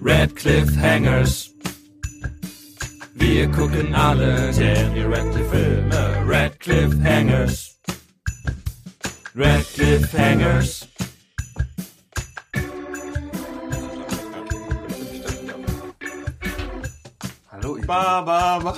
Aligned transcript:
Red 0.00 0.36
Cliffhangers. 0.36 1.50
Wir 3.14 3.48
gucken 3.50 3.94
alle 3.94 4.52
Daniel 4.52 5.12
Radcliffe 5.12 5.50
Filme. 5.50 6.24
Red 6.26 6.60
Cliffhangers. 6.60 7.78
Red 9.34 9.64
Cliffhangers. 9.74 10.88
Hallo, 17.50 17.76
ihr, 17.76 17.86
Ba, 17.86 18.20
ba, 18.22 18.58
ba. 18.60 18.76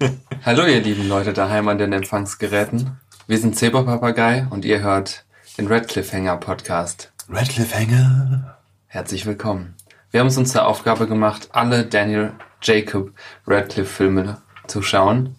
Hallo, 0.44 0.66
ihr 0.66 0.80
lieben 0.80 1.08
Leute 1.08 1.32
daheim 1.32 1.68
an 1.68 1.78
den 1.78 1.92
Empfangsgeräten. 1.92 2.96
Wir 3.26 3.38
sind 3.38 3.56
Zebra 3.56 3.82
Papagei 3.82 4.46
und 4.50 4.64
ihr 4.64 4.80
hört 4.80 5.24
den 5.58 5.66
Red 5.66 5.88
Cliffhanger 5.88 6.36
Podcast. 6.36 7.12
Red 7.28 7.48
Cliffhanger. 7.48 8.56
Herzlich 8.86 9.26
willkommen. 9.26 9.74
Wir 10.10 10.20
haben 10.20 10.28
es 10.28 10.36
uns 10.38 10.52
zur 10.52 10.66
Aufgabe 10.66 11.06
gemacht, 11.06 11.48
alle 11.52 11.84
Daniel 11.84 12.32
Jacob 12.62 13.10
Radcliffe 13.46 13.90
Filme 13.92 14.40
zu 14.66 14.82
schauen 14.82 15.36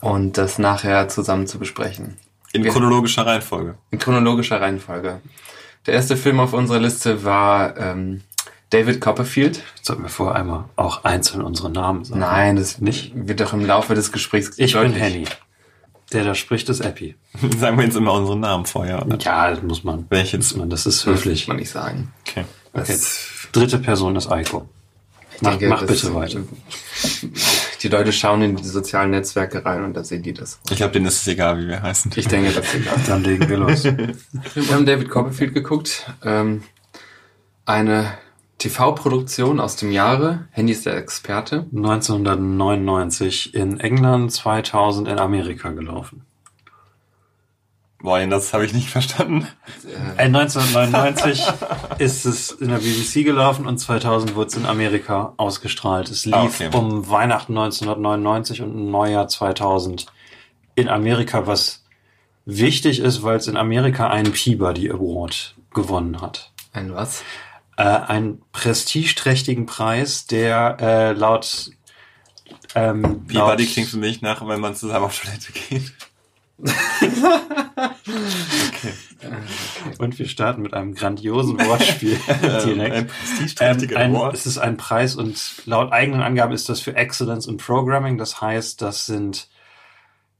und 0.00 0.36
das 0.36 0.58
nachher 0.58 1.08
zusammen 1.08 1.46
zu 1.46 1.58
besprechen. 1.58 2.16
In 2.52 2.64
Wir- 2.64 2.72
chronologischer 2.72 3.24
Reihenfolge. 3.26 3.76
In 3.90 3.98
chronologischer 3.98 4.60
Reihenfolge. 4.60 5.20
Der 5.86 5.94
erste 5.94 6.16
Film 6.16 6.38
auf 6.40 6.52
unserer 6.52 6.78
Liste 6.80 7.24
war 7.24 7.76
ähm, 7.76 8.22
David 8.70 9.00
Copperfield. 9.00 9.62
Sollten 9.80 10.02
wir 10.02 10.10
vorher 10.10 10.36
einmal 10.40 10.64
auch 10.76 11.04
einzeln 11.04 11.42
unsere 11.42 11.70
Namen 11.70 12.04
sagen? 12.04 12.20
Nein, 12.20 12.56
das 12.56 12.80
Nicht? 12.80 13.12
wird 13.14 13.40
doch 13.40 13.52
im 13.52 13.64
Laufe 13.64 13.94
des 13.94 14.12
Gesprächs 14.12 14.50
Ich 14.58 14.72
bin 14.74 14.82
deutlich. 14.82 15.02
Henny. 15.02 15.24
Der 16.12 16.24
da 16.24 16.34
spricht, 16.34 16.68
ist 16.68 16.80
Epi. 16.80 17.14
Sagen 17.58 17.76
wir 17.78 17.84
jetzt 17.84 17.96
immer 17.96 18.12
unseren 18.12 18.40
Namen 18.40 18.66
vorher. 18.66 19.04
Oder? 19.04 19.18
Ja, 19.18 19.50
das 19.50 19.62
muss 19.62 19.84
man. 19.84 20.06
Welche? 20.10 20.36
Muss 20.36 20.54
man, 20.56 20.68
das 20.70 20.86
ist 20.86 21.00
Das 21.06 21.06
höflich. 21.14 21.42
muss 21.42 21.48
man 21.48 21.56
nicht 21.58 21.70
sagen. 21.70 22.12
Okay. 22.28 22.44
Okay. 22.74 22.96
Dritte 23.52 23.78
Person 23.78 24.16
ist 24.16 24.30
Eiko. 24.30 24.68
Mach, 25.40 25.50
denke, 25.52 25.68
mach 25.68 25.80
das- 25.80 26.02
bitte 26.02 26.14
weiter. 26.14 26.40
Die 27.82 27.88
Leute 27.88 28.12
schauen 28.12 28.42
in 28.42 28.54
die 28.54 28.62
sozialen 28.62 29.10
Netzwerke 29.10 29.64
rein 29.64 29.82
und 29.82 29.94
da 29.94 30.04
sehen 30.04 30.22
die 30.22 30.32
das. 30.32 30.60
Ich 30.70 30.76
glaube, 30.76 30.92
denen 30.92 31.06
ist 31.06 31.22
es 31.22 31.26
egal, 31.26 31.58
wie 31.58 31.66
wir 31.66 31.82
heißen. 31.82 32.12
Ich 32.14 32.28
denke, 32.28 32.52
das 32.52 32.64
ist 32.66 32.74
egal. 32.76 32.94
Dann 33.08 33.24
legen 33.24 33.48
wir 33.48 33.56
los. 33.56 33.82
Wir 33.82 34.14
haben 34.70 34.86
David 34.86 35.10
Copperfield 35.10 35.52
geguckt. 35.52 36.06
Ähm, 36.24 36.62
eine 37.66 38.12
TV-Produktion 38.62 39.58
aus 39.58 39.76
dem 39.76 39.90
Jahre. 39.90 40.46
Handy 40.52 40.72
ist 40.72 40.86
der 40.86 40.96
Experte. 40.96 41.66
1999 41.74 43.54
in 43.54 43.80
England, 43.80 44.32
2000 44.32 45.08
in 45.08 45.18
Amerika 45.18 45.70
gelaufen. 45.70 46.24
Boah, 48.00 48.24
das 48.26 48.52
habe 48.52 48.64
ich 48.64 48.72
nicht 48.72 48.88
verstanden. 48.90 49.46
Äh, 50.16 50.22
1999 50.24 51.44
ist 51.98 52.24
es 52.24 52.50
in 52.50 52.68
der 52.68 52.78
BBC 52.78 53.24
gelaufen 53.24 53.66
und 53.66 53.78
2000 53.78 54.34
wurde 54.34 54.48
es 54.48 54.56
in 54.56 54.66
Amerika 54.66 55.34
ausgestrahlt. 55.36 56.10
Es 56.10 56.24
lief 56.24 56.34
Ah, 56.34 56.44
okay. 56.44 56.70
um 56.72 57.08
Weihnachten 57.08 57.56
1999 57.56 58.62
und 58.62 58.90
Neujahr 58.90 59.28
2000 59.28 60.06
in 60.74 60.88
Amerika, 60.88 61.46
was 61.46 61.84
wichtig 62.44 62.98
ist, 63.00 63.22
weil 63.22 63.36
es 63.36 63.46
in 63.46 63.56
Amerika 63.56 64.08
einen 64.08 64.32
Peabody 64.32 64.90
Award 64.90 65.54
gewonnen 65.72 66.20
hat. 66.20 66.50
Ein 66.72 66.92
was? 66.94 67.22
Äh, 67.76 67.82
einen 67.82 68.42
prestigeträchtigen 68.52 69.66
Preis, 69.66 70.26
der 70.26 70.76
äh, 70.80 71.12
laut 71.12 71.70
ähm, 72.74 73.26
Peabody 73.26 73.66
klingt 73.66 73.88
für 73.88 73.98
mich 73.98 74.22
nach, 74.22 74.46
wenn 74.46 74.60
man 74.60 74.74
zusammen 74.74 75.04
auf 75.06 75.18
Toilette 75.20 75.52
geht. 75.52 75.92
Und 79.98 80.18
wir 80.18 80.28
starten 80.28 80.62
mit 80.62 80.74
einem 80.74 80.94
grandiosen 80.94 81.58
Wortspiel 81.58 82.18
Ein 82.28 82.64
direkt. 82.64 82.96
Ähm, 82.96 83.06
prestigeträchtiger 83.06 83.98
ein, 83.98 84.14
Award. 84.16 84.34
es 84.34 84.46
ist 84.46 84.58
ein 84.58 84.76
Preis 84.76 85.16
und 85.16 85.62
laut 85.64 85.92
eigenen 85.92 86.22
Angaben 86.22 86.52
ist 86.52 86.68
das 86.68 86.80
für 86.80 86.94
Excellence 86.94 87.46
in 87.46 87.56
Programming. 87.56 88.18
Das 88.18 88.40
heißt, 88.40 88.82
das 88.82 89.06
sind 89.06 89.48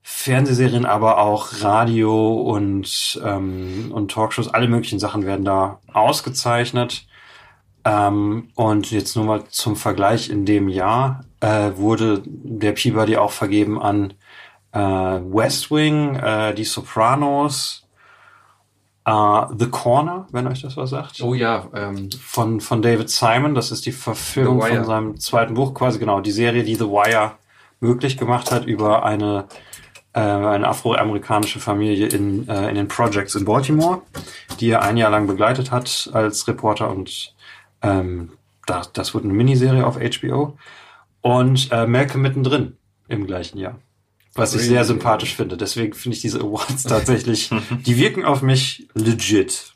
Fernsehserien, 0.03 0.85
aber 0.85 1.19
auch 1.19 1.61
Radio 1.61 2.35
und, 2.41 3.21
ähm, 3.25 3.91
und 3.93 4.11
Talkshows, 4.11 4.49
alle 4.49 4.69
möglichen 4.69 4.99
Sachen 4.99 5.25
werden 5.27 5.45
da 5.45 5.81
ausgezeichnet. 5.93 7.07
Ähm, 7.85 8.49
und 8.55 8.91
jetzt 8.91 9.17
nur 9.17 9.25
mal 9.25 9.45
zum 9.49 9.77
Vergleich, 9.77 10.31
in 10.31 10.45
dem 10.45 10.69
Jahr 10.69 11.25
äh, 11.41 11.73
wurde 11.77 12.23
der 12.27 12.73
Peabody 12.73 13.17
auch 13.17 13.33
vergeben 13.33 13.81
an 13.81 14.15
äh, 14.73 14.79
West 14.79 15.71
Wing, 15.71 16.17
äh, 16.17 16.55
Die 16.55 16.65
Sopranos, 16.65 17.87
äh, 19.05 19.43
The 19.59 19.67
Corner, 19.67 20.27
wenn 20.31 20.47
euch 20.47 20.63
das 20.63 20.77
was 20.77 20.91
sagt. 20.91 21.21
Oh 21.23 21.35
ja, 21.35 21.67
ähm, 21.75 22.11
von, 22.21 22.61
von 22.61 22.83
David 22.83 23.11
Simon. 23.11 23.55
Das 23.55 23.73
ist 23.73 23.85
die 23.87 23.93
Verfilmung 23.93 24.63
von 24.63 24.85
seinem 24.85 25.21
zweiten 25.21 25.55
Buch, 25.55 25.75
quasi 25.75 25.99
genau, 25.99 26.21
die 26.21 26.31
Serie, 26.31 26.63
die 26.63 26.77
The 26.77 26.89
Wire 26.89 27.33
möglich 27.81 28.17
gemacht 28.17 28.53
hat 28.53 28.65
über 28.65 29.05
eine, 29.05 29.47
äh, 30.13 30.21
eine 30.21 30.69
afroamerikanische 30.69 31.59
Familie 31.59 32.07
in, 32.07 32.49
äh, 32.49 32.69
in 32.69 32.77
den 32.77 32.87
Projects 32.87 33.35
in 33.35 33.45
Baltimore, 33.45 34.03
die 34.61 34.71
er 34.71 34.83
ein 34.83 34.97
Jahr 34.97 35.11
lang 35.11 35.27
begleitet 35.27 35.73
hat 35.73 36.09
als 36.13 36.47
Reporter 36.47 36.91
und 36.91 37.35
ähm, 37.83 38.33
da, 38.67 38.83
das 38.93 39.15
wurde 39.15 39.25
eine 39.25 39.35
Miniserie 39.35 39.87
auf 39.87 39.99
HBO. 39.99 40.57
Und 41.21 41.71
äh, 41.71 41.87
Malcolm 41.87 42.23
mittendrin 42.23 42.77
im 43.09 43.27
gleichen 43.27 43.59
Jahr. 43.59 43.79
Was 44.35 44.55
ich 44.55 44.63
sehr 44.63 44.85
sympathisch 44.85 45.37
finde. 45.37 45.57
Deswegen 45.57 45.93
finde 45.93 46.17
ich 46.17 46.23
diese 46.23 46.41
Awards 46.41 46.85
tatsächlich, 46.85 47.51
die 47.87 47.99
wirken 47.99 48.25
auf 48.25 48.43
mich 48.43 48.89
legit 48.95 49.73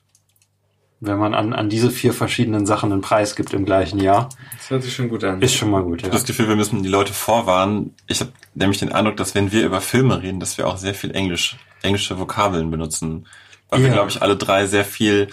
wenn 1.00 1.18
man 1.18 1.34
an, 1.34 1.52
an 1.52 1.68
diese 1.68 1.90
vier 1.90 2.12
verschiedenen 2.12 2.66
Sachen 2.66 2.90
einen 2.90 3.02
Preis 3.02 3.36
gibt 3.36 3.52
im 3.52 3.64
gleichen 3.64 4.00
Jahr, 4.00 4.30
das 4.56 4.70
hört 4.70 4.82
sich 4.82 4.94
schon 4.94 5.08
gut 5.08 5.24
an. 5.24 5.42
ist 5.42 5.54
schon 5.54 5.70
mal 5.70 5.82
gut, 5.82 5.98
Ich 5.98 6.02
ja. 6.02 6.08
habe 6.08 6.16
das 6.16 6.24
Gefühl, 6.24 6.48
wir 6.48 6.56
müssen 6.56 6.82
die 6.82 6.88
Leute 6.88 7.12
vorwarnen. 7.12 7.94
Ich 8.06 8.20
habe 8.20 8.32
nämlich 8.54 8.78
den 8.78 8.92
Eindruck, 8.92 9.16
dass 9.16 9.34
wenn 9.34 9.52
wir 9.52 9.64
über 9.64 9.80
Filme 9.80 10.22
reden, 10.22 10.40
dass 10.40 10.56
wir 10.56 10.66
auch 10.66 10.78
sehr 10.78 10.94
viel 10.94 11.14
Englisch, 11.14 11.56
englische 11.82 12.18
Vokabeln 12.18 12.70
benutzen. 12.70 13.26
Weil 13.70 13.80
wir, 13.80 13.88
Ja. 13.88 13.94
glaube 13.94 14.10
ich, 14.10 14.22
alle 14.22 14.36
drei 14.36 14.66
sehr 14.66 14.84
viel 14.84 15.28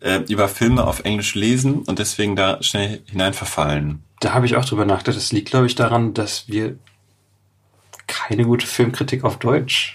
äh, 0.00 0.20
über 0.28 0.48
Filme 0.48 0.84
auf 0.86 1.00
Englisch 1.04 1.34
lesen 1.34 1.82
und 1.82 1.98
deswegen 1.98 2.36
da 2.36 2.62
schnell 2.62 3.02
hineinverfallen. 3.06 4.02
Da 4.20 4.32
habe 4.34 4.46
ich 4.46 4.56
auch 4.56 4.64
drüber 4.64 4.84
nachgedacht. 4.84 5.16
Das 5.16 5.32
liegt, 5.32 5.50
glaube 5.50 5.66
ich, 5.66 5.74
daran, 5.74 6.12
dass 6.14 6.48
wir 6.48 6.76
keine 8.06 8.44
gute 8.44 8.66
Filmkritik 8.66 9.24
auf 9.24 9.38
Deutsch 9.38 9.94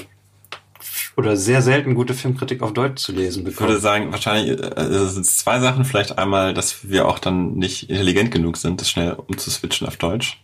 oder 1.18 1.35
sehr 1.38 1.62
selten 1.62 1.94
gute 1.96 2.13
Filmkritik 2.13 2.62
auf 2.62 2.74
Deutsch 2.74 3.02
zu 3.03 3.12
lesen 3.12 3.41
Ich 3.41 3.46
würde 3.59 3.74
bekommen. 3.74 3.79
sagen, 3.81 4.12
wahrscheinlich 4.12 4.52
äh, 4.59 5.08
sind 5.08 5.25
es 5.25 5.38
zwei 5.38 5.59
Sachen. 5.59 5.85
Vielleicht 5.85 6.18
einmal, 6.18 6.53
dass 6.53 6.90
wir 6.90 7.08
auch 7.08 7.19
dann 7.19 7.53
nicht 7.56 7.90
intelligent 7.90 8.31
genug 8.31 8.58
sind, 8.58 8.79
das 8.81 8.90
schnell 8.90 9.13
umzuswitchen 9.13 9.88
auf 9.88 9.97
Deutsch. 9.97 10.41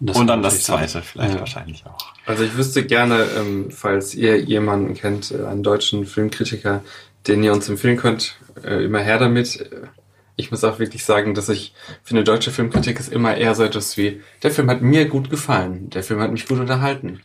Das 0.00 0.16
und 0.16 0.28
dann 0.28 0.42
das 0.42 0.62
zweite, 0.62 1.02
vielleicht 1.02 1.34
Ja. 1.34 1.40
wahrscheinlich 1.40 1.84
auch. 1.86 1.98
Also 2.24 2.44
ich 2.44 2.56
wüsste 2.56 2.84
gerne, 2.86 3.26
ähm, 3.36 3.70
falls 3.70 4.14
ihr 4.14 4.38
jemanden 4.40 4.94
kennt, 4.94 5.32
äh, 5.32 5.44
einen 5.44 5.62
deutschen 5.62 6.06
Filmkritiker, 6.06 6.82
den 7.26 7.42
ihr 7.42 7.52
uns 7.52 7.68
empfehlen 7.68 7.96
könnt, 7.96 8.36
äh, 8.62 8.84
immer 8.84 9.00
her 9.00 9.18
damit. 9.18 9.60
Äh, 9.60 9.88
Ich 10.40 10.52
muss 10.52 10.62
auch 10.62 10.78
wirklich 10.78 11.04
sagen, 11.04 11.34
dass 11.34 11.48
ich 11.48 11.74
finde, 12.04 12.22
deutsche 12.22 12.52
Filmkritik 12.52 13.00
ist 13.00 13.12
immer 13.12 13.36
eher 13.36 13.56
so 13.56 13.64
etwas 13.64 13.96
wie, 13.96 14.22
der 14.44 14.52
Film 14.52 14.70
hat 14.70 14.82
mir 14.82 15.06
gut 15.08 15.30
gefallen, 15.30 15.90
der 15.90 16.04
Film 16.04 16.20
hat 16.20 16.30
mich 16.30 16.46
gut 16.46 16.60
unterhalten. 16.60 17.20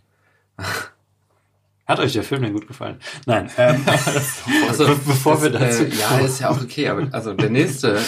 Hat 1.85 1.99
euch 1.99 2.13
der 2.13 2.23
Film 2.23 2.41
denn 2.43 2.53
gut 2.53 2.65
gefallen? 2.65 2.97
Nein. 3.25 3.49
Ähm, 3.57 3.83
Also, 4.69 4.85
Be- 4.87 4.99
bevor 5.05 5.41
wir 5.43 5.49
das, 5.49 5.79
dazu 5.79 5.83
äh, 5.83 5.89
Ja, 5.95 6.17
ist 6.19 6.39
ja 6.39 6.49
auch 6.49 6.61
okay, 6.61 6.87
aber 6.87 7.07
also 7.11 7.33
der 7.33 7.49
nächste 7.49 7.99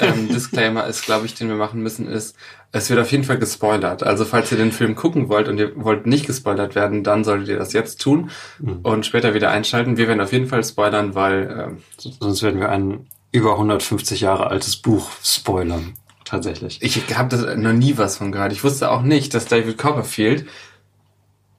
ähm, 0.00 0.28
Disclaimer 0.28 0.86
ist, 0.86 1.02
glaube 1.04 1.26
ich, 1.26 1.34
den 1.34 1.48
wir 1.48 1.54
machen 1.54 1.80
müssen, 1.80 2.08
ist, 2.08 2.34
es 2.72 2.90
wird 2.90 2.98
auf 2.98 3.10
jeden 3.12 3.22
Fall 3.24 3.38
gespoilert. 3.38 4.02
Also 4.02 4.24
falls 4.24 4.50
ihr 4.50 4.58
den 4.58 4.72
Film 4.72 4.96
gucken 4.96 5.28
wollt 5.28 5.46
und 5.48 5.58
ihr 5.58 5.72
wollt 5.76 6.06
nicht 6.06 6.26
gespoilert 6.26 6.74
werden, 6.74 7.04
dann 7.04 7.22
solltet 7.22 7.48
ihr 7.48 7.58
das 7.58 7.72
jetzt 7.72 8.00
tun 8.00 8.30
Mhm. 8.58 8.80
und 8.82 9.06
später 9.06 9.32
wieder 9.32 9.50
einschalten. 9.50 9.96
Wir 9.96 10.08
werden 10.08 10.20
auf 10.20 10.32
jeden 10.32 10.46
Fall 10.48 10.64
spoilern, 10.64 11.14
weil 11.14 11.68
ähm, 11.68 11.82
sonst 12.18 12.42
werden 12.42 12.58
wir 12.58 12.68
ein 12.70 13.06
über 13.32 13.52
150 13.52 14.20
Jahre 14.22 14.48
altes 14.48 14.76
Buch 14.76 15.08
spoilern. 15.22 15.94
Tatsächlich. 16.24 16.80
ich 16.82 17.16
habe 17.16 17.28
das 17.28 17.56
noch 17.56 17.72
nie 17.72 17.96
was 17.96 18.16
von 18.18 18.30
gehört. 18.32 18.52
Ich 18.52 18.62
wusste 18.64 18.90
auch 18.90 19.02
nicht, 19.02 19.34
dass 19.34 19.46
David 19.46 19.78
Copperfield 19.78 20.46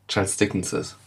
Charles 0.07 0.37
Dickens 0.37 0.73
ist. 0.73 0.97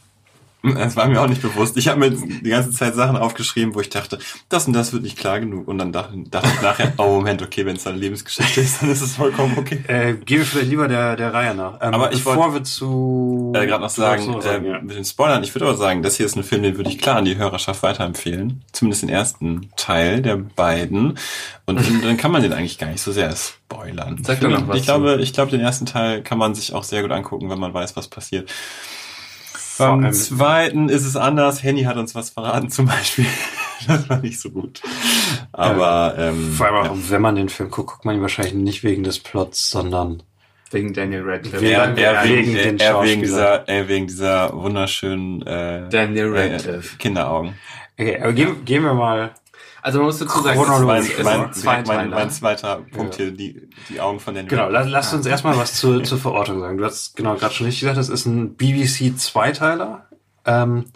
Das 0.64 0.96
war 0.96 1.06
mir 1.08 1.20
auch 1.20 1.28
nicht 1.28 1.43
bewusst. 1.43 1.76
Ich 1.76 1.88
habe 1.88 2.00
mir 2.00 2.11
die 2.11 2.49
ganze 2.49 2.70
Zeit 2.70 2.94
Sachen 2.94 3.19
aufgeschrieben, 3.19 3.75
wo 3.75 3.81
ich 3.81 3.90
dachte, 3.90 4.19
das 4.49 4.66
und 4.66 4.72
das 4.72 4.94
wird 4.94 5.02
nicht 5.02 5.19
klar 5.19 5.38
genug. 5.38 5.69
Und 5.69 5.76
dann 5.76 5.93
dachte, 5.93 6.16
dachte 6.31 6.49
ich 6.55 6.62
nachher, 6.62 6.93
oh 6.96 7.08
Moment, 7.08 7.43
okay, 7.43 7.66
wenn 7.66 7.76
es 7.76 7.87
eine 7.87 7.99
Lebensgeschichte 7.99 8.62
ist, 8.62 8.81
dann 8.81 8.90
ist 8.90 9.02
es 9.02 9.16
vollkommen 9.16 9.58
okay. 9.58 9.84
Äh, 9.88 10.14
gehen 10.14 10.38
wir 10.38 10.46
vielleicht 10.46 10.70
lieber 10.70 10.88
der, 10.88 11.16
der 11.16 11.34
Reihe 11.34 11.55
nach. 11.55 11.75
Ähm, 11.82 11.93
Aber 11.93 12.12
ich 12.12 12.25
bevor 12.25 12.55
wir 12.55 12.64
zu... 12.64 13.52
Äh, 13.55 13.66
Gerade 13.66 13.82
noch 13.82 13.90
sagen, 13.90 14.34
was 14.34 14.46
äh, 14.46 14.61
ja. 14.66 14.81
mit 14.81 14.96
den 14.96 15.05
Spoilern, 15.05 15.44
ich 15.44 15.55
würde 15.55 15.66
aber 15.66 15.76
sagen, 15.76 16.02
das 16.02 16.16
hier 16.16 16.25
ist 16.25 16.37
ein 16.37 16.44
Film, 16.44 16.62
den 16.62 16.76
würde 16.78 16.88
ich 16.88 16.99
klar 16.99 17.17
an 17.17 17.26
die 17.26 17.37
Hörerschaft 17.37 17.82
weiterempfehlen. 17.82 18.62
Zumindest 18.72 19.02
den 19.02 19.10
ersten 19.10 19.69
Teil 19.76 20.22
der 20.22 20.37
beiden. 20.37 21.19
Und 21.67 21.81
dann, 22.05 22.17
kann 22.17 22.32
man 22.32 22.43
den 22.43 22.55
eigentlich 22.55 22.78
gar 22.78 22.88
nicht 22.88 23.02
so 23.02 23.12
sehr 23.12 23.34
spoilern. 23.37 24.22
Sag 24.25 24.40
doch 24.40 24.49
noch 24.49 24.67
was 24.67 24.78
ich 24.78 24.84
glaube, 24.84 25.19
ich 25.20 25.32
glaube, 25.34 25.50
den 25.50 25.60
ersten 25.60 25.84
Teil 25.84 26.22
kann 26.22 26.38
man 26.38 26.55
sich 26.55 26.72
auch 26.72 26.84
sehr 26.84 27.02
gut 27.02 27.10
angucken, 27.10 27.50
wenn 27.50 27.58
man 27.58 27.75
weiß, 27.75 27.96
was 27.96 28.08
passiert. 28.08 28.50
Beim 29.79 30.12
zweiten 30.12 30.88
ist 30.88 31.05
es 31.05 31.17
anders. 31.17 31.62
Henny 31.62 31.82
hat 31.85 31.97
uns 31.97 32.15
was 32.15 32.31
verraten 32.31 32.71
zum 32.71 32.87
Beispiel. 32.87 33.26
Das 33.87 34.09
war 34.09 34.19
nicht 34.21 34.41
so 34.41 34.49
gut. 34.49 34.81
Aber 35.53 36.15
ähm, 36.17 36.53
Vor 36.53 36.67
allem 36.67 36.76
auch, 36.76 36.85
ja. 36.97 37.03
wenn 37.11 37.21
man 37.21 37.35
den 37.37 37.50
Film 37.50 37.71
guckt, 37.71 37.91
guckt 37.91 38.05
man 38.06 38.15
ihn 38.15 38.23
wahrscheinlich 38.23 38.55
nicht 38.55 38.82
wegen 38.82 39.03
des 39.03 39.19
Plots, 39.19 39.69
sondern 39.69 40.23
Wegen 40.71 40.94
Daniel 40.94 41.23
Radcliffe. 41.23 41.61
Wegen- 41.61 41.73
er, 41.75 41.99
er, 41.99 42.25
wegen 42.25 42.37
wegen, 42.47 42.55
den 42.55 42.79
er 42.81 43.03
wegen 43.03 43.21
dieser, 43.21 43.69
er 43.69 43.88
wegen 43.88 44.06
dieser 44.06 44.55
wunderschönen 44.55 45.43
äh, 45.43 45.88
Daniel 45.91 46.35
äh, 46.35 46.53
Radcliffe. 46.55 46.97
Kinderaugen. 46.97 47.55
Okay, 47.99 48.19
aber 48.23 48.32
gehen, 48.32 48.65
gehen 48.65 48.85
wir 48.85 48.94
mal. 48.94 49.35
Also 49.86 49.98
man 49.98 50.06
muss 50.06 50.19
dazu 50.19 50.40
sagen, 50.40 50.58
Chronologisch. 50.62 51.10
es 51.10 51.19
ist 51.19 51.25
Mein, 51.25 51.40
ein 51.44 51.50
mein, 51.64 51.84
mein, 51.86 52.10
mein 52.10 52.31
zweiter 52.31 52.76
Punkt 52.90 53.19
Ja. 53.19 53.25
hier, 53.26 53.32
die, 53.32 53.69
die 53.90 54.00
Augen 54.00 54.19
von 54.19 54.34
Daniel 54.34 54.48
Genau, 54.48 54.69
lass, 54.70 54.88
lass 54.88 55.12
uns 55.12 55.26
erstmal 55.26 55.58
was 55.58 55.75
zur, 55.75 56.02
zur 56.04 56.16
Verortung 56.26 56.60
sagen. 56.60 56.78
Du 56.78 56.84
hast 56.86 57.14
genau 57.16 57.34
gerade 57.36 57.52
schon 57.52 57.66
richtig 57.66 57.81
gesagt, 57.82 57.98
es 57.98 58.08
ist 58.08 58.25
ein 58.25 58.54
BBC-Zweiteiler. 58.56 60.06
Ähm, 60.46 60.86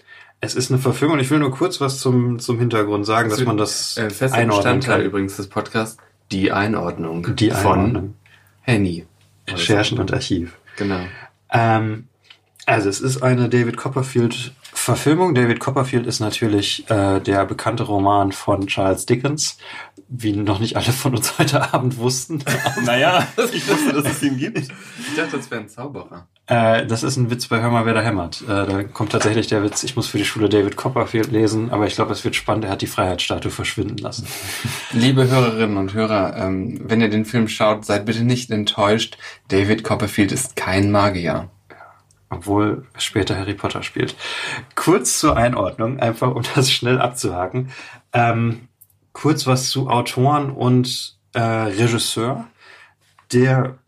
es 0.40 0.54
ist 0.54 0.70
eine 0.70 0.80
Verfilmung 0.80 1.18
und 1.18 1.20
ich 1.22 1.30
will 1.30 1.38
nur 1.38 1.50
kurz 1.50 1.80
was 1.82 2.00
zum, 2.00 2.38
zum 2.38 2.58
Hintergrund 2.58 3.04
sagen, 3.04 3.28
dass 3.28 3.44
man 3.44 3.58
das 3.58 3.96
äh, 3.98 4.08
fester 4.08 4.38
einordnen 4.38 4.76
Bestandteil 4.76 4.98
kann. 5.00 5.06
übrigens 5.06 5.36
des 5.36 5.48
Podcasts, 5.48 5.98
die 6.32 6.50
Einordnung 6.52 7.36
Die 7.36 7.50
von 7.50 7.78
Einordnung. 7.80 8.14
Henny. 8.62 9.06
Recherchen 9.50 9.98
und 9.98 10.12
Archiv. 10.14 10.56
Genau. 10.76 11.00
Ähm, 11.52 12.06
also 12.66 12.88
es 12.88 13.00
ist 13.00 13.22
eine 13.22 13.48
David 13.48 13.76
Copperfield 13.76 14.52
Verfilmung. 14.88 15.34
David 15.34 15.60
Copperfield 15.60 16.06
ist 16.06 16.18
natürlich 16.18 16.88
äh, 16.88 17.20
der 17.20 17.44
bekannte 17.44 17.82
Roman 17.82 18.32
von 18.32 18.66
Charles 18.68 19.04
Dickens, 19.04 19.58
wie 20.08 20.32
noch 20.32 20.60
nicht 20.60 20.76
alle 20.76 20.92
von 20.92 21.14
uns 21.14 21.38
heute 21.38 21.74
Abend 21.74 21.98
wussten. 21.98 22.42
Naja, 22.86 23.26
ich 23.52 23.68
wusste, 23.68 23.92
dass 23.92 24.06
es 24.06 24.22
ihn 24.22 24.38
gibt. 24.38 24.56
Ich 24.56 24.68
dachte, 25.14 25.36
das 25.36 25.50
wäre 25.50 25.60
ein 25.60 25.68
Zauberer. 25.68 26.26
äh, 26.46 26.86
das 26.86 27.02
ist 27.02 27.18
ein 27.18 27.30
Witz 27.30 27.48
bei 27.48 27.60
Hör 27.60 27.70
mal, 27.70 27.84
wer 27.84 27.92
da 27.92 28.00
hämmert. 28.00 28.40
Äh, 28.42 28.46
da 28.46 28.82
kommt 28.84 29.12
tatsächlich 29.12 29.48
der 29.48 29.62
Witz, 29.62 29.82
ich 29.82 29.94
muss 29.94 30.06
für 30.06 30.16
die 30.16 30.24
Schule 30.24 30.48
David 30.48 30.76
Copperfield 30.76 31.30
lesen, 31.32 31.70
aber 31.70 31.86
ich 31.86 31.94
glaube, 31.94 32.12
es 32.12 32.24
wird 32.24 32.34
spannend, 32.34 32.64
er 32.64 32.70
hat 32.70 32.80
die 32.80 32.86
Freiheitsstatue 32.86 33.50
verschwinden 33.50 33.98
lassen. 33.98 34.26
Liebe 34.92 35.28
Hörerinnen 35.28 35.76
und 35.76 35.92
Hörer, 35.92 36.34
ähm, 36.38 36.80
wenn 36.84 37.02
ihr 37.02 37.10
den 37.10 37.26
Film 37.26 37.46
schaut, 37.46 37.84
seid 37.84 38.06
bitte 38.06 38.24
nicht 38.24 38.50
enttäuscht. 38.50 39.18
David 39.48 39.84
Copperfield 39.84 40.32
ist 40.32 40.56
kein 40.56 40.90
Magier. 40.90 41.50
Obwohl 42.30 42.86
er 42.92 43.00
später 43.00 43.36
Harry 43.36 43.54
Potter 43.54 43.82
spielt. 43.82 44.16
Kurz 44.74 45.18
zur 45.18 45.36
Einordnung, 45.36 46.00
einfach 46.00 46.34
um 46.34 46.42
das 46.54 46.70
schnell 46.70 47.00
abzuhaken. 47.00 47.70
Ähm, 48.12 48.68
kurz 49.12 49.46
was 49.46 49.70
zu 49.70 49.88
Autoren 49.88 50.50
und 50.50 51.16
äh, 51.32 51.40
Regisseur. 51.40 52.46
Der 53.32 53.78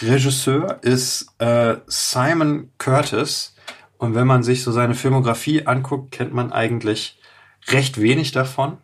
Regisseur 0.00 0.78
ist 0.82 1.28
äh, 1.38 1.76
Simon 1.86 2.70
Curtis. 2.78 3.54
Und 3.98 4.14
wenn 4.14 4.26
man 4.26 4.42
sich 4.42 4.62
so 4.62 4.70
seine 4.70 4.94
Filmografie 4.94 5.66
anguckt, 5.66 6.12
kennt 6.12 6.32
man 6.32 6.52
eigentlich 6.52 7.18
recht 7.68 8.00
wenig 8.00 8.32
davon. 8.32 8.78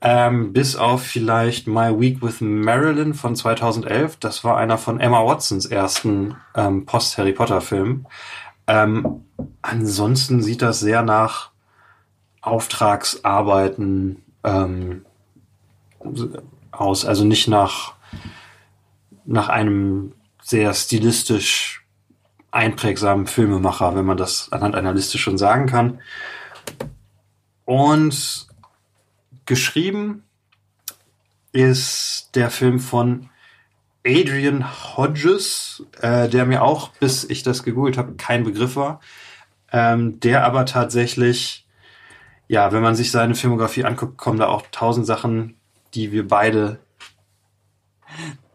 Ähm, 0.00 0.52
bis 0.52 0.76
auf 0.76 1.02
vielleicht 1.02 1.66
My 1.66 1.98
Week 1.98 2.22
with 2.22 2.40
Marilyn 2.40 3.14
von 3.14 3.34
2011. 3.34 4.16
Das 4.18 4.44
war 4.44 4.56
einer 4.56 4.78
von 4.78 5.00
Emma 5.00 5.24
Watsons 5.24 5.66
ersten 5.66 6.36
ähm, 6.54 6.86
Post-Harry 6.86 7.32
Potter-Filmen. 7.32 8.06
Ähm, 8.68 9.24
ansonsten 9.60 10.40
sieht 10.40 10.62
das 10.62 10.78
sehr 10.78 11.02
nach 11.02 11.50
Auftragsarbeiten 12.42 14.22
ähm, 14.44 15.04
aus. 16.70 17.04
Also 17.04 17.24
nicht 17.24 17.48
nach, 17.48 17.94
nach 19.24 19.48
einem 19.48 20.12
sehr 20.42 20.74
stilistisch 20.74 21.84
einprägsamen 22.50 23.26
Filmemacher, 23.26 23.94
wenn 23.96 24.06
man 24.06 24.16
das 24.16 24.52
anhand 24.52 24.74
einer 24.74 24.94
Liste 24.94 25.18
schon 25.18 25.38
sagen 25.38 25.66
kann. 25.66 26.00
Und 27.64 28.47
geschrieben 29.48 30.22
ist 31.52 32.30
der 32.34 32.50
Film 32.50 32.78
von 32.78 33.30
Adrian 34.06 34.64
Hodges, 34.96 35.84
äh, 36.00 36.28
der 36.28 36.46
mir 36.46 36.62
auch, 36.62 36.90
bis 37.00 37.24
ich 37.24 37.42
das 37.42 37.62
gegoogelt 37.64 37.98
habe, 37.98 38.14
kein 38.14 38.44
Begriff 38.44 38.76
war. 38.76 39.00
Ähm, 39.72 40.20
der 40.20 40.44
aber 40.44 40.66
tatsächlich, 40.66 41.66
ja, 42.46 42.72
wenn 42.72 42.82
man 42.82 42.94
sich 42.94 43.10
seine 43.10 43.34
Filmografie 43.34 43.84
anguckt, 43.84 44.16
kommen 44.18 44.38
da 44.38 44.46
auch 44.46 44.62
tausend 44.70 45.06
Sachen, 45.06 45.56
die 45.94 46.12
wir 46.12 46.28
beide, 46.28 46.78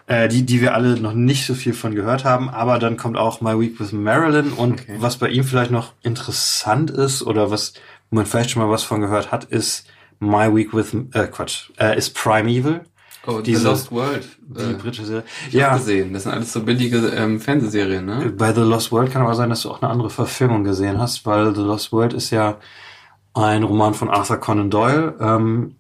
äh, 0.07 0.28
die, 0.28 0.46
die 0.46 0.62
wir 0.62 0.75
alle 0.75 1.00
noch 1.00 1.13
nicht 1.13 1.46
so 1.46 1.56
viel 1.56 1.74
von 1.74 1.94
gehört 1.94 2.24
haben. 2.24 2.50
Aber 2.50 2.80
dann 2.80 2.98
kommt 2.98 3.18
auch 3.18 3.42
My 3.42 3.60
Week 3.60 3.80
with 3.80 3.92
Marilyn 3.92 4.54
und 4.54 4.81
Okay. 4.81 4.96
was 5.00 5.18
bei 5.18 5.30
ihm 5.30 5.44
vielleicht 5.44 5.72
noch 5.72 5.94
interessant 6.04 6.92
ist 6.92 7.24
oder 7.24 7.51
was 7.51 7.74
man 8.12 8.25
vielleicht 8.25 8.51
schon 8.51 8.62
mal 8.62 8.72
was 8.72 8.84
von 8.84 9.01
gehört 9.01 9.31
hat, 9.31 9.46
ist 9.46 9.88
My 10.19 10.54
Week 10.56 10.74
with, 10.74 10.95
äh, 11.13 11.27
Quatsch, 11.27 11.69
äh, 11.80 11.98
ist 11.98 12.13
Primeval, 12.15 12.81
Oh, 13.25 13.39
Diese- 13.39 13.62
The 13.62 13.68
Lost 13.68 13.92
World. 13.94 14.27
die 14.42 14.62
Äh, 14.62 14.74
britische 14.74 15.06
Serie. 15.06 15.24
ja. 15.51 15.77
Gesehen. 15.77 16.12
Das 16.12 16.24
sind 16.24 16.33
alles 16.33 16.51
so 16.51 16.62
billige 16.62 16.98
ähm, 17.15 17.39
Fernsehserien, 17.39 18.06
ne? 18.06 18.33
bei 18.38 18.54
The 18.54 18.60
Lost 18.62 18.92
World 18.92 19.12
kann 19.13 19.21
aber 19.21 19.33
sein, 19.36 19.50
dass 19.50 19.62
du 19.62 19.71
auch 19.71 19.81
eine 19.81 19.89
andere 19.89 20.10
Verfilmung 20.10 20.65
gesehen 20.65 21.00
hast, 21.00 21.25
weil 21.25 21.56
The 21.56 21.62
Lost 21.62 21.94
World 21.94 22.12
ist 22.12 22.31
ja 22.31 22.57
ein 23.33 23.63
Roman 23.63 23.94
von 23.94 24.10
Arthur 24.10 24.38
Conan 24.38 24.69
Doyle 24.69 25.15
ähm, 25.21 25.75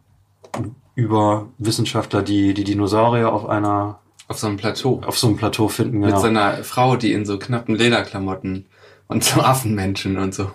über 0.95 1.47
Wissenschaftler, 1.57 2.21
die 2.21 2.53
die 2.53 2.63
Dinosaurier 2.63 3.31
auf 3.33 3.47
einer 3.49 3.99
Auf 4.29 4.39
so 4.39 4.47
einem 4.47 4.57
Plateau. 4.57 5.01
auf 5.05 5.17
so 5.17 5.27
einem 5.27 5.35
Plateau 5.37 5.67
finden. 5.67 5.99
Mit 5.99 6.09
Genau. 6.09 6.21
seiner 6.21 6.63
Frau, 6.63 6.95
die 6.95 7.11
in 7.11 7.25
so 7.25 7.37
knappen 7.39 7.75
Lederklamotten 7.75 8.67
und 9.07 9.23
so 9.23 9.41
Affenmenschen 9.41 10.17
und 10.17 10.33
so. 10.33 10.49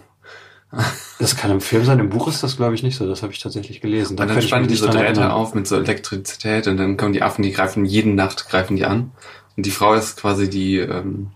Das 1.19 1.37
kann 1.37 1.51
im 1.51 1.61
Film 1.61 1.85
sein. 1.85 1.99
Im 1.99 2.11
Buch 2.11 2.29
ist 2.29 2.43
das 2.43 2.57
glaube 2.57 2.75
ich 2.75 2.83
nicht 2.83 2.97
so. 2.97 3.07
Das 3.07 3.23
habe 3.23 3.33
ich 3.33 3.41
tatsächlich 3.41 3.81
gelesen. 3.81 4.19
Und 4.19 4.29
dann 4.29 4.43
spannen 4.43 4.69
die 4.69 4.77
so 4.77 4.89
Drähte 4.89 5.33
auf 5.33 5.55
mit 5.55 5.67
so 5.67 5.77
Elektrizität 5.77 6.67
und 6.67 6.77
dann 6.77 6.97
kommen 6.97 7.13
die 7.13 7.23
Affen, 7.23 7.43
die 7.43 7.53
greifen 7.53 7.85
jede 7.85 8.11
Nacht, 8.11 8.49
greifen 8.49 8.77
die 8.77 8.85
an. 8.85 9.13
Und 9.57 9.67
die 9.67 9.71
Frau 9.71 9.95
ist 9.95 10.21
quasi 10.21 10.49
die, 10.49 10.79
ähm, 10.79 11.31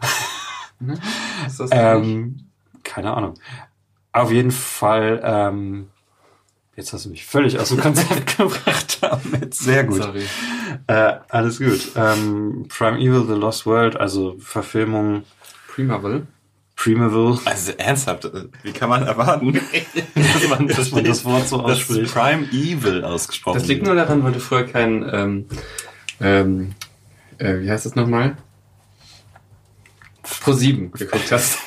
ne? 0.80 0.98
Ist 1.46 1.60
das? 1.60 1.70
Ähm, 1.72 2.46
keine 2.82 3.14
Ahnung. 3.14 3.34
Auf 4.12 4.30
jeden 4.30 4.50
Fall, 4.50 5.20
ähm, 5.24 5.88
jetzt 6.76 6.92
hast 6.92 7.06
du 7.06 7.10
mich 7.10 7.24
völlig 7.26 7.58
aus 7.58 7.70
dem 7.70 7.78
Konzept 7.80 8.36
gebracht 8.38 8.98
damit. 9.00 9.54
Sehr 9.54 9.84
gut. 9.84 10.02
Sorry. 10.02 10.24
Äh, 10.86 11.14
alles 11.28 11.58
gut. 11.58 11.92
Ähm, 11.96 12.66
Prime 12.68 12.98
Evil, 12.98 13.26
The 13.26 13.34
Lost 13.34 13.66
World, 13.66 13.96
also 13.96 14.36
Verfilmung 14.38 15.24
Primavel. 15.68 16.26
Primeval. 16.82 17.38
Also 17.44 17.72
ernsthaft, 17.78 18.24
äh, 18.24 18.44
wie 18.62 18.72
kann 18.72 18.88
man 18.88 19.04
erwarten, 19.06 19.52
dass 20.14 20.48
man, 20.48 20.66
Dass 20.68 20.90
man 20.90 21.04
das 21.04 21.24
Wort 21.24 21.46
so 21.48 21.60
ausspricht. 21.60 22.12
Prime 22.12 22.44
Evil 22.52 23.04
ausgesprochen 23.04 23.58
Das 23.58 23.68
liegt 23.68 23.84
nur 23.84 23.94
daran, 23.94 24.24
weil 24.24 24.32
du 24.32 24.40
früher 24.40 24.64
kein, 24.66 25.08
ähm, 25.12 25.46
ähm, 26.20 26.74
äh, 27.38 27.60
wie 27.60 27.70
heißt 27.70 27.86
das 27.86 27.94
nochmal? 27.94 28.36
Pro 30.40 30.52
7 30.52 30.92
geguckt 30.92 31.30
hast. 31.30 31.58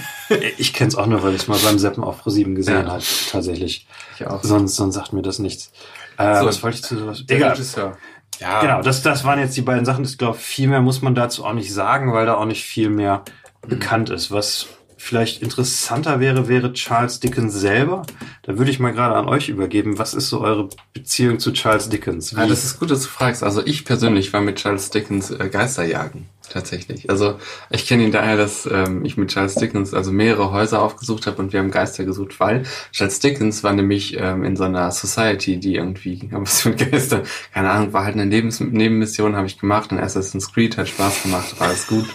Ich 0.58 0.74
kenne 0.74 0.88
es 0.90 0.96
auch 0.96 1.06
nur, 1.06 1.22
weil 1.24 1.36
ich 1.36 1.44
es 1.44 1.48
mal 1.48 1.60
beim 1.60 1.78
Seppen 1.78 2.04
auf 2.04 2.26
Pro7 2.26 2.56
gesehen 2.56 2.86
Ja. 2.86 2.94
habe, 2.94 3.04
tatsächlich. 3.32 3.88
Ich 4.18 4.26
auch. 4.26 4.44
Sonst, 4.44 4.76
sonst 4.76 4.96
sagt 4.96 5.14
mir 5.14 5.22
das 5.22 5.40
nichts. 5.40 5.72
Äh, 6.18 6.40
So, 6.40 6.46
was 6.48 6.64
wollte 6.64 6.78
ich 6.78 6.84
zu 6.84 6.98
sowas? 6.98 7.24
Der 7.28 7.38
Egal. 7.38 7.52
Regisseur. 7.52 7.98
Ja, 8.40 8.60
Genau, 8.62 8.82
das, 8.82 9.02
das 9.02 9.24
waren 9.24 9.40
jetzt 9.40 9.56
die 9.56 9.62
beiden 9.62 9.86
Sachen. 9.86 10.04
Ich 10.04 10.18
glaube, 10.18 10.38
viel 10.38 10.68
mehr 10.68 10.82
muss 10.82 11.02
man 11.02 11.16
dazu 11.16 11.46
auch 11.46 11.54
nicht 11.54 11.72
sagen, 11.74 12.12
weil 12.12 12.26
da 12.26 12.36
auch 12.36 12.46
nicht 12.46 12.64
viel 12.66 12.90
mehr 12.90 13.24
bekannt 13.68 14.10
ist. 14.10 14.32
Was 14.32 14.68
vielleicht 15.06 15.42
interessanter 15.44 16.20
wäre, 16.20 16.48
wäre 16.48 16.74
Charles 16.74 17.20
Dickens 17.20 17.54
selber. 17.54 18.02
Da 18.42 18.58
würde 18.58 18.72
ich 18.72 18.80
mal 18.80 18.92
gerade 18.92 19.16
an 19.16 19.28
euch 19.28 19.50
übergeben. 19.50 20.00
Was 20.00 20.14
ist 20.16 20.30
so 20.30 20.42
eure 20.42 20.70
Beziehung 20.94 21.38
zu 21.40 21.54
Charles 21.54 21.90
Dickens? 21.90 22.36
Wie- 22.36 22.40
Ja, 22.40 22.48
das 22.48 22.64
ist 22.66 22.80
gut, 22.80 22.90
dass 22.90 23.04
du 23.04 23.08
fragst. 23.10 23.44
Also 23.44 23.64
ich 23.66 23.86
persönlich 23.86 24.34
war 24.34 24.42
mit 24.42 24.56
Charles 24.58 24.90
Dickens 24.90 25.30
äh, 25.30 25.48
Geisterjagen, 25.50 26.26
tatsächlich. 26.50 27.08
Also 27.10 27.38
ich 27.70 27.86
kenne 27.88 28.04
ihn 28.04 28.12
daher, 28.12 28.36
dass 28.36 28.66
ähm, 28.72 29.06
ich 29.06 29.16
mit 29.16 29.30
Charles 29.30 29.54
Dickens 29.56 29.94
also 29.94 30.12
mehrere 30.12 30.52
Häuser 30.52 30.82
aufgesucht 30.82 31.28
habe 31.28 31.40
und 31.42 31.54
wir 31.54 31.60
haben 31.60 31.70
Geister 31.72 32.04
gesucht, 32.04 32.40
weil 32.40 32.64
Charles 32.92 33.20
Dickens 33.20 33.64
war 33.64 33.74
nämlich 33.74 34.18
ähm, 34.20 34.44
in 34.44 34.56
so 34.56 34.64
einer 34.64 34.90
Society, 34.92 35.60
die 35.60 35.76
irgendwie, 35.76 36.28
was 36.32 36.62
für 36.62 36.72
Geister, 36.72 37.22
keine 37.54 37.70
Ahnung, 37.70 37.94
war 37.94 38.06
halt 38.06 38.16
eine 38.16 38.26
Lebens 38.26 38.60
Nebenmission, 38.60 39.36
habe 39.36 39.46
ich 39.46 39.60
gemacht 39.60 39.92
und 39.92 40.00
Assassin's 40.00 40.52
Creed 40.52 40.78
hat 40.78 40.90
Spaß 40.90 41.24
gemacht, 41.24 41.60
war 41.60 41.68
alles 41.68 41.86
gut. 41.86 42.08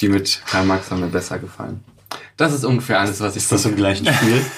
Die 0.00 0.08
mit 0.08 0.42
Karl 0.46 0.64
Marx 0.64 0.90
haben 0.90 1.00
mir 1.00 1.08
besser 1.08 1.38
gefallen. 1.38 1.84
Das 2.36 2.52
ist 2.54 2.64
ungefähr 2.64 3.00
alles, 3.00 3.20
was 3.20 3.36
ich 3.36 3.42
ist 3.42 3.52
das 3.52 3.64
im 3.66 3.76
gleichen 3.76 4.06
Spiel? 4.12 4.42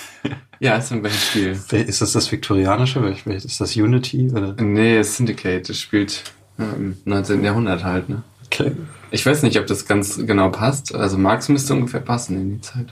Ja, 0.60 0.76
ist 0.76 0.92
im 0.92 1.00
gleichen 1.02 1.18
Spiel. 1.18 1.60
ist 1.88 2.00
das 2.00 2.12
das 2.12 2.30
Viktorianische? 2.30 3.00
Ist 3.26 3.60
das 3.60 3.74
Unity? 3.74 4.30
Oder? 4.30 4.52
Nee, 4.62 5.02
Syndicate, 5.02 5.68
das 5.68 5.78
spielt 5.80 6.22
im 6.58 6.96
19. 7.04 7.42
Jahrhundert 7.42 7.82
halt, 7.82 8.08
ne? 8.08 8.22
Okay. 8.46 8.70
Ich 9.10 9.26
weiß 9.26 9.42
nicht, 9.42 9.58
ob 9.58 9.66
das 9.66 9.86
ganz 9.86 10.18
genau 10.24 10.50
passt. 10.50 10.94
Also 10.94 11.18
Marx 11.18 11.48
müsste 11.48 11.74
ungefähr 11.74 11.98
passen 11.98 12.36
in 12.36 12.50
die 12.54 12.60
Zeit. 12.60 12.86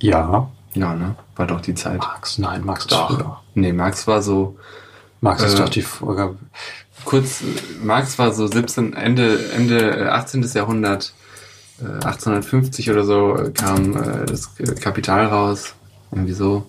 Ja. 0.00 0.50
Ja, 0.74 0.94
ne? 0.94 1.14
War 1.36 1.46
doch 1.46 1.60
die 1.60 1.74
Zeit. 1.74 1.98
Marx, 2.00 2.38
nein, 2.38 2.64
Marx 2.64 2.86
ist 2.86 2.90
Doch. 2.92 3.16
früher. 3.16 3.40
Nee, 3.54 3.72
Marx 3.72 4.08
war 4.08 4.20
so 4.20 4.58
Marx 5.20 5.44
ist 5.44 5.54
Äh, 5.54 5.58
doch 5.58 5.68
die 5.68 5.82
Vorgabe. 5.82 6.36
Kurz, 7.04 7.42
äh, 7.42 7.44
Marx 7.84 8.18
war 8.18 8.32
so 8.32 8.46
17, 8.46 8.94
Ende, 8.94 9.50
Ende 9.52 10.06
äh, 10.06 10.08
18. 10.08 10.42
Jahrhundert, 10.54 11.14
äh, 11.80 11.84
1850 11.84 12.90
oder 12.90 13.04
so 13.04 13.36
äh, 13.36 13.50
kam 13.50 13.96
äh, 13.96 14.26
das 14.26 14.50
Kapital 14.80 15.26
raus. 15.26 15.74
Irgendwie 16.10 16.32
so. 16.32 16.66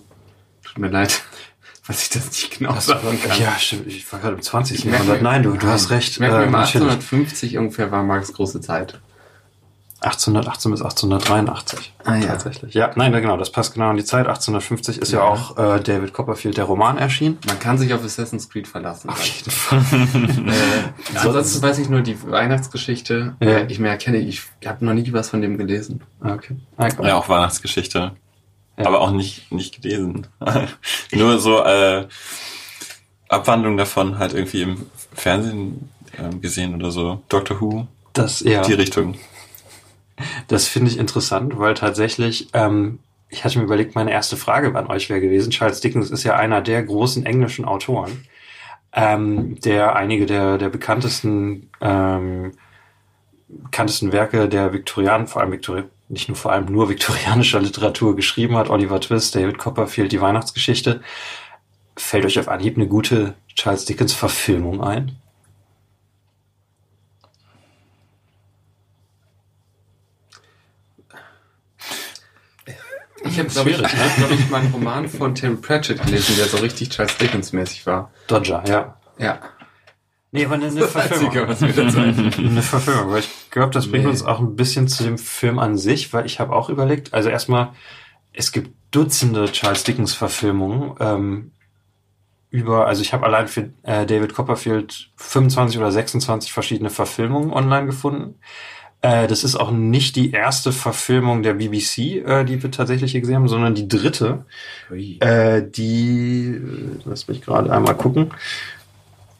Tut 0.64 0.78
mir 0.78 0.88
leid. 0.88 1.22
was 1.86 2.02
ich 2.02 2.10
das 2.10 2.26
nicht 2.26 2.58
genau 2.58 2.74
Das 2.74 2.86
sagen 2.86 3.18
kann. 3.22 3.38
ja, 3.38 3.56
stimmt. 3.58 3.86
Ich 3.86 4.10
war 4.12 4.20
gerade 4.20 4.34
im 4.34 4.42
20. 4.42 4.78
Ich 4.78 4.84
merke 4.84 5.06
Jahrhundert. 5.06 5.22
Nein, 5.22 5.42
du, 5.42 5.52
du 5.52 5.66
hast 5.66 5.90
recht. 5.90 6.18
Mir 6.18 6.26
Äh, 6.26 6.30
mal, 6.30 6.50
natürlich. 6.50 6.84
1850 6.84 7.58
ungefähr 7.58 7.90
war 7.92 8.02
Marx 8.02 8.32
große 8.32 8.60
Zeit. 8.60 9.00
1818 10.00 10.70
bis 10.72 10.82
1883. 10.82 11.94
Ah, 12.04 12.16
ja. 12.16 12.26
Tatsächlich. 12.26 12.74
Ja, 12.74 12.90
nein, 12.96 13.12
genau, 13.12 13.36
das 13.36 13.50
passt 13.50 13.72
genau 13.74 13.90
in 13.90 13.96
die 13.96 14.04
Zeit. 14.04 14.26
1850 14.26 14.98
ist 14.98 15.12
ja, 15.12 15.20
Ja. 15.20 15.24
auch 15.24 15.56
äh, 15.56 15.80
David 15.80 16.12
Copperfield, 16.12 16.56
der 16.58 16.64
Roman 16.64 16.98
erschienen. 16.98 17.38
Man 17.46 17.58
kann 17.58 17.78
sich 17.78 17.92
auf 17.94 18.04
Assassin's 18.04 18.48
Creed 18.50 18.68
verlassen. 18.68 19.08
Auf 19.08 19.22
jeden 19.24 19.50
Fall. 19.50 19.78
äh, 21.14 21.18
ansonsten 21.18 21.62
weiß 21.62 21.78
ich 21.78 21.88
nur 21.88 22.02
die 22.02 22.20
Weihnachtsgeschichte. 22.30 23.36
Ja. 23.40 23.66
Ich 23.68 23.78
mehr 23.78 23.96
kenne, 23.96 24.18
ich 24.18 24.42
habe 24.66 24.84
noch 24.84 24.92
nie 24.94 25.10
was 25.12 25.30
von 25.30 25.40
dem 25.40 25.56
gelesen. 25.56 26.02
okay. 26.22 26.56
Ah, 26.76 26.90
komm. 26.90 27.06
Ja, 27.06 27.16
auch 27.16 27.28
Weihnachtsgeschichte. 27.28 28.12
Ja. 28.78 28.86
Aber 28.86 29.00
auch 29.00 29.10
nicht, 29.10 29.50
nicht 29.50 29.80
gelesen. 29.80 30.26
Nur 31.12 31.38
so 31.38 31.62
äh, 31.64 32.06
Abwandlung 33.30 33.78
davon 33.78 34.18
halt 34.18 34.34
irgendwie 34.34 34.62
im 34.62 34.86
Fernsehen 35.14 35.88
ähm, 36.18 36.42
gesehen 36.42 36.74
oder 36.74 36.90
so. 36.90 37.22
Doctor 37.30 37.58
Who, 37.60 37.86
Das, 38.12 38.40
ja. 38.40 38.60
die 38.62 38.74
Richtung. 38.74 39.14
Das 40.48 40.68
finde 40.68 40.90
ich 40.90 40.98
interessant, 40.98 41.58
weil 41.58 41.74
tatsächlich, 41.74 42.48
ähm, 42.52 43.00
ich 43.28 43.44
hatte 43.44 43.58
mir 43.58 43.64
überlegt, 43.64 43.94
meine 43.94 44.12
erste 44.12 44.36
Frage 44.36 44.74
an 44.76 44.86
euch 44.86 45.08
wäre 45.10 45.20
gewesen. 45.20 45.50
Charles 45.50 45.80
Dickens 45.80 46.10
ist 46.10 46.24
ja 46.24 46.36
einer 46.36 46.62
der 46.62 46.82
großen 46.82 47.26
englischen 47.26 47.64
Autoren, 47.64 48.24
ähm, 48.92 49.60
der 49.60 49.96
einige 49.96 50.26
der, 50.26 50.58
der 50.58 50.68
bekanntesten, 50.68 51.70
ähm, 51.80 52.52
bekanntesten 53.48 54.12
Werke 54.12 54.48
der 54.48 54.72
Viktorianen, 54.72 55.26
vor 55.26 55.42
allem 55.42 55.52
Viktori 55.52 55.84
nicht 56.08 56.28
nur 56.28 56.36
vor 56.36 56.52
allem 56.52 56.66
nur 56.66 56.88
viktorianischer 56.88 57.60
Literatur 57.60 58.14
geschrieben 58.16 58.56
hat. 58.56 58.70
Oliver 58.70 59.00
Twist, 59.00 59.34
David 59.34 59.58
Copperfield, 59.58 60.12
die 60.12 60.20
Weihnachtsgeschichte. 60.20 61.00
Fällt 61.96 62.24
euch 62.24 62.38
auf 62.38 62.48
Anhieb 62.48 62.76
eine 62.76 62.86
gute 62.86 63.34
Charles 63.54 63.86
Dickens 63.86 64.12
Verfilmung 64.12 64.82
ein? 64.82 65.16
Ich 73.36 73.40
habe, 73.40 73.48
glaube 73.50 73.70
ich, 73.70 73.78
ne? 73.78 73.88
glaub 74.16 74.30
ich, 74.30 74.50
mal 74.50 74.60
einen 74.62 74.72
Roman 74.72 75.08
von 75.08 75.34
Tim 75.34 75.60
Pratchett 75.60 76.02
gelesen, 76.04 76.36
der 76.38 76.46
so 76.46 76.56
richtig 76.58 76.88
Charles 76.90 77.16
Dickens-mäßig 77.18 77.86
war. 77.86 78.10
Dodger, 78.26 78.64
ja. 78.66 78.96
Ja. 79.18 79.38
Nee, 80.32 80.44
aber 80.46 80.54
eine, 80.54 80.66
eine 80.66 80.80
Das 80.80 80.96
Einzige, 80.96 81.46
was 81.48 81.60
mir 81.60 81.68
einfällt. 81.68 82.38
Eine 82.38 82.62
Verfilmung, 82.62 83.10
weil 83.12 83.20
ich 83.20 83.50
glaube, 83.50 83.72
das 83.72 83.90
bringt 83.90 84.04
Nee. 84.04 84.10
uns 84.10 84.22
auch 84.24 84.40
ein 84.40 84.56
bisschen 84.56 84.88
zu 84.88 85.04
dem 85.04 85.18
Film 85.18 85.58
an 85.58 85.76
sich, 85.76 86.12
weil 86.12 86.26
ich 86.26 86.40
habe 86.40 86.54
auch 86.54 86.68
überlegt, 86.68 87.14
also 87.14 87.28
erstmal, 87.28 87.70
es 88.32 88.52
gibt 88.52 88.70
Dutzende 88.90 89.50
Charles 89.52 89.84
Dickens 89.84 90.14
Verfilmungen 90.14 90.94
ähm, 91.00 91.52
über, 92.50 92.86
also 92.86 93.02
ich 93.02 93.12
habe 93.12 93.26
allein 93.26 93.48
für 93.48 93.70
äh, 93.82 94.06
David 94.06 94.32
Copperfield 94.34 95.10
25 95.16 95.78
oder 95.78 95.90
26 95.92 96.52
verschiedene 96.52 96.88
Verfilmungen 96.90 97.52
online 97.52 97.86
gefunden. 97.86 98.36
Äh, 99.02 99.26
das 99.26 99.44
ist 99.44 99.56
auch 99.56 99.70
nicht 99.70 100.16
die 100.16 100.30
erste 100.32 100.72
Verfilmung 100.72 101.42
der 101.42 101.54
BBC, 101.54 101.98
äh, 102.26 102.44
die 102.44 102.62
wir 102.62 102.70
tatsächlich 102.70 103.12
hier 103.12 103.20
gesehen 103.20 103.36
haben, 103.36 103.48
sondern 103.48 103.74
die 103.74 103.88
dritte. 103.88 104.44
Äh, 104.90 105.62
die, 105.62 106.46
äh, 106.56 107.00
lass 107.04 107.28
mich 107.28 107.42
gerade 107.42 107.72
einmal 107.72 107.94
gucken. 107.94 108.32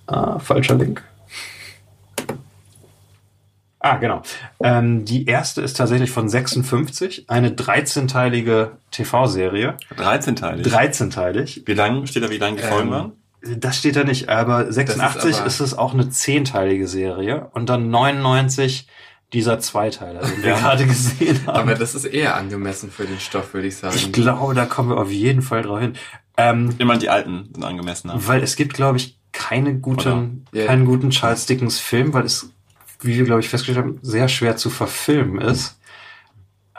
Ah, 0.06 0.38
falscher 0.38 0.76
Link. 0.76 1.02
Ah, 3.80 3.96
genau. 3.96 4.22
Ähm, 4.60 5.04
die 5.04 5.26
erste 5.26 5.60
ist 5.62 5.76
tatsächlich 5.76 6.10
von 6.10 6.28
56, 6.28 7.28
eine 7.28 7.50
13-teilige 7.50 8.72
TV-Serie. 8.90 9.76
13-teilig. 9.96 10.66
13-teilig. 10.66 11.62
Wie 11.66 11.74
lang 11.74 12.06
steht 12.06 12.24
da, 12.24 12.30
wie 12.30 12.38
lang 12.38 12.56
die 12.56 12.62
Folgen 12.62 12.88
Ähm, 12.88 12.94
waren? 12.94 13.12
Das 13.58 13.76
steht 13.78 13.94
da 13.94 14.02
nicht, 14.02 14.28
aber 14.28 14.72
86 14.72 15.30
ist, 15.30 15.38
aber- 15.40 15.46
es 15.46 15.74
auch 15.78 15.94
eine 15.94 16.04
10-teilige 16.10 16.88
Serie 16.88 17.48
und 17.52 17.68
dann 17.68 17.90
99 17.90 18.88
dieser 19.32 19.58
Zweiteiler, 19.58 20.20
den 20.20 20.42
wir 20.42 20.50
Ja. 20.50 20.58
gerade 20.58 20.86
gesehen 20.86 21.46
haben. 21.46 21.56
Aber 21.56 21.74
das 21.74 21.94
ist 21.94 22.04
eher 22.04 22.36
angemessen 22.36 22.90
für 22.90 23.04
den 23.06 23.18
Stoff, 23.20 23.54
würde 23.54 23.68
ich 23.68 23.76
sagen. 23.76 23.94
ich 23.96 24.12
glaube, 24.12 24.54
da 24.54 24.66
kommen 24.66 24.90
wir 24.90 24.98
auf 24.98 25.10
jeden 25.10 25.42
Fall 25.42 25.62
drauf 25.62 25.80
hin. 25.80 25.94
Ähm, 26.36 26.74
Immer 26.78 26.98
die 26.98 27.08
alten 27.10 27.48
sind 27.54 27.64
angemessen. 27.64 28.08
Ne? 28.08 28.14
Weil 28.16 28.42
es 28.42 28.56
gibt, 28.56 28.74
glaube 28.74 28.98
ich, 28.98 29.18
keine 29.32 29.74
guten, 29.78 30.46
Ja. 30.52 30.66
keinen 30.66 30.84
guten 30.86 31.10
Charles 31.10 31.46
Dickens 31.46 31.78
Film, 31.78 32.12
weil 32.14 32.24
es, 32.24 32.50
wie 33.00 33.16
wir, 33.16 33.24
glaube 33.24 33.40
ich, 33.40 33.48
festgestellt 33.48 33.84
haben, 33.84 33.98
sehr 34.02 34.28
schwer 34.28 34.56
zu 34.56 34.70
verfilmen 34.70 35.40
ist. 35.40 35.78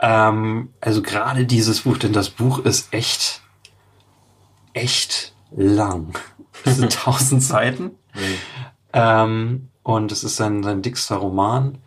Ähm, 0.02 0.70
also 0.80 1.02
gerade 1.02 1.46
dieses 1.46 1.82
Buch, 1.82 1.98
denn 1.98 2.14
das 2.14 2.30
Buch 2.30 2.60
ist 2.60 2.94
echt, 2.94 3.42
echt 4.74 5.34
lang. 5.56 6.14
Es 6.66 6.78
sind 6.78 6.92
tausend 6.92 7.44
Seiten. 7.44 7.92
Ähm, 8.92 9.70
und 9.84 10.12
es 10.12 10.24
ist 10.24 10.38
sein, 10.38 10.64
sein 10.64 10.82
dickster 10.82 11.18
Roman. 11.18 11.78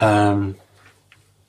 Ähm, 0.00 0.54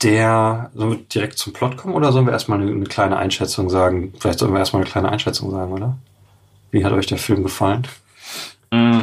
der, 0.02 0.70
sollen 0.74 0.90
wir 0.92 0.98
direkt 0.98 1.38
zum 1.38 1.52
Plot 1.52 1.76
kommen 1.76 1.94
oder 1.94 2.10
sollen 2.12 2.26
wir 2.26 2.32
erstmal 2.32 2.60
eine, 2.60 2.70
eine 2.70 2.84
kleine 2.84 3.16
Einschätzung 3.18 3.68
sagen? 3.68 4.14
Vielleicht 4.18 4.38
sollen 4.38 4.52
wir 4.52 4.58
erstmal 4.60 4.82
eine 4.82 4.90
kleine 4.90 5.10
Einschätzung 5.10 5.50
sagen, 5.50 5.72
oder? 5.72 5.98
Wie 6.70 6.84
hat 6.84 6.92
euch 6.92 7.06
der 7.06 7.18
Film 7.18 7.42
gefallen? 7.42 7.86
Mm, 8.70 9.00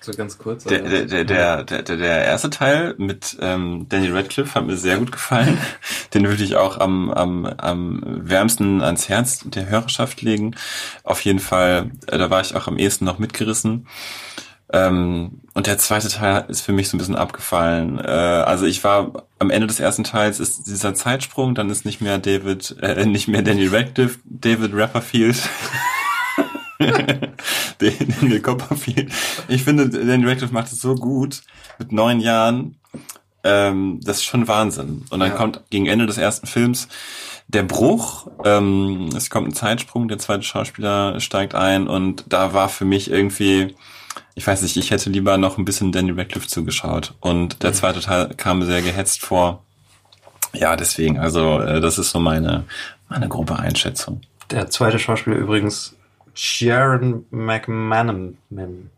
So 0.00 0.12
ganz 0.12 0.38
kurz. 0.38 0.64
Der, 0.64 0.80
aber- 0.80 0.88
der, 0.88 1.04
der, 1.06 1.24
der, 1.64 1.82
der, 1.82 1.96
der, 1.96 2.24
erste 2.24 2.50
Teil 2.50 2.94
mit 2.98 3.36
ähm, 3.40 3.86
Danny 3.88 4.08
Radcliffe 4.10 4.54
hat 4.54 4.66
mir 4.66 4.76
sehr 4.76 4.98
gut 4.98 5.12
gefallen. 5.12 5.58
Den 6.14 6.26
würde 6.26 6.42
ich 6.44 6.56
auch 6.56 6.78
am, 6.78 7.10
am, 7.10 7.46
am 7.46 8.02
wärmsten 8.06 8.80
ans 8.82 9.08
Herz 9.08 9.40
der 9.44 9.68
Hörerschaft 9.68 10.22
legen. 10.22 10.56
Auf 11.04 11.20
jeden 11.22 11.40
Fall, 11.40 11.90
äh, 12.08 12.18
da 12.18 12.30
war 12.30 12.40
ich 12.40 12.56
auch 12.56 12.66
am 12.66 12.78
ehesten 12.78 13.04
noch 13.04 13.18
mitgerissen. 13.18 13.86
Ähm, 14.72 15.40
und 15.54 15.66
der 15.66 15.78
zweite 15.78 16.08
Teil 16.08 16.44
ist 16.48 16.60
für 16.60 16.72
mich 16.72 16.88
so 16.88 16.96
ein 16.96 16.98
bisschen 16.98 17.16
abgefallen. 17.16 17.98
Äh, 17.98 18.02
also 18.10 18.66
ich 18.66 18.84
war 18.84 19.24
am 19.38 19.50
Ende 19.50 19.66
des 19.66 19.80
ersten 19.80 20.04
Teils 20.04 20.40
ist 20.40 20.66
dieser 20.66 20.94
Zeitsprung, 20.94 21.54
dann 21.54 21.70
ist 21.70 21.84
nicht 21.84 22.00
mehr 22.00 22.18
David, 22.18 22.76
äh, 22.82 23.06
nicht 23.06 23.28
mehr 23.28 23.42
Danny 23.42 23.66
Radcliffe, 23.66 24.18
David 24.24 24.72
Rapperfield. 24.74 25.48
den 27.80 28.42
Copperfield. 28.42 29.12
Ich 29.48 29.64
finde, 29.64 29.88
Danny 29.88 30.26
Radcliffe 30.26 30.52
macht 30.54 30.72
es 30.72 30.80
so 30.80 30.94
gut 30.94 31.42
mit 31.78 31.92
neun 31.92 32.20
Jahren. 32.20 32.76
Ähm, 33.44 34.00
das 34.02 34.18
ist 34.18 34.24
schon 34.24 34.48
Wahnsinn. 34.48 35.04
Und 35.10 35.20
dann 35.20 35.30
Ja. 35.30 35.36
kommt 35.36 35.62
gegen 35.70 35.86
Ende 35.86 36.06
des 36.06 36.18
ersten 36.18 36.46
Films 36.46 36.88
der 37.48 37.62
Bruch. 37.62 38.26
Ähm, 38.44 39.08
es 39.16 39.30
kommt 39.30 39.48
ein 39.48 39.54
Zeitsprung, 39.54 40.08
der 40.08 40.18
zweite 40.18 40.42
Schauspieler 40.42 41.18
steigt 41.20 41.54
ein 41.54 41.88
und 41.88 42.24
da 42.28 42.52
war 42.52 42.68
für 42.68 42.84
mich 42.84 43.10
irgendwie, 43.10 43.74
ich 44.38 44.46
weiß 44.46 44.62
nicht, 44.62 44.76
ich 44.76 44.92
hätte 44.92 45.10
lieber 45.10 45.36
noch 45.36 45.58
ein 45.58 45.64
bisschen 45.64 45.90
Danny 45.90 46.12
Radcliffe 46.12 46.46
zugeschaut. 46.46 47.12
Und 47.18 47.64
der 47.64 47.72
zweite 47.72 47.98
Teil 47.98 48.32
kam 48.36 48.60
mir 48.60 48.66
sehr 48.66 48.82
gehetzt 48.82 49.20
vor. 49.20 49.64
Ja, 50.54 50.76
deswegen, 50.76 51.18
also 51.18 51.60
äh, 51.60 51.80
das 51.80 51.98
ist 51.98 52.10
so 52.10 52.20
meine, 52.20 52.62
meine 53.08 53.28
grobe 53.28 53.58
Einschätzung. 53.58 54.20
Der 54.52 54.70
zweite 54.70 55.00
Schauspieler 55.00 55.36
übrigens 55.36 55.96
Sharon 56.34 57.26
McManaman. 57.32 58.90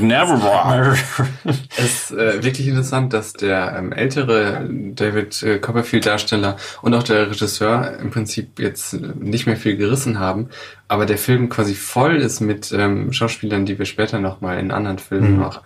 Never 0.00 0.96
Es 1.78 2.10
ist 2.10 2.10
äh, 2.12 2.42
wirklich 2.44 2.68
interessant, 2.68 3.12
dass 3.12 3.32
der 3.32 3.74
ähm, 3.78 3.92
ältere 3.92 4.68
David 4.70 5.42
äh, 5.42 5.58
Copperfield-Darsteller 5.58 6.56
und 6.82 6.94
auch 6.94 7.02
der 7.02 7.30
Regisseur 7.30 7.96
im 7.98 8.10
Prinzip 8.10 8.58
jetzt 8.58 8.92
äh, 8.94 8.98
nicht 9.18 9.46
mehr 9.46 9.56
viel 9.56 9.76
gerissen 9.76 10.18
haben, 10.18 10.50
aber 10.88 11.06
der 11.06 11.18
Film 11.18 11.48
quasi 11.48 11.74
voll 11.74 12.16
ist 12.16 12.40
mit 12.40 12.70
ähm, 12.72 13.12
Schauspielern, 13.12 13.64
die 13.64 13.78
wir 13.78 13.86
später 13.86 14.18
nochmal 14.18 14.58
in 14.58 14.70
anderen 14.70 14.98
Filmen 14.98 15.34
Mhm. 15.34 15.40
noch 15.40 15.62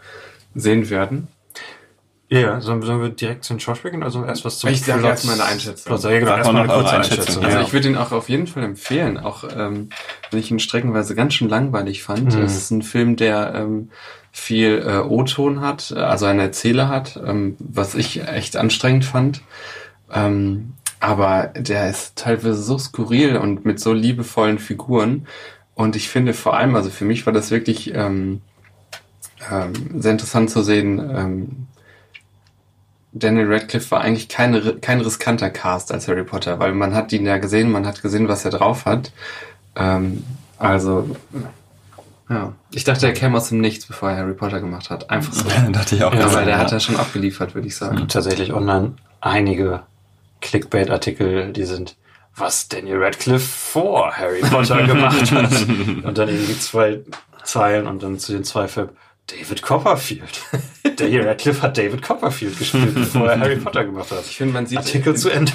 sehen 0.55 0.89
werden. 0.91 1.29
Ja, 2.33 2.61
sollen, 2.61 2.81
sollen 2.83 3.03
wir 3.03 3.09
direkt 3.09 3.43
zu 3.43 3.55
den 3.55 3.61
Schauspielern 3.61 3.95
gehen 3.95 4.03
oder 4.03 4.13
sollen 4.13 4.25
wir 4.25 4.29
erst 4.29 4.45
was 4.45 4.61
zum 4.61 4.71
Ich 4.71 4.83
sage 4.83 5.05
erst 5.05 5.27
mal 5.27 5.33
eine 5.33 5.45
Einschätzung. 5.45 5.97
Plot? 5.97 6.05
Ja, 6.05 6.21
genau, 6.21 6.37
erstmal 6.37 6.55
mal 6.55 6.63
eine 6.63 6.73
kurze 6.73 6.97
Einschätzung. 6.97 7.19
Einschätzung. 7.19 7.45
Also 7.45 7.57
ja. 7.57 7.63
ich 7.65 7.73
würde 7.73 7.89
ihn 7.89 7.97
auch 7.97 8.13
auf 8.13 8.29
jeden 8.29 8.47
Fall 8.47 8.63
empfehlen, 8.63 9.19
auch 9.19 9.43
ähm, 9.53 9.89
wenn 10.31 10.39
ich 10.39 10.49
ihn 10.49 10.61
streckenweise 10.61 11.17
ganz 11.17 11.35
schön 11.35 11.49
langweilig 11.49 12.05
fand. 12.05 12.37
Mhm. 12.37 12.43
Es 12.43 12.57
ist 12.57 12.71
ein 12.71 12.83
Film, 12.83 13.17
der 13.17 13.53
ähm, 13.57 13.91
viel 14.31 14.85
äh, 14.87 14.99
O-Ton 14.99 15.61
hat, 15.61 15.91
äh, 15.91 15.99
also 15.99 16.27
einen 16.27 16.39
Erzähler 16.39 16.89
hat, 16.89 17.19
ähm, 17.27 17.57
was 17.59 17.97
ich 17.97 18.23
echt 18.23 18.57
anstrengend 18.57 19.05
fand. 19.05 19.43
Ähm, 20.13 20.75
aber 21.01 21.51
der 21.57 21.91
ist 21.91 22.15
teilweise 22.15 22.63
so 22.63 22.79
skurril 22.79 23.39
und 23.39 23.65
mit 23.65 23.81
so 23.81 23.93
liebevollen 23.93 24.61
Figuren. 24.61 25.27
Und 25.75 25.97
ich 25.97 26.09
finde 26.09 26.33
vor 26.33 26.57
allem, 26.57 26.77
also 26.77 26.91
für 26.91 27.05
mich 27.05 27.27
war 27.27 27.33
das 27.33 27.51
wirklich 27.51 27.93
ähm, 27.93 28.43
ähm, 29.51 29.73
sehr 30.01 30.13
interessant 30.13 30.51
zu 30.51 30.63
sehen, 30.63 30.99
ähm, 30.99 31.67
Daniel 33.13 33.53
Radcliffe 33.53 33.91
war 33.91 34.01
eigentlich 34.01 34.29
keine, 34.29 34.61
kein 34.77 35.01
riskanter 35.01 35.51
Cast 35.51 35.93
als 35.93 36.07
Harry 36.07 36.25
Potter, 36.25 36.59
weil 36.59 36.73
man 36.73 36.95
hat 36.95 37.13
ihn 37.13 37.27
ja 37.27 37.39
gesehen, 37.39 37.71
man 37.71 37.87
hat 37.87 38.03
gesehen, 38.03 38.29
was 38.29 38.45
er 38.45 38.53
drauf 38.53 38.85
hat. 38.85 39.13
Ähm, 39.75 40.25
also, 40.59 41.17
ja. 42.29 42.53
Ich 42.73 42.85
dachte, 42.85 43.07
er 43.07 43.13
käme 43.13 43.37
aus 43.37 43.49
dem 43.49 43.61
Nichts, 43.61 43.87
bevor 43.87 44.11
er 44.11 44.19
Harry 44.19 44.35
Potter 44.35 44.61
gemacht 44.61 44.91
hat. 44.91 45.11
Einfach 45.11 45.33
so. 45.33 45.45
dachte 45.73 45.97
ich 45.97 46.05
auch. 46.05 46.15
Ja, 46.15 46.21
aber 46.21 46.31
gerade, 46.31 46.45
der 46.45 46.55
ja. 46.55 46.61
hat 46.61 46.71
ja 46.71 46.79
schon 46.79 46.97
abgeliefert, 46.97 47.55
würde 47.55 47.67
ich 47.67 47.75
Es 47.75 47.81
sagen. 47.81 47.97
gibt 47.97 48.13
tatsächlich 48.13 48.53
online 48.53 48.93
einige 49.21 49.83
Clickbait-Artikel, 50.41 51.53
die 51.53 51.65
sind 51.65 51.97
was 52.37 52.69
Daniel 52.69 53.03
Radcliffe 53.03 53.47
vor 53.47 54.17
Harry 54.17 54.41
Potter 54.41 54.87
gemacht 54.87 55.31
hat. 55.33 55.51
Und 55.69 56.17
dann 56.17 56.29
irgendwie 56.29 56.59
zwei 56.59 57.01
Zeilen 57.45 57.87
und 57.87 58.03
dann 58.03 58.19
zu 58.19 58.33
den 58.33 58.45
zwei 58.45 58.69
Filmen. 58.69 58.91
David 59.27 59.63
Copperfield. 59.63 60.43
Daniel 61.01 61.27
Radcliffe 61.29 61.63
hat 61.63 61.77
David 61.79 62.03
Copperfield 62.03 62.59
gespielt, 62.59 62.95
bevor 62.95 63.29
er 63.31 63.41
Harry 63.41 63.57
Potter 63.57 63.85
gemacht 63.85 64.11
hat. 64.11 64.25
Ich 64.29 64.37
finde, 64.37 64.53
man 64.55 64.67
sieht 64.67 64.79
Artikel 64.79 65.17
zu 65.17 65.31
Ende. 65.31 65.53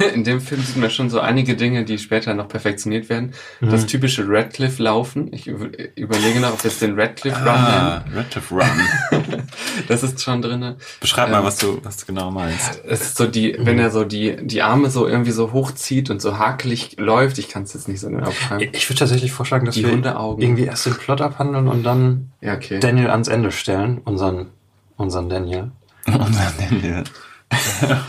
in 0.14 0.24
dem 0.24 0.40
Film 0.40 0.62
sieht 0.62 0.76
man 0.78 0.90
schon 0.90 1.10
so 1.10 1.20
einige 1.20 1.54
Dinge, 1.56 1.84
die 1.84 1.98
später 1.98 2.34
noch 2.34 2.48
perfektioniert 2.48 3.08
werden. 3.08 3.32
Das 3.60 3.86
typische 3.86 4.24
Radcliffe-Laufen. 4.28 5.32
Ich 5.32 5.46
über- 5.46 5.68
überlege 5.94 6.40
noch, 6.40 6.54
ob 6.54 6.64
wir 6.64 6.70
es 6.70 6.78
den 6.80 6.98
Radcliffe-Run 6.98 7.46
Ah, 7.48 8.02
nennen. 8.04 8.16
Radcliffe 8.18 8.54
Run. 8.54 9.40
Das 9.88 10.02
ist 10.02 10.20
schon 10.22 10.42
drinne. 10.42 10.76
Beschreib 11.00 11.30
mal, 11.30 11.38
Ähm, 11.38 11.44
was 11.44 11.58
du, 11.58 11.78
was 11.82 11.96
du 11.98 12.06
genau 12.06 12.30
meinst. 12.30 12.82
Es 12.86 13.00
ist 13.02 13.16
so 13.16 13.26
die, 13.26 13.56
wenn 13.58 13.78
er 13.78 13.90
so 13.90 14.04
die, 14.04 14.36
die 14.42 14.62
Arme 14.62 14.90
so 14.90 15.06
irgendwie 15.06 15.30
so 15.30 15.52
hochzieht 15.52 16.10
und 16.10 16.20
so 16.20 16.38
hakelig 16.38 16.96
läuft, 16.98 17.38
ich 17.38 17.48
kann 17.48 17.62
es 17.64 17.74
jetzt 17.74 17.88
nicht 17.88 18.00
so 18.00 18.08
genau 18.08 18.26
beschreiben. 18.30 18.68
Ich 18.72 18.88
würde 18.88 18.98
tatsächlich 18.98 19.32
vorschlagen, 19.32 19.66
dass 19.66 19.74
Die 19.74 19.84
wir 19.84 19.92
Hundeaugen. 19.92 20.42
irgendwie 20.42 20.64
erst 20.64 20.86
den 20.86 20.94
Plot 20.94 21.20
abhandeln 21.20 21.68
und 21.68 21.82
dann 21.82 22.29
Ja, 22.40 22.54
okay. 22.54 22.80
Daniel 22.80 23.08
ans 23.10 23.28
Ende 23.28 23.52
stellen, 23.52 23.98
unseren, 24.04 24.48
unseren 24.96 25.28
Daniel. 25.28 25.72
Unser 26.06 26.52
Daniel. 26.58 27.04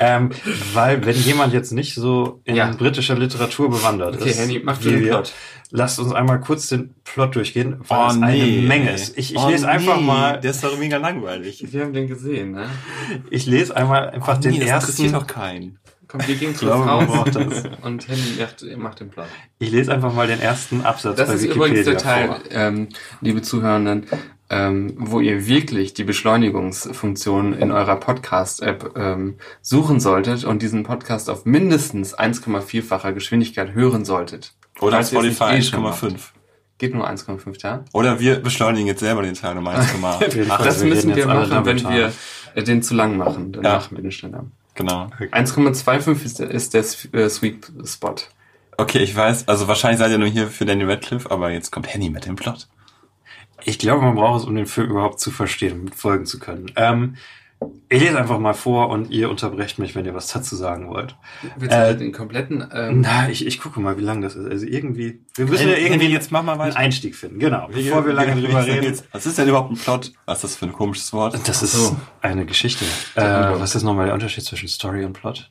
Ähm, 0.00 0.30
weil, 0.72 1.04
wenn 1.04 1.14
jemand 1.16 1.52
jetzt 1.52 1.72
nicht 1.72 1.94
so 1.94 2.40
in 2.44 2.56
Ja. 2.56 2.70
britischer 2.70 3.16
Literatur 3.16 3.68
bewandert 3.70 4.16
Okay, 4.16 4.30
ist, 4.30 4.38
Henny, 4.40 4.60
mach 4.64 4.78
du 4.78 4.90
den 4.90 5.00
wir, 5.00 5.08
Plot. 5.10 5.32
lasst 5.70 5.98
uns 5.98 6.12
einmal 6.14 6.40
kurz 6.40 6.68
den 6.68 6.94
Plot 7.04 7.34
durchgehen, 7.36 7.76
weil 7.86 7.98
Oh 8.06 8.10
es 8.10 8.16
nee. 8.16 8.26
eine 8.26 8.66
Menge 8.66 8.90
ist. 8.92 9.18
Ich, 9.18 9.34
ich 9.34 9.38
Oh 9.38 9.48
lese 9.50 9.68
einfach 9.68 9.96
nee, 9.98 10.02
mal, 10.06 10.40
Der 10.40 10.52
ist 10.52 10.64
doch 10.64 10.78
mega 10.78 10.96
langweilig. 10.96 11.64
Wir 11.70 11.82
haben 11.82 11.92
den 11.92 12.06
gesehen, 12.08 12.52
ne? 12.52 12.66
ich 13.30 13.44
lese 13.46 13.76
einmal 13.76 14.08
einfach 14.10 14.38
Oh 14.38 14.40
den 14.40 14.52
nee, 14.52 14.60
das 14.60 14.68
interessiert 14.68 15.12
ersten, 15.12 15.12
doch 15.12 15.26
keinen. 15.26 15.78
Komm, 16.08 16.26
wir 16.26 16.34
gehen 16.36 16.50
kurz 16.50 16.60
glaube, 16.60 16.84
raus 16.88 17.28
das. 17.32 17.64
und 17.82 18.08
Henny 18.08 18.40
macht, 18.40 18.64
macht 18.78 19.00
den 19.00 19.10
Plot. 19.10 19.26
ich 19.58 19.70
lese 19.70 19.92
einfach 19.92 20.12
mal 20.14 20.26
den 20.26 20.40
ersten 20.40 20.80
Absatz 20.82 21.16
Das 21.16 21.28
bei 21.28 21.34
ist 21.34 21.42
Wikipedia 21.42 21.66
übrigens 21.66 21.84
der 21.84 21.96
Teil, 21.98 22.26
vor. 22.28 22.38
ähm, 22.50 22.88
liebe 23.20 23.42
Zuhörenden, 23.42 24.06
ähm, 24.50 24.94
wo 24.96 25.20
ihr 25.20 25.46
wirklich 25.46 25.92
die 25.92 26.04
Beschleunigungsfunktion 26.04 27.52
in 27.52 27.70
eurer 27.70 27.96
Podcast-App 27.96 28.92
ähm, 28.96 29.36
suchen 29.60 30.00
solltet 30.00 30.44
und 30.44 30.62
diesen 30.62 30.82
Podcast 30.82 31.28
auf 31.28 31.44
mindestens 31.44 32.16
1,4-facher 32.18 33.12
Geschwindigkeit 33.12 33.74
hören 33.74 34.04
solltet. 34.04 34.54
Oder 34.80 35.02
Spotify 35.04 35.54
nicht 35.56 35.68
eh 35.68 35.72
schon 35.74 35.82
macht. 35.82 36.02
1,5. 36.02 36.14
Geht 36.78 36.94
nur 36.94 37.08
1,5, 37.10 37.62
ja? 37.62 37.84
Oder 37.92 38.20
wir 38.20 38.36
beschleunigen 38.36 38.86
jetzt 38.86 39.00
selber 39.00 39.22
den 39.22 39.34
Teil 39.34 39.58
um 39.58 39.66
1,8. 39.66 40.34
jeden 40.36 40.46
Fall. 40.48 40.64
Das 40.64 40.82
müssen 40.84 41.14
wir 41.14 41.26
machen, 41.26 41.64
wenn 41.64 41.88
wir 41.90 42.12
den 42.62 42.82
zu 42.82 42.94
lang 42.94 43.16
machen. 43.16 43.52
Dann 43.52 43.64
Ja. 43.64 43.74
machen 43.74 43.96
wir 43.96 44.02
den 44.02 44.12
schneller. 44.12 44.46
Genau. 44.78 45.10
1,25 45.32 46.24
ist, 46.24 46.38
der- 46.38 46.50
ist 46.52 46.72
der 46.72 46.84
äh, 47.20 47.28
Sweet 47.28 47.72
Spot. 47.84 48.14
Okay, 48.76 49.00
ich 49.00 49.16
weiß, 49.16 49.48
also 49.48 49.66
wahrscheinlich 49.66 49.98
seid 49.98 50.12
ihr 50.12 50.18
nur 50.18 50.28
hier 50.28 50.46
für 50.46 50.64
Daniel 50.66 50.88
Radcliffe, 50.88 51.28
aber 51.32 51.50
jetzt 51.50 51.72
kommt 51.72 51.92
Henny 51.92 52.10
mit 52.10 52.26
dem 52.26 52.36
Plot. 52.36 52.68
Ich 53.64 53.80
glaube, 53.80 54.02
man 54.02 54.14
braucht 54.14 54.42
es, 54.42 54.46
um 54.46 54.54
den 54.54 54.66
Film 54.66 54.90
überhaupt 54.90 55.18
zu 55.18 55.32
verstehen 55.32 55.80
und 55.80 55.96
folgen 55.96 56.26
zu 56.26 56.38
können. 56.38 56.70
Ähm, 56.76 57.16
ich 57.90 58.00
lese 58.00 58.18
einfach 58.18 58.38
mal 58.38 58.52
vor 58.52 58.90
und 58.90 59.10
ihr 59.10 59.30
unterbrecht 59.30 59.78
mich, 59.78 59.94
wenn 59.94 60.04
ihr 60.04 60.14
was 60.14 60.28
dazu 60.28 60.56
sagen 60.56 60.88
wollt. 60.90 61.16
Willst 61.56 61.74
du 61.74 61.80
Äh, 61.80 61.96
den 61.96 62.12
kompletten... 62.12 62.66
Ähm, 62.72 63.00
Na, 63.00 63.30
ich, 63.30 63.46
ich 63.46 63.60
gucke 63.60 63.80
mal, 63.80 63.96
wie 63.98 64.02
lang 64.02 64.20
das 64.20 64.36
ist. 64.36 64.46
Also 64.46 64.66
irgendwie, 64.66 65.20
wir 65.36 65.46
müssen 65.46 65.68
ja 65.68 65.76
irgendwie 65.76 66.08
jetzt 66.08 66.30
mach 66.30 66.42
mal 66.42 66.52
einen 66.52 66.60
weiter. 66.60 66.76
Einstieg 66.76 67.16
finden. 67.16 67.38
Genau, 67.38 67.66
bevor 67.72 68.04
wir 68.06 68.12
lange 68.12 68.40
drüber 68.40 68.66
reden. 68.66 68.84
Jetzt, 68.84 69.04
was 69.10 69.24
ist 69.24 69.38
denn 69.38 69.48
überhaupt 69.48 69.70
ein 69.72 69.76
Plot? 69.78 70.12
Was 70.26 70.38
ist 70.38 70.44
das 70.44 70.56
für 70.56 70.66
ein 70.66 70.72
komisches 70.72 71.12
Wort? 71.14 71.38
Das 71.48 71.62
ist 71.62 71.72
so. 71.72 71.96
eine 72.20 72.44
Geschichte. 72.44 72.84
Äh, 73.14 73.22
was 73.22 73.74
ist 73.74 73.82
nochmal 73.84 74.04
der 74.06 74.14
Unterschied 74.14 74.44
zwischen 74.44 74.68
Story 74.68 75.04
und 75.04 75.14
Plot? 75.14 75.48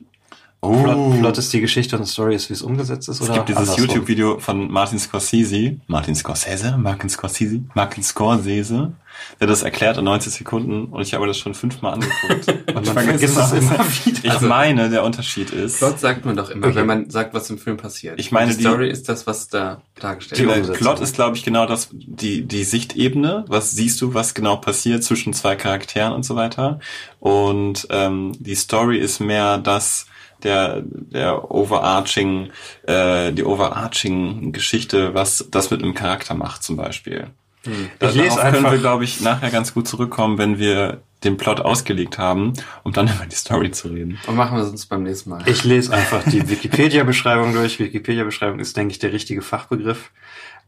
Oh, 0.60 0.72
Plot, 0.82 1.18
Plot 1.20 1.38
ist 1.38 1.52
die 1.52 1.60
Geschichte 1.60 1.96
und 1.96 2.04
Story 2.06 2.34
ist, 2.34 2.48
wie 2.50 2.54
es 2.54 2.62
umgesetzt 2.62 3.08
ist? 3.08 3.20
es 3.20 3.28
oder 3.30 3.44
gibt 3.44 3.50
dieses? 3.50 3.76
YouTube-Video 3.76 4.40
von 4.40 4.68
Martin 4.70 4.98
Scorsese, 4.98 5.76
Martin 5.86 6.16
Scorsese, 6.16 6.76
Martin 6.76 7.08
Scorsese, 7.08 7.60
Martin 7.74 8.02
Scorsese, 8.02 8.92
der 9.40 9.46
das 9.46 9.62
erklärt 9.62 9.98
in 9.98 10.04
90 10.04 10.32
Sekunden 10.32 10.86
und 10.86 11.02
ich 11.02 11.14
habe 11.14 11.28
das 11.28 11.38
schon 11.38 11.54
fünfmal 11.54 11.94
angeguckt. 11.94 12.48
Und 12.74 12.86
Ich 12.86 12.94
man 12.94 13.04
vergisst 13.04 13.36
es 13.38 13.52
immer. 13.52 13.74
immer 13.76 13.84
wieder. 14.04 14.18
Ich 14.24 14.30
Also- 14.32 14.46
meine, 14.48 14.90
der 14.90 15.04
Unterschied 15.04 15.50
ist, 15.50 15.78
Plot 15.78 16.00
sagt 16.00 16.24
man 16.24 16.36
doch 16.36 16.50
immer, 16.50 16.66
Okay. 16.66 16.76
wenn 16.76 16.86
man 16.86 17.08
sagt, 17.10 17.34
was 17.34 17.48
im 17.50 17.58
Film 17.58 17.76
passiert. 17.76 18.18
Ich 18.18 18.32
meine, 18.32 18.50
die 18.50 18.56
die- 18.58 18.62
Story 18.64 18.90
ist 18.90 19.08
das, 19.08 19.28
was 19.28 19.46
da 19.48 19.80
dargestellt 20.00 20.44
wird. 20.66 20.72
Plot 20.78 20.98
ist, 21.00 21.14
glaube 21.14 21.36
ich, 21.36 21.44
genau 21.44 21.66
das, 21.66 21.88
die, 21.92 22.42
die 22.42 22.64
Sichtebene. 22.64 23.44
Was 23.48 23.70
siehst 23.72 24.00
du, 24.00 24.12
was 24.14 24.34
genau 24.34 24.56
passiert 24.56 25.04
zwischen 25.04 25.32
zwei 25.34 25.54
Charakteren 25.56 26.12
und 26.12 26.24
so 26.24 26.34
weiter. 26.36 26.80
Und 27.20 27.86
ähm, 27.90 28.32
die 28.40 28.54
Story 28.56 28.98
ist 28.98 29.20
mehr 29.20 29.58
das, 29.58 30.06
der, 30.42 30.82
der 30.82 31.50
overarching, 31.50 32.50
äh, 32.86 33.32
die 33.32 33.44
overarching 33.44 34.52
Geschichte, 34.52 35.14
was 35.14 35.48
das 35.50 35.70
mit 35.70 35.82
einem 35.82 35.94
Charakter 35.94 36.34
macht, 36.34 36.62
zum 36.62 36.76
Beispiel. 36.76 37.28
Hm. 37.64 37.90
Ich 38.00 38.14
lese 38.14 38.36
Darauf 38.36 38.52
können 38.52 38.70
wir, 38.70 38.78
glaube 38.78 39.04
ich, 39.04 39.20
nachher 39.20 39.50
ganz 39.50 39.74
gut 39.74 39.88
zurückkommen, 39.88 40.38
wenn 40.38 40.58
wir 40.58 41.02
den 41.24 41.36
Plot 41.36 41.60
ausgelegt 41.60 42.18
haben, 42.18 42.52
um 42.84 42.92
dann 42.92 43.08
über 43.14 43.26
die 43.26 43.34
Story 43.34 43.70
zu 43.70 43.88
reden. 43.88 44.18
Und 44.26 44.36
machen 44.36 44.56
wir 44.56 44.62
es 44.62 44.70
uns 44.70 44.86
beim 44.86 45.02
nächsten 45.02 45.30
Mal. 45.30 45.42
Ich 45.46 45.64
lese 45.64 45.92
einfach 45.92 46.22
die 46.24 46.48
Wikipedia-Beschreibung 46.48 47.52
durch. 47.52 47.78
Wikipedia-Beschreibung 47.80 48.60
ist, 48.60 48.76
denke 48.76 48.92
ich, 48.92 48.98
der 48.98 49.12
richtige 49.12 49.42
Fachbegriff. 49.42 50.10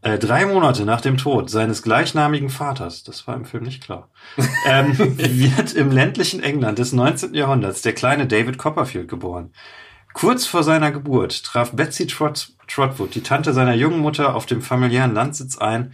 Äh, 0.02 0.18
drei 0.18 0.46
Monate 0.46 0.86
nach 0.86 1.02
dem 1.02 1.18
Tod 1.18 1.50
seines 1.50 1.82
gleichnamigen 1.82 2.48
Vaters, 2.48 3.02
das 3.02 3.26
war 3.26 3.36
im 3.36 3.44
Film 3.44 3.64
nicht 3.64 3.82
klar, 3.82 4.08
ähm, 4.66 4.96
wird 4.98 5.74
im 5.74 5.90
ländlichen 5.90 6.42
England 6.42 6.78
des 6.78 6.92
19. 6.92 7.34
Jahrhunderts 7.34 7.82
der 7.82 7.92
kleine 7.92 8.26
David 8.26 8.56
Copperfield 8.56 9.08
geboren. 9.08 9.52
Kurz 10.14 10.46
vor 10.46 10.62
seiner 10.62 10.90
Geburt 10.90 11.44
traf 11.44 11.72
Betsy 11.72 12.06
Trot 12.06 12.52
Trotwood, 12.66 13.14
die 13.14 13.22
Tante 13.22 13.52
seiner 13.52 13.74
jungen 13.74 14.00
Mutter, 14.00 14.34
auf 14.34 14.46
dem 14.46 14.62
familiären 14.62 15.14
Landsitz 15.14 15.58
ein, 15.58 15.92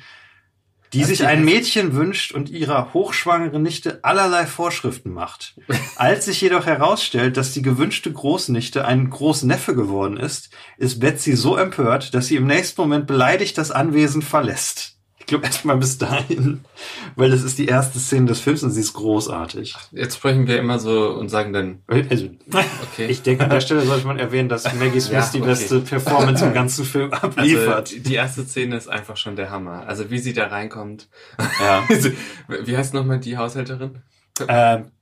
die 0.93 1.03
Was 1.03 1.09
sich 1.09 1.27
ein? 1.27 1.45
Mädchen 1.45 1.95
wünscht 1.95 2.33
und 2.33 2.49
ihrer 2.49 2.93
hochschwangeren 2.95 3.63
Nichte 3.63 4.01
allerlei 4.03 4.47
Vorschriften 4.47 5.13
macht. 5.13 5.57
Als 5.97 6.27
sich 6.27 6.41
jedoch 6.41 6.67
herausstellt, 6.67 7.37
dass 7.37 7.53
die 7.53 7.63
gewünschte 7.63 8.13
Großnichte 8.13 8.85
ein 8.85 9.11
Großneffe 9.11 9.75
geworden 9.75 10.17
ist, 10.17 10.51
ist 10.79 11.01
Betsy 11.01 11.37
so 11.37 11.57
empört, 11.57 12.15
dass 12.15 12.29
sie 12.29 12.37
im 12.37 12.47
nächsten 12.47 12.81
Moment 12.81 13.07
beleidigt 13.07 13.59
das 13.59 13.71
Anwesen 13.71 14.23
verlässt. 14.23 14.96
Ich 15.27 15.31
glaube 15.31 15.45
erstmal 15.45 15.77
bis 15.77 15.99
dahin, 15.99 16.61
weil 17.17 17.31
das 17.31 17.43
ist 17.43 17.59
die 17.59 17.67
erste 17.67 17.99
Szene 17.99 18.27
des 18.27 18.39
Films 18.39 18.63
und 18.63 18.71
sie 18.71 18.81
ist 18.81 18.93
großartig. 18.93 19.75
Jetzt 19.91 20.19
sprechen 20.19 20.47
wir 20.47 20.57
immer 20.57 20.79
so 20.79 21.11
und 21.15 21.31
sagen 21.31 21.53
dann, 21.53 21.83
Also, 21.89 22.29
okay. 22.93 23.07
ich 23.09 23.23
denke, 23.23 23.43
an 23.43 23.51
der 23.51 23.61
Stelle 23.61 23.81
sollte 23.81 24.07
man 24.07 24.21
erwähnen, 24.21 24.49
dass 24.49 24.73
Maggie 24.75 25.01
Smith 25.01 25.11
Ja, 25.25 25.31
die 25.35 25.39
okay. 25.41 25.49
beste 25.49 25.81
Performance 25.81 26.45
im 26.47 26.55
ganzen 26.55 26.85
Film 26.85 27.13
also, 27.13 27.27
abliefert. 27.27 27.91
die 27.91 28.01
die 28.05 28.15
erste 28.15 28.45
Szene 28.45 28.77
ist 28.77 28.87
einfach 28.87 29.17
schon 29.17 29.35
der 29.35 29.51
Hammer. 29.51 29.83
Also 29.89 30.11
wie 30.11 30.19
sie 30.21 30.33
da 30.33 30.47
reinkommt. 30.47 31.09
Ja. 31.59 31.83
wie 32.65 32.77
heißt 32.77 32.95
nochmal 32.95 33.19
die 33.19 33.37
Haushälterin? 33.37 34.03
Ähm, 34.47 34.93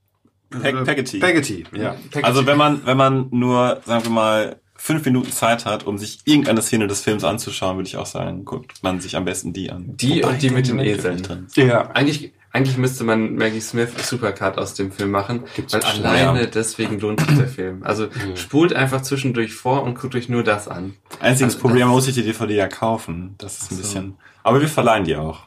Peg- 0.50 0.84
Peggotty. 0.84 1.18
Peggotty, 1.18 1.64
ja. 1.76 1.90
Peggotty. 1.90 2.22
Also 2.24 2.46
wenn 2.46 2.56
man, 2.56 2.86
wenn 2.86 2.96
man 2.96 3.28
nur, 3.30 3.82
sagen 3.84 4.04
wir 4.04 4.10
mal, 4.10 4.56
fünf 4.84 5.02
Minuten 5.06 5.32
Zeit 5.32 5.64
hat, 5.64 5.86
um 5.86 5.96
sich 5.96 6.18
irgendeine 6.26 6.60
Szene 6.60 6.86
des 6.86 7.00
Films 7.00 7.24
anzuschauen, 7.24 7.78
würde 7.78 7.88
ich 7.88 7.96
auch 7.96 8.04
sagen, 8.04 8.44
guckt 8.44 8.82
man 8.82 9.00
sich 9.00 9.16
am 9.16 9.24
besten 9.24 9.54
die 9.54 9.70
an. 9.72 9.96
Die 9.96 10.22
und 10.22 10.42
die 10.42 10.50
mit 10.50 10.68
den 10.68 10.78
Eseln. 10.78 11.22
Nicht 11.46 11.56
Ja. 11.56 11.88
Eigentlich, 11.92 12.34
eigentlich 12.52 12.76
müsste 12.76 13.02
man 13.02 13.34
Maggie 13.36 13.62
Smith 13.62 13.88
Supercut 14.06 14.58
aus 14.58 14.74
dem 14.74 14.92
Film 14.92 15.10
machen, 15.10 15.44
Gibt's 15.56 15.72
weil 15.72 15.80
bestimmt, 15.80 16.04
alleine 16.04 16.40
ja. 16.42 16.46
deswegen 16.46 17.00
lohnt 17.00 17.18
sich 17.20 17.34
der 17.38 17.48
Film. 17.48 17.82
Also 17.82 18.08
Mhm. 18.08 18.36
spult 18.36 18.74
einfach 18.74 19.00
zwischendurch 19.00 19.54
vor 19.54 19.84
und 19.84 19.98
guckt 19.98 20.14
euch 20.16 20.28
nur 20.28 20.42
das 20.44 20.68
an. 20.68 20.92
Einziges 21.18 21.54
Also, 21.54 21.66
Problem, 21.66 21.88
muss 21.88 22.06
ich 22.06 22.14
die 22.14 22.22
DVD 22.22 22.54
ja 22.54 22.68
kaufen. 22.68 23.36
Das 23.38 23.62
ist 23.62 23.72
ein 23.72 23.76
so. 23.76 23.80
bisschen. 23.82 24.14
Aber 24.42 24.60
wir 24.60 24.68
verleihen 24.68 25.04
die 25.04 25.16
auch. 25.16 25.44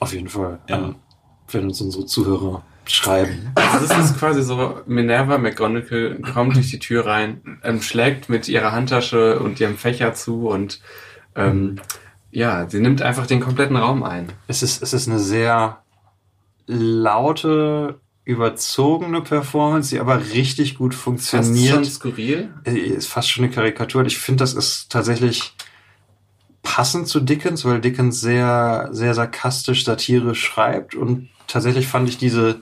Auf 0.00 0.12
jeden 0.12 0.28
Fall. 0.28 0.58
Ja. 0.68 0.94
Wenn 1.50 1.64
uns 1.64 1.80
unsere 1.80 2.04
Zuhörer 2.04 2.62
schreiben. 2.94 3.52
Also 3.54 3.86
das 3.86 4.10
ist 4.10 4.18
quasi 4.18 4.42
so, 4.42 4.80
Minerva 4.86 5.38
McGonagall 5.38 6.20
kommt 6.32 6.56
durch 6.56 6.70
die 6.70 6.78
Tür 6.78 7.06
rein, 7.06 7.58
ähm, 7.62 7.82
schlägt 7.82 8.28
mit 8.28 8.48
ihrer 8.48 8.72
Handtasche 8.72 9.38
und 9.38 9.60
ihrem 9.60 9.76
Fächer 9.76 10.14
zu 10.14 10.48
und 10.48 10.80
ähm, 11.36 11.80
ja, 12.30 12.68
sie 12.68 12.80
nimmt 12.80 13.02
einfach 13.02 13.26
den 13.26 13.40
kompletten 13.40 13.76
Raum 13.76 14.02
ein. 14.02 14.32
Es 14.46 14.62
ist, 14.62 14.82
es 14.82 14.92
ist 14.92 15.08
eine 15.08 15.18
sehr 15.18 15.82
laute, 16.66 18.00
überzogene 18.24 19.22
Performance, 19.22 19.90
die 19.90 20.00
aber 20.00 20.20
richtig 20.32 20.76
gut 20.76 20.94
Fast 20.94 21.04
schon 21.04 21.42
funktioniert. 21.44 21.86
skurril. 21.86 22.54
Äh, 22.64 22.78
Ist 22.78 23.08
fast 23.08 23.30
schon 23.30 23.44
eine 23.44 23.52
Karikatur. 23.52 24.02
Und 24.02 24.06
Ich 24.06 24.18
finde, 24.18 24.42
das 24.42 24.54
ist 24.54 24.90
tatsächlich 24.92 25.54
passend 26.62 27.08
zu 27.08 27.20
Dickens, 27.20 27.64
weil 27.64 27.80
Dickens 27.80 28.20
sehr, 28.20 28.88
sehr 28.92 29.14
sarkastisch, 29.14 29.84
satirisch 29.84 30.44
schreibt. 30.44 30.94
Und 30.94 31.28
tatsächlich 31.48 31.88
fand 31.88 32.08
ich 32.08 32.18
diese 32.18 32.60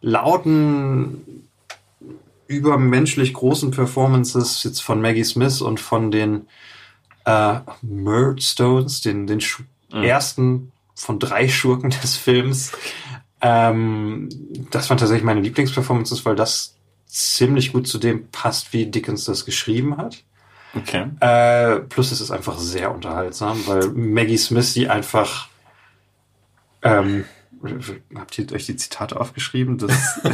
lauten, 0.00 1.48
übermenschlich 2.46 3.32
großen 3.32 3.70
Performances 3.70 4.64
jetzt 4.64 4.80
von 4.82 5.00
Maggie 5.00 5.24
Smith 5.24 5.60
und 5.60 5.78
von 5.78 6.10
den 6.10 6.46
äh, 7.24 7.60
Murdstones, 7.82 9.00
den, 9.02 9.26
den 9.26 9.40
Mhm. 9.92 10.02
ersten 10.04 10.72
von 10.94 11.18
drei 11.18 11.48
Schurken 11.48 11.90
des 11.90 12.16
Films. 12.16 12.72
Ähm, 13.40 14.28
das 14.70 14.90
waren 14.90 14.98
tatsächlich 14.98 15.24
meine 15.24 15.40
Lieblingsperformances, 15.40 16.24
weil 16.24 16.36
das 16.36 16.76
ziemlich 17.06 17.72
gut 17.72 17.88
zu 17.88 17.98
dem 17.98 18.28
passt, 18.28 18.72
wie 18.72 18.86
Dickens 18.86 19.24
das 19.24 19.44
geschrieben 19.44 19.96
hat. 19.96 20.22
Okay. 20.76 21.06
Äh, 21.18 21.80
plus 21.80 22.12
es 22.12 22.20
ist 22.20 22.30
einfach 22.30 22.58
sehr 22.58 22.94
unterhaltsam, 22.94 23.66
weil 23.66 23.88
Maggie 23.88 24.36
Smith, 24.38 24.72
die 24.74 24.88
einfach 24.88 25.48
ähm, 26.82 27.24
habt 28.14 28.38
ihr 28.38 28.52
euch 28.52 28.66
die 28.66 28.76
Zitate 28.76 29.20
aufgeschrieben, 29.20 29.78
dass 29.78 30.18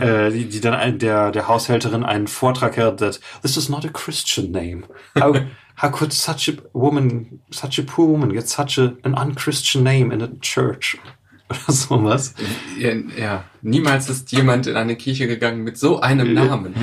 äh, 0.00 0.30
die, 0.30 0.48
die 0.48 0.60
dann 0.60 0.74
ein, 0.74 0.98
der 0.98 1.30
der 1.30 1.48
Haushälterin 1.48 2.04
einen 2.04 2.26
Vortrag 2.26 2.76
hält, 2.76 2.98
that 2.98 3.20
this 3.42 3.56
is 3.56 3.68
not 3.68 3.84
a 3.84 3.88
Christian 3.88 4.50
name. 4.50 4.84
How 5.18 5.40
how 5.76 5.90
could 5.90 6.12
such 6.12 6.48
a 6.48 6.54
woman, 6.72 7.40
such 7.50 7.78
a 7.78 7.82
poor 7.82 8.06
woman 8.06 8.32
get 8.32 8.48
such 8.48 8.78
a, 8.78 8.94
an 9.02 9.14
unchristian 9.14 9.84
name 9.84 10.12
in 10.12 10.22
a 10.22 10.28
church? 10.40 10.98
Oder 11.50 11.72
sowas. 11.72 12.34
Ja, 12.78 12.92
ja, 13.18 13.44
niemals 13.60 14.08
ist 14.08 14.32
jemand 14.32 14.66
in 14.66 14.76
eine 14.76 14.96
Kirche 14.96 15.26
gegangen 15.26 15.62
mit 15.62 15.76
so 15.76 16.00
einem 16.00 16.32
Namen. 16.32 16.74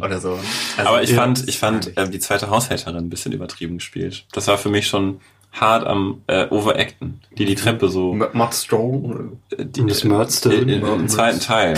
Oder 0.00 0.20
so. 0.20 0.40
Also, 0.76 0.90
Aber 0.90 1.02
ich 1.02 1.10
ja, 1.10 1.16
fand, 1.16 1.48
ich 1.48 1.58
fand 1.58 1.96
äh, 1.96 2.10
die 2.10 2.18
zweite 2.18 2.50
Haushälterin 2.50 2.96
ein 2.96 3.08
bisschen 3.08 3.30
übertrieben 3.30 3.78
gespielt. 3.78 4.26
Das 4.32 4.48
war 4.48 4.58
für 4.58 4.70
mich 4.70 4.88
schon 4.88 5.20
hart 5.52 5.86
am 5.86 6.22
äh, 6.26 6.46
Overacten, 6.48 7.20
die 7.36 7.44
die 7.44 7.54
Treppe 7.54 7.88
so 7.88 8.12
M- 8.12 8.26
Matt 8.32 8.54
Stone. 8.54 9.32
äh, 9.56 9.64
die, 9.66 9.82
Miss 9.82 10.02
Murdstone. 10.04 10.54
in, 10.56 10.68
in, 10.68 10.86
im 10.86 11.08
zweiten 11.08 11.40
Teil. 11.40 11.74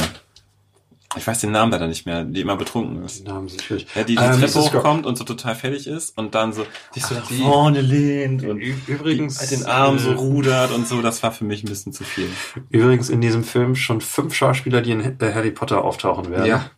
Ich 1.16 1.24
weiß 1.24 1.40
den 1.42 1.52
Namen 1.52 1.70
leider 1.70 1.86
nicht 1.86 2.06
mehr, 2.06 2.24
die 2.24 2.40
immer 2.40 2.56
betrunken 2.56 2.98
Die 2.98 3.06
ist. 3.06 3.24
Namen 3.24 3.48
sind 3.48 3.62
schwierig. 3.62 3.86
Ja, 3.94 4.02
die 4.02 4.16
die 4.16 4.20
Ähm, 4.22 4.32
Treppe 4.40 4.54
hochkommt 4.54 5.06
und 5.06 5.16
so 5.16 5.22
total 5.22 5.54
fertig 5.54 5.86
ist 5.86 6.18
und 6.18 6.34
dann 6.34 6.52
so 6.52 6.66
sich 6.92 7.04
so 7.06 7.14
nach 7.14 7.28
die- 7.28 7.38
vorne 7.40 7.80
lehnt 7.82 8.42
und 8.44 8.58
Übrigens, 8.58 9.38
die, 9.38 9.54
den 9.56 9.64
Arm 9.66 10.00
so 10.00 10.10
äh, 10.10 10.14
rudert 10.14 10.72
und 10.72 10.88
so, 10.88 11.02
das 11.02 11.22
war 11.22 11.30
für 11.30 11.44
mich 11.44 11.62
ein 11.62 11.68
bisschen 11.68 11.92
zu 11.92 12.02
viel. 12.02 12.28
Übrigens 12.70 13.10
in 13.10 13.20
diesem 13.20 13.44
Film 13.44 13.76
schon 13.76 14.00
fünf 14.00 14.34
Schauspieler, 14.34 14.80
die 14.82 14.90
in 14.90 15.00
äh, 15.00 15.32
Harry 15.32 15.52
Potter 15.52 15.84
auftauchen 15.84 16.30
werden. 16.32 16.46
Ja, 16.46 16.68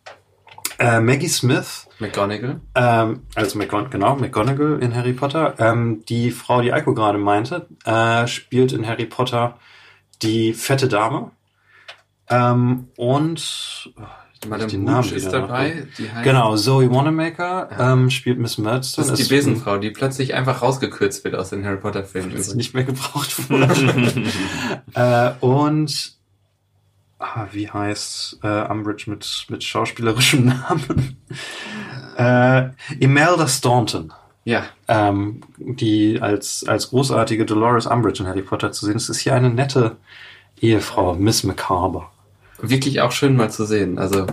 Äh, 0.79 0.99
Maggie 1.01 1.27
Smith, 1.27 1.87
McGonagall. 1.99 2.61
ähm, 2.75 3.21
also 3.35 3.57
McGon 3.57 3.89
genau, 3.89 4.15
McGonagall 4.15 4.79
in 4.81 4.95
Harry 4.95 5.13
Potter. 5.13 5.55
Ähm, 5.57 6.03
die 6.07 6.31
Frau, 6.31 6.61
die 6.61 6.71
Eiko 6.71 6.93
gerade 6.93 7.17
meinte, 7.17 7.67
äh, 7.85 8.27
spielt 8.27 8.73
in 8.73 8.85
Harry 8.87 9.05
Potter 9.05 9.57
die 10.21 10.53
fette 10.53 10.87
Dame. 10.87 11.31
Ähm, 12.29 12.89
und 12.97 13.91
oh, 13.97 14.47
Madame 14.47 14.69
den 14.69 14.83
Namen 14.83 15.11
ist 15.13 15.31
dabei. 15.31 15.87
Genau, 16.23 16.55
Zoe 16.57 16.91
Wanamaker 16.91 17.69
Ja. 17.71 17.93
ähm, 17.93 18.09
spielt 18.09 18.37
Miss 18.37 18.57
Murdstone. 18.57 19.07
Das 19.07 19.19
ist 19.19 19.29
die 19.29 19.33
Besenfrau, 19.35 19.77
die 19.77 19.89
plötzlich 19.91 20.33
einfach 20.35 20.61
rausgekürzt 20.61 21.23
wird 21.23 21.35
aus 21.35 21.49
den 21.49 21.65
Harry 21.65 21.77
Potter 21.77 22.03
Filmen. 22.03 22.33
ist 22.35 22.53
nicht 22.55 22.73
mehr 22.73 22.83
gebraucht 22.83 23.49
wurde. 23.49 24.23
äh, 24.93 25.31
und 25.39 26.16
ah, 27.19 27.47
wie 27.51 27.69
heißt 27.69 28.39
äh, 28.43 28.61
Umbridge 28.69 29.05
mit, 29.09 29.45
mit 29.49 29.63
schauspielerischem 29.63 30.45
Namen? 30.67 31.17
äh, 32.17 32.69
Imelda 32.99 33.47
Staunton, 33.47 34.13
Ja, 34.43 34.63
ähm, 34.87 35.41
die 35.57 36.19
als, 36.21 36.65
als 36.67 36.89
großartige 36.89 37.45
Dolores 37.45 37.85
Umbridge 37.87 38.23
in 38.23 38.29
Harry 38.29 38.41
Potter 38.41 38.71
zu 38.71 38.85
sehen 38.85 38.95
ist, 38.95 39.09
ist 39.09 39.19
hier 39.19 39.35
eine 39.35 39.49
nette 39.49 39.97
Ehefrau, 40.61 41.13
Miss 41.15 41.43
Macabre. 41.43 42.05
wirklich 42.61 43.01
auch 43.01 43.11
schön 43.11 43.35
mal 43.35 43.51
zu 43.51 43.65
sehen. 43.65 43.99
Also, 43.99 44.25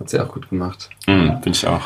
hat 0.00 0.08
sie 0.08 0.20
auch 0.20 0.32
gut 0.32 0.48
gemacht. 0.48 0.88
Mhm, 1.06 1.40
Bin 1.42 1.52
ich 1.52 1.66
auch. 1.66 1.82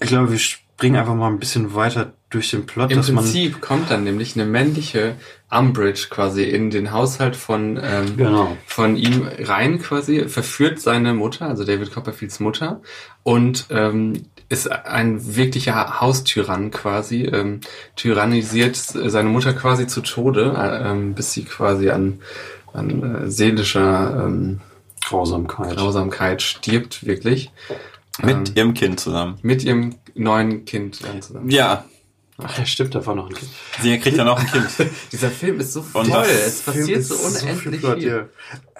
Ich 0.00 0.08
glaube, 0.08 0.30
wir 0.32 0.38
springen 0.38 0.96
einfach 0.96 1.14
mal 1.14 1.28
ein 1.28 1.38
bisschen 1.38 1.74
weiter 1.74 2.12
durch 2.34 2.50
den 2.50 2.66
Plot, 2.66 2.90
Im 2.90 2.98
dass 2.98 3.10
man 3.10 3.24
Prinzip 3.24 3.60
kommt 3.60 3.90
dann 3.90 4.04
nämlich 4.04 4.34
eine 4.34 4.44
männliche 4.44 5.14
Umbridge 5.50 6.08
quasi 6.10 6.42
in 6.42 6.70
den 6.70 6.90
Haushalt 6.92 7.36
von, 7.36 7.78
ähm, 7.82 8.16
genau 8.16 8.56
von 8.66 8.96
ihm 8.96 9.28
rein 9.38 9.80
quasi, 9.80 10.28
verführt 10.28 10.80
seine 10.80 11.14
Mutter, 11.14 11.46
also 11.46 11.64
David 11.64 11.92
Copperfields 11.92 12.40
Mutter, 12.40 12.80
und 13.22 13.66
ähm, 13.70 14.24
ist 14.48 14.70
ein 14.70 15.36
wirklicher 15.36 16.00
Haustyrann 16.00 16.70
quasi, 16.70 17.22
ähm, 17.22 17.60
tyrannisiert 17.96 18.76
seine 18.76 19.28
Mutter 19.28 19.52
quasi 19.52 19.86
zu 19.86 20.00
Tode, 20.00 20.54
äh, 20.58 20.90
ähm, 20.90 21.14
bis 21.14 21.32
sie 21.32 21.44
quasi 21.44 21.90
an, 21.90 22.20
an 22.72 23.24
äh, 23.26 23.30
seelischer 23.30 24.24
ähm, 24.26 24.60
Grausamkeit. 25.06 25.76
Grausamkeit 25.76 26.42
stirbt, 26.42 27.06
wirklich. 27.06 27.52
Mit 28.22 28.48
Ähm, 28.48 28.54
ihrem 28.54 28.74
Kind 28.74 29.00
zusammen. 29.00 29.38
mit 29.42 29.64
ihrem 29.64 29.96
neuen 30.14 30.64
Kind 30.64 31.04
dann 31.04 31.20
zusammen. 31.20 31.50
Ja, 31.50 31.84
Ach 32.42 32.58
ja, 32.58 32.66
stimmt, 32.66 32.94
da 32.94 33.04
war 33.06 33.14
noch 33.14 33.28
ein 33.28 33.34
Kind. 33.34 33.50
sie 33.80 33.98
kriegt 33.98 34.18
dann 34.18 34.28
auch 34.28 34.38
ein 34.40 34.46
Kind. 34.46 34.66
Dieser 35.12 35.30
Film 35.30 35.60
ist 35.60 35.72
so 35.72 35.84
das 35.94 36.28
es 36.28 36.62
passiert 36.62 37.04
so 37.04 37.14
unendlich 37.16 37.80
Plot, 37.80 37.98
viel. 38.00 38.08
ja. 38.08 38.26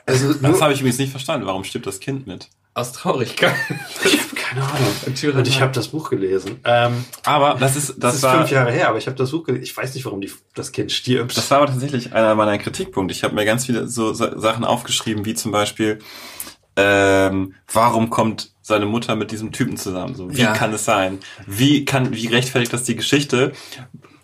Also 0.06 0.32
Das 0.34 0.42
nur, 0.42 0.60
habe 0.60 0.72
ich 0.72 0.80
übrigens 0.80 0.98
nicht 0.98 1.10
verstanden. 1.10 1.46
Warum 1.46 1.64
stirbt 1.64 1.86
das 1.86 2.00
Kind 2.00 2.26
mit? 2.26 2.48
Aus 2.74 2.92
Traurigkeit. 2.92 3.54
ich 4.04 4.18
habe 4.20 4.34
keine 4.34 4.62
Ahnung. 4.64 4.88
Und 5.38 5.46
ich 5.48 5.60
habe 5.60 5.72
das 5.72 5.88
Buch 5.88 6.10
gelesen. 6.10 6.58
Ähm, 6.64 7.04
Aber 7.24 7.54
das 7.54 7.76
ist, 7.76 7.90
das, 7.90 7.98
das, 7.98 8.14
ist 8.16 8.22
war, 8.24 8.38
fünf 8.38 8.50
Jahre 8.50 8.72
her, 8.72 8.88
aber 8.88 8.98
ich 8.98 9.06
habe 9.06 9.16
das 9.16 9.30
Buch 9.30 9.44
gelesen. 9.44 9.62
Ich 9.62 9.76
weiß 9.76 9.94
nicht, 9.94 10.04
warum 10.04 10.20
die, 10.20 10.30
das 10.54 10.72
Kind 10.72 10.90
stirbt. 10.90 11.36
das 11.36 11.48
war 11.52 11.58
aber 11.58 11.68
tatsächlich 11.68 12.12
einer 12.12 12.34
meiner 12.34 12.58
Kritikpunkte. 12.58 13.14
Ich 13.14 13.22
habe 13.22 13.34
mir 13.36 13.44
ganz 13.44 13.64
viele 13.66 13.86
so 13.86 14.12
Sa- 14.12 14.38
Sachen 14.38 14.64
aufgeschrieben, 14.64 15.24
wie 15.24 15.34
zum 15.34 15.52
Beispiel, 15.52 16.00
ähm, 16.76 17.54
warum 17.72 18.10
kommt 18.10 18.50
seine 18.66 18.86
Mutter 18.86 19.14
mit 19.14 19.30
diesem 19.30 19.52
Typen 19.52 19.76
zusammen? 19.76 20.14
So, 20.14 20.34
wie 20.34 20.40
Ja. 20.40 20.54
kann 20.54 20.72
es 20.72 20.86
sein? 20.86 21.18
Wie 21.46 21.84
kann, 21.84 22.14
wie 22.14 22.26
rechtfertigt 22.28 22.72
das 22.72 22.84
die 22.84 22.96
Geschichte? 22.96 23.52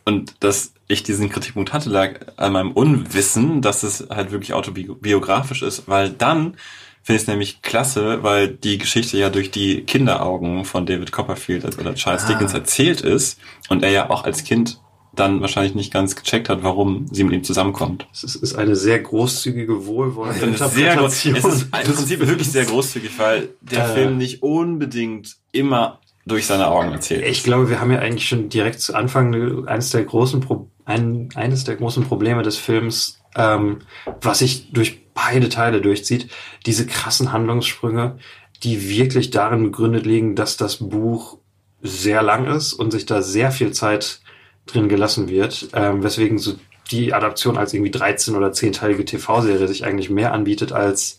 Und 0.06 0.34
dass 0.40 0.72
ich 0.88 1.02
diesen 1.02 1.28
Kritikpunkt 1.28 1.74
hatte, 1.74 1.90
lag 1.90 2.20
an 2.38 2.52
meinem 2.54 2.72
Unwissen, 2.72 3.60
dass 3.60 3.82
es 3.82 4.06
halt 4.08 4.32
wirklich 4.32 4.54
autobiografisch 4.54 5.62
ist, 5.62 5.86
weil 5.88 6.08
dann 6.10 6.54
finde 7.02 7.16
ich 7.16 7.22
es 7.22 7.28
nämlich 7.28 7.60
klasse, 7.62 8.22
weil 8.22 8.48
die 8.48 8.78
Geschichte 8.78 9.18
ja 9.18 9.28
durch 9.28 9.50
die 9.50 9.82
Kinderaugen 9.82 10.64
von 10.64 10.86
David 10.86 11.12
Copperfield 11.12 11.64
oder 11.78 11.94
Charles 11.94 12.24
Ah. 12.24 12.28
Dickens 12.28 12.54
erzählt 12.54 13.02
ist 13.02 13.38
und 13.68 13.82
er 13.82 13.90
ja 13.90 14.10
auch 14.10 14.24
als 14.24 14.42
Kind 14.44 14.80
dann 15.12 15.40
wahrscheinlich 15.40 15.74
nicht 15.74 15.92
ganz 15.92 16.14
gecheckt 16.16 16.48
hat, 16.48 16.62
warum 16.62 17.06
sie 17.10 17.24
mit 17.24 17.32
ihm 17.32 17.44
zusammenkommt. 17.44 18.06
Es 18.12 18.22
ist, 18.22 18.54
eine 18.54 18.76
sehr 18.76 19.00
großzügige, 19.00 19.86
wohlwollende 19.86 20.46
Eine 20.46 20.56
sehr 20.56 20.92
Interpretation. 20.92 21.36
es 21.36 21.44
ist 21.44 21.62
im 21.62 21.94
Prinzip 21.94 22.20
wirklich 22.20 22.48
sehr 22.50 22.64
großzügig, 22.64 23.18
weil 23.18 23.48
der 23.60 23.90
Äh. 23.90 23.94
Film 23.94 24.18
nicht 24.18 24.42
unbedingt 24.42 25.36
immer 25.52 25.98
durch 26.26 26.46
seine 26.46 26.68
Augen 26.68 26.92
erzählt. 26.92 27.26
Ich 27.26 27.42
glaube, 27.42 27.70
wir 27.70 27.80
haben 27.80 27.90
ja 27.90 27.98
eigentlich 27.98 28.28
schon 28.28 28.48
direkt 28.48 28.80
zu 28.80 28.94
Anfang 28.94 29.66
eines 29.66 29.90
der 29.90 30.04
großen 30.04 30.40
Pro 30.40 30.68
ein, 30.84 31.28
eines 31.34 31.64
der 31.64 31.76
großen 31.76 32.04
Probleme 32.04 32.42
des 32.42 32.56
Films, 32.56 33.20
ähm, 33.36 33.78
was 34.20 34.40
sich 34.40 34.72
durch 34.72 35.06
beide 35.14 35.48
Teile 35.48 35.80
durchzieht, 35.80 36.28
diese 36.66 36.86
krassen 36.86 37.32
Handlungssprünge, 37.32 38.18
die 38.62 38.88
wirklich 38.88 39.30
darin 39.30 39.62
begründet 39.62 40.04
liegen, 40.04 40.34
dass 40.34 40.56
das 40.56 40.76
Buch 40.76 41.38
sehr 41.82 42.22
lang 42.22 42.46
ist 42.46 42.72
und 42.72 42.90
sich 42.90 43.06
da 43.06 43.22
sehr 43.22 43.50
viel 43.52 43.72
Zeit 43.72 44.19
drin 44.72 44.88
gelassen 44.88 45.28
wird, 45.28 45.68
ähm, 45.74 46.02
weswegen 46.02 46.38
so 46.38 46.54
die 46.90 47.14
Adaption 47.14 47.56
als 47.56 47.72
irgendwie 47.72 47.90
13 47.90 48.36
oder 48.36 48.48
10-teilige 48.48 49.04
TV-Serie 49.04 49.68
sich 49.68 49.84
eigentlich 49.84 50.10
mehr 50.10 50.32
anbietet 50.32 50.72
als 50.72 51.18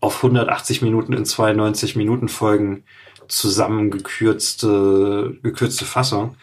auf 0.00 0.16
180 0.16 0.82
Minuten 0.82 1.12
in 1.12 1.24
92 1.24 1.96
Minuten 1.96 2.28
Folgen 2.28 2.84
zusammengekürzte 3.28 5.36
gekürzte 5.42 5.84
Fassung. 5.84 6.36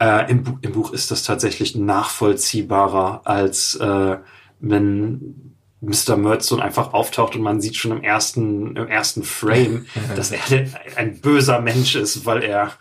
Äh, 0.00 0.30
im, 0.30 0.44
Bu 0.44 0.58
Im 0.60 0.72
Buch 0.72 0.92
ist 0.92 1.10
das 1.10 1.22
tatsächlich 1.22 1.74
nachvollziehbarer, 1.74 3.22
als 3.24 3.74
äh, 3.76 4.16
wenn 4.60 5.54
Mr. 5.80 6.16
Murdstone 6.16 6.62
einfach 6.62 6.92
auftaucht 6.92 7.36
und 7.36 7.42
man 7.42 7.60
sieht 7.60 7.76
schon 7.76 7.92
im 7.92 8.02
ersten, 8.02 8.76
im 8.76 8.88
ersten 8.88 9.22
Frame, 9.22 9.86
dass 10.16 10.32
er 10.32 10.40
ein 10.96 11.20
böser 11.20 11.60
Mensch 11.60 11.94
ist, 11.94 12.26
weil 12.26 12.42
er 12.42 12.72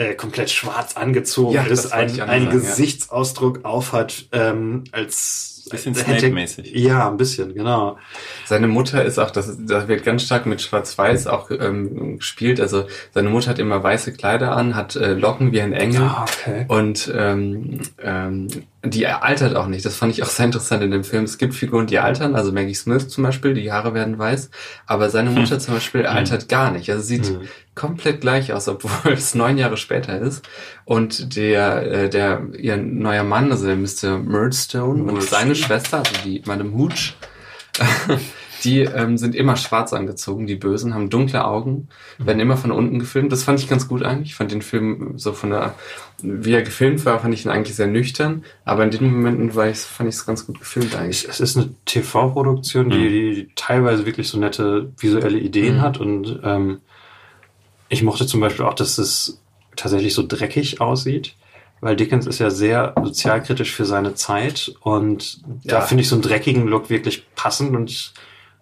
äh, 0.00 0.14
komplett 0.14 0.50
schwarz 0.50 0.96
angezogen 0.96 1.54
Ja, 1.54 1.64
das 1.68 1.84
ist, 1.84 1.92
ein, 1.92 2.08
einen 2.08 2.16
sagen, 2.16 2.44
ja. 2.44 2.50
Gesichtsausdruck 2.50 3.64
aufhat, 3.64 4.26
ähm, 4.32 4.84
als 4.92 5.50
Bisschen 5.68 5.94
Snape-mäßig. 5.94 6.72
Ja, 6.74 7.08
ein 7.10 7.16
bisschen, 7.16 7.54
genau. 7.54 7.98
Seine 8.46 8.66
Mutter 8.66 9.04
ist 9.04 9.18
auch, 9.18 9.30
das, 9.30 9.56
das 9.60 9.88
wird 9.88 10.04
ganz 10.04 10.24
stark 10.24 10.46
mit 10.46 10.62
Schwarz-Weiß 10.62 11.26
auch 11.26 11.50
ähm, 11.50 12.16
gespielt. 12.18 12.60
Also 12.60 12.84
seine 13.12 13.28
Mutter 13.28 13.50
hat 13.50 13.58
immer 13.58 13.80
weiße 13.82 14.14
Kleider 14.14 14.56
an, 14.56 14.74
hat 14.74 14.96
äh, 14.96 15.12
Locken 15.12 15.52
wie 15.52 15.60
ein 15.60 15.72
Engel 15.72 16.02
Ah, 16.02 16.24
okay. 16.24 16.64
und 16.66 17.12
ähm, 17.14 17.80
ähm, 18.02 18.48
die 18.84 19.06
altert 19.06 19.56
auch 19.56 19.66
nicht. 19.66 19.84
Das 19.84 19.96
fand 19.96 20.12
ich 20.12 20.22
auch 20.22 20.28
sehr 20.28 20.46
interessant 20.46 20.82
in 20.82 20.90
dem 20.90 21.04
Film. 21.04 21.24
Es 21.24 21.36
gibt 21.36 21.54
Figuren, 21.54 21.86
die 21.86 21.98
altern, 21.98 22.34
also 22.34 22.50
Maggie 22.50 22.74
Smith 22.74 23.08
zum 23.08 23.24
Beispiel, 23.24 23.52
die 23.52 23.70
Haare 23.70 23.92
werden 23.92 24.18
weiß, 24.18 24.50
aber 24.86 25.10
seine 25.10 25.30
Mutter 25.30 25.58
zum 25.58 25.74
Beispiel 25.74 26.06
altert 26.06 26.48
gar 26.48 26.70
nicht. 26.70 26.90
Also 26.90 27.02
sieht 27.02 27.26
Hm. 27.26 27.40
komplett 27.74 28.22
gleich 28.22 28.52
aus, 28.54 28.68
obwohl 28.68 29.12
es 29.12 29.34
neun 29.34 29.58
Jahre 29.58 29.76
später 29.76 30.18
ist. 30.18 30.48
Und 30.86 31.36
der, 31.36 31.82
äh, 31.92 32.08
der 32.08 32.42
ihr 32.58 32.78
neuer 32.78 33.24
Mann, 33.24 33.50
also 33.52 33.66
der 33.66 33.76
Mr. 33.76 34.18
Murdstone 34.18 35.02
und 35.04 35.22
seine 35.22 35.54
Schwester, 35.54 35.98
also 35.98 36.12
die 36.24 36.42
Madame 36.46 36.72
Hooch, 36.72 37.14
die 38.64 38.80
ähm, 38.80 39.16
sind 39.18 39.34
immer 39.34 39.56
schwarz 39.56 39.92
angezogen, 39.92 40.46
die 40.46 40.56
Bösen, 40.56 40.94
haben 40.94 41.10
dunkle 41.10 41.44
Augen, 41.44 41.88
werden 42.18 42.40
immer 42.40 42.56
von 42.56 42.70
unten 42.72 42.98
gefilmt. 42.98 43.32
Das 43.32 43.44
fand 43.44 43.58
ich 43.60 43.68
ganz 43.68 43.88
gut 43.88 44.02
eigentlich. 44.02 44.30
Ich 44.30 44.34
fand 44.34 44.52
den 44.52 44.62
Film 44.62 45.14
so 45.16 45.32
von 45.32 45.50
der, 45.50 45.74
wie 46.22 46.52
er 46.52 46.62
gefilmt 46.62 47.04
war, 47.04 47.18
fand 47.20 47.32
ich 47.34 47.44
ihn 47.44 47.50
eigentlich 47.50 47.76
sehr 47.76 47.86
nüchtern. 47.86 48.44
Aber 48.64 48.84
in 48.84 48.90
den 48.90 49.12
Momenten 49.12 49.54
war 49.54 49.68
ich, 49.68 49.78
fand 49.78 50.08
ich 50.08 50.16
es 50.16 50.26
ganz 50.26 50.46
gut 50.46 50.58
gefilmt 50.60 50.94
eigentlich. 50.96 51.26
Es 51.28 51.40
ist 51.40 51.56
eine 51.56 51.70
TV-Produktion, 51.86 52.90
die, 52.90 53.08
die 53.34 53.48
teilweise 53.56 54.06
wirklich 54.06 54.28
so 54.28 54.38
nette 54.38 54.92
visuelle 54.98 55.38
Ideen 55.38 55.76
Mhm. 55.76 55.80
hat 55.82 55.98
und 55.98 56.40
ähm, 56.44 56.80
ich 57.88 58.02
mochte 58.02 58.26
zum 58.26 58.40
Beispiel 58.40 58.64
auch, 58.64 58.74
dass 58.74 58.98
es 58.98 59.40
tatsächlich 59.76 60.14
so 60.14 60.24
dreckig 60.26 60.80
aussieht. 60.80 61.34
Weil 61.82 61.96
Dickens 61.96 62.26
ist 62.26 62.38
ja 62.40 62.50
sehr 62.50 62.94
sozialkritisch 63.02 63.72
für 63.72 63.86
seine 63.86 64.14
Zeit 64.14 64.74
und 64.82 65.40
da 65.64 65.76
Ja. 65.78 65.80
finde 65.80 66.02
ich 66.02 66.08
so 66.08 66.14
einen 66.14 66.20
dreckigen 66.22 66.66
Look 66.66 66.90
wirklich 66.90 67.24
passend 67.34 67.74
und 67.74 67.88
ich 67.90 68.12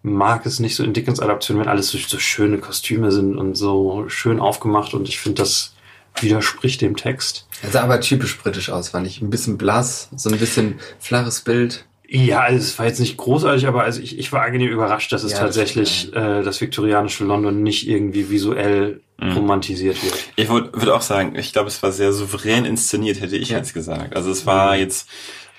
mag 0.03 0.47
es 0.47 0.61
nicht 0.61 0.77
so 0.77 0.85
in 0.85 0.93
Dickens 0.93 1.21
Adaptionen, 1.21 1.63
wenn 1.63 1.69
alles 1.69 1.89
so, 1.91 1.99
so 1.99 2.19
schöne 2.19 2.59
Kostüme 2.59 3.11
sind 3.13 3.37
und 3.37 3.55
so 3.57 4.05
schön 4.09 4.41
aufgemacht 4.41 4.95
und 4.95 5.09
ich 5.09 5.19
finde, 5.19 5.43
das 5.43 5.75
widerspricht 6.21 6.81
dem 6.81 6.97
Text. 6.97 7.47
Er 7.63 7.71
sah 7.71 7.83
aber 7.83 8.01
typisch 8.01 8.39
britisch 8.39 8.71
aus, 8.71 8.89
fand 8.91 9.07
ich. 9.07 9.21
Ein 9.21 9.31
bisschen 9.31 9.59
blass, 9.59 10.09
so 10.17 10.31
ein 10.31 10.39
bisschen 10.39 10.81
flaches 10.99 11.41
Bild. 11.41 11.85
Ja, 12.11 12.41
also 12.41 12.59
es 12.59 12.79
war 12.79 12.87
jetzt 12.87 13.01
nicht 13.01 13.19
großartig, 13.19 13.67
aber 13.67 13.83
also 13.85 14.01
ich, 14.01 14.19
ich 14.19 14.33
war 14.33 14.43
angenehm 14.43 14.71
überrascht, 14.71 15.13
dass 15.13 15.23
es 15.25 15.33
Ja, 15.33 15.39
das 15.45 15.57
tatsächlich 15.57 16.11
äh, 16.15 16.43
das 16.43 16.61
viktorianische 16.61 17.25
London 17.25 17.63
nicht 17.63 17.89
irgendwie 17.89 18.31
visuell 18.31 19.01
Mhm. 19.21 19.33
romantisiert 19.33 20.01
wird. 20.05 20.15
Ich 20.37 20.49
würde 20.49 20.71
würd 20.75 20.91
auch 20.91 21.03
sagen, 21.03 21.35
ich 21.35 21.53
glaube, 21.53 21.67
es 21.67 21.83
war 21.83 21.91
sehr 21.91 22.13
souverän 22.13 22.65
inszeniert, 22.65 23.21
hätte 23.21 23.37
ich 23.37 23.49
Ja. 23.49 23.57
jetzt 23.57 23.75
gesagt. 23.75 24.15
Also 24.15 24.31
es 24.31 24.47
war 24.47 24.75
Mhm. 24.77 24.81
jetzt 24.83 25.09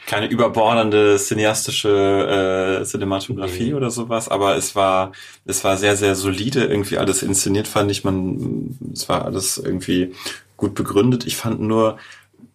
keine 0.10 0.28
überbordernde 0.28 1.18
cineastische 1.18 2.80
äh, 2.82 2.84
Cinematografie 2.84 3.66
Nee. 3.70 3.74
oder 3.76 3.92
sowas, 3.92 4.28
aber 4.28 4.56
es 4.58 4.76
war 4.76 5.12
es 5.46 5.64
war 5.64 5.78
sehr 5.78 5.96
sehr 5.96 6.16
solide 6.16 6.66
irgendwie 6.66 6.98
alles 6.98 7.22
inszeniert 7.22 7.68
fand 7.68 7.92
ich 7.92 8.04
man 8.04 8.76
es 8.92 9.08
war 9.08 9.26
alles 9.26 9.58
irgendwie 9.60 10.14
gut 10.58 10.74
begründet. 10.74 11.26
Ich 11.28 11.38
fand 11.38 11.62
nur 11.62 11.98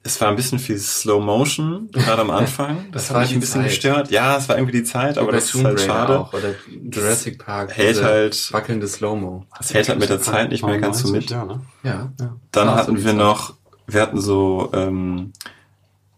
es 0.06 0.20
war 0.20 0.28
ein 0.28 0.36
bisschen 0.36 0.58
viel 0.58 0.78
Slow 0.78 1.20
Motion 1.24 1.88
gerade 1.92 2.20
am 2.22 2.30
Anfang. 2.42 2.86
Das 2.92 3.04
Das, 3.06 3.14
war 3.14 3.20
hat 3.22 3.28
mich 3.28 3.36
ein 3.36 3.40
bisschen 3.40 3.62
Zeit. 3.62 3.70
gestört. 3.70 4.10
Ja, 4.10 4.36
es 4.36 4.48
war 4.48 4.56
irgendwie 4.58 4.76
die 4.78 4.84
Zeit, 4.84 5.16
aber 5.16 5.32
das 5.32 5.44
ist 5.46 5.52
Tomb 5.52 5.64
halt 5.64 5.80
Raider 5.80 5.92
schade. 5.94 6.18
Auch, 6.20 6.32
oder 6.34 6.54
Jurassic 6.90 7.38
Park. 7.38 7.70
Hält 7.74 7.90
diese 7.96 8.04
halt 8.04 8.52
Wackelnde 8.52 8.86
Slow-Mo. 8.88 9.46
das 9.56 9.72
hält 9.72 9.88
halt 9.88 10.00
mit 10.00 10.08
der 10.10 10.20
Zeit 10.20 10.50
nicht 10.50 10.66
mehr 10.66 10.78
ganz 10.78 11.00
so 11.00 11.10
mit. 11.12 11.30
Ja, 11.30 11.44
ne? 11.46 11.60
Ja, 11.84 12.12
ja. 12.20 12.36
Dann 12.52 12.70
hatten 12.74 12.96
wir 12.98 13.04
Zeit. 13.12 13.16
noch, 13.16 13.54
wir 13.86 14.02
hatten 14.02 14.20
so, 14.20 14.70
ähm, 14.74 15.32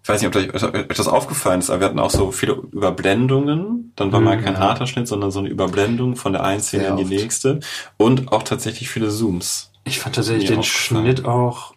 ich 0.06 0.08
weiß 0.08 0.22
nicht, 0.22 0.36
ob 0.36 0.54
euch, 0.54 0.86
das 0.96 1.08
aufgefallen 1.08 1.58
ist, 1.58 1.68
aber 1.68 1.80
wir 1.80 1.88
hatten 1.88 1.98
auch 1.98 2.12
so 2.12 2.30
viele 2.30 2.52
Überblendungen. 2.52 3.92
Dann 3.96 4.12
war 4.12 4.20
mal 4.20 4.36
Mhm, 4.36 4.44
kein 4.44 4.54
ja. 4.54 4.60
harter 4.60 4.86
Schnitt, 4.86 5.08
sondern 5.08 5.32
so 5.32 5.40
eine 5.40 5.48
Überblendung 5.48 6.14
von 6.14 6.32
der 6.32 6.44
einen 6.44 6.60
Szene 6.60 6.86
in 6.86 6.96
die 6.96 7.04
nächste. 7.04 7.58
Und 7.96 8.30
auch 8.30 8.44
tatsächlich 8.44 8.88
viele 8.88 9.08
Zooms. 9.08 9.72
Ich 9.82 9.98
fand 9.98 10.14
tatsächlich 10.14 10.46
den. 10.46 10.62
Schnitt 10.62 11.24
auch 11.24 11.74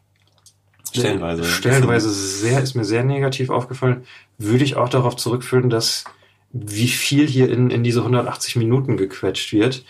Stellenweise. 0.91 1.43
stellenweise 1.43 2.11
sehr, 2.11 2.61
ist 2.61 2.75
mir 2.75 2.85
sehr 2.85 3.03
negativ 3.03 3.49
aufgefallen. 3.49 4.03
Würde 4.37 4.63
ich 4.63 4.75
auch 4.75 4.89
darauf 4.89 5.15
zurückführen, 5.15 5.71
dass 5.71 6.03
wie 6.51 6.87
viel 6.87 7.25
hier 7.25 7.49
in, 7.49 7.71
in 7.71 7.83
diese 7.83 8.01
180 8.01 8.57
Minuten 8.57 8.95
gequetscht 8.95 9.53
wird, 9.53 9.85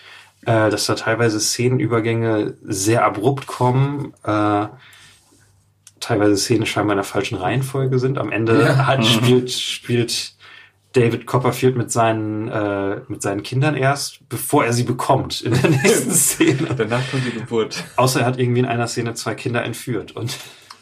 äh, 0.45 0.69
dass 0.69 0.86
da 0.86 0.95
teilweise 0.95 1.41
Szenenübergänge 1.41 2.54
sehr 2.63 3.04
abrupt 3.04 3.47
kommen, 3.47 4.13
äh, 4.23 4.67
teilweise 5.99 6.38
Szenen 6.38 6.65
scheinbar 6.65 6.93
in 6.93 6.97
der 6.97 7.03
falschen 7.03 7.38
Reihenfolge 7.38 7.99
sind. 7.99 8.17
Am 8.17 8.31
Ende 8.31 8.62
Ja. 8.63 8.88
hat, 8.88 9.05
spielt, 9.05 9.51
spielt 9.51 10.33
David 10.93 11.27
Copperfield 11.27 11.77
mit 11.77 11.91
seinen, 11.91 12.47
äh, 12.47 13.01
mit 13.07 13.21
seinen 13.21 13.43
Kindern 13.43 13.75
erst, 13.75 14.27
bevor 14.27 14.65
er 14.65 14.73
sie 14.73 14.83
bekommt 14.83 15.41
in 15.41 15.53
der 15.53 15.69
nächsten 15.69 16.12
Szene. 16.13 16.67
Danach 16.75 17.01
kommt 17.12 17.25
die 17.25 17.31
Geburt. 17.39 17.83
Außer 17.95 18.21
er 18.21 18.25
hat 18.25 18.39
irgendwie 18.39 18.59
in 18.59 18.65
einer 18.65 18.88
Szene 18.88 19.13
zwei 19.13 19.35
Kinder 19.35 19.63
entführt. 19.63 20.13
Und 20.15 20.35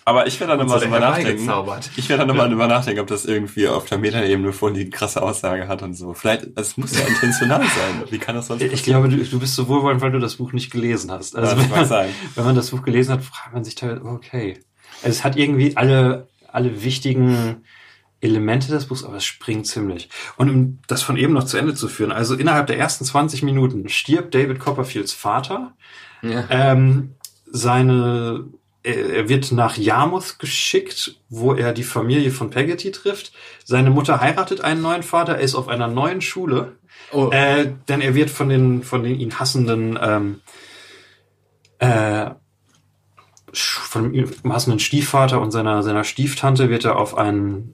Aber 0.06 0.26
ich 0.26 0.40
werde 0.40 0.52
dann 0.56 0.66
nochmal 0.66 0.80
drüber 0.80 1.02
nachdenken. 1.02 1.52
Ich 1.98 2.08
werde 2.08 2.20
dann 2.22 2.30
nochmal 2.30 2.48
drüber 2.48 2.68
nachdenken, 2.68 3.02
ob 3.02 3.08
das 3.08 3.26
irgendwie 3.26 3.68
auf 3.68 3.84
der 3.84 3.98
Metaebene 3.98 4.54
vorhin 4.54 4.78
die 4.78 4.90
krasse 4.90 5.22
Aussage 5.22 5.68
hat 5.68 5.84
und 5.84 5.94
so. 5.96 6.14
Vielleicht, 6.14 6.48
es 6.56 6.78
muss 6.78 6.98
ja 6.98 7.06
intentional 7.06 7.60
sein. 7.64 8.04
Wie 8.10 8.18
kann 8.18 8.34
das 8.36 8.48
sonst 8.48 8.62
ich 8.62 8.84
glaube, 8.84 9.10
du, 9.10 9.18
du 9.18 9.40
bist 9.40 9.56
so 9.56 9.68
wohlwollend, 9.68 10.00
weil 10.00 10.12
du 10.14 10.20
das 10.20 10.38
Buch 10.38 10.54
nicht 10.54 10.72
gelesen 10.72 11.12
hast. 11.12 11.36
Also 11.36 11.50
Ja, 11.50 11.56
das 11.56 11.64
wenn, 11.66 11.70
man, 11.78 11.86
sein. 11.86 12.10
wenn 12.36 12.46
man 12.46 12.56
das 12.56 12.70
Buch 12.72 12.82
gelesen 12.84 13.12
hat, 13.12 13.26
fragt 13.26 13.54
man 13.54 13.66
sich 13.66 13.76
teilweise, 13.76 14.06
okay. 14.06 14.62
Es 15.04 15.24
hat 15.24 15.36
irgendwie 15.36 15.78
alle, 15.78 16.28
alle 16.52 16.84
wichtigen 16.84 17.64
Elemente 18.20 18.70
des 18.70 18.88
Buchs, 18.88 19.04
aber 19.04 19.18
es 19.18 19.26
springt 19.26 19.68
ziemlich. 19.68 20.10
Und 20.38 20.50
um 20.50 20.80
das 20.88 21.04
von 21.04 21.18
eben 21.18 21.34
noch 21.34 21.44
zu 21.44 21.58
Ende 21.58 21.76
zu 21.76 21.88
führen, 21.88 22.12
also 22.12 22.36
innerhalb 22.36 22.68
der 22.68 22.80
ersten 22.80 23.06
20 23.06 23.44
Minuten 23.44 23.90
stirbt 23.90 24.34
David 24.34 24.60
Copperfields 24.60 25.14
Vater. 25.14 25.74
Ja. 26.24 26.46
Ähm, 26.50 27.16
seine, 27.46 28.46
er 28.82 29.30
wird 29.30 29.52
nach 29.52 29.78
Yarmouth 29.78 30.40
geschickt, 30.40 31.20
wo 31.30 31.54
er 31.54 31.74
die 31.74 31.84
Familie 31.84 32.32
von 32.32 32.50
Peggotty 32.50 32.92
trifft. 32.92 33.34
Seine 33.64 33.92
Mutter 33.92 34.20
heiratet 34.20 34.62
einen 34.62 34.82
neuen 34.82 35.04
Vater, 35.04 35.36
er 35.36 35.42
ist 35.42 35.56
auf 35.56 35.68
einer 35.68 35.88
neuen 35.88 36.22
Schule. 36.22 36.78
Oh, 37.12 37.30
Äh, 37.32 37.74
denn 37.88 38.02
er 38.02 38.16
wird 38.16 38.32
von 38.32 38.50
den, 38.50 38.84
von 38.84 39.04
den 39.04 39.20
ihn 39.20 39.40
hassenden, 39.40 39.98
ähm, 40.02 40.42
äh, 41.80 42.32
von 43.54 44.14
ihm 44.14 44.32
hassenden 44.50 44.80
Stiefvater 44.80 45.40
und 45.42 45.52
seiner, 45.52 45.82
seiner 45.84 46.04
Stieftante 46.04 46.70
wird 46.70 46.86
er 46.86 46.98
auf 46.98 47.18
ein 47.18 47.74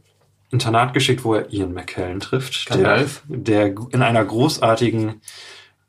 Internat 0.51 0.93
geschickt, 0.93 1.23
wo 1.23 1.33
er 1.33 1.51
Ian 1.51 1.73
McKellen 1.73 2.19
trifft, 2.19 2.69
der, 2.73 3.05
der 3.27 3.73
in 3.91 4.01
einer 4.03 4.23
großartigen, 4.23 5.21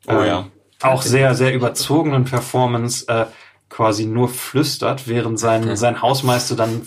Oh 0.06 0.12
ähm, 0.12 0.26
ja. 0.26 0.46
auch 0.82 1.02
sehr, 1.02 1.34
sehr 1.34 1.54
überzogenen 1.54 2.24
Performance 2.24 3.06
äh, 3.08 3.26
quasi 3.68 4.06
nur 4.06 4.28
flüstert, 4.28 5.06
während 5.08 5.38
sein, 5.38 5.66
Ja. 5.68 5.76
sein 5.76 6.00
Hausmeister 6.02 6.56
dann, 6.56 6.82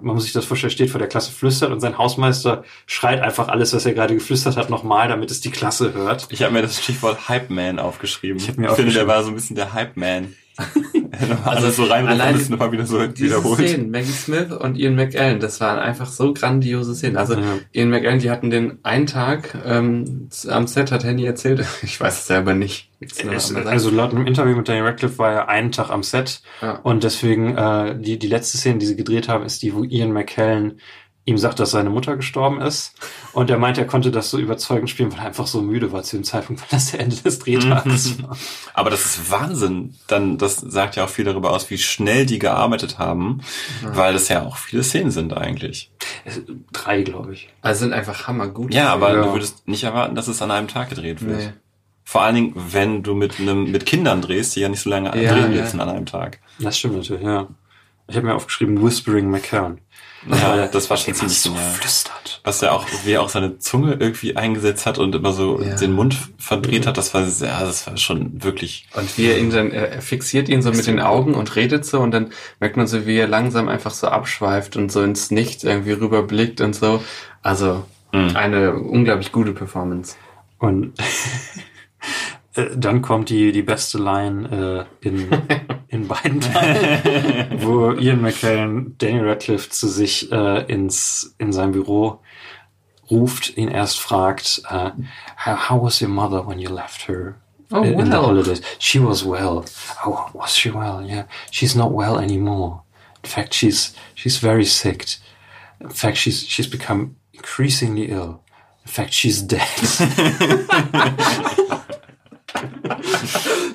man 0.00 0.14
muss 0.14 0.24
sich 0.24 0.32
das 0.32 0.44
vorstellen, 0.44 0.70
steht 0.70 0.90
vor 0.90 0.98
der 1.00 1.08
Klasse, 1.08 1.32
flüstert 1.32 1.70
und 1.72 1.80
sein 1.80 1.98
Hausmeister 1.98 2.64
schreit 2.86 3.20
einfach 3.20 3.48
alles, 3.48 3.72
was 3.72 3.84
er 3.84 3.94
gerade 3.94 4.14
geflüstert 4.14 4.56
hat, 4.56 4.70
nochmal, 4.70 5.08
damit 5.08 5.30
es 5.30 5.40
die 5.40 5.50
Klasse 5.50 5.92
hört. 5.92 6.26
Ich 6.30 6.42
habe 6.42 6.52
mir 6.52 6.62
das 6.62 6.82
Stichwort 6.82 7.28
Hype 7.28 7.50
Man 7.50 7.78
aufgeschrieben. 7.78 8.38
Ich 8.38 8.48
hab 8.48 8.56
mir 8.58 8.70
finde, 8.70 8.92
der 8.92 9.06
war 9.06 9.22
so 9.22 9.30
ein 9.30 9.34
bisschen 9.34 9.56
der 9.56 9.72
Hype 9.72 9.96
Man. 9.96 10.34
also 11.44 11.70
so 11.70 11.84
reinrufen 11.84 12.20
allein 12.20 12.34
und 12.34 12.40
es 12.40 12.48
nochmal 12.48 12.72
wieder 12.72 12.86
so 12.86 13.06
diese 13.06 13.36
wiederholt. 13.36 13.68
Szenen, 13.68 13.90
Maggie 13.90 14.12
Smith 14.12 14.52
und 14.52 14.76
Ian 14.76 14.94
McEllen, 14.94 15.40
das 15.40 15.60
waren 15.60 15.78
einfach 15.78 16.06
so 16.06 16.32
grandiose 16.32 16.94
Szenen. 16.94 17.16
Also 17.16 17.34
Ja. 17.34 17.58
Ian 17.72 17.90
McEllen, 17.90 18.18
die 18.18 18.30
hatten 18.30 18.50
den 18.50 18.78
einen 18.82 19.06
Tag 19.06 19.56
ähm, 19.64 20.28
am 20.48 20.66
Set, 20.66 20.92
hat 20.92 21.04
Henny 21.04 21.24
erzählt. 21.24 21.64
Ich 21.82 22.00
weiß 22.00 22.20
es 22.20 22.26
selber 22.26 22.54
nicht. 22.54 22.90
Es, 23.00 23.54
also 23.54 23.90
laut 23.90 24.12
einem 24.12 24.26
Interview 24.26 24.56
mit 24.56 24.68
Daniel 24.68 24.86
Radcliffe 24.86 25.18
war 25.18 25.32
er 25.32 25.48
einen 25.48 25.70
Tag 25.70 25.90
am 25.90 26.02
Set 26.02 26.42
ja. 26.60 26.72
und 26.72 27.04
deswegen 27.04 27.56
äh, 27.56 27.98
die, 27.98 28.18
die 28.18 28.26
letzte 28.26 28.58
Szene, 28.58 28.78
die 28.78 28.86
sie 28.86 28.96
gedreht 28.96 29.28
haben, 29.28 29.44
ist 29.44 29.62
die, 29.62 29.74
wo 29.74 29.84
Ian 29.84 30.12
McKellen 30.12 30.80
ihm 31.28 31.38
sagt, 31.38 31.60
dass 31.60 31.70
seine 31.70 31.90
Mutter 31.90 32.16
gestorben 32.16 32.60
ist 32.60 32.92
und 33.32 33.50
er 33.50 33.58
meint, 33.58 33.78
er 33.78 33.86
konnte 33.86 34.10
das 34.10 34.30
so 34.30 34.38
überzeugend 34.38 34.88
spielen, 34.90 35.12
weil 35.12 35.18
er 35.20 35.26
einfach 35.26 35.46
so 35.46 35.60
müde 35.62 35.92
war 35.92 36.02
zu 36.02 36.16
dem 36.16 36.24
Zeitpunkt, 36.24 36.62
weil 36.62 36.68
das 36.70 36.90
der 36.90 37.00
Ende 37.00 37.16
des 37.16 37.38
Drehtages 37.38 38.22
war. 38.22 38.36
Aber 38.74 38.90
das 38.90 39.04
ist 39.04 39.30
Wahnsinn. 39.30 39.94
Dann, 40.06 40.38
das 40.38 40.56
sagt 40.56 40.96
ja 40.96 41.04
auch 41.04 41.08
viel 41.08 41.24
darüber 41.26 41.52
aus, 41.52 41.68
wie 41.70 41.78
schnell 41.78 42.26
die 42.26 42.38
gearbeitet 42.38 42.98
haben, 42.98 43.40
weil 43.82 44.14
es 44.14 44.28
ja 44.28 44.42
auch 44.44 44.56
viele 44.56 44.82
Szenen 44.82 45.10
sind 45.10 45.36
eigentlich. 45.36 45.90
Es- 46.24 46.40
Drei, 46.72 47.02
glaube 47.02 47.34
ich. 47.34 47.48
Also 47.62 47.80
sind 47.80 47.92
einfach 47.92 48.26
hammergut. 48.26 48.72
Ja, 48.74 48.92
aber 48.92 49.14
Ja. 49.14 49.22
du 49.24 49.32
würdest 49.34 49.68
nicht 49.68 49.84
erwarten, 49.84 50.14
dass 50.14 50.28
es 50.28 50.40
an 50.42 50.50
einem 50.50 50.68
Tag 50.68 50.88
gedreht 50.88 51.24
wird. 51.24 51.38
Nee. 51.38 51.52
Vor 52.04 52.22
allen 52.22 52.34
Dingen, 52.36 52.52
wenn 52.56 53.02
du 53.02 53.14
mit 53.14 53.38
einem 53.38 53.70
mit 53.70 53.84
Kindern 53.84 54.22
drehst, 54.22 54.56
die 54.56 54.60
ja 54.60 54.68
nicht 54.70 54.80
so 54.80 54.88
lange 54.88 55.08
Ja, 55.08 55.32
drehen 55.34 55.52
ja. 55.52 55.58
dürfen 55.60 55.78
an 55.80 55.90
einem 55.90 56.06
Tag. 56.06 56.38
Das 56.58 56.78
stimmt 56.78 56.96
natürlich, 56.96 57.22
ja. 57.22 57.48
Ich 58.10 58.16
habe 58.16 58.26
mir 58.26 58.34
aufgeschrieben, 58.34 58.82
Whispering 58.82 59.28
McKern. 59.30 59.82
Ja, 60.26 60.66
das 60.66 60.90
war 60.90 60.96
schon 60.96 61.14
ziemlich 61.14 61.40
so 61.40 61.50
genial. 61.50 61.70
flüstert. 61.70 62.40
Was 62.44 62.60
er 62.62 62.72
auch, 62.74 62.86
wie 63.04 63.12
er 63.12 63.22
auch 63.22 63.28
seine 63.28 63.58
Zunge 63.58 63.96
irgendwie 64.00 64.36
eingesetzt 64.36 64.84
hat 64.86 64.98
und 64.98 65.14
immer 65.14 65.32
so 65.32 65.60
Ja. 65.62 65.76
den 65.76 65.92
Mund 65.92 66.16
verdreht 66.38 66.86
hat, 66.86 66.96
das 66.98 67.14
war 67.14 67.24
sehr, 67.24 67.58
das 67.60 67.86
war 67.86 67.96
schon 67.96 68.42
wirklich. 68.42 68.88
Und 68.94 69.16
wie 69.16 69.26
er 69.26 69.38
ihn 69.38 69.50
dann, 69.50 69.70
er 69.70 69.92
er 69.92 70.02
fixiert 70.02 70.48
ihn 70.48 70.60
so 70.62 70.70
mit 70.72 70.86
den 70.86 70.98
Augen 71.00 71.34
und 71.34 71.54
redet 71.56 71.84
so 71.86 72.00
und 72.00 72.10
dann 72.10 72.32
merkt 72.60 72.76
man 72.76 72.86
so, 72.86 73.06
wie 73.06 73.16
er 73.16 73.28
langsam 73.28 73.68
einfach 73.68 73.92
so 73.92 74.08
abschweift 74.08 74.76
und 74.76 74.90
so 74.90 75.02
ins 75.02 75.30
Nichts 75.30 75.62
irgendwie 75.64 75.92
rüberblickt 75.92 76.60
und 76.60 76.74
so. 76.74 77.02
Also 77.42 77.84
Mhm. 78.12 78.36
eine 78.36 78.74
unglaublich 78.74 79.32
gute 79.32 79.52
Performance. 79.52 80.16
Und 80.58 80.94
äh, 82.54 82.66
dann 82.76 83.02
kommt 83.02 83.30
die, 83.30 83.52
die 83.52 83.62
beste 83.62 83.98
Line 83.98 84.86
äh, 85.02 85.06
in, 85.06 85.30
in 85.88 86.08
beiden 86.08 86.40
Teilen, 86.40 87.62
wo 87.62 87.92
Ian 87.92 88.22
McKellen 88.22 88.96
Daniel 88.98 89.28
Radcliffe 89.28 89.70
zu 89.70 89.88
sich 89.88 90.30
äh, 90.32 90.64
ins, 90.72 91.34
in 91.38 91.52
sein 91.52 91.72
Büro 91.72 92.20
ruft, 93.10 93.56
ihn 93.56 93.68
erst 93.68 93.98
fragt, 93.98 94.62
äh, 94.68 94.90
how, 95.44 95.70
how 95.70 95.82
was 95.82 96.00
your 96.00 96.10
mother 96.10 96.46
when 96.46 96.58
you 96.58 96.68
left 96.68 97.08
her? 97.08 97.36
Oh, 97.70 97.82
in 97.82 97.98
the 97.98 98.12
well. 98.12 98.26
holidays. 98.26 98.62
She 98.78 98.98
was 98.98 99.24
well. 99.24 99.64
Oh, 100.04 100.30
was 100.32 100.56
she 100.56 100.70
well? 100.70 101.02
Yeah. 101.02 101.24
She's 101.50 101.76
not 101.76 101.92
well 101.92 102.18
anymore. 102.18 102.82
In 103.22 103.28
fact, 103.28 103.52
she's 103.52 103.94
she's 104.14 104.38
very 104.38 104.64
sick. 104.64 105.04
In 105.80 105.90
fact, 105.90 106.16
she's 106.16 106.46
she's 106.46 106.66
become 106.66 107.16
increasingly 107.34 108.10
ill. 108.10 108.42
In 108.86 108.90
fact, 108.90 109.12
she's 109.12 109.42
dead. 109.42 109.68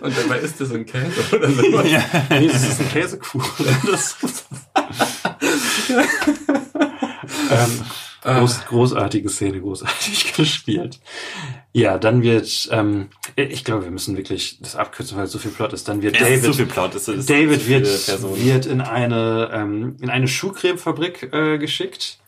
Und 0.04 0.18
dabei 0.18 0.40
ist 0.40 0.60
das 0.60 0.72
ein 0.74 0.86
Käse 0.86 1.24
oder 1.34 1.50
so. 1.50 1.64
Ja. 1.86 2.04
nee, 2.30 2.48
das 2.48 2.68
ist 2.68 2.82
ein 2.82 2.90
Käsekuchen. 2.90 3.66
Das 3.90 4.18
ist 4.22 4.46
ähm, 7.50 7.82
groß, 8.22 8.66
großartige 8.66 9.30
Szene, 9.30 9.62
großartig 9.62 10.34
gespielt. 10.38 11.00
Ja, 11.72 11.98
dann 11.98 12.22
wird, 12.22 12.68
ähm, 12.72 13.12
ich 13.38 13.64
glaube, 13.64 13.86
wir 13.86 13.92
müssen 13.92 14.18
wirklich 14.18 14.60
das 14.62 14.76
abkürzen, 14.76 15.18
weil 15.18 15.24
es 15.24 15.32
so 15.32 15.40
viel 15.40 15.52
Plot 15.52 15.72
ist. 15.72 15.88
Dann 15.88 16.02
wird 16.02 16.16
Es 16.16 16.22
ist 16.22 16.28
David, 16.30 16.44
so 16.44 16.54
viel 16.54 16.66
Plot. 16.66 16.96
Es 16.96 17.08
ist 17.08 17.30
David 17.30 17.68
wird, 17.70 18.06
Personen. 18.06 18.44
wird 18.44 18.66
in 18.66 18.82
eine, 18.82 19.52
ähm, 19.54 19.96
in 20.02 20.10
eine 20.10 20.28
Schuhcremefabrik 20.28 21.32
äh, 21.32 21.58
geschickt, 21.60 22.20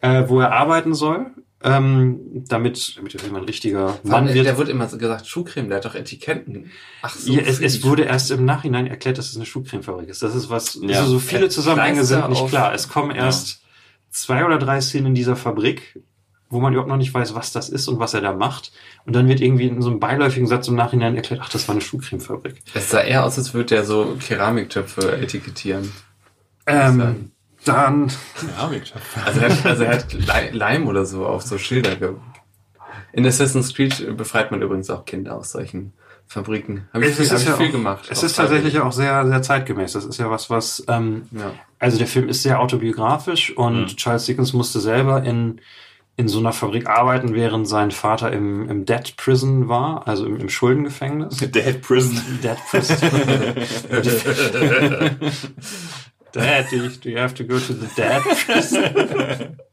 äh, 0.00 0.24
wo 0.26 0.40
er 0.40 0.50
arbeiten 0.52 0.94
soll, 0.94 1.30
ähm, 1.62 2.44
damit, 2.48 2.96
damit 2.96 3.14
er 3.14 3.24
ein 3.24 3.36
richtiger 3.44 3.98
Mann 4.02 4.32
wird. 4.32 4.46
der 4.46 4.56
wird 4.56 4.68
immer 4.70 4.88
so 4.88 4.96
gesagt, 4.96 5.26
Schuhcreme, 5.26 5.68
der 5.68 5.76
hat 5.78 5.84
doch 5.84 5.94
Etiketten. 5.94 6.70
Ach 7.02 7.14
so. 7.14 7.32
ja, 7.32 7.40
es, 7.40 7.60
es 7.60 7.82
wurde 7.84 8.04
erst 8.04 8.30
im 8.30 8.44
Nachhinein 8.46 8.86
erklärt, 8.86 9.18
dass 9.18 9.28
es 9.28 9.36
eine 9.36 9.44
Schuhcremefabrik 9.46 10.08
ist. 10.08 10.22
Das 10.22 10.34
ist 10.34 10.48
was, 10.48 10.78
Ja. 10.82 11.00
also 11.00 11.12
so 11.12 11.18
viele 11.18 11.48
Zusammenhänge 11.50 11.96
Kleister 11.96 12.20
sind 12.22 12.30
nicht 12.30 12.48
klar. 12.48 12.72
Es 12.72 12.88
kommen 12.88 13.14
erst 13.14 13.62
zwei 14.10 14.44
oder 14.44 14.58
drei 14.58 14.80
Szenen 14.80 15.08
in 15.08 15.14
dieser 15.14 15.36
Fabrik, 15.36 16.00
wo 16.48 16.60
man 16.60 16.72
überhaupt 16.72 16.88
noch 16.88 16.96
nicht 16.96 17.12
weiß, 17.12 17.34
was 17.34 17.52
das 17.52 17.68
ist 17.68 17.86
und 17.88 17.98
was 17.98 18.14
er 18.14 18.22
da 18.22 18.32
macht. 18.32 18.72
Und 19.04 19.14
dann 19.14 19.28
wird 19.28 19.40
irgendwie 19.40 19.66
in 19.66 19.82
so 19.82 19.90
einem 19.90 20.00
beiläufigen 20.00 20.46
Satz 20.48 20.66
im 20.66 20.74
Nachhinein 20.76 21.14
erklärt, 21.14 21.42
ach, 21.44 21.50
das 21.50 21.68
war 21.68 21.74
eine 21.74 21.82
Schuhcremefabrik. 21.82 22.56
Es 22.74 22.90
sah 22.90 23.00
eher 23.02 23.24
aus, 23.24 23.36
als 23.38 23.52
würde 23.54 23.66
der 23.66 23.84
so 23.84 24.16
Keramiktöpfe 24.18 25.18
etikettieren. 25.18 25.92
Ähm, 26.66 27.32
dann, 27.64 28.10
Keramiktöpfe. 28.38 29.20
Also 29.24 29.40
er 29.40 29.50
hat, 29.50 29.66
also 29.66 29.84
er 29.84 29.92
hat 29.94 30.12
Lei- 30.12 30.50
Leim 30.52 30.86
oder 30.88 31.04
so 31.04 31.26
auf 31.26 31.42
so 31.42 31.58
Schilder 31.58 31.96
ge 31.96 32.12
In 33.12 33.26
Assassin's 33.26 33.74
Creed 33.74 34.16
befreit 34.16 34.50
man 34.50 34.62
übrigens 34.62 34.88
auch 34.90 35.04
Kinder 35.04 35.36
aus 35.36 35.52
solchen 35.52 35.92
Fabriken. 36.26 36.88
Habe 36.94 37.04
ich, 37.06 37.10
es 37.10 37.16
viel, 37.16 37.24
ist 37.26 37.32
hab 37.32 37.40
ich 37.40 37.46
ja 37.48 37.56
viel 37.56 37.68
auch, 37.68 37.72
gemacht. 37.72 38.06
Es 38.08 38.22
ist 38.22 38.36
tatsächlich 38.36 38.78
auch 38.78 38.92
sehr, 38.92 39.26
sehr 39.26 39.42
zeitgemäß. 39.42 39.92
Das 39.94 40.04
ist 40.04 40.18
ja 40.18 40.30
was, 40.30 40.48
was, 40.48 40.84
ähm, 40.88 41.22
Ja. 41.32 41.52
also 41.80 41.98
der 41.98 42.06
Film 42.06 42.28
ist 42.28 42.42
sehr 42.44 42.60
autobiografisch 42.60 43.56
und 43.56 43.80
Mhm. 43.80 43.86
Charles 43.96 44.26
Dickens 44.26 44.52
musste 44.52 44.78
selber 44.78 45.24
in, 45.24 45.60
in 46.16 46.28
so 46.28 46.38
einer 46.38 46.52
Fabrik 46.52 46.86
arbeiten, 46.88 47.34
während 47.34 47.66
sein 47.66 47.90
Vater 47.90 48.30
im, 48.32 48.68
im 48.70 48.84
Dead 48.84 49.16
Prison 49.16 49.68
war, 49.68 50.06
also 50.06 50.24
im, 50.24 50.36
im 50.38 50.48
Schuldengefängnis. 50.48 51.38
Dead 51.38 51.82
Prison. 51.82 52.20
Dead 52.44 52.56
Prison. 52.70 52.96
Dad, 56.32 56.66
do 56.70 56.76
you, 56.76 57.16
have 57.16 57.34
to 57.34 57.44
go 57.44 57.58
to 57.58 57.72
the 57.72 57.86
Prison? 58.46 59.58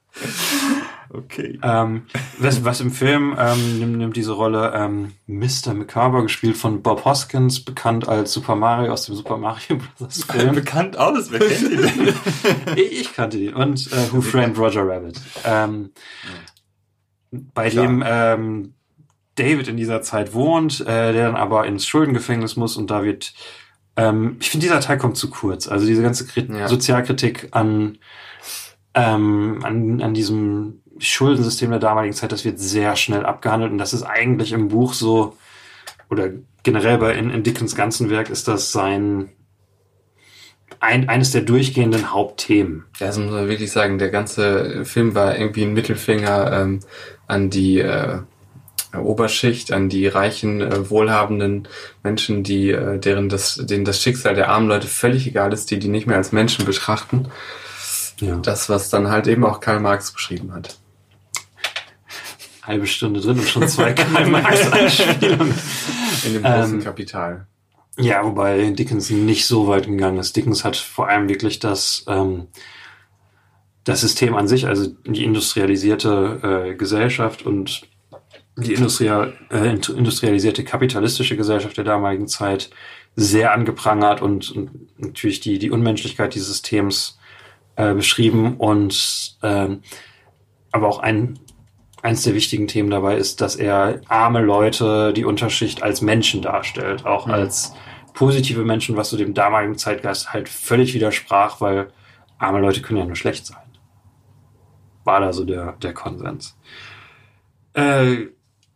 Okay. 1.10 1.58
Ähm, 1.64 2.04
was, 2.38 2.66
was 2.66 2.82
im 2.82 2.92
Film 2.92 3.36
ähm, 3.40 3.80
nimmt, 3.80 3.98
nimmt 3.98 4.18
diese 4.18 4.34
Rolle 4.34 4.74
ähm, 4.76 5.14
Mr. 5.26 5.74
Macabre, 5.74 6.24
gespielt 6.24 6.58
von 6.58 6.82
Bob 6.82 7.06
Hoskins, 7.06 7.64
bekannt 7.64 8.08
als 8.08 8.34
Super 8.34 8.56
Mario 8.56 8.92
aus 8.92 9.06
dem 9.06 9.16
Super 9.16 9.38
Mario 9.38 9.80
Bros. 9.98 10.24
Film. 10.30 10.56
Bekannt 10.56 10.98
aus, 10.98 11.32
wer 11.32 11.40
kennt 11.40 11.72
ihn 11.72 11.82
denn? 11.82 12.14
ich, 12.76 13.02
ich 13.02 13.14
kannte 13.14 13.38
ihn. 13.38 13.54
Und 13.54 13.88
äh, 13.92 14.12
Who 14.12 14.22
Framed 14.22 14.58
Roger 14.58 14.88
Rabbit. 14.88 15.22
Ähm, 15.46 15.92
bei 17.32 17.70
Klar. 17.70 17.86
dem 17.86 18.04
ähm, 18.06 18.74
David 19.36 19.68
in 19.68 19.78
dieser 19.78 20.02
Zeit 20.02 20.34
wohnt, 20.34 20.82
äh, 20.82 21.14
der 21.14 21.28
dann 21.28 21.36
aber 21.36 21.68
ins 21.68 21.86
Schuldengefängnis 21.86 22.58
muss 22.58 22.76
und 22.76 22.92
da 22.92 23.04
wird 23.04 23.34
ähm, 23.98 24.38
ich 24.40 24.50
finde, 24.50 24.66
dieser 24.66 24.80
Teil 24.80 24.98
kommt 24.98 25.18
zu 25.18 25.30
kurz. 25.30 25.68
Also 25.68 25.86
diese 25.86 26.04
ganze 26.04 26.26
Krit 26.26 26.50
Ja. 26.50 26.68
Sozialkritik 26.68 27.50
an, 27.52 27.98
ähm, 28.94 29.60
an, 29.64 30.02
an 30.02 30.14
diesem 30.14 30.82
Schuldensystem 31.00 31.72
der 31.72 31.80
damaligen 31.80 32.14
Zeit, 32.14 32.32
das 32.32 32.46
wird 32.46 32.60
sehr 32.60 32.96
schnell 32.96 33.26
abgehandelt 33.26 33.72
und 33.72 33.78
das 33.78 33.94
ist 33.94 34.04
eigentlich 34.04 34.54
im 34.54 34.70
Buch 34.70 34.94
so, 34.94 35.36
oder 36.10 36.30
generell 36.64 36.98
bei 36.98 37.16
in, 37.16 37.32
in 37.32 37.44
Dickens 37.44 37.76
ganzen 37.76 38.10
Werk 38.10 38.30
ist 38.30 38.48
das 38.48 38.72
sein 38.72 39.30
ein, 40.80 41.10
eines 41.10 41.32
der 41.32 41.42
durchgehenden 41.42 42.14
Hauptthemen. 42.14 42.86
Ja, 43.00 43.08
das 43.08 43.18
muss 43.18 43.32
man 43.32 43.48
wirklich 43.48 43.72
sagen. 43.72 43.98
Der 43.98 44.10
ganze 44.10 44.86
Film 44.86 45.16
war 45.16 45.38
irgendwie 45.38 45.64
ein 45.64 45.74
Mittelfinger 45.74 46.52
ähm, 46.54 46.82
an 47.26 47.50
die 47.50 47.80
äh, 47.80 48.20
Oberschicht, 48.96 49.72
an 49.72 49.90
die 49.90 50.08
reichen, 50.08 50.62
äh, 50.62 50.90
wohlhabenden 50.90 51.68
Menschen, 52.04 52.44
die 52.44 52.72
äh, 52.72 53.00
deren 53.00 53.30
das, 53.30 53.56
denen 53.56 53.86
das 53.86 54.02
Schicksal 54.02 54.36
der 54.36 54.50
armen 54.50 54.68
Leute 54.68 54.88
völlig 54.88 55.28
egal 55.28 55.52
ist, 55.54 55.70
die 55.72 55.80
die 55.80 55.90
nicht 55.90 56.08
mehr 56.08 56.18
als 56.18 56.32
Menschen 56.32 56.66
betrachten. 56.66 57.28
Ja. 58.22 58.38
Das, 58.38 58.70
was 58.70 58.90
dann 58.90 59.10
halt 59.10 59.28
eben 59.28 59.46
auch 59.46 59.60
Karl 59.60 59.80
Marx 59.80 60.12
beschrieben 60.12 60.54
hat. 60.54 60.78
Halbe 62.64 62.88
Stunde 62.88 63.22
drin 63.22 63.40
und 63.40 63.48
schon 63.48 63.68
zwei 63.68 63.94
Karl 63.94 64.28
Marx 64.28 64.72
Anspielungen. 64.72 65.54
In 66.26 66.34
dem 66.34 66.44
großen 66.44 66.80
Ähm, 66.80 66.84
Kapital. 66.84 67.48
Ja, 68.00 68.24
wobei 68.24 68.70
Dickens 68.72 69.10
nicht 69.10 69.48
so 69.48 69.68
weit 69.68 69.88
gegangen 69.88 70.20
ist. 70.20 70.36
Dickens 70.36 70.64
hat 70.64 70.78
vor 70.78 71.10
allem 71.10 71.30
wirklich 71.30 71.60
das, 71.60 72.06
ähm, 72.08 72.48
das 73.84 74.02
System 74.02 74.36
an 74.36 74.48
sich, 74.48 74.68
also 74.68 74.88
die 75.06 75.24
industrialisierte 75.24 76.70
äh, 76.72 76.76
Gesellschaft 76.76 77.44
und 77.44 77.88
die 78.58 78.74
industrial, 78.74 79.34
äh, 79.52 79.70
industrialisierte 79.70 80.64
kapitalistische 80.64 81.38
Gesellschaft 81.38 81.78
der 81.78 81.84
damaligen 81.84 82.28
Zeit 82.28 82.70
sehr 83.16 83.54
angeprangert 83.54 84.22
und, 84.22 84.52
und 84.52 85.00
natürlich 85.00 85.40
die, 85.40 85.60
die 85.60 85.72
Unmenschlichkeit 85.72 86.34
dieses 86.36 86.50
Systems 86.50 87.20
äh, 87.76 87.94
beschrieben 87.94 88.58
und 88.58 89.38
ähm, 89.44 89.82
aber 90.72 90.88
auch 90.88 91.00
ein 91.00 91.40
eins 92.02 92.24
der 92.24 92.36
wichtigen 92.36 92.68
Themen 92.68 92.90
dabei 92.90 93.18
ist, 93.18 93.42
dass 93.42 93.56
er 93.56 94.02
arme 94.08 94.42
Leute, 94.42 95.14
die 95.14 95.26
Unterschicht 95.26 95.84
als 95.84 96.02
Menschen 96.02 96.42
darstellt, 96.42 97.06
auch 97.06 97.26
Mhm. 97.28 97.34
als 97.34 97.74
positive 98.14 98.64
Menschen, 98.64 98.96
was 98.98 99.10
zu 99.10 99.18
dem 99.18 99.34
damaligen 99.34 99.78
Zeitgeist 99.78 100.34
halt 100.34 100.50
völlig 100.50 100.94
widersprach, 100.94 101.62
weil 101.62 101.92
arme 102.38 102.60
Leute 102.60 102.82
können 102.82 103.00
ja 103.00 103.06
nur 103.06 103.16
schlecht 103.16 103.46
sein. 103.46 103.58
War 105.04 105.20
da 105.20 105.34
so 105.34 105.44
der, 105.44 105.74
der 105.74 105.94
Konsens. 105.94 106.58
Äh, 107.74 108.28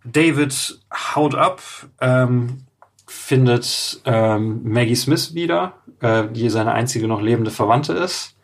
David 0.03 0.79
haut 0.93 1.35
ab, 1.35 1.61
ähm, 1.99 2.65
findet 3.07 4.01
ähm, 4.05 4.61
Maggie 4.63 4.95
Smith 4.95 5.33
wieder, 5.33 5.73
äh, 5.99 6.27
die 6.27 6.49
seine 6.49 6.71
einzige 6.71 7.07
noch 7.07 7.21
lebende 7.21 7.51
Verwandte 7.51 7.93
ist. 7.93 8.35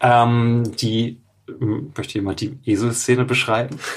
Ähm, 0.00 0.72
die 0.76 1.19
möchte 1.58 2.14
jemand 2.14 2.40
die 2.40 2.58
Eselszene 2.64 3.24
beschreiben? 3.24 3.76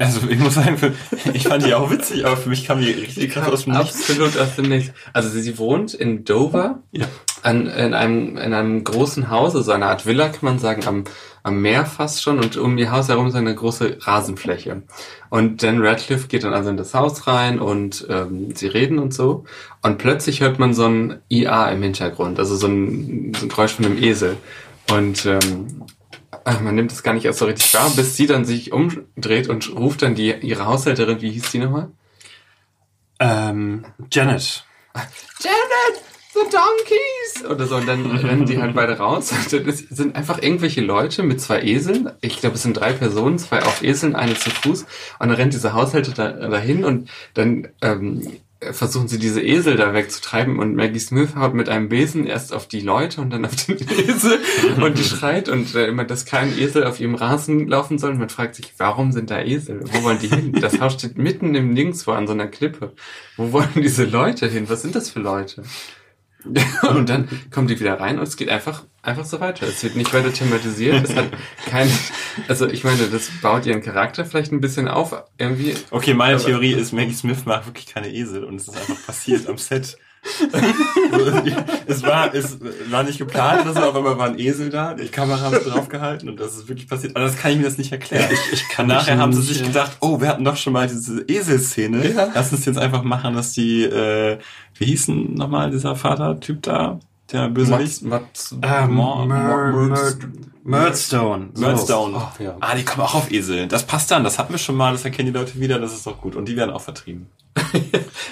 Also 0.00 0.26
ich 0.28 0.38
muss 0.38 0.54
sagen, 0.54 0.78
für, 0.78 0.94
ich 1.32 1.46
fand 1.46 1.64
die 1.64 1.74
auch 1.74 1.90
witzig, 1.90 2.24
aber 2.26 2.36
für 2.36 2.48
mich 2.48 2.66
kam 2.66 2.80
die 2.80 2.90
richtig 2.90 3.30
krass 3.30 3.46
aus 3.48 3.64
dem 3.64 3.74
Nichts. 3.74 4.00
Absolut 4.00 4.36
aus 4.38 4.56
dem 4.56 4.68
Nichts. 4.68 4.92
Also 5.12 5.28
sie, 5.28 5.42
sie 5.42 5.58
wohnt 5.58 5.94
in 5.94 6.24
Dover, 6.24 6.80
Ja. 6.92 7.06
an, 7.42 7.66
in, 7.66 7.94
einem, 7.94 8.36
in 8.38 8.52
einem 8.54 8.82
großen 8.82 9.30
Haus, 9.30 9.52
so 9.52 9.70
eine 9.70 9.86
Art 9.86 10.06
Villa, 10.06 10.28
kann 10.30 10.40
man 10.42 10.58
sagen, 10.58 10.84
am, 10.86 11.04
am 11.42 11.60
Meer 11.60 11.84
fast 11.84 12.22
schon 12.22 12.38
und 12.40 12.56
um 12.56 12.78
ihr 12.78 12.90
Haus 12.90 13.08
herum 13.08 13.26
ist 13.28 13.34
eine 13.34 13.54
große 13.54 13.98
Rasenfläche. 14.00 14.82
Und 15.28 15.62
Dan 15.62 15.80
Radcliffe 15.84 16.26
geht 16.26 16.42
dann 16.42 16.54
also 16.54 16.70
in 16.70 16.78
das 16.78 16.94
Haus 16.94 17.26
rein 17.26 17.60
und 17.60 18.06
ähm, 18.08 18.54
sie 18.56 18.66
reden 18.68 18.98
und 18.98 19.12
so. 19.14 19.44
Und 19.82 19.98
plötzlich 19.98 20.40
hört 20.40 20.58
man 20.58 20.72
so 20.74 20.86
ein 20.86 21.20
IA 21.28 21.68
im 21.68 21.82
Hintergrund, 21.82 22.38
also 22.40 22.56
so 22.56 22.66
ein, 22.66 23.32
so 23.38 23.44
ein 23.44 23.48
Geräusch 23.50 23.74
von 23.74 23.84
einem 23.84 24.02
Esel. 24.02 24.36
Und 24.90 25.26
ähm, 25.26 25.82
man 26.62 26.74
nimmt 26.74 26.92
es 26.92 27.02
gar 27.02 27.14
nicht 27.14 27.24
erst 27.24 27.40
so 27.40 27.46
richtig 27.46 27.72
wahr, 27.74 27.90
bis 27.96 28.16
sie 28.16 28.26
dann 28.26 28.44
sich 28.44 28.72
umdreht 28.72 29.48
und 29.48 29.74
ruft 29.74 30.02
dann 30.02 30.14
die 30.14 30.32
ihre 30.32 30.66
Haushälterin, 30.66 31.20
wie 31.20 31.30
hieß 31.30 31.50
die 31.50 31.58
nochmal? 31.58 31.90
Ähm, 33.18 33.84
Janet. 34.12 34.64
Janet, 35.40 36.02
the 36.34 36.40
donkeys! 36.42 37.50
Oder 37.50 37.66
so. 37.66 37.76
Und 37.76 37.86
dann 37.86 38.06
rennen 38.16 38.46
die 38.46 38.60
halt 38.60 38.74
beide 38.74 38.98
raus. 38.98 39.32
Und 39.32 39.52
ist, 39.52 39.88
sind 39.88 40.14
einfach 40.14 40.40
irgendwelche 40.40 40.80
Leute 40.82 41.22
mit 41.22 41.40
zwei 41.40 41.62
Eseln. 41.62 42.10
Ich 42.20 42.40
glaube, 42.40 42.56
es 42.56 42.62
sind 42.62 42.74
drei 42.74 42.92
Personen, 42.92 43.38
zwei 43.38 43.62
auf 43.62 43.82
Eseln, 43.82 44.14
eine 44.14 44.34
zu 44.34 44.50
Fuß. 44.50 44.82
Und 44.82 45.28
dann 45.28 45.32
rennt 45.32 45.54
diese 45.54 45.72
Haushälter 45.72 46.12
da, 46.12 46.48
dahin 46.48 46.84
und 46.84 47.10
dann 47.34 47.68
ähm, 47.82 48.38
versuchen 48.60 49.06
sie 49.06 49.18
diese 49.18 49.42
Esel 49.42 49.76
da 49.76 49.92
wegzutreiben. 49.92 50.58
Und 50.58 50.74
Maggie 50.74 50.98
Smith 50.98 51.36
haut 51.36 51.54
mit 51.54 51.68
einem 51.68 51.88
Besen 51.88 52.26
erst 52.26 52.52
auf 52.52 52.66
die 52.66 52.80
Leute 52.80 53.20
und 53.20 53.30
dann 53.30 53.44
auf 53.44 53.56
den 53.56 53.78
Esel. 53.78 54.38
Und 54.80 54.98
die 54.98 55.04
schreit 55.04 55.48
und 55.48 55.74
äh, 55.74 55.86
immer, 55.86 56.04
dass 56.04 56.24
kein 56.24 56.56
Esel 56.58 56.84
auf 56.84 57.00
ihrem 57.00 57.14
Rasen 57.14 57.68
laufen 57.68 57.98
soll. 57.98 58.12
Und 58.12 58.18
man 58.18 58.28
fragt 58.28 58.54
sich, 58.54 58.72
warum 58.78 59.12
sind 59.12 59.30
da 59.30 59.40
Esel? 59.40 59.80
Wo 59.84 60.02
wollen 60.02 60.18
die 60.18 60.28
hin? 60.28 60.52
Das 60.52 60.80
Haus 60.80 60.94
steht 60.94 61.18
mitten 61.18 61.54
im 61.54 61.72
Nirgendwo 61.72 62.12
an 62.12 62.26
so 62.26 62.32
einer 62.32 62.46
Klippe. 62.46 62.92
Wo 63.36 63.52
wollen 63.52 63.68
diese 63.74 64.04
Leute 64.04 64.46
hin? 64.46 64.68
Was 64.68 64.82
sind 64.82 64.94
das 64.94 65.10
für 65.10 65.20
Leute? 65.20 65.62
und 66.88 67.08
dann 67.08 67.28
kommen 67.50 67.68
die 67.68 67.78
wieder 67.78 68.00
rein 68.00 68.18
und 68.18 68.26
es 68.26 68.36
geht 68.36 68.48
einfach, 68.48 68.84
einfach 69.02 69.24
so 69.24 69.40
weiter. 69.40 69.66
Es 69.66 69.82
wird 69.82 69.96
nicht 69.96 70.12
weiter 70.12 70.32
thematisiert. 70.32 71.04
Es 71.04 71.14
hat 71.14 71.28
kein, 71.66 71.90
also 72.48 72.66
ich 72.66 72.84
meine, 72.84 73.06
das 73.08 73.30
baut 73.42 73.66
ihren 73.66 73.82
Charakter 73.82 74.24
vielleicht 74.24 74.52
ein 74.52 74.60
bisschen 74.60 74.88
auf, 74.88 75.14
irgendwie. 75.38 75.74
Okay, 75.90 76.14
meine 76.14 76.38
Theorie 76.38 76.72
ist, 76.72 76.92
Maggie 76.92 77.14
Smith 77.14 77.44
mag 77.44 77.66
wirklich 77.66 77.86
keine 77.86 78.12
Esel 78.12 78.44
und 78.44 78.56
es 78.56 78.68
ist 78.68 78.76
einfach 78.76 79.06
passiert 79.06 79.48
am 79.48 79.58
Set. 79.58 79.98
Es 81.86 82.02
war, 82.02 82.34
es 82.34 82.58
war 82.90 83.04
nicht 83.04 83.18
geplant 83.18 83.62
oder 83.62 83.72
so, 83.72 83.80
auf 83.88 83.96
einmal 83.96 84.18
war 84.18 84.26
ein 84.26 84.38
Esel 84.38 84.70
da, 84.70 84.94
die 84.94 85.08
Kamera 85.08 85.40
haben 85.40 85.56
sie 85.62 85.70
draufgehalten 85.70 86.28
und 86.28 86.38
das 86.40 86.56
ist 86.56 86.68
wirklich 86.68 86.88
passiert. 86.88 87.14
Aber 87.16 87.24
das 87.24 87.36
kann 87.36 87.52
ich 87.52 87.58
mir 87.58 87.64
das 87.64 87.78
nicht 87.78 87.92
erklären. 87.92 88.28
Ich, 88.30 88.52
ich 88.52 88.68
kann 88.68 88.86
Nachher 88.86 89.14
mich 89.14 89.22
haben 89.22 89.32
sie 89.32 89.38
nicht, 89.40 89.48
sich 89.58 89.62
gedacht, 89.66 89.96
oh, 90.00 90.20
wir 90.20 90.28
hatten 90.28 90.44
doch 90.44 90.56
schon 90.56 90.72
mal 90.72 90.88
diese 90.88 91.22
Eselszene. 91.22 92.12
Ja. 92.12 92.28
Lass 92.34 92.52
uns 92.52 92.64
jetzt 92.64 92.78
einfach 92.78 93.02
machen, 93.02 93.34
dass 93.34 93.52
die, 93.52 93.84
äh, 93.84 94.38
wie 94.74 94.84
hieß 94.86 95.06
denn 95.06 95.34
nochmal 95.34 95.70
dieser 95.70 95.96
Vater-Typ 95.96 96.62
da? 96.62 96.98
der 97.32 97.48
Bösewicht? 97.48 98.02
Murdstone. 100.62 101.50
Murdstone. 101.54 102.28
Ah, 102.60 102.74
die 102.74 102.84
kommen 102.84 103.02
auch 103.02 103.14
auf 103.14 103.30
Esel. 103.30 103.66
Das 103.68 103.84
passt 103.86 104.10
dann. 104.10 104.24
Das 104.24 104.38
hatten 104.38 104.52
wir 104.52 104.58
schon 104.58 104.76
mal. 104.76 104.92
Das 104.92 105.04
erkennen 105.04 105.32
die 105.32 105.38
Leute 105.38 105.58
wieder. 105.60 105.78
Das 105.78 105.92
ist 105.92 106.06
doch 106.06 106.20
gut. 106.20 106.36
Und 106.36 106.46
die 106.46 106.56
werden 106.56 106.70
auch 106.70 106.80
vertrieben. 106.80 107.28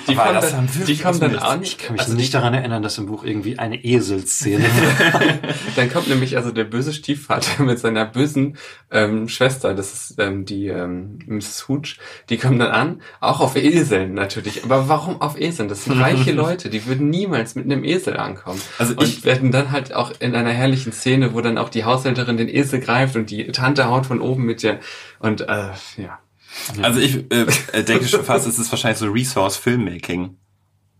Die 0.08 0.16
Aber 0.16 0.24
kommen 0.24 0.40
das 0.40 0.50
dann, 0.50 0.68
die 0.86 1.04
aus 1.04 1.18
dann 1.18 1.36
an. 1.38 1.62
Ich 1.62 1.78
kann 1.78 1.92
mich 1.92 2.02
also 2.02 2.14
nicht 2.14 2.34
daran 2.34 2.54
erinnern, 2.54 2.82
dass 2.82 2.98
im 2.98 3.06
Buch 3.06 3.24
irgendwie 3.24 3.58
eine 3.58 3.82
Eselszene 3.82 4.64
Dann 5.76 5.90
kommt 5.90 6.08
nämlich 6.08 6.36
also 6.36 6.50
der 6.50 6.64
böse 6.64 6.92
Stiefvater 6.92 7.62
mit 7.62 7.78
seiner 7.78 8.04
bösen 8.04 8.56
ähm, 8.90 9.28
Schwester, 9.28 9.74
das 9.74 9.92
ist 9.92 10.18
ähm, 10.18 10.44
die 10.44 10.68
ähm, 10.68 11.18
Mrs. 11.26 11.68
Hooch, 11.68 11.98
die 12.28 12.36
kommen 12.36 12.58
dann 12.58 12.70
an, 12.70 13.02
auch 13.20 13.40
auf 13.40 13.56
Eseln 13.56 14.14
natürlich. 14.14 14.64
Aber 14.64 14.88
warum 14.88 15.20
auf 15.20 15.40
Eseln? 15.40 15.68
Das 15.68 15.84
sind 15.84 15.98
reiche 15.98 16.32
Leute, 16.32 16.70
die 16.70 16.86
würden 16.86 17.08
niemals 17.10 17.54
mit 17.54 17.64
einem 17.64 17.84
Esel 17.84 18.16
ankommen. 18.16 18.60
Also 18.78 18.94
Und 18.94 19.04
ich, 19.04 19.24
werden 19.24 19.52
dann 19.52 19.70
halt 19.70 19.94
auch 19.94 20.12
in 20.18 20.34
einer 20.34 20.50
herrlichen 20.50 20.92
Szene, 20.92 21.34
wo 21.34 21.40
dann 21.40 21.58
auch 21.58 21.68
die 21.68 21.84
Haushälterin 21.84 22.36
den 22.36 22.48
Esel 22.48 22.80
greift 22.80 23.16
und 23.16 23.30
die 23.30 23.46
Tante 23.48 23.88
haut 23.88 24.06
von 24.06 24.20
oben 24.20 24.44
mit 24.44 24.62
der 24.62 24.80
und 25.18 25.40
äh, 25.42 25.70
ja. 25.96 26.18
Also 26.82 27.00
ich 27.00 27.30
äh, 27.32 27.46
äh, 27.72 27.82
denke 27.82 28.08
schon 28.08 28.24
fast, 28.24 28.46
es 28.46 28.58
ist 28.58 28.70
wahrscheinlich 28.70 28.98
so 28.98 29.06
Resource 29.10 29.56
Filmmaking. 29.56 30.36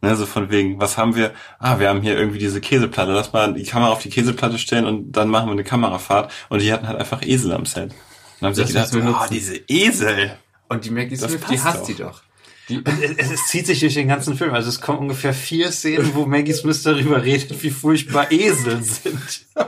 Ne, 0.03 0.17
so 0.17 0.27
von 0.27 0.51
wegen, 0.51 0.79
was 0.79 0.99
haben 0.99 1.17
wir? 1.17 1.33
Ah, 1.59 1.79
wir 1.79 1.89
haben 1.89 2.03
hier 2.03 2.19
irgendwie 2.19 2.39
diese 2.39 2.61
Käseplatte. 2.61 3.13
Lass 3.13 3.33
mal 3.33 3.55
die 3.55 3.63
Kamera 3.63 3.91
auf 3.91 4.03
die 4.03 4.11
Käseplatte 4.11 4.59
stellen 4.59 4.85
und 4.85 5.13
dann 5.13 5.29
machen 5.29 5.47
wir 5.47 5.53
eine 5.53 5.65
Kamerafahrt. 5.65 6.31
Und 6.51 6.61
die 6.61 6.71
hatten 6.71 6.87
halt 6.87 6.99
einfach 6.99 7.23
Esel 7.23 7.53
am 7.53 7.65
Set. 7.65 7.93
Dann 8.41 8.49
haben 8.49 8.55
sie 8.55 8.65
gedacht, 8.67 8.95
ah, 8.95 8.99
nutzen. 8.99 9.29
diese 9.31 9.57
Esel. 9.67 10.37
Und 10.69 10.85
die 10.85 10.91
Maggie 10.91 11.17
Smith, 11.17 11.41
die 11.51 11.59
hasst 11.59 11.81
doch. 11.81 11.87
die 11.87 11.95
doch. 11.95 12.23
Die, 12.69 12.83
es, 13.19 13.31
es 13.31 13.47
zieht 13.47 13.67
sich 13.67 13.81
durch 13.81 13.95
den 13.95 14.09
ganzen 14.09 14.37
Film. 14.37 14.53
Also 14.53 14.69
es 14.69 14.81
kommen 14.81 14.99
ungefähr 14.99 15.33
vier 15.35 15.71
Szenen, 15.71 16.15
wo 16.15 16.27
Maggie 16.27 16.53
Smith 16.53 16.83
darüber 16.83 17.23
redet, 17.23 17.63
wie 17.63 17.71
furchtbar 17.71 18.31
Esel 18.31 18.83
sind. 18.83 19.47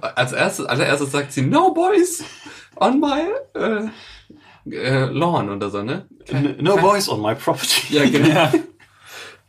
als 0.00 0.32
erstes, 0.32 0.66
allererstes 0.66 1.12
sagt 1.12 1.32
sie, 1.32 1.42
no 1.42 1.72
boys 1.72 2.22
on 2.76 3.00
my 3.00 3.22
äh, 3.54 3.88
äh, 4.70 5.04
lawn 5.06 5.50
oder 5.50 5.70
so, 5.70 5.82
ne? 5.82 6.06
No 6.58 6.76
voice 6.76 7.08
on 7.08 7.22
my 7.22 7.34
property. 7.34 7.94
Ja, 7.94 8.04
genau. 8.04 8.50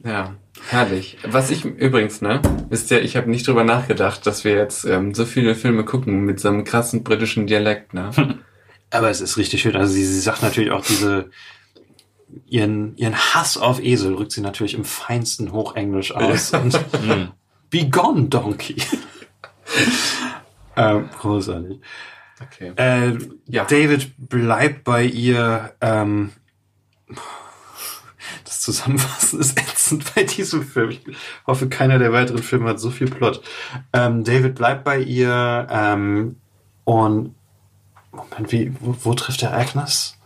Ja, 0.03 0.35
herrlich. 0.69 1.17
Was 1.23 1.49
ich 1.49 1.65
übrigens, 1.65 2.21
ne, 2.21 2.41
wisst 2.69 2.91
ihr, 2.91 3.01
ich 3.01 3.15
habe 3.17 3.29
nicht 3.29 3.47
drüber 3.47 3.63
nachgedacht, 3.63 4.25
dass 4.27 4.43
wir 4.43 4.55
jetzt 4.55 4.85
ähm, 4.85 5.13
so 5.13 5.25
viele 5.25 5.55
Filme 5.55 5.85
gucken 5.85 6.23
mit 6.23 6.39
so 6.39 6.49
einem 6.49 6.63
krassen 6.63 7.03
britischen 7.03 7.47
Dialekt, 7.47 7.93
ne? 7.93 8.11
Aber 8.89 9.09
es 9.09 9.19
ist 9.19 9.37
richtig 9.37 9.61
schön. 9.61 9.75
Also 9.75 9.91
sie, 9.91 10.05
sie 10.05 10.19
sagt 10.19 10.43
natürlich 10.43 10.71
auch 10.71 10.85
diese 10.85 11.29
ihren, 12.45 12.95
ihren 12.97 13.15
Hass 13.15 13.57
auf 13.57 13.81
Esel 13.81 14.13
rückt 14.13 14.31
sie 14.31 14.41
natürlich 14.41 14.73
im 14.73 14.85
feinsten 14.85 15.51
Hochenglisch 15.51 16.13
aus. 16.13 16.51
Und 16.53 16.73
Hm. 16.73 17.31
Be 17.69 17.89
gone, 17.89 18.29
Donkey. 18.29 18.77
ähm, 20.77 21.09
großartig. 21.19 21.79
Okay. 22.41 22.73
Äh, 22.75 23.17
Ja. 23.47 23.65
David 23.65 24.13
bleibt 24.17 24.83
bei 24.83 25.03
ihr. 25.03 25.73
Ähm, 25.81 26.31
das 28.43 28.61
Zusammenfassen 28.61 29.39
ist 29.39 29.57
ätzend 29.59 30.13
bei 30.13 30.23
diesem 30.23 30.63
Film. 30.63 30.89
Ich 30.91 31.01
hoffe, 31.45 31.69
keiner 31.69 31.99
der 31.99 32.11
weiteren 32.13 32.43
Filme 32.43 32.69
hat 32.69 32.79
so 32.79 32.89
viel 32.91 33.09
Plot. 33.09 33.41
Ähm, 33.93 34.23
David 34.23 34.55
bleibt 34.55 34.83
bei 34.83 34.99
ihr 34.99 35.67
ähm, 35.69 36.37
und 36.83 37.35
Moment, 38.11 38.51
wie, 38.51 38.73
wo, 38.79 38.95
wo 39.03 39.13
trifft 39.13 39.43
er 39.43 39.53
Agnes? 39.53 40.17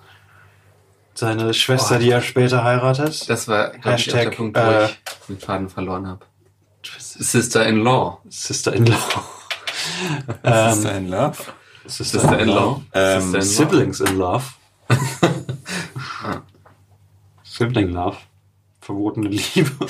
Seine 1.13 1.53
Schwester, 1.53 1.95
Boah. 1.95 1.99
die 1.99 2.09
er 2.09 2.21
später 2.21 2.63
heiratet? 2.63 3.29
Das 3.29 3.47
war, 3.47 3.71
glaub 3.71 3.77
ich, 3.79 3.85
auch 3.85 3.91
Hashtag, 3.91 4.29
der 4.29 4.37
Punkt, 4.37 4.57
wo 4.57 4.61
äh, 4.61 4.85
ich 4.85 4.97
den 5.27 5.39
Faden 5.39 5.69
verloren 5.69 6.07
habe. 6.07 6.25
Sister-in-law. 6.83 8.21
Sister-in-law. 8.29 9.23
Was 10.41 10.77
ist 10.77 10.85
ähm, 10.85 10.91
dein 10.91 11.07
Love? 11.09 11.37
Sister-in-law. 11.97 12.81
Ähm, 12.93 13.21
Sister-in-law. 13.21 13.41
Siblings 13.41 13.99
in 13.99 14.17
Love. 14.17 14.43
Sibling 17.43 17.89
Love. 17.89 18.17
Verbotene 18.79 19.29
Liebe. 19.29 19.69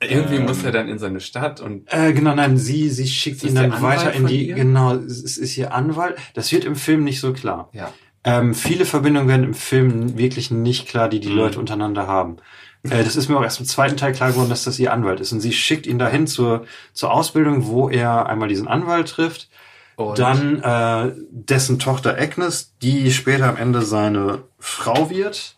Irgendwie 0.00 0.36
Ähm. 0.36 0.44
muss 0.46 0.62
er 0.62 0.72
dann 0.72 0.88
in 0.88 0.98
seine 0.98 1.20
Stadt 1.20 1.60
und 1.60 1.84
Äh, 1.92 2.12
genau, 2.12 2.34
nein, 2.34 2.56
sie, 2.58 2.88
sie 2.90 3.06
schickt 3.06 3.42
ihn 3.44 3.54
dann 3.54 3.82
weiter 3.82 4.12
in 4.12 4.26
die, 4.26 4.48
ihr? 4.48 4.54
genau, 4.54 4.94
es 4.94 5.36
ist 5.36 5.56
ihr 5.56 5.72
Anwalt. 5.74 6.16
Das 6.34 6.52
wird 6.52 6.64
im 6.64 6.76
Film 6.76 7.04
nicht 7.04 7.20
so 7.20 7.32
klar. 7.32 7.68
ja. 7.72 7.92
Ähm, 8.28 8.54
viele 8.56 8.86
Verbindungen 8.86 9.28
werden 9.28 9.44
im 9.44 9.54
Film 9.54 10.18
wirklich 10.18 10.50
nicht 10.50 10.88
klar, 10.88 11.08
die 11.08 11.20
die 11.20 11.28
Mhm. 11.28 11.36
Leute 11.36 11.60
untereinander 11.60 12.08
haben. 12.08 12.38
Äh, 12.82 13.04
das 13.04 13.14
ist 13.14 13.28
mir 13.28 13.38
auch 13.38 13.42
erst 13.44 13.60
im 13.60 13.66
zweiten 13.66 13.96
Teil 13.96 14.12
klar 14.14 14.32
geworden, 14.32 14.48
dass 14.48 14.64
das 14.64 14.80
ihr 14.80 14.92
Anwalt 14.92 15.20
ist. 15.20 15.30
Und 15.32 15.38
sie 15.40 15.52
schickt 15.52 15.86
ihn 15.86 16.00
dahin 16.00 16.26
zur, 16.26 16.64
zur 16.92 17.12
Ausbildung, 17.12 17.66
wo 17.68 17.88
er 17.88 18.26
einmal 18.26 18.48
diesen 18.48 18.66
Anwalt 18.66 19.08
trifft, 19.10 19.48
Und 19.96 20.18
dann 20.18 20.62
äh, 20.62 21.12
dessen 21.30 21.78
Tochter 21.78 22.16
Agnes, 22.18 22.74
die 22.82 23.10
später 23.12 23.48
am 23.48 23.56
Ende 23.56 23.82
seine 23.82 24.44
Frau 24.58 25.10
wird. 25.10 25.56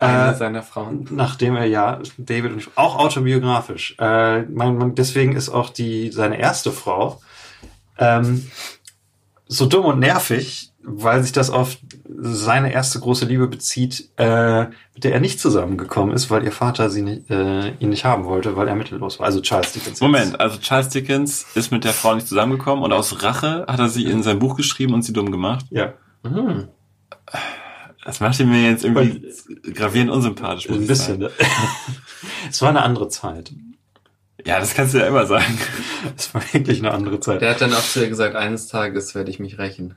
eine 0.00 0.32
Äh, 0.32 0.34
seiner 0.34 0.62
Frauen. 0.62 1.06
nachdem 1.10 1.56
er 1.56 1.64
ja 1.64 2.00
David 2.18 2.52
und 2.52 2.70
auch 2.74 2.96
autobiografisch. 2.96 3.96
Äh, 3.98 4.42
man, 4.42 4.76
man, 4.76 4.94
deswegen 4.94 5.34
ist 5.34 5.48
auch 5.48 5.70
die 5.70 6.10
seine 6.10 6.38
erste 6.38 6.72
Frau 6.72 7.20
ähm, 7.98 8.50
so 9.46 9.66
dumm 9.66 9.86
und 9.86 9.98
nervig, 9.98 10.67
weil 10.90 11.22
sich 11.22 11.32
das 11.32 11.50
auf 11.50 11.76
seine 12.20 12.72
erste 12.72 12.98
große 13.00 13.26
Liebe 13.26 13.46
bezieht, 13.46 14.08
äh, 14.16 14.64
mit 14.94 15.04
der 15.04 15.12
er 15.12 15.20
nicht 15.20 15.38
zusammengekommen 15.40 16.14
ist, 16.14 16.30
weil 16.30 16.42
ihr 16.44 16.52
Vater 16.52 16.90
sie 16.90 17.02
nicht, 17.02 17.30
äh, 17.30 17.70
ihn 17.78 17.90
nicht 17.90 18.04
haben 18.04 18.24
wollte, 18.24 18.56
weil 18.56 18.66
er 18.68 18.74
mittellos 18.74 19.18
war. 19.18 19.26
Also 19.26 19.40
Charles 19.40 19.72
Dickens. 19.72 20.00
Moment, 20.00 20.40
also 20.40 20.58
Charles 20.58 20.88
Dickens 20.88 21.46
ist 21.54 21.70
mit 21.70 21.84
der 21.84 21.92
Frau 21.92 22.14
nicht 22.14 22.26
zusammengekommen 22.26 22.82
und 22.84 22.92
aus 22.92 23.22
Rache 23.22 23.64
hat 23.68 23.78
er 23.78 23.88
sie 23.88 24.04
in 24.04 24.22
sein 24.22 24.38
Buch 24.38 24.56
geschrieben 24.56 24.94
und 24.94 25.02
sie 25.02 25.12
dumm 25.12 25.30
gemacht. 25.30 25.66
Ja, 25.70 25.94
Mhm. 26.24 26.68
Das 28.04 28.20
macht 28.20 28.40
ihn 28.40 28.48
mir 28.48 28.70
jetzt 28.70 28.84
irgendwie 28.84 29.22
gravierend 29.72 30.10
unsympathisch. 30.10 30.68
muss 30.68 30.78
ein 30.78 30.82
ich 30.82 30.88
bisschen. 30.88 31.20
sagen. 31.20 31.34
Ne? 31.38 31.46
es 32.50 32.62
war 32.62 32.70
eine 32.70 32.82
andere 32.82 33.08
Zeit. 33.08 33.52
Ja, 34.46 34.60
das 34.60 34.74
kannst 34.74 34.94
du 34.94 34.98
ja 34.98 35.06
immer 35.06 35.26
sagen. 35.26 35.58
Es 36.16 36.32
war 36.32 36.42
wirklich 36.52 36.78
eine 36.78 36.92
andere 36.92 37.20
Zeit. 37.20 37.42
Der 37.42 37.50
hat 37.50 37.60
dann 37.60 37.74
auch 37.74 37.82
zu 37.82 38.00
ihr 38.00 38.08
gesagt, 38.08 38.34
eines 38.34 38.68
Tages 38.68 39.14
werde 39.14 39.30
ich 39.30 39.38
mich 39.40 39.58
rächen. 39.58 39.96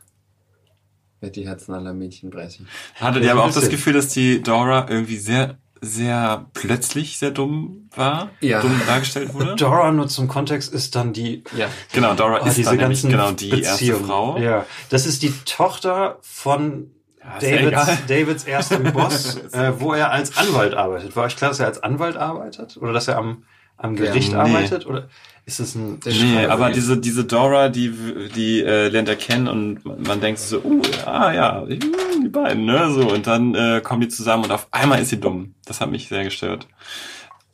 Werde 1.22 1.40
die 1.40 1.48
Herzen 1.48 1.74
aller 1.74 1.94
Mädchen 1.94 2.30
brechen. 2.32 2.68
Hattet 3.00 3.22
Ja, 3.24 3.30
ihr 3.30 3.32
aber 3.34 3.46
auch 3.46 3.54
das. 3.54 3.70
Gefühl, 3.70 3.94
dass 3.94 4.10
die 4.10 4.42
Dora 4.42 4.88
irgendwie 4.90 5.18
sehr, 5.18 5.58
sehr 5.80 6.48
plötzlich 6.54 7.20
sehr 7.20 7.30
dumm 7.32 7.90
war? 7.96 8.32
Ja. 8.42 8.60
Dumm 8.62 8.82
dargestellt 8.88 9.34
wurde? 9.34 9.56
Dora 9.58 9.92
nur 9.92 10.08
zum 10.08 10.28
Kontext 10.28 10.74
ist 10.74 10.96
dann 10.96 11.14
die 11.14 11.44
Ja. 11.56 11.68
Genau, 11.94 12.16
Dora 12.16 12.40
Oh, 12.42 12.48
ist 12.48 12.58
diese 12.58 12.72
dann 12.72 12.80
nämlich 12.80 13.04
ganzen 13.04 13.12
genau 13.12 13.32
die 13.32 13.50
erste 13.50 13.86
Beziehungen. 13.86 14.06
Frau. 14.06 14.38
Ja, 14.40 14.66
das 14.90 15.06
ist 15.06 15.22
die 15.22 15.32
Tochter 15.46 16.18
von 16.22 16.90
Ja, 17.20 17.48
ja 17.48 17.70
Davids. 17.70 18.06
Davids 18.08 18.44
erstem 18.46 18.84
Boss, 18.94 19.36
äh, 19.54 19.80
wo 19.80 19.94
er 19.94 20.12
als 20.12 20.36
Anwalt 20.38 20.74
arbeitet. 20.74 21.16
War 21.16 21.26
euch 21.26 21.36
klar, 21.36 21.52
dass 21.52 21.60
er 21.60 21.68
als 21.68 21.84
Anwalt 21.84 22.18
arbeitet? 22.18 22.78
Oder 22.78 22.94
dass 22.94 23.08
er 23.08 23.18
am, 23.18 23.44
am 23.78 23.96
Gericht 23.96 24.32
nee. 24.32 24.38
arbeitet? 24.40 24.88
Oder 24.88 25.08
ist 25.46 25.60
es 25.60 25.76
ein... 25.76 26.00
Nee, 26.06 26.46
aber 26.46 26.70
diese, 26.72 26.98
diese 26.98 27.26
Dora, 27.26 27.70
die, 27.70 27.92
die 28.36 28.62
äh, 28.62 28.90
lernt 28.90 29.10
er 29.10 29.16
kennen 29.16 29.48
und 29.48 29.86
man, 29.86 30.02
man 30.02 30.22
denkt 30.22 30.40
so, 30.40 30.60
uh, 30.60 30.82
ah 31.06 31.32
ja, 31.34 31.66
die 31.66 32.30
beiden, 32.30 32.66
ne? 32.66 32.92
So, 32.92 33.12
und 33.12 33.28
dann 33.28 33.56
äh, 33.56 33.82
kommen 33.84 34.02
die 34.02 34.08
zusammen 34.08 34.46
und 34.46 34.52
auf 34.52 34.68
einmal 34.72 35.02
ist 35.02 35.10
sie 35.10 35.20
dumm. 35.20 35.56
Das 35.66 35.82
hat 35.82 35.92
mich 35.92 36.08
sehr 36.08 36.24
gestört. 36.24 36.68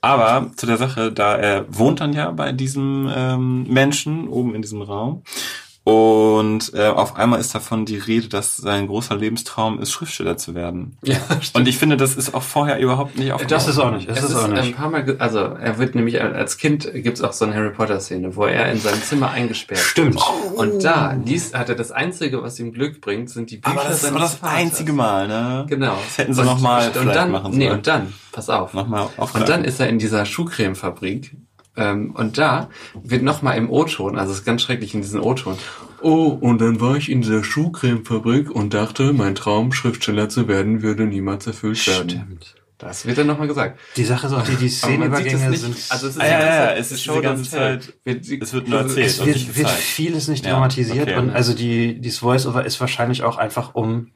Aber 0.01 0.51
zu 0.55 0.65
der 0.65 0.77
Sache, 0.77 1.11
da 1.11 1.35
er 1.35 1.65
wohnt 1.69 2.01
dann 2.01 2.13
ja 2.13 2.31
bei 2.31 2.51
diesem 2.51 3.11
ähm, 3.13 3.63
Menschen 3.63 4.27
oben 4.27 4.53
in 4.53 4.61
diesem 4.61 4.81
Raum. 4.81 5.23
Und 5.91 6.73
äh, 6.73 6.87
auf 6.87 7.15
einmal 7.15 7.39
ist 7.39 7.55
davon 7.55 7.85
die 7.85 7.97
Rede, 7.97 8.27
dass 8.27 8.57
sein 8.57 8.87
großer 8.87 9.15
Lebenstraum 9.15 9.79
ist, 9.79 9.93
Schriftsteller 9.93 10.35
zu 10.35 10.53
werden. 10.53 10.97
Ja, 11.01 11.15
Und 11.53 11.65
ich 11.65 11.77
finde, 11.77 11.95
das 11.95 12.15
ist 12.17 12.33
auch 12.33 12.43
vorher 12.43 12.77
überhaupt 12.79 13.17
nicht 13.17 13.31
aufgekommen. 13.31 13.49
Das 13.57 13.69
ist 13.69 13.79
auch 13.79 13.91
nicht. 13.91 14.09
Das 14.09 14.17
Es 14.17 14.23
ist 14.25 14.29
ist 14.31 14.35
auch 14.35 14.43
ein 14.49 14.53
nicht. 14.53 14.75
paar 14.75 14.89
Mal, 14.89 15.15
also 15.19 15.39
er 15.39 15.77
wird 15.77 15.95
nämlich 15.95 16.21
als 16.21 16.57
Kind 16.57 16.89
gibt's 16.93 17.21
auch 17.21 17.31
so 17.31 17.45
eine 17.45 17.55
Harry 17.55 17.69
Potter 17.69 18.01
Szene, 18.01 18.35
wo 18.35 18.43
er 18.43 18.69
in 18.69 18.79
seinem 18.81 19.01
Zimmer 19.01 19.31
eingesperrt 19.31 19.79
Stimmt. 19.79 20.15
wird. 20.15 20.57
Und 20.57 20.83
da 20.83 21.13
liest, 21.23 21.57
hat 21.57 21.69
er 21.69 21.75
das 21.75 21.91
einzige, 21.93 22.43
was 22.43 22.59
ihm 22.59 22.73
Glück 22.73 22.99
bringt, 22.99 23.29
sind 23.29 23.49
die 23.49 23.57
Bücher 23.57 23.79
Aber 23.79 23.87
das 23.87 24.03
ist 24.03 24.09
aber 24.09 24.19
das 24.19 24.35
Vaters. 24.35 24.57
einzige 24.57 24.91
Mal, 24.91 25.29
ne? 25.29 25.65
Genau. 25.69 25.95
Das 26.03 26.17
hätten 26.17 26.33
sie 26.33 26.41
Und- 26.41 26.47
noch 26.47 26.59
mal 26.59 26.87
und 26.87 26.97
vielleicht 26.97 27.15
dann, 27.15 27.31
machen 27.31 27.53
Nee, 27.57 27.67
sollen. 27.67 27.77
und 27.77 27.87
dann, 27.87 28.13
pass 28.33 28.49
auf. 28.49 28.73
Nochmal 28.73 29.07
Und 29.17 29.47
dann 29.47 29.63
ist 29.63 29.79
er 29.79 29.87
in 29.87 29.99
dieser 29.99 30.25
Schuhcremefabrik. 30.25 31.31
Ähm, 31.77 32.11
und 32.15 32.37
da 32.37 32.69
wird 33.03 33.21
nochmal 33.23 33.57
im 33.57 33.69
O-Ton, 33.69 34.17
also 34.17 34.31
es 34.33 34.39
ist 34.39 34.45
ganz 34.45 34.63
schrecklich 34.63 34.93
in 34.95 35.01
diesem 35.01 35.21
O-Ton. 35.23 35.55
Oh, 36.01 36.25
und 36.41 36.59
dann 36.59 36.81
war 36.81 36.95
ich 36.97 37.09
in 37.09 37.21
dieser 37.21 37.43
Schuhcremefabrik 37.43 38.51
und 38.51 38.73
dachte, 38.73 39.13
mein 39.13 39.35
Traum, 39.35 39.71
Schriftsteller 39.71 40.27
zu 40.29 40.47
werden, 40.47 40.81
würde 40.81 41.05
niemals 41.05 41.45
erfüllt 41.47 41.85
werden. 41.87 42.09
Stimmt. 42.09 42.55
Das 42.79 43.07
wird 43.07 43.17
dann 43.17 43.25
nochmal 43.25 43.47
gesagt. 43.47 43.79
Die 43.95 44.03
Sache 44.03 44.27
ist 44.27 44.33
auch 44.33 44.43
die, 44.43 44.55
die 44.55 44.69
Szenenübergänge 44.69 45.57
sind... 45.57 45.75
also 45.89 46.07
es 46.07 46.15
ist 46.15 46.21
Ah, 46.21 46.27
ja, 46.27 46.39
ja, 46.39 46.71
es 46.73 46.91
ist 46.91 47.03
die 47.05 47.21
ganze. 47.21 47.49
Zeit- 47.49 47.93
Wird- 48.03 48.27
es 48.43 48.53
wird 48.53 48.67
nur 48.67 48.77
also 48.79 48.89
erzählt. 48.99 49.07
es 49.07 49.25
wird, 49.47 49.57
wird 49.57 49.69
vieles 49.71 50.27
nicht 50.27 50.45
Ja, 50.45 50.51
dramatisiert 50.51 51.07
okay. 51.09 51.17
und 51.17 51.31
also 51.31 51.55
die, 51.55 51.99
dieses 51.99 52.19
Voice-Over 52.19 52.65
ist 52.65 52.79
wahrscheinlich 52.79 53.23
auch 53.23 53.37
einfach 53.37 53.73
um 53.73 54.11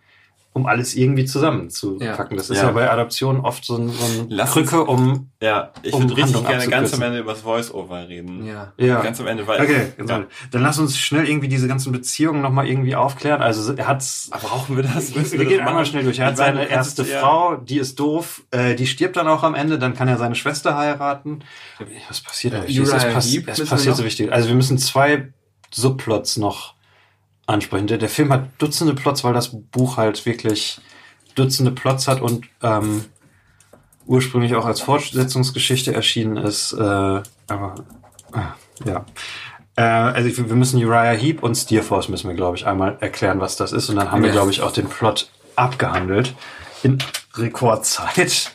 um 0.53 0.65
alles 0.65 0.95
irgendwie 0.95 1.23
zusammenzupacken. 1.23 2.35
Ja. 2.35 2.37
Das 2.37 2.49
ist 2.49 2.57
Ja. 2.57 2.65
ja, 2.65 2.71
bei 2.71 2.89
Adaptionen 2.91 3.41
oft 3.41 3.63
so, 3.63 3.77
ein, 3.77 3.89
so 3.89 4.03
eine 4.03 4.25
Lass 4.29 4.51
Krücke, 4.51 4.83
um 4.83 5.29
Ja, 5.41 5.71
ich 5.81 5.93
Um 5.93 6.01
würde 6.03 6.17
richtig 6.17 6.35
Handlung 6.35 6.45
gerne 6.45 6.67
ganz 6.67 6.93
am. 6.93 7.01
Ende 7.01 7.19
über 7.19 7.31
das 7.31 7.41
Voice-Over 7.41 8.09
reden. 8.09 8.45
Ja. 8.45 8.73
ja. 8.77 9.01
Ganz 9.01 9.19
am 9.21 9.27
Ende, 9.27 9.47
weil. 9.47 9.61
Okay, 9.61 9.93
ja. 9.97 10.25
dann 10.51 10.61
lass 10.61 10.77
uns 10.77 10.97
schnell 10.97 11.27
irgendwie 11.27 11.47
diese 11.47 11.69
ganzen 11.69 11.93
Beziehungen 11.93 12.41
nochmal 12.41 12.67
irgendwie 12.67 12.95
aufklären. 12.95 13.41
Also 13.41 13.73
er 13.73 13.87
hat's. 13.87 14.27
Aber 14.31 14.49
brauchen 14.49 14.75
wir 14.75 14.83
das? 14.83 15.13
Wir, 15.13 15.21
Müssen 15.21 15.39
wir 15.39 15.45
das 15.45 15.53
gehen 15.53 15.61
einmal 15.65 15.85
schnell 15.85 16.03
durch. 16.03 16.19
Er 16.19 16.27
hat 16.27 16.37
seine 16.37 16.67
erste 16.67 17.03
ja. 17.03 17.19
Frau, 17.19 17.55
die 17.55 17.77
ist 17.77 17.97
doof, 17.99 18.43
äh, 18.51 18.75
die 18.75 18.87
stirbt 18.87 19.15
dann 19.15 19.29
auch 19.29 19.43
am 19.43 19.55
Ende, 19.55 19.79
dann 19.79 19.93
kann 19.93 20.09
er 20.09 20.17
seine 20.17 20.35
Schwester 20.35 20.77
heiraten. 20.77 21.39
Was 22.09 22.19
passiert 22.19 22.53
Äh, 22.53 22.57
eigentlich? 22.57 22.77
Es, 22.77 22.91
pass 22.91 23.33
es 23.33 23.69
passiert 23.69 23.95
so 23.95 24.03
wichtig. 24.03 24.31
Also 24.33 24.49
wir 24.49 24.55
müssen 24.55 24.77
zwei 24.77 25.31
Subplots 25.73 26.35
noch 26.37 26.75
ansprechen. 27.51 27.87
Der, 27.87 28.09
Film 28.09 28.31
hat 28.31 28.49
Dutzende 28.57 28.93
Plots, 28.93 29.23
weil 29.23 29.33
das 29.33 29.49
Buch 29.49 29.97
halt 29.97 30.25
wirklich 30.25 30.79
Dutzende 31.35 31.71
Plots 31.71 32.07
hat 32.07 32.21
und 32.21 32.45
ähm, 32.61 33.05
ursprünglich 34.05 34.55
auch 34.55 34.65
als 34.65 34.81
Fortsetzungsgeschichte 34.81 35.93
erschienen 35.93 36.37
ist. 36.37 36.73
Äh, 36.73 36.81
aber 36.81 37.75
ah, 38.31 38.53
ja. 38.85 39.05
Äh, 39.75 39.81
also 39.83 40.27
ich- 40.29 40.37
wir 40.37 40.55
müssen 40.55 40.83
Uriah 40.83 41.11
Heep 41.13 41.43
und 41.43 41.55
Steer 41.55 41.83
Force 41.83 42.09
müssen 42.09 42.27
wir, 42.27 42.35
glaube 42.35 42.57
ich, 42.57 42.65
einmal 42.65 42.97
erklären, 42.99 43.39
was 43.39 43.55
das 43.55 43.71
ist. 43.71 43.89
Und 43.89 43.95
dann 43.97 44.11
haben 44.11 44.23
wir, 44.23 44.31
glaube 44.31 44.51
ich, 44.51 44.61
auch 44.61 44.71
den 44.71 44.87
Plot 44.89 45.29
abgehandelt. 45.55 46.33
In 46.83 46.97
Rekordzeit. 47.35 48.51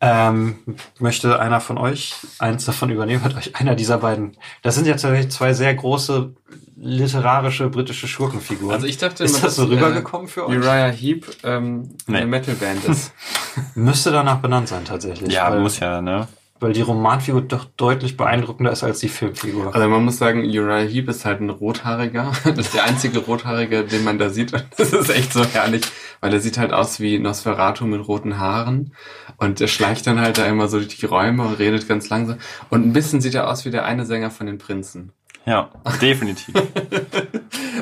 Ähm, 0.00 0.56
möchte 0.98 1.40
einer 1.40 1.60
von 1.60 1.78
euch 1.78 2.14
eins 2.38 2.66
davon 2.66 2.90
übernehmen? 2.90 3.24
Hat 3.24 3.34
euch 3.34 3.56
einer 3.56 3.74
dieser 3.74 3.98
beiden? 3.98 4.36
Das 4.62 4.74
sind 4.74 4.86
ja 4.86 4.92
tatsächlich 4.92 5.30
zwei 5.30 5.54
sehr 5.54 5.74
große 5.74 6.34
literarische 6.76 7.68
britische 7.70 8.06
Schurkenfiguren. 8.06 8.74
Also 8.74 8.86
ich 8.86 8.98
dachte 8.98 9.24
ist 9.24 9.32
immer, 9.36 9.44
das 9.46 9.56
so 9.56 9.62
dass, 9.62 9.72
rübergekommen 9.72 10.28
für 10.28 10.46
euch? 10.46 10.58
Uriah 10.58 10.88
Heep 10.88 11.26
ähm, 11.44 11.96
Nee. 12.06 12.18
eine 12.18 12.26
Metalband 12.26 12.84
ist. 12.84 13.12
Müsste 13.74 14.10
danach 14.12 14.38
benannt 14.40 14.68
sein 14.68 14.84
tatsächlich. 14.84 15.32
Ja, 15.32 15.50
weil, 15.50 15.60
muss 15.60 15.80
ja, 15.80 16.02
ne? 16.02 16.28
Weil 16.60 16.72
die 16.72 16.82
Romanfigur 16.82 17.42
doch 17.42 17.64
deutlich 17.76 18.16
beeindruckender 18.16 18.72
ist 18.72 18.82
als 18.82 19.00
die 19.00 19.08
Filmfigur. 19.08 19.74
Also 19.74 19.88
man 19.88 20.04
muss 20.04 20.18
sagen, 20.18 20.44
Uriah 20.44 20.86
Heep 20.86 21.08
ist 21.08 21.24
halt 21.24 21.40
ein 21.40 21.50
Rothaariger. 21.50 22.32
Das 22.56 22.66
ist 22.66 22.74
der 22.74 22.84
einzige 22.84 23.18
Rothaarige, 23.18 23.84
den 23.84 24.04
man 24.04 24.18
da 24.18 24.30
sieht. 24.30 24.52
Und 24.52 24.64
das 24.76 24.92
ist 24.92 25.10
echt 25.10 25.32
so 25.32 25.44
herrlich, 25.44 25.82
weil 26.20 26.32
er 26.32 26.40
sieht 26.40 26.58
halt 26.58 26.72
aus 26.72 27.00
wie 27.00 27.18
Nosferatu 27.18 27.86
mit 27.86 28.06
roten 28.06 28.38
Haaren. 28.38 28.92
Und 29.36 29.60
er 29.60 29.68
schleicht 29.68 30.06
dann 30.06 30.20
halt 30.20 30.38
da 30.38 30.46
immer 30.46 30.68
so 30.68 30.78
durch 30.78 30.96
die 30.96 31.06
Räume 31.06 31.42
und 31.44 31.58
redet 31.58 31.88
ganz 31.88 32.08
langsam. 32.08 32.38
Und 32.70 32.86
ein 32.86 32.92
bisschen 32.92 33.20
sieht 33.20 33.34
er 33.34 33.50
aus 33.50 33.64
wie 33.64 33.70
der 33.70 33.84
eine 33.84 34.06
Sänger 34.06 34.30
von 34.30 34.46
den 34.46 34.58
Prinzen. 34.58 35.12
Ja, 35.46 35.70
definitiv. 36.02 36.54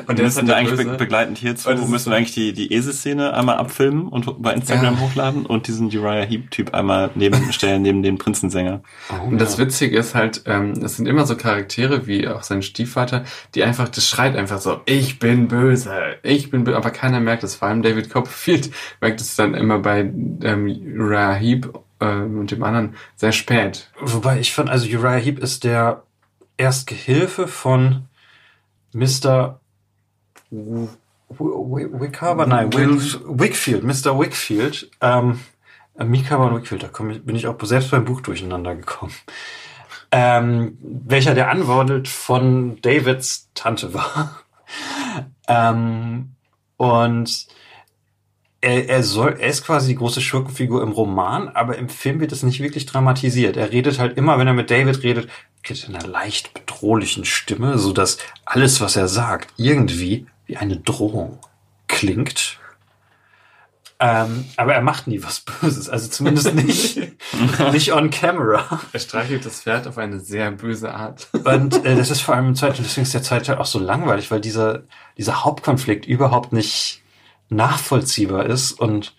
Und 0.07 0.09
wir 0.09 0.15
der 0.17 0.25
ist 0.27 0.35
müssen 0.35 0.45
da 0.47 0.53
der 0.53 0.55
eigentlich 0.57 0.77
be 0.77 0.85
Böse. 0.85 0.97
begleitend 0.97 1.37
hierzu, 1.39 1.69
Und 1.69 1.89
müssen 1.89 2.11
wir 2.11 2.17
eigentlich 2.17 2.33
die, 2.33 2.53
die 2.53 2.71
Esel-Szene 2.71 3.33
einmal 3.33 3.57
abfilmen 3.57 4.07
und 4.07 4.41
bei 4.41 4.53
Instagram 4.53 4.95
Ja. 4.95 4.99
hochladen 4.99 5.45
und 5.47 5.67
diesen 5.67 5.87
Uriah 5.87 6.23
Heep-Typ 6.25 6.73
einmal 6.75 7.09
neben 7.15 7.37
stellen, 7.51 7.81
neben 7.81 8.03
den 8.03 8.17
Prinzensänger. 8.19 8.81
Oh, 9.09 9.27
Und 9.29 9.41
das 9.41 9.57
ja. 9.57 9.63
Witzige 9.65 9.97
ist 9.97 10.13
halt, 10.13 10.43
ähm, 10.45 10.73
es 10.83 10.97
sind 10.97 11.07
immer 11.07 11.25
so 11.25 11.35
Charaktere 11.35 12.05
wie 12.05 12.27
auch 12.27 12.43
sein 12.43 12.61
Stiefvater, 12.61 13.23
die 13.55 13.63
einfach, 13.63 13.89
das 13.89 14.07
schreit 14.07 14.35
einfach 14.35 14.59
so, 14.61 14.81
ich 14.85 15.17
bin 15.17 15.47
böse, 15.47 15.91
ich 16.21 16.51
bin 16.51 16.65
böse, 16.65 16.77
aber 16.77 16.91
keiner 16.91 17.19
merkt 17.19 17.43
es. 17.43 17.55
Vor 17.55 17.67
allem 17.69 17.81
David 17.81 18.11
Copperfield 18.11 18.69
merkt 19.01 19.21
es 19.21 19.35
dann 19.35 19.55
immer 19.55 19.79
bei 19.79 20.01
ähm, 20.01 20.67
Uriah 20.99 21.33
Heep 21.33 21.73
äh, 21.99 22.05
und 22.05 22.51
dem 22.51 22.61
anderen 22.63 22.95
sehr 23.15 23.31
spät. 23.31 23.89
Wobei 23.99 24.39
ich 24.39 24.53
fand, 24.53 24.69
also 24.69 24.85
Uriah 24.87 25.15
Heep 25.15 25.39
ist 25.39 25.63
der 25.63 26.03
Erstgehilfe 26.57 27.47
von 27.47 28.07
Mr. 28.93 29.59
Wickharbor? 31.29 32.45
Nein, 32.45 32.71
Wickfield, 32.73 33.83
Mr. 33.83 34.19
Wickfield. 34.19 34.89
Ähm, 35.01 35.39
äh, 35.97 36.05
Mickharbor 36.05 36.47
und 36.47 36.55
Wickfield, 36.57 36.83
da 36.83 36.89
bin 37.03 37.35
ich 37.35 37.47
auch 37.47 37.57
selbst 37.63 37.91
beim 37.91 38.05
Buch 38.05 38.21
durcheinander 38.21 38.75
gekommen. 38.75 39.13
Ähm, 40.11 40.77
welcher 40.81 41.33
der 41.33 41.49
Anwalt 41.49 42.07
von 42.07 42.79
Davids 42.81 43.49
Tante 43.53 43.93
war. 43.93 44.41
ähm, 45.47 46.35
und 46.77 47.47
er, 48.65 48.89
er 48.89 49.03
soll, 49.03 49.37
er 49.39 49.49
ist 49.49 49.63
quasi 49.63 49.89
die 49.89 49.95
große 49.95 50.21
Schurkenfigur 50.21 50.81
im 50.81 50.91
Roman, 50.91 51.49
aber 51.49 51.77
im 51.77 51.87
Film 51.87 52.19
wird 52.19 52.31
es 52.31 52.41
nicht 52.41 52.59
wirklich 52.61 52.87
dramatisiert. 52.87 53.57
Er 53.57 53.71
redet 53.71 53.99
halt 53.99 54.17
immer, 54.17 54.39
wenn 54.39 54.47
er 54.47 54.53
mit 54.53 54.71
David 54.71 55.03
redet, 55.03 55.29
geht 55.61 55.87
in 55.87 55.95
einer 55.95 56.07
leicht 56.07 56.51
bedrohlichen 56.55 57.25
Stimme, 57.25 57.77
so 57.77 57.93
dass 57.93 58.17
alles, 58.43 58.81
was 58.81 58.95
er 58.95 59.07
sagt, 59.07 59.53
irgendwie 59.57 60.25
wie 60.47 60.57
eine 60.57 60.77
Drohung 60.77 61.37
klingt. 61.87 62.57
Ähm, 63.99 64.45
aber 64.57 64.73
er 64.73 64.81
macht 64.81 65.05
nie 65.05 65.21
was 65.21 65.39
Böses, 65.61 65.87
also 65.87 66.09
zumindest 66.09 66.55
nicht, 66.55 66.99
nicht 67.71 67.93
on 67.93 68.09
camera. 68.09 68.81
Er 68.91 68.99
streichelt 68.99 69.45
das 69.45 69.61
Pferd 69.61 69.87
auf 69.87 69.99
eine 69.99 70.19
sehr 70.19 70.49
böse 70.49 70.91
Art. 70.91 71.27
Und 71.33 71.85
äh, 71.85 71.95
das 71.95 72.09
ist 72.09 72.21
vor 72.21 72.33
allem 72.33 72.47
im 72.47 72.55
zweiten, 72.55 72.81
deswegen 72.81 73.03
ist 73.03 73.13
der 73.13 73.21
zweite 73.21 73.45
Teil 73.45 73.57
auch 73.59 73.65
so 73.67 73.77
langweilig, 73.77 74.31
weil 74.31 74.41
dieser, 74.41 74.83
dieser 75.19 75.45
Hauptkonflikt 75.45 76.07
überhaupt 76.07 76.51
nicht 76.51 77.03
nachvollziehbar 77.49 78.45
ist. 78.45 78.71
Und 78.73 79.15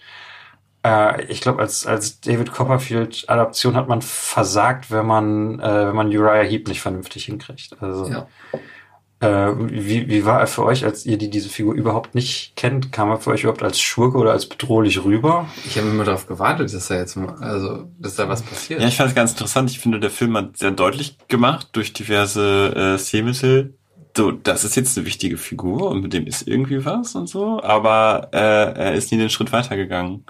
äh, 0.85 1.25
ich 1.27 1.41
glaube, 1.41 1.61
als, 1.61 1.87
als 1.87 2.21
David 2.21 2.53
Copperfield-Adaption 2.53 3.77
hat 3.77 3.89
man 3.89 4.03
versagt, 4.03 4.91
wenn 4.91 5.07
man, 5.07 5.61
äh, 5.61 5.89
wenn 5.89 5.97
man 5.97 6.09
Uriah 6.09 6.43
Heep 6.45 6.69
nicht 6.69 6.81
vernünftig 6.81 7.25
hinkriegt. 7.25 7.71
Also 7.81 8.09
Ja. 8.09 8.27
äh, 9.21 9.53
wie, 9.57 10.09
wie 10.09 10.25
war 10.25 10.41
er 10.41 10.47
für 10.47 10.65
euch, 10.65 10.85
als 10.85 11.07
ihr 11.07 11.17
die 11.19 11.31
diese 11.31 11.49
Figur 11.49 11.75
überhaupt 11.75 12.15
nicht 12.15 12.53
kennt? 12.57 12.93
Kam 12.93 13.11
er 13.11 13.19
für 13.19 13.31
euch 13.31 13.43
überhaupt 13.45 13.63
als 13.63 13.81
Schurke 13.81 14.19
oder 14.19 14.33
als 14.33 14.47
bedrohlich 14.49 15.03
rüber? 15.03 15.47
Ich 15.65 15.79
habe 15.79 15.89
immer 15.89 16.05
darauf 16.05 16.27
gewartet, 16.27 16.73
dass 16.75 16.89
da 16.89 16.97
jetzt 16.97 17.17
mal, 17.17 17.35
also, 17.41 17.89
dass 17.99 18.15
da 18.17 18.29
was 18.29 18.43
passiert. 18.43 18.81
Ja, 18.81 18.89
ich 18.89 18.97
fand 18.97 19.09
es 19.11 19.15
ganz 19.15 19.33
interessant. 19.33 19.71
Ich 19.71 19.79
finde, 19.79 20.01
der 20.01 20.11
Film 20.11 20.37
hat 20.37 20.57
sehr 20.59 20.71
deutlich 20.73 21.17
gemacht 21.29 21.69
durch 21.73 21.93
diverse 21.95 22.95
äh, 22.95 22.99
Stilmittel. 22.99 23.75
So, 24.17 24.33
das 24.33 24.65
ist 24.65 24.77
jetzt 24.77 24.97
eine 24.97 25.07
wichtige 25.07 25.37
Figur 25.37 25.91
und 25.91 26.01
mit 26.03 26.13
dem 26.13 26.27
ist 26.27 26.49
irgendwie 26.49 26.85
was 26.85 27.15
und 27.15 27.29
so, 27.29 27.63
aber 27.63 28.29
äh, 28.33 28.39
er 28.39 28.95
ist 28.95 29.13
nie 29.13 29.19
den 29.19 29.29
Schritt 29.31 29.53
weitergegangen. 29.53 30.25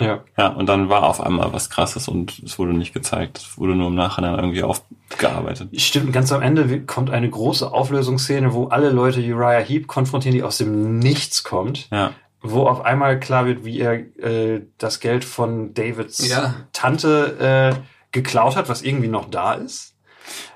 Ja. 0.00 0.24
Ja, 0.36 0.48
und 0.48 0.66
dann 0.68 0.88
war 0.88 1.04
auf 1.04 1.20
einmal 1.20 1.52
was 1.52 1.70
krasses 1.70 2.08
und 2.08 2.40
es 2.40 2.58
wurde 2.58 2.72
nicht 2.74 2.92
gezeigt. 2.92 3.38
Es 3.38 3.58
wurde 3.58 3.76
nur 3.76 3.86
im 3.88 3.94
Nachhinein 3.94 4.34
irgendwie 4.34 4.64
aufgearbeitet. 4.64 5.80
Stimmt, 5.80 6.12
ganz 6.12 6.32
am 6.32 6.42
Ende 6.42 6.80
kommt 6.84 7.10
eine 7.10 7.30
große 7.30 7.70
Auflösungsszene, 7.72 8.52
wo 8.54 8.66
alle 8.66 8.90
Leute 8.90 9.20
Uriah 9.20 9.60
Heep 9.60 9.86
konfrontieren, 9.86 10.34
die 10.34 10.42
aus 10.42 10.58
dem 10.58 10.98
Nichts 10.98 11.44
kommt. 11.44 11.88
Ja. 11.92 12.10
wo 12.42 12.66
auf 12.66 12.84
einmal 12.84 13.20
klar 13.20 13.46
wird, 13.46 13.64
wie 13.64 13.78
er 13.78 13.94
äh, 14.18 14.62
das 14.78 14.98
Geld 14.98 15.24
von 15.24 15.74
Davids 15.74 16.28
Ja. 16.28 16.54
Tante 16.72 17.72
äh, 17.78 17.80
geklaut 18.10 18.56
hat, 18.56 18.68
was 18.68 18.82
irgendwie 18.82 19.08
noch 19.08 19.30
da 19.30 19.54
ist. 19.54 19.93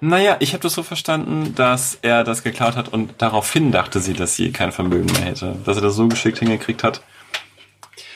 Naja, 0.00 0.36
ich 0.40 0.52
habe 0.52 0.62
das 0.62 0.74
so 0.74 0.82
verstanden, 0.82 1.54
dass 1.54 1.98
er 2.02 2.24
das 2.24 2.42
geklaut 2.42 2.76
hat 2.76 2.88
und 2.92 3.14
daraufhin 3.18 3.72
dachte 3.72 4.00
sie, 4.00 4.14
dass 4.14 4.34
sie 4.36 4.52
kein 4.52 4.72
Vermögen 4.72 5.06
mehr 5.12 5.22
hätte. 5.24 5.56
Dass 5.64 5.76
er 5.76 5.82
das 5.82 5.94
so 5.94 6.08
geschickt 6.08 6.38
hingekriegt 6.38 6.82
hat, 6.84 7.02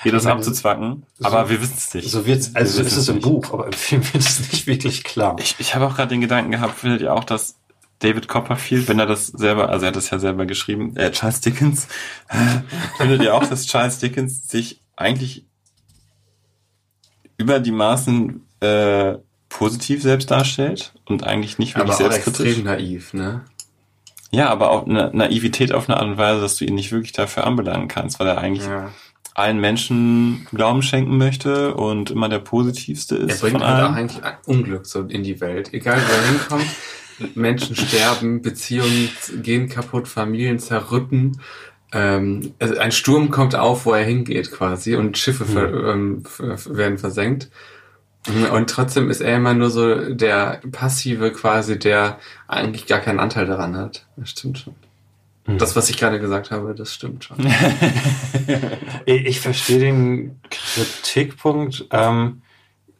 ihr 0.05 0.13
das 0.13 0.25
meine, 0.25 0.37
abzuzwacken. 0.37 1.05
so- 1.19 1.25
Aber 1.27 1.49
wir 1.51 1.61
wissen 1.61 1.75
es 1.77 1.93
nicht. 1.95 2.09
So 2.11 2.25
wird's, 2.27 2.55
also 2.55 2.79
Wir 2.79 2.87
ist 2.87 2.97
es 2.97 3.09
im 3.09 3.17
nicht. 3.17 3.25
Buch, 3.25 3.53
aber 3.53 3.67
im 3.67 3.73
Film 3.73 4.03
wird 4.13 4.23
es 4.25 4.41
nicht 4.41 4.67
wirklich 4.67 5.05
klar. 5.05 5.37
Ich, 5.41 5.57
ich 5.59 5.75
habe 5.75 5.87
auch 5.87 5.95
gerade 5.97 6.09
den 6.11 6.21
Gedanken 6.21 6.51
gehabt, 6.53 6.79
findet 6.79 7.01
ihr 7.03 7.13
auch, 7.13 7.25
dass 7.25 7.57
David 7.99 8.27
Copperfield, 8.27 8.89
wenn 8.89 8.99
er 8.99 9.07
das 9.07 9.29
selber, 9.29 9.69
also 9.69 9.85
er 9.85 9.89
hat 9.89 9.97
das 9.97 10.11
ja 10.11 10.19
selber 10.19 10.45
geschrieben, 10.47 10.97
äh, 10.97 11.13
Charles 11.13 11.41
Dickens, 11.41 11.87
findet 12.97 13.23
ihr 13.23 13.35
auch, 13.35 13.45
dass 13.47 13.67
Charles 13.67 13.99
Dickens 13.99 14.49
sich 14.49 14.81
eigentlich 14.97 15.45
über 17.37 17.61
die 17.61 17.71
Maßen 17.71 18.45
äh, 18.61 19.15
positiv 19.53 20.03
selbst 20.03 20.31
darstellt 20.31 20.93
und 21.05 21.25
eigentlich 21.25 21.59
nicht 21.59 21.77
aber 21.77 21.89
wirklich 21.89 22.07
auch 22.07 22.11
selbstkritisch? 22.13 22.47
extrem 22.47 22.65
naiv, 22.65 23.15
ne? 23.15 23.45
Ja, 24.31 24.49
aber 24.49 24.71
auch 24.71 24.87
eine 24.87 25.11
Naivität 25.13 25.73
auf 25.73 25.89
eine 25.89 25.99
Art 25.99 26.07
und 26.07 26.17
Weise, 26.17 26.41
dass 26.41 26.57
du 26.57 26.65
ihn 26.65 26.75
nicht 26.75 26.91
wirklich 26.91 27.13
dafür 27.13 27.47
anbelangen 27.47 27.87
kannst, 27.87 28.19
weil 28.19 28.29
er 28.29 28.39
eigentlich 28.39 28.67
Ja. 28.67 28.91
allen 29.35 29.61
Menschen 29.61 30.47
Glauben 30.53 30.83
schenken 30.83 31.19
möchte 31.19 31.75
und 31.75 32.11
immer 32.11 32.31
der 32.31 32.39
positivste 32.39 33.17
Er 33.17 33.27
ist 33.29 33.41
bringt 33.43 33.59
von 33.59 33.67
halt 33.67 33.85
auch 33.85 33.93
eigentlich 33.95 34.23
Unglück 34.47 34.87
so 34.87 35.03
in 35.03 35.23
die 35.23 35.41
Welt. 35.41 35.75
Egal 35.75 35.99
wo 35.99 36.13
er 36.13 36.29
hinkommt, 36.29 37.37
Menschen 37.37 37.77
sterben, 37.77 38.41
Beziehungen 38.41 39.11
gehen 39.43 39.69
kaputt, 39.69 40.09
Familien 40.09 40.59
zerrütten. 40.59 41.41
Ähm, 41.93 42.55
also 42.59 42.79
ein 42.79 42.91
Sturm 42.91 43.31
kommt 43.31 43.55
auf, 43.55 43.85
wo 43.85 43.93
er 43.93 44.05
hingeht 44.05 44.51
quasi 44.51 44.97
und 44.97 45.19
Schiffe 45.19 45.45
ver, 45.45 45.93
ähm, 45.93 46.25
werden 46.39 46.97
versenkt. 46.97 47.51
Und 48.53 48.71
trotzdem 48.71 49.11
ist 49.11 49.21
er 49.21 49.37
immer 49.37 49.53
nur 49.53 49.71
so 49.71 50.15
der 50.15 50.61
Passive 50.71 51.33
quasi, 51.33 51.79
der 51.79 52.19
eigentlich 52.47 52.87
gar 52.87 53.01
keinen 53.01 53.19
Anteil 53.19 53.47
daran 53.47 53.77
hat. 53.77 54.07
Das 54.17 54.31
stimmt 54.31 54.59
schon. 54.59 54.75
Mhm. 55.47 55.59
Das, 55.59 55.75
was 55.75 55.91
ich 55.91 55.97
gerade 55.97 56.21
gesagt 56.21 56.51
habe, 56.51 56.75
das 56.75 56.95
stimmt 56.95 57.25
schon. 57.25 57.37
Ich, 59.07 59.41
verstehe 59.41 59.81
den 59.81 60.41
Kritikpunkt. 60.51 61.87
Ähm, 61.91 62.43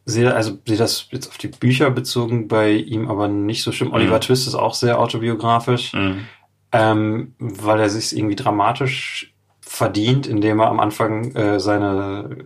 sehe, 0.05 0.33
also 0.33 0.59
sehe 0.67 0.77
das 0.77 1.07
jetzt 1.11 1.29
auf 1.29 1.37
die 1.37 1.47
Bücher 1.47 1.89
bezogen 1.89 2.49
bei 2.49 2.71
ihm 2.71 3.09
aber 3.09 3.29
nicht 3.29 3.63
so 3.63 3.71
schlimm. 3.71 3.93
Oliver 3.93 4.17
Mhm. 4.17 4.21
Twist 4.21 4.47
ist 4.47 4.55
auch 4.55 4.73
sehr 4.73 4.99
autobiografisch. 4.99 5.93
Mhm. 5.93 6.25
ähm, 6.73 7.35
weil 7.39 7.79
er 7.79 7.89
sich 7.89 8.17
irgendwie 8.17 8.35
dramatisch 8.35 9.33
verdient, 9.61 10.27
indem 10.27 10.59
er 10.59 10.67
am 10.67 10.79
Anfang 10.79 11.33
äh, 11.35 11.59
seine 11.59 12.45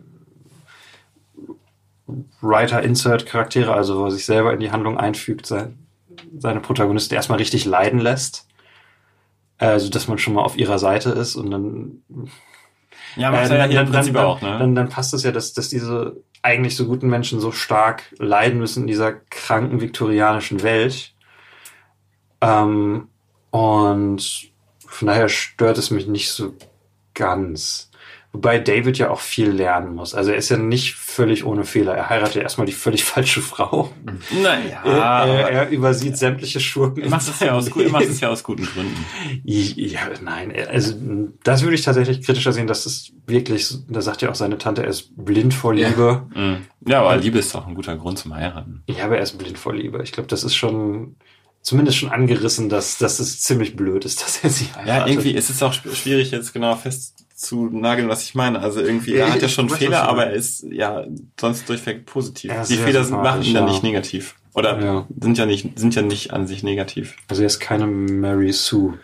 Writer-Insert-Charaktere, 2.42 3.74
also 3.74 4.00
wo 4.00 4.06
er 4.06 4.12
sich 4.12 4.26
selber 4.26 4.54
in 4.54 4.60
die 4.60 4.72
Handlung 4.72 4.98
einfügt, 4.98 5.46
sein, 5.46 5.78
seine 6.38 6.60
Protagonisten 6.60 7.16
erstmal 7.16 7.40
richtig 7.40 7.66
leiden 7.66 8.00
lässt. 8.00 8.48
Also, 9.58 9.90
dass 9.90 10.08
man 10.08 10.18
schon 10.18 10.34
mal 10.36 10.44
auf 10.44 10.58
ihrer 10.58 10.80
Seite 10.80 11.10
ist 11.10 11.36
und 11.36 11.52
dann 11.52 12.04
Ja, 13.16 13.30
äh, 13.30 13.32
macht 13.32 13.52
er 13.52 13.58
ja 13.58 13.84
dann, 13.84 13.92
dann, 13.92 14.14
dann, 14.14 14.26
auch, 14.26 14.42
ne? 14.42 14.58
dann, 14.60 14.76
dann 14.76 14.90
passt 14.90 15.14
es 15.14 15.24
ja, 15.24 15.32
dass, 15.32 15.54
dass 15.54 15.70
diese 15.70 16.22
eigentlich 16.44 16.76
so 16.76 16.86
guten 16.86 17.10
Menschen 17.10 17.40
so 17.40 17.52
stark 17.52 18.04
leiden 18.20 18.60
müssen 18.60 18.84
in 18.84 18.88
dieser 18.88 19.14
kranken 19.14 19.82
viktorianischen 19.82 20.64
Welt. 20.64 21.14
Ähm, 22.42 23.10
und 23.50 24.52
von 24.86 25.08
daher 25.08 25.30
stört 25.30 25.78
es 25.78 25.92
mich 25.92 26.08
nicht 26.08 26.30
so 26.32 26.54
ganz. 27.14 27.87
Wobei 28.38 28.60
David 28.60 29.00
ja 29.00 29.10
auch 29.10 29.20
viel 29.20 29.50
lernen 29.50 29.96
muss. 29.96 30.14
Also 30.14 30.30
er 30.30 30.38
ist 30.38 30.50
ja 30.50 30.58
nicht 30.58 30.94
völlig 30.94 31.44
ohne 31.44 31.64
Fehler. 31.64 31.96
Er 31.96 32.08
heiratet 32.10 32.36
ja 32.36 32.42
erstmal 32.44 32.68
die 32.68 32.74
völlig 32.74 33.04
falsche 33.04 33.42
Frau. 33.42 33.92
naja, 34.44 34.82
er, 34.86 35.26
er, 35.26 35.50
er 35.50 35.70
übersieht 35.70 36.18
sämtliche 36.18 36.60
Schurken. 36.60 37.02
er 37.02 37.10
macht 37.10 37.28
es 37.28 37.40
ja 37.40 37.54
aus, 37.54 37.68
er 37.68 37.90
macht 37.90 38.06
es 38.06 38.20
ja 38.20 38.30
aus 38.30 38.44
guten 38.44 38.66
Gründen. 38.66 39.06
Ja, 39.44 40.02
nein, 40.22 40.54
also 40.70 40.94
das 41.44 41.64
würde 41.64 41.74
ich 41.76 41.82
tatsächlich 41.82 42.22
kritischer 42.22 42.54
sehen, 42.54 42.68
dass 42.68 42.84
das 42.84 43.12
wirklich, 43.26 43.74
da 43.90 44.02
sagt 44.02 44.22
ja 44.22 44.30
auch 44.30 44.36
seine 44.36 44.60
Tante, 44.60 44.84
er 44.84 44.90
ist 44.90 45.10
blind 45.18 45.56
vor 45.56 45.74
Ja. 45.74 45.88
Liebe. 45.90 46.28
Mhm. 46.36 46.58
Ja, 46.88 47.02
aber 47.02 47.18
Liebe 47.18 47.40
ist 47.40 47.56
doch 47.56 47.66
ein 47.66 47.74
guter 47.74 47.96
Grund 47.98 48.20
zum 48.20 48.36
Heiraten. 48.36 48.84
Ja, 48.88 49.06
aber 49.06 49.18
er 49.18 49.24
ist 49.24 49.38
blind 49.40 49.58
vor 49.58 49.74
Liebe. 49.74 50.04
Ich 50.04 50.12
glaube, 50.12 50.28
das 50.28 50.44
ist 50.44 50.56
schon 50.56 51.16
zumindest 51.64 51.98
schon 51.98 52.10
angerissen, 52.10 52.70
dass, 52.70 52.98
dass 53.00 53.20
es 53.20 53.42
ziemlich 53.42 53.76
blöd 53.76 54.06
ist, 54.06 54.22
dass 54.24 54.44
er 54.44 54.50
sie 54.52 54.66
heiratet. 54.76 54.88
Ja, 54.88 55.08
irgendwie 55.08 55.32
ist 55.32 55.50
es 55.50 55.64
auch 55.64 55.74
schw- 55.74 55.96
schwierig, 55.96 56.30
jetzt 56.32 56.54
genau 56.54 56.76
festzunageln, 57.38 58.10
was 58.10 58.24
ich 58.24 58.36
meine. 58.36 58.60
Also 58.60 58.82
irgendwie, 58.82 59.14
Ja, 59.16 59.28
er 59.28 59.34
hat 59.34 59.42
ja 59.42 59.48
schon 59.48 59.70
Fehler, 59.70 60.04
aber 60.10 60.28
er 60.28 60.34
ist 60.34 60.66
ja 60.70 61.06
sonst 61.40 61.70
durchweg 61.70 62.06
positiv. 62.06 62.52
Die 62.68 62.76
Fehler 62.76 63.04
sind, 63.04 63.18
machen 63.22 63.42
ihn 63.44 63.54
sympathisch, 63.54 63.74
nicht 63.74 63.84
ja. 63.84 63.90
negativ. 63.90 64.36
Oder 64.54 64.82
Ja. 64.82 65.08
sind 65.20 65.38
ja 65.38 65.46
nicht, 65.46 65.78
sind 65.78 65.94
ja 65.96 66.02
nicht 66.02 66.34
an 66.34 66.48
sich 66.48 66.64
negativ. 66.64 67.16
Also 67.28 67.44
er 67.44 67.48
ist 67.48 67.60
keine 67.60 67.86
Mary 67.86 68.52
Sue. 68.52 68.96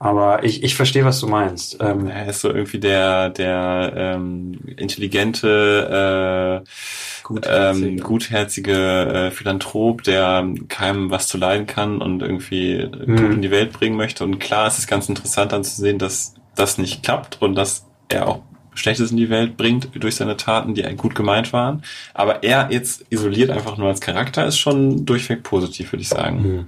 Aber 0.00 0.44
ich, 0.44 0.62
ich 0.62 0.76
verstehe, 0.76 1.04
was 1.04 1.18
du 1.18 1.26
meinst. 1.26 1.78
Ähm, 1.80 2.06
Er 2.06 2.28
ist 2.28 2.42
so 2.42 2.50
irgendwie 2.50 2.78
der, 2.78 3.30
der 3.30 3.92
ähm, 3.96 4.60
intelligente, 4.76 6.62
äh, 6.64 7.24
Gutherzige. 7.24 7.88
ähm, 7.88 7.96
gutherzige 7.98 8.74
äh, 8.76 9.30
Philanthrop, 9.32 10.04
der 10.04 10.48
keinem 10.68 11.10
was 11.10 11.26
zu 11.26 11.36
leiden 11.36 11.66
kann 11.66 12.00
und 12.00 12.22
irgendwie 12.22 12.88
gut 12.88 13.08
Mhm. 13.08 13.32
in 13.32 13.42
die 13.42 13.50
Welt 13.50 13.72
bringen 13.72 13.96
möchte. 13.96 14.22
Und 14.22 14.38
klar, 14.38 14.68
es 14.68 14.78
ist 14.78 14.86
ganz 14.86 15.08
interessant 15.08 15.50
dann 15.50 15.64
zu 15.64 15.74
sehen, 15.80 15.98
dass 15.98 16.34
das 16.58 16.78
nicht 16.78 17.02
klappt 17.02 17.40
und 17.40 17.54
dass 17.54 17.86
er 18.08 18.28
auch 18.28 18.42
Schlechtes 18.74 19.10
in 19.10 19.16
die 19.16 19.28
Welt 19.30 19.56
bringt 19.56 19.90
durch 19.94 20.16
seine 20.16 20.36
Taten, 20.36 20.74
die 20.74 20.82
gut 20.96 21.14
gemeint 21.14 21.52
waren. 21.52 21.82
Aber 22.14 22.42
er 22.44 22.68
jetzt 22.70 23.04
isoliert 23.10 23.50
einfach 23.50 23.76
nur 23.76 23.88
als 23.88 24.00
Charakter 24.00 24.46
ist 24.46 24.58
schon 24.58 25.04
durchweg 25.04 25.42
positiv, 25.42 25.92
würde 25.92 26.02
ich 26.02 26.08
sagen. 26.08 26.44
hm. 26.44 26.66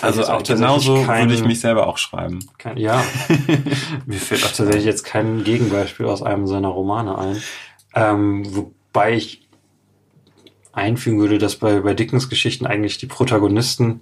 Also 0.00 0.26
auch 0.26 0.42
genauso 0.42 1.04
kein- 1.04 1.28
würde 1.28 1.34
ich 1.34 1.44
mich 1.44 1.60
selber 1.60 1.86
auch 1.86 1.98
schreiben. 1.98 2.40
Kein, 2.58 2.78
ja, 2.78 3.04
mir 4.06 4.18
fällt 4.18 4.42
auch 4.42 4.48
tatsächlich 4.48 4.84
jetzt 4.84 5.04
kein 5.04 5.44
Gegenbeispiel 5.44 6.06
aus 6.06 6.20
einem 6.22 6.48
seiner 6.48 6.68
Romane 6.68 7.16
ein. 7.16 7.42
Ähm, 7.94 8.44
wobei 8.54 9.14
ich 9.14 9.48
einfügen 10.72 11.20
würde, 11.20 11.38
dass 11.38 11.56
bei, 11.56 11.80
bei 11.80 11.94
Dickens 11.94 12.28
Geschichten 12.28 12.66
eigentlich 12.66 12.98
die 12.98 13.06
Protagonisten 13.06 14.00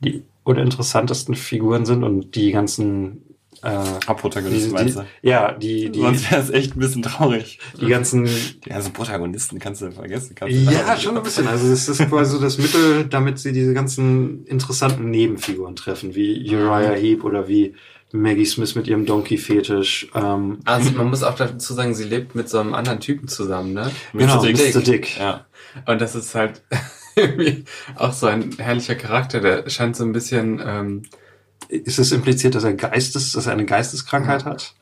die 0.00 0.24
uninteressantesten 0.42 1.34
Figuren 1.36 1.86
sind 1.86 2.02
und 2.02 2.34
die 2.34 2.50
ganzen 2.50 3.22
äh, 3.64 4.06
Hauptprotagonist, 4.06 4.66
die, 4.66 4.70
meinst 4.70 4.96
die, 4.96 5.00
du? 5.00 5.06
ja, 5.28 5.52
die, 5.52 5.90
die, 5.90 6.00
Sonst 6.00 6.30
wäre 6.30 6.40
es 6.42 6.50
echt 6.50 6.76
ein 6.76 6.78
bisschen 6.80 7.02
traurig. 7.02 7.58
die 7.80 7.86
ganzen 7.86 8.24
Die 8.64 8.68
ganzen 8.68 8.92
Protagonisten 8.92 9.58
kannst 9.58 9.82
du 9.82 9.90
vergessen. 9.90 10.34
Kannst 10.34 10.54
du 10.54 10.60
Ja, 10.72 10.96
schon 10.96 11.16
ein 11.16 11.22
bisschen. 11.22 11.46
Also 11.48 11.66
es 11.72 11.88
ist 11.88 11.98
quasi 12.08 12.32
so 12.32 12.40
das 12.40 12.58
Mittel, 12.58 13.04
damit 13.06 13.38
sie 13.38 13.52
diese 13.52 13.74
ganzen 13.74 14.44
interessanten 14.46 15.10
Nebenfiguren 15.10 15.76
treffen, 15.76 16.14
wie 16.14 16.54
Uriah 16.54 16.92
Heep 16.94 17.24
oder 17.24 17.48
wie 17.48 17.74
Maggie 18.12 18.46
Smith 18.46 18.74
mit 18.76 18.86
ihrem 18.86 19.06
Donkey-Fetisch. 19.06 20.08
Ähm, 20.14 20.58
Also 20.64 20.92
man 20.92 21.08
muss 21.08 21.22
auch 21.24 21.34
dazu 21.34 21.74
sagen, 21.74 21.94
sie 21.94 22.04
lebt 22.04 22.34
mit 22.36 22.48
so 22.48 22.58
einem 22.60 22.74
anderen 22.74 23.00
Typen 23.00 23.26
zusammen, 23.26 23.72
ne? 23.72 23.90
genau, 24.12 24.36
Mr. 24.40 24.52
Dick. 24.52 24.74
Mr. 24.74 24.80
Dick. 24.82 25.18
Ja. 25.18 25.46
Und 25.86 26.00
das 26.00 26.14
ist 26.14 26.34
halt 26.36 26.62
irgendwie 27.16 27.64
auch 27.96 28.12
so 28.12 28.26
ein 28.28 28.52
herrlicher 28.58 28.94
Charakter, 28.94 29.40
der 29.40 29.68
scheint 29.68 29.96
so 29.96 30.04
ein 30.04 30.12
bisschen, 30.12 30.62
ähm, 30.64 31.02
Ist 31.84 31.98
es 31.98 32.12
impliziert, 32.12 32.54
dass 32.54 32.64
er 32.64 32.74
Geistes, 32.74 33.32
dass 33.32 33.46
er 33.46 33.52
eine 33.52 33.64
Geisteskrankheit 33.66 34.44
hat? 34.44 34.62
ist 34.62 34.74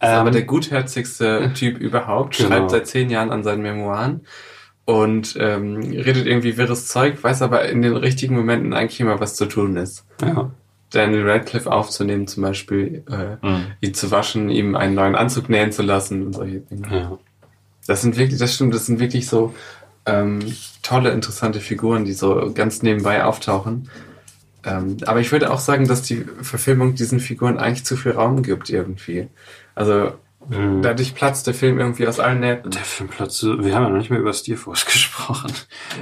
aber 0.00 0.28
Ähm, 0.28 0.32
der 0.32 0.42
gutherzigste 0.44 1.52
Typ 1.54 1.78
überhaupt, 1.78 2.36
Genau. 2.36 2.48
schreibt 2.50 2.70
seit 2.70 2.86
zehn 2.86 3.10
Jahren 3.10 3.30
an 3.30 3.42
seinen 3.42 3.62
Memoiren 3.62 4.20
und 4.84 5.36
ähm, 5.38 5.80
redet 5.80 6.26
irgendwie 6.26 6.56
wirres 6.56 6.86
Zeug, 6.88 7.22
weiß 7.22 7.42
aber 7.42 7.68
in 7.68 7.82
den 7.82 7.96
richtigen 7.96 8.36
Momenten 8.36 8.72
eigentlich 8.72 9.00
immer, 9.00 9.20
was 9.20 9.34
zu 9.36 9.46
tun 9.46 9.76
ist. 9.76 10.04
ja. 10.22 10.50
Daniel 10.90 11.28
Radcliffe 11.28 11.70
aufzunehmen 11.70 12.26
zum 12.26 12.44
Beispiel, 12.44 13.02
äh, 13.10 13.46
Mhm. 13.46 13.66
ihn 13.82 13.92
zu 13.92 14.10
waschen, 14.10 14.48
ihm 14.48 14.74
einen 14.74 14.94
neuen 14.94 15.16
Anzug 15.16 15.50
nähen 15.50 15.70
zu 15.70 15.82
lassen 15.82 16.24
und 16.26 16.32
solche 16.32 16.60
Dinge. 16.60 16.88
ja. 16.90 17.18
Das 17.86 18.00
sind 18.02 18.16
wirklich, 18.16 18.38
das 18.38 18.54
stimmt, 18.54 18.72
das 18.74 18.86
sind 18.86 18.98
wirklich 18.98 19.26
so 19.26 19.54
ähm, 20.06 20.38
tolle, 20.82 21.10
interessante 21.10 21.60
Figuren, 21.60 22.06
die 22.06 22.12
so 22.14 22.50
ganz 22.54 22.82
nebenbei 22.82 23.22
auftauchen. 23.24 23.90
Ähm, 24.68 24.96
aber 25.06 25.20
ich 25.20 25.32
würde 25.32 25.50
auch 25.50 25.58
sagen, 25.58 25.88
dass 25.88 26.02
die 26.02 26.24
Verfilmung 26.42 26.94
diesen 26.94 27.20
Figuren 27.20 27.58
eigentlich 27.58 27.84
zu 27.84 27.96
viel 27.96 28.12
Raum 28.12 28.42
gibt 28.42 28.70
irgendwie. 28.70 29.28
Also 29.74 30.12
Mhm. 30.48 30.80
dadurch 30.82 31.14
platzt 31.14 31.46
der 31.46 31.52
Film 31.52 31.78
irgendwie 31.78 32.06
aus 32.08 32.20
allen 32.20 32.40
Nähten. 32.40 32.70
Der 32.70 32.80
Filmplatz, 32.80 33.42
wir 33.42 33.74
haben 33.74 33.82
ja 33.82 33.88
noch 33.90 33.98
nicht 33.98 34.08
mehr 34.08 34.20
über 34.20 34.32
Steelforce 34.32 34.86
gesprochen. 34.92 35.52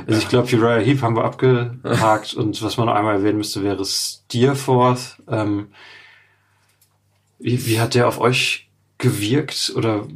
Also 0.07 0.21
ich 0.21 0.29
glaube, 0.29 0.55
Uriah 0.57 0.79
Heep 0.79 1.03
haben 1.03 1.17
wir 1.17 1.25
abgehakt 1.25 2.35
und 2.35 2.63
was 2.63 2.77
man 2.77 2.87
noch 2.87 2.95
einmal 2.95 3.17
erwähnen 3.17 3.39
müsste, 3.39 3.65
wäre 3.65 3.85
Steerforth. 3.85 5.21
Ähm, 5.29 5.69
wie, 7.39 7.67
wie 7.67 7.81
hat 7.81 7.95
der 7.95 8.07
auf 8.07 8.21
euch 8.21 8.71
gewirkt 8.99 9.73
oder 9.75 10.07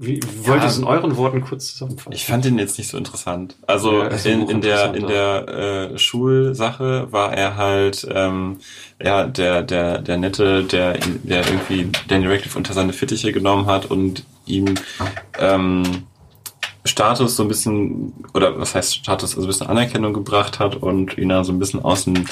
wie 0.00 0.20
wollt 0.44 0.62
ihr 0.62 0.68
es 0.68 0.78
in 0.78 0.84
euren 0.84 1.16
Worten 1.16 1.40
kurz 1.40 1.72
zusammenfassen? 1.72 2.12
Ich 2.12 2.24
fand 2.24 2.46
ihn 2.46 2.56
jetzt 2.58 2.78
nicht 2.78 2.88
so 2.88 2.96
interessant. 2.96 3.56
Also 3.66 4.04
Ja, 4.04 4.10
in, 4.10 4.48
in 4.48 4.60
der 4.60 4.94
in 4.94 5.06
der 5.08 5.48
äh, 5.48 5.98
Schulsache 5.98 7.08
war 7.10 7.32
er 7.34 7.56
halt 7.56 8.06
ähm, 8.10 8.58
ja 9.02 9.26
der 9.26 9.62
der 9.62 9.98
der 9.98 10.16
nette, 10.16 10.62
der 10.62 10.98
der 11.24 11.44
irgendwie 11.46 11.90
Daniel 12.06 12.30
Radcliffe 12.30 12.56
unter 12.56 12.74
seine 12.74 12.92
Fittiche 12.92 13.32
genommen 13.32 13.66
hat 13.66 13.86
und 13.86 14.24
ihm 14.46 14.76
ähm, 15.38 16.04
Status 16.84 17.34
so 17.34 17.42
ein 17.42 17.48
bisschen 17.48 18.14
oder 18.34 18.58
was 18.58 18.76
heißt 18.76 18.94
Status 18.94 19.34
also 19.34 19.46
ein 19.46 19.48
bisschen 19.48 19.66
Anerkennung 19.66 20.12
gebracht 20.12 20.60
hat 20.60 20.76
und 20.76 21.18
ihn 21.18 21.28
da 21.28 21.42
so 21.42 21.52
ein 21.52 21.58
bisschen 21.58 21.82
aus 21.82 22.04
dem 22.04 22.24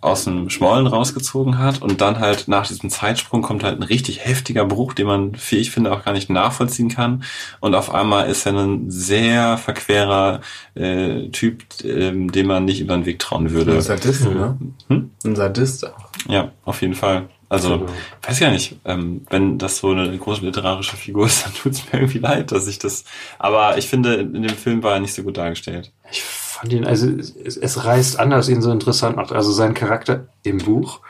aus 0.00 0.24
dem 0.24 0.48
Schmollen 0.48 0.86
rausgezogen 0.86 1.58
hat 1.58 1.82
und 1.82 2.00
dann 2.00 2.18
halt 2.20 2.48
nach 2.48 2.66
diesem 2.66 2.88
Zeitsprung 2.88 3.42
kommt 3.42 3.62
halt 3.62 3.78
ein 3.78 3.82
richtig 3.82 4.24
heftiger 4.24 4.64
Bruch, 4.64 4.94
den 4.94 5.06
man, 5.06 5.32
wie 5.50 5.56
ich 5.56 5.70
finde, 5.70 5.92
auch 5.92 6.04
gar 6.04 6.12
nicht 6.12 6.30
nachvollziehen 6.30 6.88
kann. 6.88 7.22
Und 7.60 7.74
auf 7.74 7.92
einmal 7.92 8.28
ist 8.30 8.46
er 8.46 8.54
ein 8.58 8.90
sehr 8.90 9.58
verquerer 9.58 10.40
äh, 10.74 11.28
Typ, 11.28 11.64
ähm, 11.84 12.32
dem 12.32 12.46
man 12.46 12.64
nicht 12.64 12.80
über 12.80 12.94
den 12.94 13.04
Weg 13.04 13.18
trauen 13.18 13.50
würde. 13.50 13.72
Ein 13.74 13.82
Sadist, 13.82 14.24
ne? 14.24 14.56
Hm? 14.88 15.10
Ein 15.24 15.36
Sadist 15.36 15.86
auch. 15.86 16.08
Ja, 16.28 16.50
auf 16.64 16.80
jeden 16.80 16.94
Fall. 16.94 17.28
Also, 17.50 17.78
Genau. 17.80 17.90
weiß 18.22 18.38
ja 18.38 18.50
nicht, 18.52 18.76
ähm, 18.84 19.26
wenn 19.28 19.58
das 19.58 19.78
so 19.78 19.90
eine 19.90 20.16
große 20.16 20.44
literarische 20.44 20.96
Figur 20.96 21.26
ist, 21.26 21.44
dann 21.44 21.52
tut's 21.54 21.82
mir 21.92 21.98
irgendwie 21.98 22.20
leid, 22.20 22.52
dass 22.52 22.68
ich 22.68 22.78
das. 22.78 23.04
Aber 23.38 23.76
ich 23.76 23.88
finde, 23.88 24.14
in 24.14 24.42
dem 24.42 24.56
Film 24.56 24.82
war 24.82 24.94
er 24.94 25.00
nicht 25.00 25.14
so 25.14 25.24
gut 25.24 25.36
dargestellt. 25.36 25.92
Ich 26.12 26.22
fand 26.60 26.72
ihn, 26.72 26.84
also 26.86 27.08
es, 27.08 27.56
es 27.56 27.84
reißt 27.84 28.18
an, 28.20 28.30
dass 28.30 28.48
ihn 28.48 28.60
so 28.62 28.70
interessant 28.70 29.16
macht. 29.16 29.32
Also 29.32 29.50
sein 29.52 29.74
Charakter 29.74 30.28
im 30.42 30.58
Buch. 30.58 31.00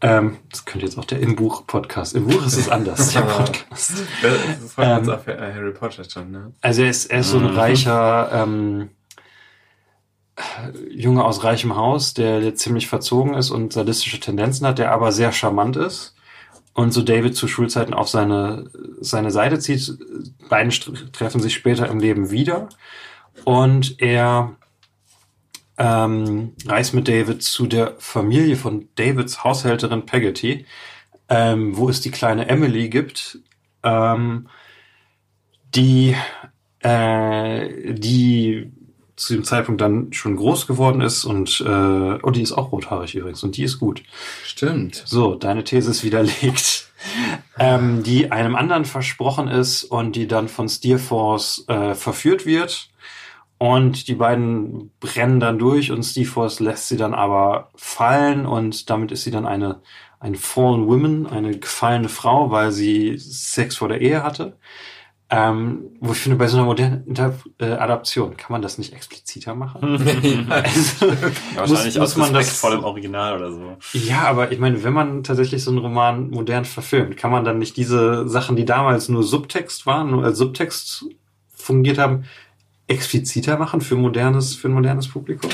Ähm, 0.00 0.36
das 0.50 0.64
könnte 0.64 0.86
jetzt 0.86 0.98
auch 0.98 1.04
der 1.04 1.20
im 1.20 1.36
Buch-Podcast. 1.36 2.14
Im 2.14 2.26
Buch 2.26 2.44
ist 2.46 2.56
es 2.56 2.68
anders, 2.68 3.08
der 3.14 3.20
Podcast. 3.22 3.92
Das, 4.22 4.32
uns 4.62 4.74
Ähm, 4.78 5.10
auf 5.10 5.26
äh, 5.26 5.52
Harry 5.54 5.72
Potter 5.72 6.04
schon, 6.04 6.30
ne? 6.30 6.52
Also 6.60 6.82
er 6.82 6.90
ist, 6.90 7.06
er 7.06 7.20
ist 7.20 7.30
so 7.30 7.38
ein 7.38 7.44
Mhm. 7.44 7.56
reicher 7.58 8.30
ähm, 8.32 8.90
Junge 10.90 11.24
aus 11.24 11.44
reichem 11.44 11.76
Haus, 11.76 12.12
der, 12.12 12.40
der 12.40 12.54
ziemlich 12.54 12.88
verzogen 12.88 13.34
ist 13.34 13.50
und 13.50 13.72
sadistische 13.72 14.20
Tendenzen 14.20 14.66
hat, 14.66 14.78
der 14.78 14.92
aber 14.92 15.10
sehr 15.12 15.32
charmant 15.32 15.76
ist 15.76 16.14
und 16.74 16.92
so 16.92 17.00
David 17.02 17.34
zu 17.34 17.48
Schulzeiten 17.48 17.94
auf 17.94 18.08
seine, 18.10 18.70
seine 19.00 19.30
Seite 19.30 19.58
zieht. 19.58 19.96
Beiden 20.50 20.70
treffen 21.12 21.40
sich 21.40 21.54
später 21.54 21.88
im 21.88 22.00
Leben 22.00 22.30
wieder 22.30 22.68
und 23.44 24.00
er 24.02 24.56
ähm, 25.78 26.52
reist 26.66 26.94
mit 26.94 27.08
David 27.08 27.42
zu 27.42 27.66
der 27.66 27.94
Familie 27.98 28.56
von 28.56 28.88
Davids 28.94 29.44
Haushälterin 29.44 30.06
Peggotty, 30.06 30.66
ähm, 31.28 31.76
wo 31.76 31.88
es 31.88 32.00
die 32.00 32.10
kleine 32.10 32.48
Emily 32.48 32.88
gibt, 32.88 33.38
ähm, 33.82 34.48
die, 35.74 36.16
äh, 36.80 37.92
die 37.92 38.72
zu 39.16 39.32
dem 39.32 39.44
Zeitpunkt 39.44 39.80
dann 39.80 40.12
schon 40.12 40.36
groß 40.36 40.66
geworden 40.66 41.00
ist 41.00 41.24
und 41.24 41.62
äh, 41.66 42.18
oh, 42.22 42.30
die 42.30 42.42
ist 42.42 42.52
auch 42.52 42.70
rothaarig 42.70 43.14
übrigens 43.14 43.42
und 43.42 43.56
die 43.56 43.64
ist 43.64 43.78
gut. 43.78 44.02
Stimmt. 44.44 45.02
So, 45.06 45.34
deine 45.34 45.64
These 45.64 45.90
ist 45.90 46.04
widerlegt. 46.04 46.86
ähm, 47.58 48.02
die 48.02 48.32
einem 48.32 48.56
anderen 48.56 48.84
versprochen 48.84 49.48
ist 49.48 49.84
und 49.84 50.16
die 50.16 50.26
dann 50.26 50.48
von 50.48 50.68
Steerforce 50.68 51.64
äh, 51.68 51.94
verführt 51.94 52.46
wird. 52.46 52.90
Und 53.58 54.08
die 54.08 54.14
beiden 54.14 54.90
brennen 55.00 55.40
dann 55.40 55.58
durch 55.58 55.90
und 55.90 56.02
Steerforce 56.02 56.60
lässt 56.60 56.88
sie 56.88 56.98
dann 56.98 57.14
aber 57.14 57.70
fallen 57.74 58.44
und 58.44 58.90
damit 58.90 59.12
ist 59.12 59.24
sie 59.24 59.30
dann 59.30 59.46
eine, 59.46 59.80
eine 60.20 60.36
Fallen 60.36 60.86
Woman, 60.86 61.26
eine 61.26 61.58
gefallene 61.58 62.10
Frau, 62.10 62.50
weil 62.50 62.70
sie 62.70 63.16
Sex 63.18 63.76
vor 63.76 63.88
der 63.88 64.02
Ehe 64.02 64.22
hatte. 64.22 64.58
Ähm, 65.28 65.96
wo 66.00 66.12
ich 66.12 66.18
finde, 66.18 66.38
bei 66.38 66.46
so 66.46 66.56
einer 66.56 66.66
modernen 66.66 67.04
Inter 67.04 67.34
äh, 67.58 67.64
Adaption 67.64 68.36
kann 68.36 68.52
man 68.52 68.62
das 68.62 68.78
nicht 68.78 68.92
expliziter 68.92 69.56
machen. 69.56 69.82
also, 70.50 71.06
Ja, 71.06 71.56
wahrscheinlich 71.56 71.96
muss, 71.96 71.96
muss 71.96 72.12
aus 72.12 72.16
man 72.16 72.32
das 72.32 72.60
vor 72.60 72.70
dem 72.70 72.84
Original 72.84 73.36
oder 73.36 73.50
so. 73.50 73.76
ja, 73.92 74.22
aber 74.22 74.52
ich 74.52 74.60
meine, 74.60 74.84
wenn 74.84 74.92
man 74.92 75.24
tatsächlich 75.24 75.64
so 75.64 75.72
einen 75.72 75.80
Roman 75.80 76.30
modern 76.30 76.64
verfilmt, 76.64 77.16
kann 77.16 77.32
man 77.32 77.44
dann 77.44 77.58
nicht 77.58 77.76
diese 77.76 78.28
Sachen, 78.28 78.54
die 78.54 78.64
damals 78.64 79.08
nur 79.08 79.24
Subtext 79.24 79.84
waren, 79.84 80.12
nur 80.12 80.22
als 80.22 80.38
Subtext 80.38 81.06
fungiert 81.48 81.98
haben, 81.98 82.26
expliziter 82.88 83.58
machen 83.58 83.80
für 83.80 83.96
modernes, 83.96 84.54
für 84.54 84.68
ein 84.68 84.74
modernes 84.74 85.08
Publikum? 85.08 85.50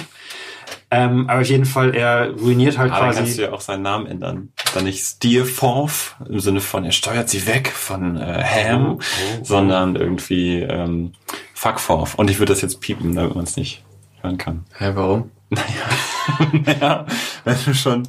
Ähm, 0.90 1.28
aber 1.28 1.40
auf 1.40 1.46
jeden 1.46 1.64
Fall, 1.64 1.94
er 1.94 2.30
ruiniert 2.32 2.76
halt 2.76 2.92
Aber 2.92 3.06
kannst 3.06 3.20
quasi. 3.20 3.36
du 3.36 3.42
ja 3.44 3.52
auch 3.52 3.62
seinen 3.62 3.82
Namen 3.82 4.06
ändern. 4.06 4.52
Dann 4.74 4.84
nicht 4.84 5.02
Steerforth 5.02 6.16
im 6.28 6.38
Sinne 6.40 6.60
von, 6.60 6.84
er 6.84 6.92
steuert 6.92 7.30
sie 7.30 7.46
weg 7.46 7.68
von 7.68 8.18
äh, 8.18 8.42
Ham, 8.44 8.98
Oh, 8.98 9.00
sondern 9.42 9.96
irgendwie 9.96 10.60
ähm, 10.60 11.12
Fuckforth. 11.54 12.18
Und 12.18 12.28
ich 12.28 12.38
würde 12.38 12.52
das 12.52 12.60
jetzt 12.60 12.80
piepen, 12.80 13.14
damit 13.14 13.34
man 13.34 13.44
es 13.44 13.56
nicht 13.56 13.82
hören 14.20 14.36
kann. 14.36 14.64
Hä, 14.76 14.90
warum? 14.94 15.30
naja, 16.52 17.06
wenn 17.44 17.56
du 17.64 17.74
schon 17.74 18.02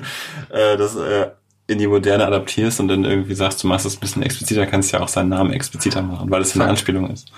äh, 0.49 0.75
das 0.75 0.95
äh, 0.97 1.29
in 1.67 1.77
die 1.77 1.87
Moderne 1.87 2.25
adaptierst 2.25 2.81
und 2.81 2.89
dann 2.89 3.05
irgendwie 3.05 3.35
sagst, 3.35 3.63
du 3.63 3.67
machst 3.67 3.85
es 3.85 3.95
ein 3.95 3.99
bisschen 4.01 4.23
expliziter, 4.23 4.65
kannst 4.65 4.91
du 4.91 4.97
ja 4.97 5.03
auch 5.03 5.07
seinen 5.07 5.29
Namen 5.29 5.53
expliziter 5.53 6.01
machen, 6.01 6.29
weil 6.29 6.41
es 6.41 6.53
eine. 6.55 6.65
Anspielung 6.65 7.09
ist. 7.09 7.31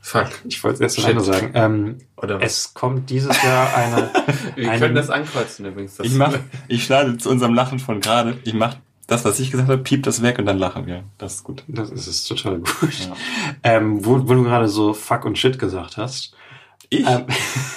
Fuck. 0.00 0.28
Ich 0.44 0.62
wollte 0.64 0.84
es 0.84 0.96
erst 0.96 1.04
alleine 1.06 1.20
sagen. 1.22 1.50
Ähm, 1.54 1.98
Oder 2.16 2.40
was? 2.40 2.44
es 2.44 2.74
kommt 2.74 3.10
dieses 3.10 3.42
Jahr 3.42 3.74
eine. 3.76 4.10
Wir 4.56 4.70
einen- 4.70 4.80
können 4.80 4.94
das 4.94 5.10
ankreuzen 5.10 5.66
übrigens. 5.66 5.96
Das 5.96 6.06
Ich 6.06 6.14
mach, 6.14 6.34
ich 6.68 6.84
schneide 6.84 7.18
zu 7.18 7.28
unserem 7.30 7.54
Lachen 7.54 7.78
von 7.78 8.00
gerade, 8.00 8.38
ich 8.44 8.54
mach 8.54 8.76
das, 9.06 9.24
was 9.24 9.38
ich 9.40 9.50
gesagt 9.50 9.68
habe, 9.70 9.82
piep 9.82 10.02
das 10.02 10.22
weg 10.22 10.38
und 10.38 10.46
dann 10.46 10.58
lachen 10.58 10.86
wir. 10.86 11.02
Das 11.16 11.36
ist 11.36 11.44
gut. 11.44 11.64
Das 11.66 11.90
ist 11.90 12.06
es 12.06 12.24
total 12.24 12.58
gut. 12.58 12.98
Ja. 13.00 13.16
Ähm, 13.62 14.04
wo, 14.04 14.28
wo 14.28 14.34
du 14.34 14.44
gerade 14.44 14.68
so 14.68 14.92
Fuck 14.94 15.24
und 15.24 15.38
Shit 15.38 15.58
gesagt 15.58 15.96
hast. 15.96 16.34
Ich? 16.90 17.06
Ähm, 17.06 17.24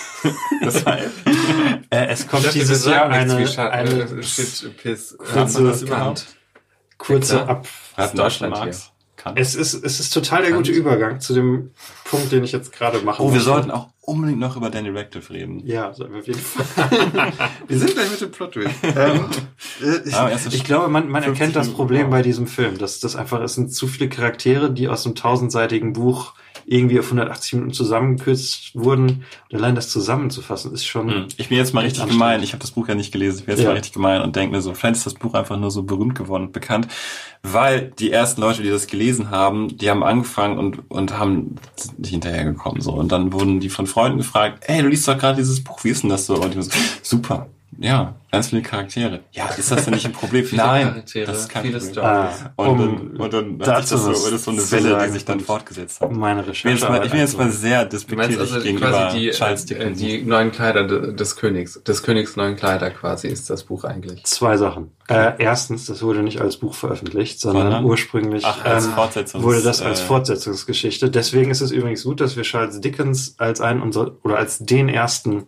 das 0.61 0.85
heißt, 0.85 1.09
äh, 1.89 2.05
es 2.07 2.27
kommt 2.27 2.45
dachte, 2.45 2.59
dieses 2.59 2.85
Jahr 2.85 3.09
eine, 3.09 3.33
eine 3.35 3.91
äh, 3.91 4.23
Shit, 4.23 4.77
Piss. 4.77 5.17
kurze- 5.17 5.63
das 5.63 5.85
kurze. 6.97 7.47
Ab. 7.47 7.67
Deutschland 8.13 8.53
Marx? 8.53 8.91
Kann. 9.21 9.37
Es 9.37 9.53
ist, 9.53 9.75
es 9.75 9.99
ist 9.99 10.11
total 10.11 10.41
der 10.41 10.51
gute 10.51 10.71
Übergang 10.71 11.19
zu 11.19 11.35
dem 11.35 11.69
Punkt, 12.05 12.31
den 12.31 12.43
ich 12.43 12.51
jetzt 12.51 12.71
gerade 12.71 13.01
mache. 13.01 13.21
Oh, 13.21 13.31
wir 13.31 13.39
sollten 13.39 13.69
auch 13.69 13.89
unbedingt 14.01 14.39
noch 14.39 14.57
über 14.57 14.71
Danny 14.71 14.89
Radcliffe 14.89 15.31
reden. 15.31 15.61
Ja, 15.63 15.93
sollten 15.93 16.13
wir 16.13 16.21
auf 16.21 16.27
jeden 16.27 16.39
Fall. 16.39 17.31
wir 17.67 17.77
sind 17.77 17.93
gleich 17.93 18.09
mit 18.09 18.19
dem 18.19 18.31
Plot 18.31 18.55
durch. 18.55 18.71
ähm, 18.81 19.25
äh, 19.79 20.35
ich, 20.35 20.53
ich 20.55 20.63
glaube, 20.63 20.87
man, 20.87 21.07
man 21.07 21.21
50 21.21 21.39
erkennt 21.39 21.55
das 21.55 21.69
Problem 21.69 22.09
bei 22.09 22.23
diesem 22.23 22.47
Film, 22.47 22.79
dass 22.79 22.99
das 22.99 23.15
einfach, 23.15 23.41
es 23.41 23.53
sind 23.53 23.71
zu 23.71 23.87
viele 23.87 24.09
Charaktere, 24.09 24.71
die 24.71 24.87
aus 24.87 25.05
einem 25.05 25.13
tausendseitigen 25.13 25.93
Buch 25.93 26.33
irgendwie 26.71 26.99
auf 26.99 27.05
180 27.05 27.53
Minuten 27.53 27.73
zusammengekürzt 27.73 28.71
wurden. 28.75 29.25
Und 29.51 29.57
allein 29.57 29.75
das 29.75 29.89
zusammenzufassen 29.89 30.73
ist 30.73 30.85
schon. 30.85 31.09
Hm. 31.09 31.27
Ich 31.35 31.49
bin 31.49 31.57
jetzt 31.57 31.73
mal 31.73 31.83
richtig 31.83 32.07
gemein. 32.07 32.41
Ich 32.43 32.53
habe 32.53 32.61
das 32.61 32.71
Buch 32.71 32.87
ja 32.87 32.95
nicht 32.95 33.11
gelesen. 33.11 33.39
Ich 33.39 33.45
bin 33.45 33.55
jetzt 33.55 33.63
Ja. 33.63 33.69
mal 33.69 33.73
richtig 33.75 33.91
gemein 33.91 34.21
und 34.21 34.37
denke 34.37 34.55
mir 34.55 34.61
so, 34.61 34.73
vielleicht 34.73 34.95
ist 34.95 35.05
das 35.05 35.15
Buch 35.15 35.33
einfach 35.33 35.57
nur 35.59 35.69
so 35.69 35.83
berühmt 35.83 36.15
geworden 36.15 36.43
und 36.45 36.53
bekannt, 36.53 36.87
weil 37.43 37.91
die 37.99 38.09
ersten 38.11 38.39
Leute, 38.39 38.63
die 38.63 38.69
das 38.69 38.87
gelesen 38.87 39.29
haben, 39.31 39.75
die 39.77 39.89
haben 39.89 40.01
angefangen 40.01 40.57
und, 40.57 40.89
und 40.89 41.19
haben 41.19 41.55
nicht 41.97 42.11
hinterhergekommen. 42.11 42.81
So. 42.81 42.93
Und 42.93 43.11
dann 43.11 43.33
wurden 43.33 43.59
die 43.59 43.69
von 43.69 43.85
Freunden 43.85 44.19
gefragt, 44.19 44.63
ey, 44.67 44.81
du 44.81 44.87
liest 44.87 45.05
doch 45.09 45.17
gerade 45.17 45.35
dieses 45.37 45.61
Buch, 45.61 45.83
wie 45.83 45.89
ist 45.89 46.03
denn 46.03 46.09
das 46.09 46.25
so? 46.25 46.35
Und 46.35 46.53
die 46.55 46.61
so, 46.61 46.71
super. 47.01 47.49
Ja, 47.79 48.15
ganz 48.31 48.49
viele 48.49 48.61
Charaktere. 48.61 49.21
Ja, 49.31 49.47
ist 49.47 49.71
das 49.71 49.85
denn 49.85 49.93
nicht 49.93 50.05
ein 50.05 50.11
Problem? 50.11 50.43
Viele 50.51 50.61
Nein, 50.61 50.87
Charaktere, 50.89 51.25
das 51.25 51.39
ist 51.39 51.49
kein 51.49 51.63
viele 51.63 51.79
Problem. 51.79 52.03
Ah, 52.03 52.29
Und, 52.57 52.67
um 52.67 52.77
dann, 52.79 53.17
und 53.17 53.33
dann 53.33 53.59
hat 53.61 53.67
dazu 53.83 53.97
sich 53.97 54.07
das 54.09 54.23
so, 54.23 54.29
das 54.29 54.39
ist 54.39 54.43
so 54.45 54.51
eine 54.51 54.71
Welle, 54.71 55.05
die 55.05 55.11
sich 55.13 55.25
dann 55.25 55.39
fortgesetzt 55.39 56.01
hat. 56.01 56.11
Meine 56.11 56.41
Ich 56.41 56.45
bin 56.63 56.73
Recherche. 56.73 56.77
jetzt 56.77 56.89
mal, 56.89 57.05
ich 57.05 57.11
bin 57.11 57.19
jetzt 57.21 57.37
mal 57.37 57.49
sehr 57.49 57.85
despektierlich 57.85 58.39
also 58.39 58.59
gegenüber 58.59 58.89
quasi 58.89 59.19
die, 59.19 59.29
Charles 59.31 59.63
äh, 59.63 59.67
Dickens. 59.67 59.99
die 59.99 60.21
neuen 60.23 60.51
Kleider 60.51 60.85
de- 60.85 61.15
des 61.15 61.35
Königs. 61.37 61.81
Des 61.83 62.03
Königs 62.03 62.35
neuen 62.35 62.57
Kleider 62.57 62.91
quasi 62.91 63.29
ist 63.29 63.49
das 63.49 63.63
Buch 63.63 63.85
eigentlich. 63.85 64.23
Zwei 64.25 64.57
Sachen. 64.57 64.91
Äh, 65.07 65.33
erstens, 65.39 65.85
das 65.85 66.01
wurde 66.03 66.23
nicht 66.23 66.41
als 66.41 66.57
Buch 66.57 66.73
veröffentlicht, 66.73 67.39
sondern 67.39 67.63
Sondern? 67.63 67.85
ursprünglich 67.85 68.43
Ach, 68.45 68.63
als 68.65 68.85
ähm, 68.85 69.43
wurde 69.43 69.61
das 69.61 69.81
als 69.81 70.01
äh, 70.01 70.03
Fortsetzungsgeschichte. 70.03 71.09
Deswegen 71.09 71.51
ist 71.51 71.61
es 71.61 71.71
übrigens 71.71 72.03
gut, 72.03 72.19
dass 72.21 72.35
wir 72.35 72.43
Charles 72.43 72.81
Dickens 72.81 73.35
als 73.37 73.61
einen 73.61 73.81
unserer 73.81 74.11
oder 74.23 74.37
als 74.37 74.59
den 74.59 74.89
ersten 74.89 75.47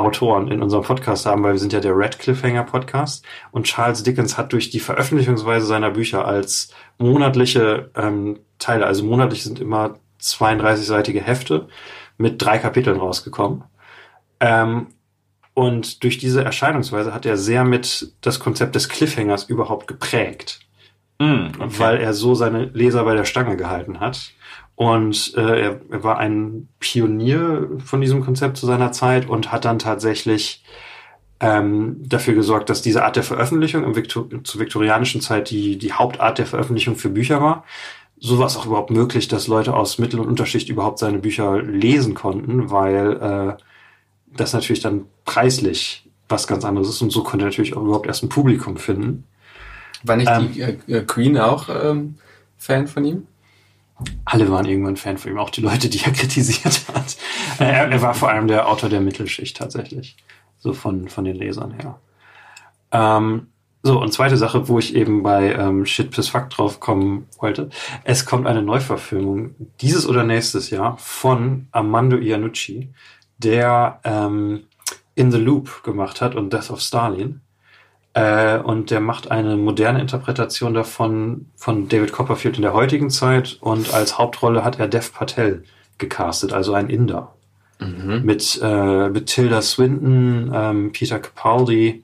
Autoren 0.00 0.48
in 0.50 0.62
unserem 0.62 0.84
Podcast 0.84 1.26
haben, 1.26 1.42
weil 1.42 1.52
wir 1.52 1.58
sind 1.58 1.72
ja 1.72 1.80
der 1.80 1.96
Red 1.96 2.18
Cliffhanger 2.18 2.64
Podcast 2.64 3.24
und 3.52 3.66
Charles 3.66 4.02
Dickens 4.02 4.36
hat 4.38 4.52
durch 4.52 4.70
die 4.70 4.80
Veröffentlichungsweise 4.80 5.66
seiner 5.66 5.90
Bücher 5.90 6.26
als 6.26 6.72
monatliche 6.98 7.90
ähm, 7.94 8.40
Teile, 8.58 8.86
also 8.86 9.04
monatlich 9.04 9.42
sind 9.44 9.60
immer 9.60 9.98
32-seitige 10.20 11.20
Hefte 11.20 11.68
mit 12.18 12.42
drei 12.42 12.58
Kapiteln 12.58 12.98
rausgekommen. 12.98 13.64
Ähm, 14.40 14.88
und 15.54 16.04
durch 16.04 16.18
diese 16.18 16.44
Erscheinungsweise 16.44 17.12
hat 17.12 17.26
er 17.26 17.36
sehr 17.36 17.64
mit 17.64 18.12
das 18.20 18.38
Konzept 18.38 18.74
des 18.74 18.88
Cliffhangers 18.88 19.44
überhaupt 19.44 19.86
geprägt, 19.86 20.60
Hm, 21.20 21.52
okay. 21.58 21.74
weil 21.78 21.96
er 21.98 22.14
so 22.14 22.34
seine 22.34 22.64
Leser 22.66 23.04
bei 23.04 23.14
der 23.14 23.24
Stange 23.26 23.56
gehalten 23.56 24.00
hat. 24.00 24.32
Und 24.80 25.34
äh, 25.36 25.60
er, 25.60 25.80
er 25.90 26.04
war 26.04 26.16
ein 26.16 26.66
Pionier 26.78 27.68
von 27.84 28.00
diesem 28.00 28.24
Konzept 28.24 28.56
zu 28.56 28.64
seiner 28.64 28.92
Zeit 28.92 29.28
und 29.28 29.52
hat 29.52 29.66
dann 29.66 29.78
tatsächlich 29.78 30.64
ähm, 31.38 31.98
dafür 32.00 32.32
gesorgt, 32.32 32.70
dass 32.70 32.80
diese 32.80 33.04
Art 33.04 33.14
der 33.14 33.22
Veröffentlichung 33.22 33.84
im 33.84 33.94
Viktor 33.94 34.26
zur 34.42 34.58
viktorianischen 34.58 35.20
Zeit 35.20 35.50
die, 35.50 35.76
die 35.76 35.92
Hauptart 35.92 36.38
der 36.38 36.46
Veröffentlichung 36.46 36.96
für 36.96 37.10
Bücher 37.10 37.42
war. 37.42 37.64
So 38.18 38.38
war 38.38 38.46
es 38.46 38.56
auch 38.56 38.64
überhaupt 38.64 38.90
möglich, 38.90 39.28
dass 39.28 39.48
Leute 39.48 39.74
aus 39.74 39.98
Mittel- 39.98 40.18
und 40.20 40.28
Unterschicht 40.28 40.70
überhaupt 40.70 40.98
seine 40.98 41.18
Bücher 41.18 41.60
lesen 41.60 42.14
konnten, 42.14 42.70
weil 42.70 43.58
äh, 43.58 43.62
das 44.34 44.54
natürlich 44.54 44.80
dann 44.80 45.04
preislich 45.26 46.08
was 46.26 46.46
ganz 46.46 46.64
anderes 46.64 46.88
ist 46.88 47.02
und 47.02 47.10
so 47.10 47.22
konnte 47.22 47.44
er 47.44 47.48
natürlich 47.50 47.76
auch 47.76 47.82
überhaupt 47.82 48.06
erst 48.06 48.22
ein 48.22 48.30
Publikum 48.30 48.78
finden. 48.78 49.24
War 50.04 50.16
nicht 50.16 50.30
Ähm, 50.30 50.52
die 50.54 50.62
äh, 50.62 51.02
Queen 51.02 51.36
auch 51.36 51.68
ähm, 51.68 52.14
Fan 52.56 52.86
von 52.86 53.04
ihm? 53.04 53.26
Alle 54.24 54.50
waren 54.50 54.66
irgendwann 54.66 54.96
Fan 54.96 55.18
von 55.18 55.30
ihm, 55.30 55.38
auch 55.38 55.50
die 55.50 55.60
Leute, 55.60 55.88
die 55.88 56.00
er 56.04 56.12
kritisiert 56.12 56.82
hat. 56.94 57.16
Äh, 57.58 57.64
er, 57.64 57.90
er 57.90 58.02
war 58.02 58.14
vor 58.14 58.30
allem 58.30 58.48
der 58.48 58.68
Autor 58.68 58.88
der 58.88 59.00
Mittelschicht 59.00 59.56
tatsächlich, 59.56 60.16
so 60.58 60.72
von, 60.72 61.08
von 61.08 61.24
den 61.24 61.36
Lesern 61.36 61.72
her. 61.72 62.00
Ähm, 62.92 63.48
so, 63.82 63.98
und 63.98 64.12
zweite 64.12 64.36
Sache, 64.36 64.68
wo 64.68 64.78
ich 64.78 64.94
eben 64.94 65.22
bei 65.22 65.54
ähm, 65.54 65.86
Shit 65.86 66.10
Piss 66.10 66.28
Fuck 66.28 66.50
drauf 66.50 66.80
kommen 66.80 67.26
wollte. 67.38 67.70
Es 68.04 68.26
kommt 68.26 68.46
eine 68.46 68.62
Neuverfilmung 68.62 69.54
dieses 69.80 70.06
oder 70.06 70.22
nächstes 70.22 70.68
Jahr 70.68 70.98
von 70.98 71.68
Armando 71.72 72.18
Iannucci, 72.18 72.92
der 73.38 74.00
ähm, 74.04 74.64
In 75.14 75.32
the 75.32 75.38
Loop 75.38 75.82
gemacht 75.82 76.20
hat 76.20 76.34
und 76.34 76.52
Death 76.52 76.70
of 76.70 76.80
Stalin. 76.80 77.40
Äh, 78.12 78.58
und 78.58 78.90
der 78.90 79.00
macht 79.00 79.30
eine 79.30 79.56
moderne 79.56 80.00
Interpretation 80.00 80.74
davon 80.74 81.46
von 81.54 81.88
David 81.88 82.12
Copperfield 82.12 82.56
in 82.56 82.62
der 82.62 82.72
heutigen 82.72 83.10
Zeit 83.10 83.58
und 83.60 83.94
als 83.94 84.18
Hauptrolle 84.18 84.64
hat 84.64 84.80
er 84.80 84.88
Dev 84.88 85.12
Patel 85.12 85.64
gecastet, 85.98 86.52
also 86.52 86.74
ein 86.74 86.90
Inder. 86.90 87.34
Mhm. 87.78 88.22
Mit, 88.24 88.60
äh, 88.62 89.08
mit 89.08 89.26
Tilda 89.26 89.62
Swinton, 89.62 90.50
ähm, 90.52 90.92
Peter 90.92 91.18
Capaldi 91.18 92.02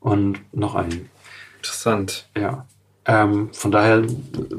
und 0.00 0.40
noch 0.52 0.74
einen. 0.74 1.08
Interessant. 1.56 2.28
Ja. 2.36 2.66
Ähm, 3.08 3.50
von 3.52 3.70
daher, 3.70 4.04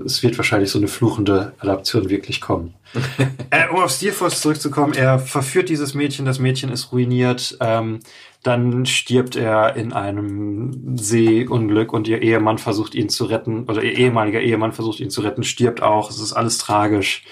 es 0.06 0.24
wird 0.24 0.38
wahrscheinlich 0.38 0.72
so 0.72 0.80
eine 0.80 0.88
fluchende 0.88 1.54
Adaption 1.60 2.10
wirklich 2.10 2.40
kommen. 2.40 2.76
äh, 3.50 3.68
um 3.70 3.82
auf 3.82 3.92
Steelforce 3.92 4.42
zurückzukommen, 4.42 4.94
er 4.94 5.20
verführt 5.20 5.68
dieses 5.68 5.94
Mädchen, 5.94 6.26
das 6.26 6.40
Mädchen 6.40 6.72
ist 6.72 6.94
ruiniert, 6.94 7.58
ähm, 7.60 8.00
dann 8.44 8.86
stirbt 8.86 9.36
er 9.36 9.76
in 9.76 9.92
einem 9.92 10.98
Seeunglück 10.98 11.92
und 11.92 12.08
ihr 12.08 12.22
Ehemann 12.22 12.58
versucht 12.58 12.96
ihn 12.96 13.10
zu 13.10 13.26
retten, 13.26 13.66
oder 13.66 13.84
ihr 13.84 13.98
ehemaliger 13.98 14.40
Ehemann 14.40 14.72
versucht 14.72 15.02
ihn 15.02 15.10
zu 15.10 15.22
retten, 15.22 15.44
stirbt 15.44 15.82
auch, 15.82 16.10
es 16.10 16.20
ist 16.20 16.32
alles 16.32 16.58
tragisch. 16.58 17.26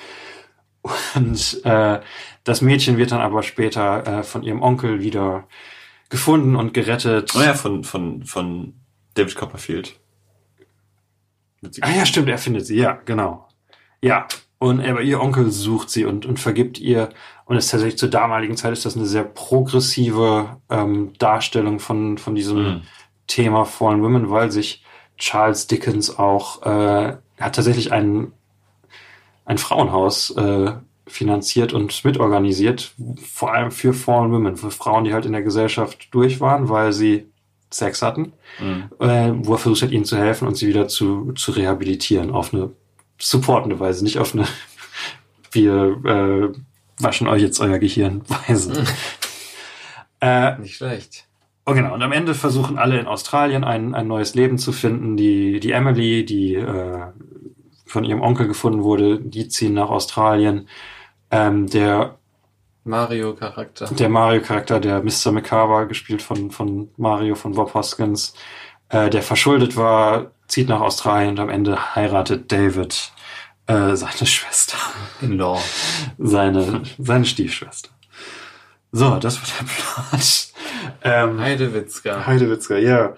Und 1.15 1.61
äh, 1.63 2.01
das 2.43 2.61
Mädchen 2.61 2.97
wird 2.97 3.11
dann 3.11 3.21
aber 3.21 3.41
später 3.41 4.05
äh, 4.19 4.23
von 4.23 4.43
ihrem 4.43 4.61
Onkel 4.61 5.01
wieder 5.01 5.47
gefunden 6.09 6.57
und 6.57 6.73
gerettet. 6.73 7.33
Oh 7.35 7.41
ja, 7.41 7.53
von, 7.53 7.85
von, 7.85 8.23
von 8.23 8.73
David 9.13 9.35
Copperfield. 9.35 9.97
Ah 11.81 11.91
ja, 11.91 12.05
stimmt, 12.05 12.29
er 12.29 12.37
findet 12.37 12.65
sie, 12.65 12.77
ja, 12.77 12.99
genau. 13.05 13.47
Ja, 14.01 14.27
und 14.59 14.79
aber 14.81 15.01
ihr 15.01 15.21
Onkel 15.21 15.51
sucht 15.51 15.89
sie 15.89 16.05
und, 16.05 16.25
und 16.25 16.39
vergibt 16.39 16.79
ihr. 16.79 17.09
Und 17.45 17.57
es 17.57 17.65
ist 17.65 17.71
tatsächlich 17.71 17.99
zur 17.99 18.09
damaligen 18.09 18.57
Zeit 18.57 18.73
ist 18.73 18.85
das 18.85 18.95
eine 18.95 19.05
sehr 19.05 19.23
progressive 19.23 20.57
ähm, 20.69 21.13
Darstellung 21.19 21.79
von, 21.79 22.17
von 22.17 22.35
diesem 22.35 22.57
Mhm. 22.57 22.81
Thema 23.27 23.65
Fallen 23.65 24.03
Women, 24.03 24.29
weil 24.29 24.51
sich 24.51 24.83
Charles 25.17 25.67
Dickens 25.67 26.17
auch, 26.17 26.61
äh, 26.63 27.17
hat 27.39 27.55
tatsächlich 27.55 27.91
ein, 27.91 28.31
ein 29.45 29.57
Frauenhaus 29.57 30.31
äh, 30.37 30.73
finanziert 31.07 31.73
und 31.73 32.03
mitorganisiert, 32.03 32.93
vor 33.23 33.53
allem 33.53 33.71
für 33.71 33.93
Fallen 33.93 34.31
Women, 34.31 34.57
für 34.57 34.71
Frauen, 34.71 35.03
die 35.03 35.13
halt 35.13 35.25
in 35.25 35.33
der 35.33 35.43
Gesellschaft 35.43 36.07
durch 36.11 36.39
waren, 36.39 36.69
weil 36.69 36.93
sie 36.93 37.27
Sex 37.71 38.01
hatten, 38.01 38.33
Mhm. 38.59 38.89
äh, 38.99 39.31
wo 39.45 39.53
er 39.53 39.57
versucht 39.57 39.81
hat, 39.83 39.91
ihnen 39.91 40.05
zu 40.05 40.17
helfen 40.17 40.47
und 40.47 40.55
sie 40.55 40.67
wieder 40.67 40.87
zu, 40.87 41.31
zu 41.33 41.51
rehabilitieren, 41.51 42.31
auf 42.31 42.53
eine 42.53 42.71
supportende 43.17 43.79
Weise, 43.79 44.03
nicht 44.03 44.19
auf 44.19 44.33
eine 44.33 44.45
wir 45.51 45.73
äh, 46.05 46.57
waschen 47.03 47.27
euch 47.27 47.41
jetzt 47.41 47.59
euer 47.59 47.79
Gehirn 47.79 48.21
Weise. 48.47 48.83
äh, 50.21 50.57
Nicht 50.59 50.75
schlecht. 50.77 51.25
Oh 51.65 51.73
genau, 51.73 51.93
und 51.95 52.03
am 52.03 52.11
Ende 52.11 52.35
versuchen 52.35 52.77
alle 52.77 52.99
in 52.99 53.07
Australien 53.07 53.63
ein, 53.63 53.95
ein 53.95 54.07
neues 54.07 54.35
Leben 54.35 54.57
zu 54.59 54.71
finden. 54.71 55.17
Die, 55.17 55.59
die 55.59 55.71
Emily, 55.71 56.23
die 56.23 56.53
äh, 56.55 57.01
von 57.87 58.03
ihrem 58.03 58.21
Onkel 58.21 58.47
gefunden 58.47 58.83
wurde, 58.83 59.19
die 59.19 59.47
ziehen 59.47 59.73
nach 59.73 59.89
Australien. 59.89 60.67
Ähm, 61.31 61.67
der 61.67 62.19
Mario-Charakter. 62.85 63.87
der 63.87 64.09
Mario-Charakter, 64.09 64.79
der 64.79 65.03
Mr. 65.03 65.31
Macabre, 65.31 65.87
gespielt 65.87 66.21
von, 66.21 66.51
von 66.51 66.89
Mario, 66.97 67.35
von 67.35 67.53
Bob 67.53 67.73
Hoskins, 67.73 68.33
äh, 68.89 69.09
der 69.09 69.21
verschuldet 69.23 69.75
war, 69.75 70.31
zieht 70.47 70.69
nach 70.69 70.79
Australien 70.81 71.31
und 71.31 71.39
am 71.39 71.49
Ende 71.49 71.95
heiratet 71.95 72.51
David 72.51 73.11
äh, 73.67 73.95
seine 73.95 74.25
Schwester, 74.27 74.77
In 75.21 75.37
Law. 75.37 75.59
seine, 76.17 76.83
seine 76.99 77.25
Stiefschwester. 77.25 77.89
So, 78.91 79.17
das 79.17 79.37
war 79.41 79.47
der 79.59 79.65
Plot. 79.65 80.47
Ähm, 81.03 81.39
Heidewitzka. 81.41 82.25
Heidewitzka, 82.25 82.77
ja. 82.77 83.15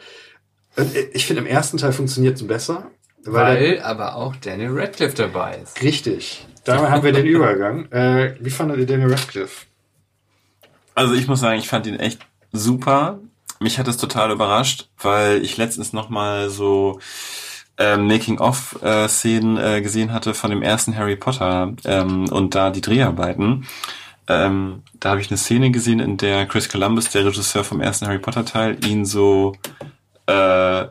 Ich 1.13 1.26
finde, 1.26 1.41
im 1.41 1.47
ersten 1.47 1.78
Teil 1.78 1.91
funktioniert 1.91 2.38
es 2.38 2.47
besser. 2.47 2.89
Weil 3.24 3.82
aber 3.82 4.15
auch 4.15 4.36
Daniel 4.38 4.72
Radcliffe 4.80 5.15
dabei 5.15 5.57
ist. 5.61 5.82
richtig. 5.84 6.47
Da 6.68 6.89
haben 6.89 7.03
wir 7.03 7.13
den 7.13 7.26
Übergang. 7.26 7.89
Äh, 7.91 8.36
wie 8.39 8.49
fandet 8.49 8.80
ihr 8.80 8.86
Daniel 8.86 9.11
Radcliffe? 9.11 9.65
Also 10.95 11.13
ich 11.13 11.28
muss 11.28 11.39
sagen, 11.39 11.59
ich 11.59 11.68
fand 11.68 11.88
ihn 11.88 11.99
echt 11.99 12.20
super. 12.51 13.20
Mich 13.59 13.80
hat 13.80 13.88
es 13.88 13.97
total 13.97 14.32
überrascht, 14.32 14.89
weil 15.01 15.43
ich 15.43 15.57
letztens 15.57 15.93
noch 15.93 16.09
mal 16.09 16.49
so 16.49 16.99
ähm, 17.78 18.07
Making-of-Szenen 18.07 19.57
äh, 19.57 19.82
gesehen 19.82 20.11
hatte 20.11 20.34
von 20.34 20.49
dem 20.49 20.61
ersten 20.61 20.97
Harry 20.97 21.15
Potter 21.15 21.74
ähm, 21.86 22.28
und 22.30 22.53
da 22.53 22.70
die 22.70 22.82
Dreharbeiten. 22.82 23.65
Ähm, 24.28 24.84
da 24.99 25.11
habe 25.11 25.22
ich 25.22 25.30
eine 25.30 25.38
Szene 25.38 25.72
gesehen, 25.72 26.01
in 26.01 26.18
der 26.18 26.45
Chris 26.47 26.68
Columbus, 26.68 27.09
der 27.11 27.26
Regisseur 27.26 27.63
vom 27.63 27.80
ersten 27.80 28.07
Harry 28.07 28.20
Potter 28.20 28.43
Teil, 28.43 28.78
ihn 28.86 29.05
so 29.05 29.55
äh, 30.28 30.32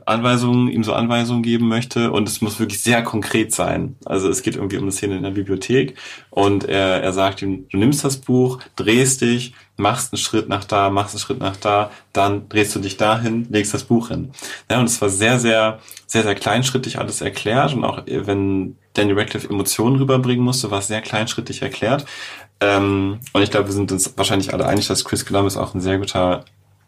Anweisungen, 0.06 0.68
ihm 0.68 0.82
so 0.82 0.94
Anweisungen 0.94 1.42
geben 1.42 1.68
möchte 1.68 2.10
und 2.10 2.26
es 2.26 2.40
muss 2.40 2.58
wirklich 2.58 2.82
sehr 2.82 3.02
konkret 3.02 3.52
sein. 3.52 3.96
Also 4.06 4.30
es 4.30 4.42
geht 4.42 4.56
irgendwie 4.56 4.78
um 4.78 4.84
eine 4.84 4.92
Szene 4.92 5.18
in 5.18 5.22
der 5.22 5.30
Bibliothek 5.30 5.94
und 6.30 6.64
er, 6.64 7.02
er 7.02 7.12
sagt 7.12 7.42
ihm, 7.42 7.68
du 7.68 7.76
nimmst 7.76 8.02
das 8.02 8.16
Buch, 8.16 8.60
drehst 8.76 9.20
dich, 9.20 9.52
machst 9.76 10.14
einen 10.14 10.18
Schritt 10.18 10.48
nach 10.48 10.64
da, 10.64 10.88
machst 10.88 11.14
einen 11.14 11.20
Schritt 11.20 11.38
nach 11.38 11.56
da, 11.56 11.90
dann 12.14 12.48
drehst 12.48 12.74
du 12.74 12.78
dich 12.78 12.96
dahin, 12.96 13.46
legst 13.50 13.74
das 13.74 13.84
Buch 13.84 14.08
hin. 14.08 14.30
Ja, 14.70 14.78
und 14.78 14.86
es 14.86 15.02
war 15.02 15.10
sehr, 15.10 15.38
sehr, 15.38 15.80
sehr, 16.06 16.22
sehr 16.22 16.34
kleinschrittig 16.34 16.98
alles 16.98 17.20
erklärt 17.20 17.74
und 17.74 17.84
auch 17.84 18.06
äh, 18.06 18.26
wenn 18.26 18.78
Daniel 18.94 19.18
Radcliffe 19.18 19.50
Emotionen 19.50 19.96
rüberbringen 19.96 20.42
musste, 20.42 20.70
war 20.70 20.78
es 20.78 20.86
sehr 20.86 21.02
kleinschrittig 21.02 21.60
erklärt. 21.60 22.06
Ähm, 22.60 23.20
und 23.34 23.42
ich 23.42 23.50
glaube, 23.50 23.66
wir 23.66 23.74
sind 23.74 23.92
uns 23.92 24.16
wahrscheinlich 24.16 24.54
alle 24.54 24.66
einig, 24.66 24.86
dass 24.86 25.04
Chris 25.04 25.26
Columbus 25.26 25.58
auch 25.58 25.74
ein 25.74 25.82
sehr 25.82 25.98
guter 25.98 26.46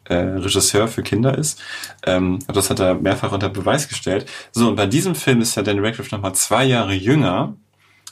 äh, 0.09 0.14
Regisseur 0.14 0.88
für 0.88 1.02
Kinder 1.02 1.36
ist. 1.36 1.61
Ähm, 2.06 2.38
das 2.48 2.70
hat 2.70 2.80
er 2.80 2.94
mehrfach 2.94 3.32
unter 3.32 3.48
Beweis 3.48 3.88
gestellt. 3.88 4.26
So, 4.52 4.68
und 4.68 4.76
bei 4.76 4.86
diesem 4.86 5.14
Film 5.14 5.40
ist 5.40 5.56
ja 5.56 5.62
Daniel 5.62 5.86
Radcliffe 5.86 6.14
nochmal 6.14 6.34
zwei 6.34 6.64
Jahre 6.64 6.94
jünger 6.94 7.54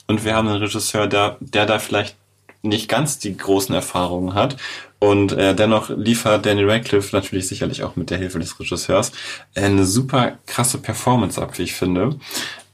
und 0.07 0.24
wir 0.24 0.34
haben 0.34 0.49
einen 0.49 0.62
Regisseur, 0.62 1.07
der, 1.07 1.36
der 1.40 1.66
da 1.66 1.78
vielleicht 1.78 2.16
nicht 2.62 2.88
ganz 2.88 3.18
die 3.18 3.36
großen 3.36 3.74
Erfahrungen 3.74 4.34
hat. 4.34 4.57
Und 4.99 5.32
äh, 5.32 5.55
dennoch 5.55 5.90
liefert 5.90 6.47
Daniel 6.47 6.70
Radcliffe 6.70 7.14
natürlich 7.14 7.49
sicherlich 7.49 7.82
auch 7.82 7.97
mit 7.97 8.11
der 8.11 8.18
Hilfe 8.18 8.38
des 8.38 8.59
Regisseurs 8.59 9.12
eine 9.55 9.84
super 9.84 10.38
krasse 10.47 10.78
Performance 10.78 11.40
ab, 11.40 11.59
wie 11.59 11.62
ich 11.62 11.74
finde. 11.74 12.18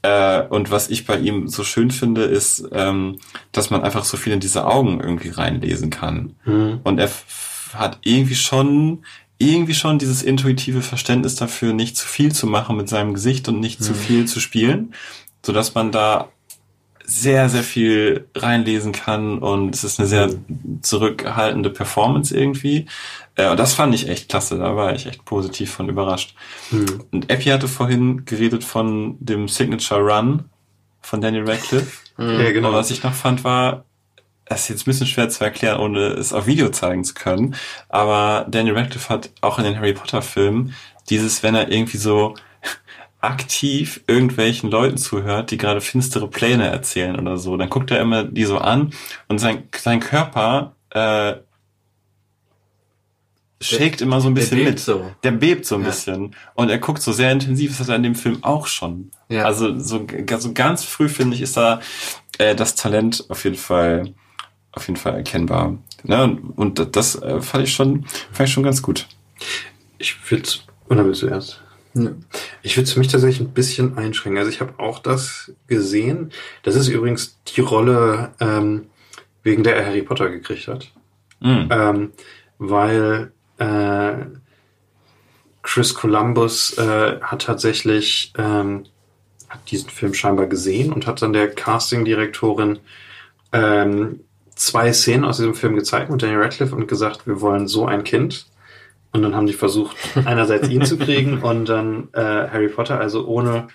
Äh, 0.03 0.43
und 0.43 0.71
was 0.71 0.89
ich 0.89 1.05
bei 1.05 1.17
ihm 1.17 1.47
so 1.47 1.63
schön 1.63 1.91
finde, 1.91 2.23
ist, 2.23 2.65
ähm, 2.71 3.19
dass 3.51 3.69
man 3.69 3.83
einfach 3.83 4.05
so 4.05 4.17
viel 4.17 4.33
in 4.33 4.39
diese 4.39 4.65
Augen 4.65 4.99
irgendwie 5.01 5.29
reinlesen 5.29 5.89
kann. 5.89 6.35
Und 6.83 6.99
er 6.99 7.09
hat 7.75 7.99
irgendwie 8.03 8.35
schon, 8.35 9.03
irgendwie 9.37 9.73
schon 9.73 9.99
dieses 9.99 10.23
intuitive 10.23 10.81
Verständnis 10.81 11.35
dafür, 11.35 11.73
nicht 11.73 11.97
zu 11.97 12.07
viel 12.07 12.31
zu 12.31 12.47
machen 12.47 12.77
mit 12.77 12.89
seinem 12.89 13.13
Gesicht 13.13 13.47
und 13.47 13.59
nicht 13.59 13.83
zu 13.83 13.93
viel 13.93 14.25
zu 14.25 14.39
spielen, 14.39 14.93
so 15.45 15.51
dass 15.51 15.75
man 15.75 15.91
da 15.91 16.29
sehr, 17.05 17.49
sehr 17.49 17.63
viel 17.63 18.27
reinlesen 18.35 18.93
kann 18.93 19.39
und 19.39 19.75
es 19.75 19.83
ist 19.83 19.99
eine 19.99 20.07
sehr 20.07 20.29
zurückhaltende 20.81 21.69
Performance 21.69 22.35
irgendwie. 22.35 22.85
Äh, 23.35 23.49
und 23.49 23.59
das 23.59 23.73
fand 23.73 23.93
ich 23.93 24.07
echt 24.07 24.29
klasse, 24.29 24.57
da 24.57 24.75
war 24.75 24.95
ich 24.95 25.05
echt 25.05 25.25
positiv 25.25 25.71
von 25.71 25.89
überrascht. 25.89 26.33
Hm. 26.69 27.03
Und 27.11 27.29
Epi 27.29 27.49
hatte 27.49 27.67
vorhin 27.67 28.23
geredet 28.25 28.63
von 28.63 29.17
dem 29.19 29.49
Signature 29.49 29.99
Run 30.01 30.45
von 31.01 31.19
Daniel 31.19 31.49
Radcliffe. 31.49 32.03
Ja, 32.17 32.51
genau. 32.51 32.69
Und 32.69 32.75
was 32.75 32.91
ich 32.91 33.03
noch 33.03 33.13
fand, 33.13 33.43
war, 33.43 33.85
es 34.45 34.63
ist 34.63 34.69
jetzt 34.69 34.81
ein 34.81 34.85
bisschen 34.91 35.07
schwer 35.07 35.29
zu 35.29 35.43
erklären, 35.43 35.79
ohne 35.79 36.07
es 36.07 36.33
auf 36.33 36.47
Video 36.47 36.69
zeigen 36.69 37.03
zu 37.03 37.13
können. 37.13 37.55
Aber 37.89 38.45
Daniel 38.49 38.77
Radcliffe 38.77 39.09
hat 39.09 39.29
auch 39.41 39.57
in 39.57 39.65
den 39.65 39.77
Harry 39.77 39.93
Potter 39.93 40.21
Filmen 40.21 40.73
dieses, 41.09 41.43
wenn 41.43 41.55
er 41.55 41.71
irgendwie 41.71 41.97
so 41.97 42.35
aktiv 43.21 44.01
irgendwelchen 44.07 44.69
Leuten 44.69 44.97
zuhört, 44.97 45.51
die 45.51 45.57
gerade 45.57 45.81
finstere 45.81 46.27
Pläne 46.27 46.67
erzählen 46.67 47.17
oder 47.19 47.37
so, 47.37 47.55
dann 47.57 47.69
guckt 47.69 47.89
er 47.91 48.01
immer 48.01 48.23
die 48.25 48.43
so 48.45 48.57
an 48.57 48.93
und 49.29 49.39
sein, 49.39 49.63
sein 49.75 49.99
Körper 50.01 50.75
äh, 50.89 51.35
shakt 53.61 54.01
immer 54.01 54.19
so 54.19 54.27
ein 54.27 54.33
bisschen 54.33 54.57
bebt 54.57 54.69
mit. 54.71 54.79
so. 54.79 55.09
Der 55.23 55.31
bebt 55.31 55.65
so 55.65 55.75
ein 55.75 55.81
Ja. 55.81 55.87
bisschen. 55.87 56.35
Und 56.53 56.69
er 56.69 56.79
guckt 56.79 57.01
so 57.01 57.13
sehr 57.13 57.31
intensiv, 57.31 57.71
das 57.71 57.79
hat 57.79 57.89
er 57.89 57.95
in 57.95 58.03
dem 58.03 58.15
Film 58.15 58.43
auch 58.43 58.67
schon. 58.67 59.11
Ja. 59.29 59.45
Also 59.45 59.79
so, 59.79 60.05
so 60.37 60.53
ganz 60.53 60.83
früh, 60.83 61.07
finde 61.07 61.35
ich, 61.35 61.41
ist 61.41 61.55
da 61.55 61.79
äh, 62.39 62.55
das 62.55 62.75
Talent 62.75 63.25
auf 63.29 63.45
jeden 63.45 63.55
Fall 63.55 64.13
auf 64.73 64.87
jeden 64.87 64.99
Fall 64.99 65.15
erkennbar. 65.15 65.77
Ne? 66.03 66.37
Und, 66.55 66.95
das 66.95 67.15
äh, 67.21 67.41
fand 67.41 67.63
ich 67.63 67.73
schon 67.73 68.05
fand 68.31 68.49
ich 68.49 68.53
schon 68.53 68.63
ganz 68.63 68.81
gut. 68.81 69.07
Ich 69.97 70.15
würde, 70.29 70.49
oder 70.89 71.05
willst 71.05 71.21
du 71.21 71.27
erst? 71.27 71.61
Ich 72.63 72.75
würde 72.75 72.85
es 72.85 72.93
für 72.93 72.99
mich 72.99 73.07
tatsächlich 73.07 73.47
ein 73.47 73.53
bisschen 73.53 73.97
einschränken. 73.97 74.39
Also 74.39 74.49
ich 74.49 74.61
habe 74.61 74.79
auch 74.79 74.99
das 74.99 75.53
gesehen. 75.67 76.31
Das 76.63 76.75
ist 76.75 76.87
übrigens 76.87 77.39
die 77.55 77.61
Rolle, 77.61 78.31
ähm, 78.39 78.87
wegen 79.43 79.63
der 79.63 79.75
er 79.75 79.85
Harry 79.85 80.01
Potter 80.01 80.29
gekriegt 80.29 80.67
hat. 80.67 80.91
Mhm. 81.39 81.69
Ähm, 81.71 82.11
weil 82.57 83.31
äh, 83.59 84.13
Chris 85.61 85.93
Columbus 85.93 86.77
äh, 86.77 87.19
hat 87.21 87.43
tatsächlich 87.43 88.33
ähm, 88.37 88.85
hat 89.49 89.69
diesen 89.69 89.89
Film 89.89 90.13
scheinbar 90.15 90.47
gesehen 90.47 90.91
und 90.91 91.05
hat 91.05 91.21
dann 91.21 91.33
der 91.33 91.53
Castingdirektorin 91.53 92.79
ähm, 93.51 94.21
zwei 94.63 94.93
Szenen 94.93 95.25
aus 95.25 95.37
diesem 95.37 95.55
Film 95.55 95.75
gezeigt 95.75 96.09
mit 96.09 96.21
Daniel 96.21 96.41
Radcliffe 96.41 96.75
und 96.75 96.87
gesagt, 96.87 97.27
wir 97.27 97.41
wollen 97.41 97.67
so 97.67 97.85
ein 97.85 98.03
Kind. 98.03 98.47
Und 99.11 99.21
dann 99.21 99.35
haben 99.35 99.45
die 99.45 99.53
versucht, 99.53 99.95
einerseits 100.25 100.69
ihn 100.69 100.85
zu 100.85 100.97
kriegen 100.97 101.41
und 101.41 101.69
dann 101.69 102.09
äh, 102.13 102.21
Harry 102.21 102.69
Potter. 102.69 102.99
Also 102.99 103.27
ohne, 103.27 103.67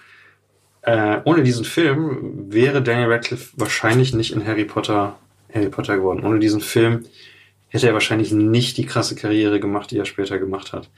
äh, 0.82 1.18
ohne 1.24 1.42
diesen 1.42 1.64
Film 1.64 2.46
wäre 2.50 2.82
Daniel 2.82 3.12
Radcliffe 3.12 3.52
wahrscheinlich 3.56 4.14
nicht 4.14 4.32
in 4.32 4.44
Harry 4.44 4.64
Potter 4.64 5.16
Harry 5.52 5.68
Potter 5.68 5.96
geworden. 5.96 6.24
Ohne 6.24 6.38
diesen 6.40 6.60
Film 6.60 7.04
hätte 7.68 7.86
er 7.86 7.94
wahrscheinlich 7.94 8.32
nicht 8.32 8.76
die 8.76 8.86
krasse 8.86 9.14
Karriere 9.14 9.60
gemacht, 9.60 9.90
die 9.90 9.98
er 9.98 10.04
später 10.04 10.38
gemacht 10.38 10.72
hat. 10.72 10.88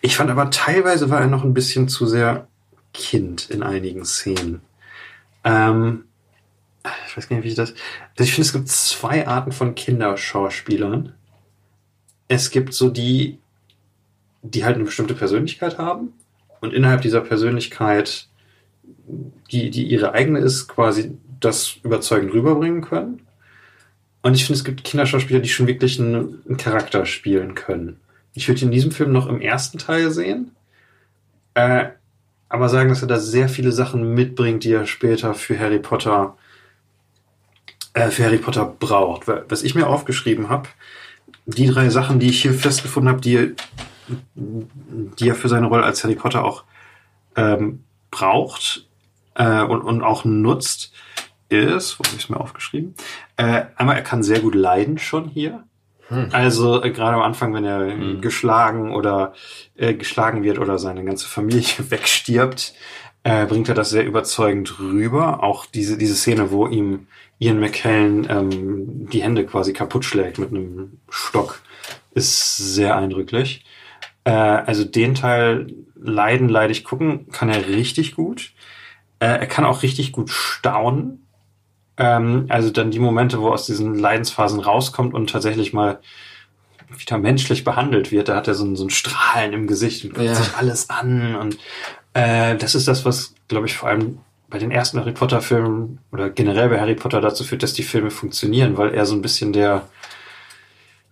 Ich 0.00 0.16
fand 0.16 0.30
aber 0.30 0.50
teilweise 0.50 1.10
war 1.10 1.20
er 1.20 1.26
noch 1.26 1.44
ein 1.44 1.54
bisschen 1.54 1.88
zu 1.88 2.06
sehr 2.06 2.48
Kind 2.92 3.50
in 3.50 3.62
einigen 3.62 4.04
Szenen. 4.04 4.62
Ähm, 5.42 6.04
ich 7.06 7.16
weiß 7.16 7.28
gar 7.28 7.36
nicht, 7.36 7.44
wie 7.44 7.48
ich 7.48 7.54
das. 7.54 7.70
Also 7.70 8.24
ich 8.24 8.32
finde, 8.32 8.46
es 8.46 8.52
gibt 8.52 8.68
zwei 8.68 9.26
Arten 9.26 9.52
von 9.52 9.74
Kinderschauspielern. 9.74 11.14
Es 12.28 12.50
gibt 12.50 12.74
so 12.74 12.90
die, 12.90 13.38
die 14.42 14.64
halt 14.64 14.76
eine 14.76 14.84
bestimmte 14.84 15.14
Persönlichkeit 15.14 15.78
haben 15.78 16.12
und 16.60 16.72
innerhalb 16.72 17.02
dieser 17.02 17.20
Persönlichkeit, 17.20 18.28
die, 19.50 19.70
die 19.70 19.84
ihre 19.84 20.12
eigene 20.12 20.40
ist, 20.40 20.68
quasi 20.68 21.16
das 21.40 21.76
überzeugend 21.82 22.32
rüberbringen 22.32 22.82
können. 22.82 23.26
Und 24.22 24.34
ich 24.34 24.46
finde, 24.46 24.58
es 24.58 24.64
gibt 24.64 24.84
Kinderschauspieler, 24.84 25.40
die 25.40 25.50
schon 25.50 25.66
wirklich 25.66 26.00
einen, 26.00 26.42
einen 26.46 26.56
Charakter 26.56 27.04
spielen 27.04 27.54
können. 27.54 28.00
Ich 28.32 28.48
würde 28.48 28.62
in 28.62 28.70
diesem 28.70 28.90
Film 28.90 29.12
noch 29.12 29.28
im 29.28 29.40
ersten 29.40 29.78
Teil 29.78 30.10
sehen, 30.10 30.52
äh, 31.54 31.86
aber 32.48 32.68
sagen, 32.68 32.88
dass 32.88 33.02
er 33.02 33.08
da 33.08 33.18
sehr 33.18 33.48
viele 33.48 33.72
Sachen 33.72 34.14
mitbringt, 34.14 34.64
die 34.64 34.72
er 34.72 34.86
später 34.86 35.34
für 35.34 35.58
Harry 35.58 35.78
Potter 35.78 36.36
äh, 37.94 38.10
für 38.10 38.24
Harry 38.24 38.38
Potter 38.38 38.64
braucht. 38.66 39.26
Was 39.26 39.62
ich 39.62 39.74
mir 39.74 39.86
aufgeschrieben 39.86 40.48
habe, 40.48 40.68
die 41.46 41.66
drei 41.66 41.88
Sachen, 41.88 42.18
die 42.18 42.28
ich 42.28 42.42
hier 42.42 42.54
festgefunden 42.54 43.10
habe, 43.10 43.20
die, 43.20 43.54
die 44.34 45.28
er 45.28 45.34
für 45.34 45.48
seine 45.48 45.66
Rolle 45.66 45.84
als 45.84 46.04
Harry 46.04 46.14
Potter 46.14 46.44
auch 46.44 46.64
ähm, 47.36 47.84
braucht 48.10 48.86
äh, 49.34 49.62
und, 49.62 49.82
und 49.82 50.02
auch 50.02 50.24
nutzt, 50.24 50.92
ist, 51.48 51.98
wo 51.98 52.04
habe 52.04 52.16
ich 52.16 52.24
es 52.24 52.28
mir 52.28 52.40
aufgeschrieben? 52.40 52.94
Äh, 53.36 53.64
einmal, 53.76 53.96
er 53.96 54.02
kann 54.02 54.22
sehr 54.22 54.40
gut 54.40 54.54
leiden 54.54 54.98
schon 54.98 55.28
hier. 55.28 55.64
Also 56.32 56.82
äh, 56.82 56.90
gerade 56.90 57.16
am 57.16 57.22
Anfang, 57.22 57.54
wenn 57.54 57.64
er 57.64 57.92
Hm. 57.92 58.20
geschlagen 58.20 58.94
oder 58.94 59.32
äh, 59.76 59.94
geschlagen 59.94 60.42
wird 60.42 60.58
oder 60.58 60.78
seine 60.78 61.04
ganze 61.04 61.26
Familie 61.26 61.78
wegstirbt, 61.90 62.74
äh, 63.22 63.46
bringt 63.46 63.68
er 63.68 63.74
das 63.74 63.90
sehr 63.90 64.04
überzeugend 64.04 64.78
rüber. 64.78 65.42
Auch 65.42 65.66
diese, 65.66 65.96
diese 65.96 66.14
Szene, 66.14 66.50
wo 66.50 66.66
ihm 66.66 67.06
Ian 67.38 67.60
McKellen 67.60 68.26
ähm, 68.30 69.08
die 69.10 69.22
Hände 69.22 69.44
quasi 69.46 69.72
kaputt 69.72 70.04
schlägt 70.04 70.38
mit 70.38 70.50
einem 70.50 70.98
Stock, 71.10 71.60
ist 72.14 72.56
sehr 72.56 72.96
eindrücklich. 72.96 73.64
Äh, 74.24 74.30
also 74.30 74.84
den 74.84 75.14
Teil 75.14 75.66
leiden, 75.96 76.48
leidig 76.48 76.84
gucken, 76.84 77.30
kann 77.30 77.48
er 77.50 77.66
richtig 77.68 78.14
gut. 78.14 78.52
Äh, 79.18 79.26
er 79.26 79.46
kann 79.46 79.64
auch 79.64 79.82
richtig 79.82 80.12
gut 80.12 80.30
staunen. 80.30 81.26
Ähm, 81.96 82.46
also 82.48 82.70
dann 82.70 82.90
die 82.90 82.98
Momente, 82.98 83.40
wo 83.40 83.48
er 83.48 83.54
aus 83.54 83.66
diesen 83.66 83.98
Leidensphasen 83.98 84.60
rauskommt 84.60 85.14
und 85.14 85.30
tatsächlich 85.30 85.72
mal 85.72 86.00
wieder 86.96 87.18
menschlich 87.18 87.64
behandelt 87.64 88.12
wird. 88.12 88.28
Da 88.28 88.36
hat 88.36 88.48
er 88.48 88.54
so 88.54 88.64
ein, 88.64 88.76
so 88.76 88.84
ein 88.84 88.90
Strahlen 88.90 89.52
im 89.52 89.66
Gesicht 89.66 90.04
und 90.04 90.14
guckt 90.14 90.26
Ja. 90.26 90.34
sich 90.34 90.54
alles 90.56 90.90
an. 90.90 91.34
Und 91.36 91.58
äh, 92.14 92.56
das 92.56 92.74
ist 92.74 92.86
das, 92.88 93.04
was, 93.04 93.34
glaube 93.48 93.66
ich, 93.66 93.76
vor 93.76 93.88
allem 93.88 94.18
bei 94.54 94.60
den 94.60 94.70
ersten 94.70 95.00
Harry 95.00 95.10
Potter 95.10 95.40
Filmen 95.40 95.98
oder 96.12 96.30
generell 96.30 96.68
bei 96.68 96.80
Harry 96.80 96.94
Potter 96.94 97.20
dazu 97.20 97.42
führt, 97.42 97.64
dass 97.64 97.72
die 97.72 97.82
Filme 97.82 98.12
funktionieren, 98.12 98.76
weil 98.76 98.94
er 98.94 99.04
so 99.04 99.16
ein 99.16 99.20
bisschen 99.20 99.52
der, 99.52 99.88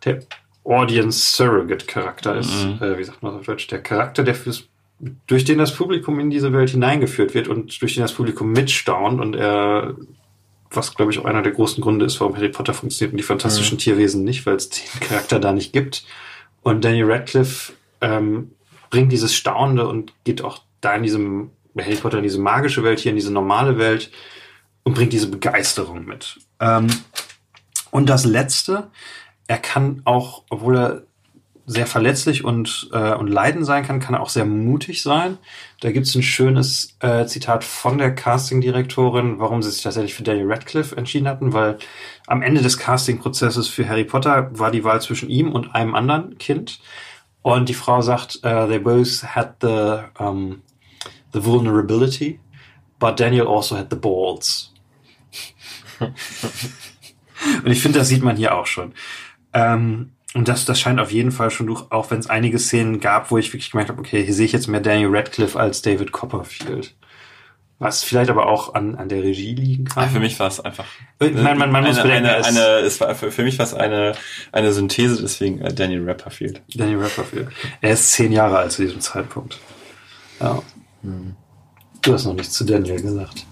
der 0.04 0.20
Audience 0.62 1.34
Surrogate 1.34 1.86
Charakter 1.86 2.36
ist. 2.36 2.64
Mhm. 2.64 2.78
Äh, 2.80 2.98
wie 2.98 3.02
sagt 3.02 3.20
man 3.20 3.32
das 3.32 3.40
auf 3.40 3.46
Deutsch? 3.46 3.66
Der 3.66 3.82
Charakter, 3.82 4.22
der 4.22 4.36
fürs, 4.36 4.68
durch 5.26 5.44
den 5.44 5.58
das 5.58 5.74
Publikum 5.74 6.20
in 6.20 6.30
diese 6.30 6.52
Welt 6.52 6.70
hineingeführt 6.70 7.34
wird 7.34 7.48
und 7.48 7.82
durch 7.82 7.94
den 7.94 8.02
das 8.02 8.12
Publikum 8.12 8.52
mitstaunt 8.52 9.20
und 9.20 9.34
er 9.34 9.96
was 10.70 10.94
glaube 10.94 11.10
ich 11.10 11.18
auch 11.18 11.24
einer 11.24 11.42
der 11.42 11.50
großen 11.50 11.82
Gründe 11.82 12.06
ist, 12.06 12.20
warum 12.20 12.36
Harry 12.36 12.48
Potter 12.48 12.74
funktioniert 12.74 13.12
und 13.12 13.16
die 13.16 13.24
fantastischen 13.24 13.76
Tierwesen 13.76 14.22
nicht, 14.22 14.46
weil 14.46 14.54
es 14.54 14.68
den 14.68 15.00
Charakter 15.00 15.40
da 15.40 15.52
nicht 15.52 15.72
gibt. 15.72 16.04
Und 16.62 16.84
Daniel 16.84 17.10
Radcliffe 17.10 17.72
ähm, 18.00 18.52
bringt 18.88 19.10
dieses 19.10 19.34
Staunende 19.34 19.88
und 19.88 20.12
geht 20.22 20.42
auch 20.42 20.60
da 20.80 20.94
in 20.94 21.02
diesem 21.02 21.50
Harry 21.78 21.96
Potter 21.96 22.18
in 22.18 22.24
diese 22.24 22.40
magische 22.40 22.84
Welt 22.84 23.00
hier, 23.00 23.10
in 23.10 23.16
diese 23.16 23.32
normale 23.32 23.78
Welt 23.78 24.10
und 24.82 24.94
bringt 24.94 25.12
diese 25.12 25.28
Begeisterung 25.28 26.04
mit. 26.04 26.38
Ähm, 26.60 26.88
und 27.90 28.08
das 28.08 28.24
Letzte, 28.24 28.90
er 29.46 29.58
kann 29.58 30.02
auch, 30.04 30.44
obwohl 30.50 30.76
er 30.76 31.02
sehr 31.66 31.86
verletzlich 31.86 32.44
und, 32.44 32.90
äh, 32.92 33.14
und 33.14 33.28
leiden 33.28 33.64
sein 33.64 33.84
kann, 33.84 34.00
kann 34.00 34.14
er 34.14 34.20
auch 34.20 34.28
sehr 34.28 34.44
mutig 34.44 35.02
sein. 35.02 35.38
Da 35.80 35.92
gibt 35.92 36.06
es 36.06 36.14
ein 36.14 36.22
schönes 36.22 36.96
äh, 37.00 37.26
Zitat 37.26 37.62
von 37.62 37.98
der 37.98 38.14
Castingdirektorin, 38.14 39.38
warum 39.38 39.62
sie 39.62 39.70
sich 39.70 39.82
tatsächlich 39.82 40.14
für 40.14 40.24
Daniel 40.24 40.50
Radcliffe 40.50 40.96
entschieden 40.96 41.28
hatten, 41.28 41.52
weil 41.52 41.78
am 42.26 42.42
Ende 42.42 42.62
des 42.62 42.78
Castingprozesses 42.78 43.68
für 43.68 43.88
Harry 43.88 44.04
Potter 44.04 44.50
war 44.58 44.70
die 44.70 44.84
Wahl 44.84 45.00
zwischen 45.00 45.30
ihm 45.30 45.52
und 45.52 45.74
einem 45.74 45.94
anderen 45.94 46.36
Kind. 46.38 46.80
Und 47.42 47.68
die 47.68 47.74
Frau 47.74 48.02
sagt, 48.02 48.36
uh, 48.44 48.66
they 48.66 48.78
both 48.78 49.22
had 49.22 49.56
the, 49.60 50.22
um, 50.22 50.62
the 51.32 51.44
vulnerability, 51.44 52.40
but 52.98 53.18
Daniel 53.18 53.48
also 53.48 53.76
had 53.76 53.88
the 53.90 53.96
balls. 53.96 54.72
und 56.00 57.70
ich 57.70 57.80
finde, 57.80 57.98
das 57.98 58.08
sieht 58.08 58.22
man 58.22 58.36
hier 58.36 58.54
auch 58.54 58.66
schon. 58.66 58.92
Ähm, 59.52 60.12
und 60.34 60.48
das, 60.48 60.64
das 60.64 60.80
scheint 60.80 60.98
auf 60.98 61.12
jeden 61.12 61.30
Fall 61.30 61.50
schon 61.50 61.66
durch, 61.66 61.84
auch 61.90 62.10
wenn 62.10 62.18
es 62.18 62.30
einige 62.30 62.58
Szenen 62.58 63.00
gab, 63.00 63.30
wo 63.30 63.38
ich 63.38 63.52
wirklich 63.52 63.70
gemerkt 63.70 63.90
habe, 63.90 64.00
okay, 64.00 64.24
hier 64.24 64.32
sehe 64.32 64.46
ich 64.46 64.52
jetzt 64.52 64.66
mehr 64.66 64.80
Daniel 64.80 65.14
Radcliffe 65.14 65.58
als 65.58 65.82
David 65.82 66.12
Copperfield. 66.12 66.94
Was 67.78 68.04
vielleicht 68.04 68.30
aber 68.30 68.46
auch 68.46 68.74
an, 68.74 68.94
an 68.94 69.08
der 69.08 69.24
Regie 69.24 69.56
liegen 69.56 69.86
kann. 69.86 70.04
Ah, 70.04 70.08
für 70.08 70.20
mich 70.20 70.38
war 70.38 70.46
es 70.46 70.60
einfach. 70.60 70.84
Ich 71.18 71.34
meine, 71.34 71.58
man, 71.58 71.72
man 71.72 71.82
muss 71.82 71.98
eine, 71.98 72.08
bedenken, 72.08 72.28
eine, 72.28 72.44
eine, 72.46 72.60
es 72.86 73.00
war, 73.00 73.12
für, 73.16 73.32
für 73.32 73.42
mich 73.42 73.58
war 73.58 73.66
es 73.66 73.74
eine, 73.74 74.12
eine 74.52 74.72
Synthese, 74.72 75.20
deswegen 75.20 75.60
äh, 75.60 75.74
Daniel 75.74 76.08
Rapperfield. 76.08 76.62
Daniel 76.72 77.00
Radcliffe. 77.00 77.48
Er 77.80 77.92
ist 77.92 78.12
zehn 78.12 78.30
Jahre 78.30 78.58
alt 78.58 78.70
zu 78.70 78.82
diesem 78.82 79.00
Zeitpunkt. 79.00 79.58
Ja. 80.40 80.62
Du 82.02 82.12
hast 82.12 82.24
noch 82.26 82.34
nichts 82.34 82.54
zu 82.54 82.64
Daniel 82.64 83.00
gesagt. 83.00 83.46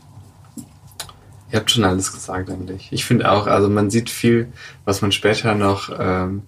Ihr 1.53 1.59
habt 1.59 1.71
schon 1.71 1.85
alles 1.85 2.13
gesagt 2.13 2.49
eigentlich. 2.51 2.89
Ich 2.93 3.05
finde 3.05 3.31
auch, 3.31 3.47
also 3.47 3.69
man 3.69 3.91
sieht 3.91 4.09
viel, 4.11 4.53
was 4.85 5.03
man 5.03 5.11
später 5.11 5.55
noch 5.55 5.91
ähm, 5.99 6.43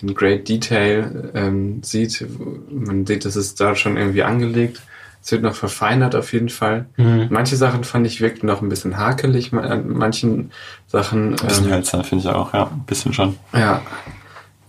in 0.00 0.14
great 0.14 0.48
detail 0.48 1.30
ähm, 1.34 1.82
sieht. 1.82 2.24
Man 2.70 3.04
sieht, 3.06 3.24
das 3.24 3.36
ist 3.36 3.60
da 3.60 3.74
schon 3.74 3.96
irgendwie 3.96 4.22
angelegt. 4.22 4.80
Es 5.22 5.32
wird 5.32 5.42
noch 5.42 5.54
verfeinert 5.54 6.14
auf 6.14 6.32
jeden 6.32 6.48
Fall. 6.48 6.86
Mhm. 6.96 7.26
Manche 7.30 7.56
Sachen 7.56 7.84
fand 7.84 8.06
ich 8.06 8.20
wirkten 8.20 8.46
noch 8.46 8.62
ein 8.62 8.68
bisschen 8.68 8.96
hakelig. 8.96 9.52
An 9.52 9.88
manchen 9.90 10.52
Sachen, 10.86 11.34
Ein 11.34 11.46
bisschen 11.46 11.64
ähm, 11.66 11.72
hölzern, 11.72 12.04
finde 12.04 12.24
ich 12.24 12.30
auch, 12.30 12.54
ja, 12.54 12.68
ein 12.68 12.84
bisschen 12.86 13.12
schon. 13.12 13.36
ja. 13.52 13.82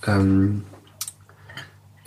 Ähm, 0.08 0.64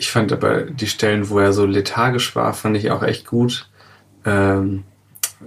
ich 0.02 0.10
fand 0.10 0.32
aber 0.32 0.62
die 0.62 0.88
Stellen, 0.88 1.30
wo 1.30 1.38
er 1.38 1.52
so 1.52 1.64
lethargisch 1.64 2.34
war, 2.34 2.54
fand 2.54 2.76
ich 2.76 2.90
auch 2.90 3.04
echt 3.04 3.24
gut. 3.24 3.70
Ähm, 4.24 4.82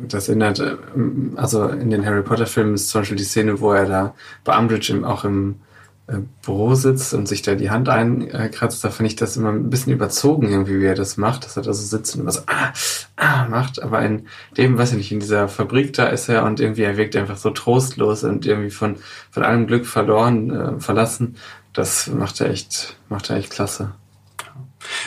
das 0.07 0.29
erinnert, 0.29 0.59
äh, 0.59 0.77
also 1.35 1.67
in 1.67 1.89
den 1.89 2.05
Harry 2.05 2.23
Potter 2.23 2.45
Filmen 2.47 2.75
ist 2.75 2.87
zum 2.87 3.01
Beispiel 3.01 3.17
die 3.17 3.25
Szene, 3.25 3.59
wo 3.59 3.73
er 3.73 3.85
da 3.85 4.15
bei 4.45 4.57
Umbridge 4.57 4.93
im, 4.93 5.03
auch 5.03 5.25
im 5.25 5.55
äh, 6.07 6.19
Büro 6.45 6.73
sitzt 6.73 7.13
und 7.13 7.27
sich 7.27 7.41
da 7.41 7.55
die 7.55 7.69
Hand 7.69 7.89
einkratzt. 7.89 8.81
Da 8.81 8.91
fand 8.91 9.07
ich 9.07 9.17
das 9.17 9.35
immer 9.35 9.49
ein 9.49 9.69
bisschen 9.69 9.91
überzogen, 9.91 10.49
irgendwie, 10.49 10.79
wie 10.79 10.85
er 10.85 10.95
das 10.95 11.17
macht, 11.17 11.43
dass 11.43 11.57
er 11.57 11.63
da 11.63 11.73
so 11.73 11.85
sitzt 11.85 12.15
und 12.15 12.21
immer 12.21 12.31
so 12.31 12.39
ah, 12.47 12.71
ah, 13.17 13.47
macht. 13.49 13.83
Aber 13.83 14.01
in 14.03 14.27
dem, 14.55 14.77
weiß 14.77 14.91
ich 14.91 14.97
nicht, 14.97 15.11
in 15.11 15.19
dieser 15.19 15.49
Fabrik 15.49 15.91
da 15.91 16.05
ist 16.07 16.29
er 16.29 16.45
und 16.45 16.61
irgendwie 16.61 16.83
er 16.83 16.95
wirkt 16.95 17.17
einfach 17.17 17.35
so 17.35 17.49
trostlos 17.49 18.23
und 18.23 18.45
irgendwie 18.45 18.71
von, 18.71 18.95
von 19.31 19.43
allem 19.43 19.67
Glück 19.67 19.85
verloren, 19.85 20.49
äh, 20.49 20.79
verlassen. 20.79 21.35
Das 21.73 22.07
macht 22.07 22.39
er 22.39 22.51
echt, 22.51 22.95
macht 23.09 23.29
er 23.29 23.35
echt 23.35 23.51
klasse. 23.51 23.91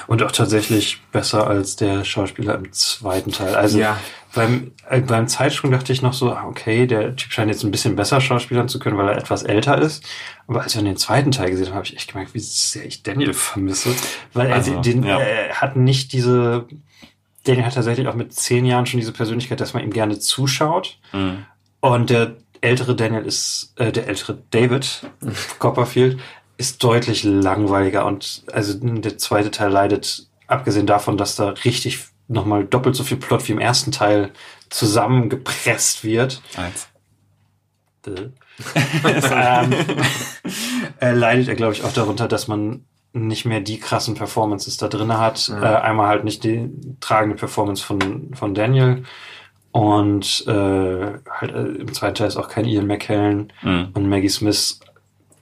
Und 0.07 0.23
auch 0.23 0.33
tatsächlich 0.33 1.01
besser 1.13 1.47
als 1.47 1.77
der 1.77 2.05
Schauspieler 2.05 2.55
im 2.55 2.73
zweiten 2.73 3.33
Teil. 3.33 3.55
Also 3.55 3.79
Ja. 3.79 3.99
beim, 4.35 4.73
äh, 4.89 5.01
beim 5.01 5.29
Zeitsprung 5.29 5.71
dachte 5.71 5.93
ich 5.93 6.03
noch 6.03 6.13
so, 6.13 6.33
ah, 6.33 6.45
okay, 6.47 6.87
der 6.87 7.17
Typ 7.17 7.33
scheint 7.33 7.51
jetzt 7.51 7.63
ein 7.65 7.71
bisschen 7.71 7.97
besser 7.97 8.21
schauspielern 8.21 8.69
zu 8.69 8.79
können, 8.79 8.97
weil 8.99 9.09
er 9.09 9.17
etwas 9.17 9.43
älter 9.43 9.79
ist. 9.79 10.05
Aber 10.47 10.63
als 10.63 10.75
wir 10.77 10.83
den 10.83 10.97
zweiten 10.97 11.31
Teil 11.31 11.51
gesehen 11.51 11.69
haben, 11.69 11.75
habe 11.77 11.87
ich 11.87 11.97
echt 11.97 12.13
gemerkt, 12.13 12.35
wie 12.35 12.41
sehr 12.41 12.85
ich 12.87 13.03
Daniel 13.03 13.35
vermisse. 13.35 13.95
Weil 14.33 14.49
er 14.49 14.57
Also, 14.57 14.81
den, 14.81 15.03
ja. 15.05 15.21
äh, 15.21 15.51
hat 15.53 15.77
nicht 15.77 16.13
diese, 16.13 16.67
Daniel 17.45 17.65
hat 17.67 17.75
tatsächlich 17.75 18.09
auch 18.09 18.15
mit 18.15 18.33
zehn 18.35 18.65
Jahren 18.67 18.87
schon 18.87 19.01
diese 19.01 19.13
Persönlichkeit, 19.13 19.61
dass 19.61 19.75
man 19.75 19.83
ihm 19.83 19.93
gerne 19.93 20.19
zuschaut. 20.19 20.99
Mhm. 21.13 21.45
Und 21.81 22.11
der 22.11 22.37
ältere 22.61 22.97
Daniel 22.97 23.23
ist, 23.25 23.73
äh, 23.77 23.93
der 23.93 24.09
ältere 24.09 24.37
David 24.51 25.03
Copperfield 25.59 26.19
ist 26.59 26.83
deutlich 26.85 27.25
langweiliger 27.25 28.05
und 28.05 28.43
also 28.53 28.75
der 28.79 29.17
zweite 29.17 29.51
Teil 29.51 29.71
leidet, 29.71 30.27
abgesehen 30.47 30.87
davon, 30.87 31.17
dass 31.17 31.37
da 31.37 31.51
richtig 31.65 32.01
nochmal 32.27 32.65
doppelt 32.65 32.95
so 32.95 33.05
viel 33.05 33.17
Plot 33.17 33.49
wie 33.49 33.53
im 33.53 33.59
ersten 33.59 33.91
Teil 33.93 34.33
zusammengepresst 34.69 36.05
wird. 36.05 36.43
Eins. 36.57 36.89
ähm, 38.05 39.73
äh, 41.01 41.13
leidet 41.13 41.49
er, 41.49 41.55
glaube 41.55 41.73
ich, 41.75 41.85
auch 41.85 41.93
darunter, 41.93 42.27
dass 42.29 42.49
man 42.49 42.85
nicht 43.13 43.45
mehr 43.45 43.61
die 43.61 43.79
krassen 43.79 44.15
Performances 44.15 44.77
da 44.77 44.89
drin 44.89 45.17
hat. 45.17 45.49
Ja. 45.49 45.63
Äh, 45.79 45.81
einmal 45.83 46.09
halt 46.09 46.25
nicht 46.25 46.45
die 46.45 46.71
tragende 47.01 47.37
Performance 47.37 47.83
von, 47.85 48.35
von 48.35 48.55
Daniel 48.55 49.05
und 49.71 50.45
äh, 50.47 50.51
halt 51.31 51.53
äh, 51.55 51.81
im 51.81 51.93
zweiten 51.93 52.15
Teil 52.15 52.29
ist 52.29 52.37
auch 52.37 52.49
kein 52.49 52.65
Ian 52.65 52.87
McKellen 52.87 53.53
Mhm. 53.63 53.89
und 53.95 54.09
Maggie 54.09 54.29
Smith 54.29 54.81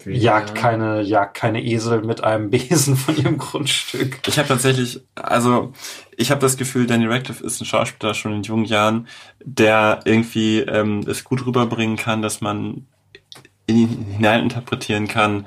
jagt 0.07 0.55
keine, 0.55 1.03
jagt 1.03 1.35
keine 1.37 1.63
Esel 1.63 2.03
mit 2.03 2.23
einem 2.23 2.51
Besen 2.51 2.97
von 2.97 3.17
ihrem 3.17 3.39
Grundstück. 3.39 4.21
Ich 4.27 4.39
habe 4.39 4.49
tatsächlich, 4.49 5.01
also 5.15 5.73
ich 6.17 6.31
habe 6.31 6.41
das 6.41 6.57
Gefühl, 6.57 6.87
Daniel 6.87 7.13
Radcliffe 7.13 7.45
ist 7.45 7.61
ein 7.61 7.67
Schauspieler 7.67 8.15
schon 8.15 8.33
in 8.35 8.43
jungen 8.43 8.65
Jahren, 8.65 9.09
der 9.45 10.01
irgendwie 10.05 10.61
ähm, 10.61 11.01
es 11.07 11.25
gut 11.25 11.45
rüberbringen 11.47 11.97
kann, 11.97 12.23
dass 12.23 12.41
man 12.41 12.87
in 13.67 13.77
ihn 13.77 14.07
hineininterpretieren 14.13 15.09
kann. 15.09 15.47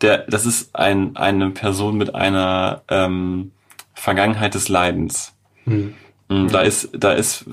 Der, 0.00 0.18
das 0.18 0.44
ist 0.44 0.76
ein, 0.76 1.16
eine 1.16 1.50
Person 1.50 1.96
mit 1.96 2.14
einer 2.14 2.82
ähm, 2.88 3.52
Vergangenheit 3.94 4.54
des 4.54 4.68
Leidens. 4.68 5.32
Hm. 5.64 5.94
Mm, 6.28 6.48
Da 6.48 6.62
ist, 6.62 6.88
da 6.92 7.12
ist 7.12 7.44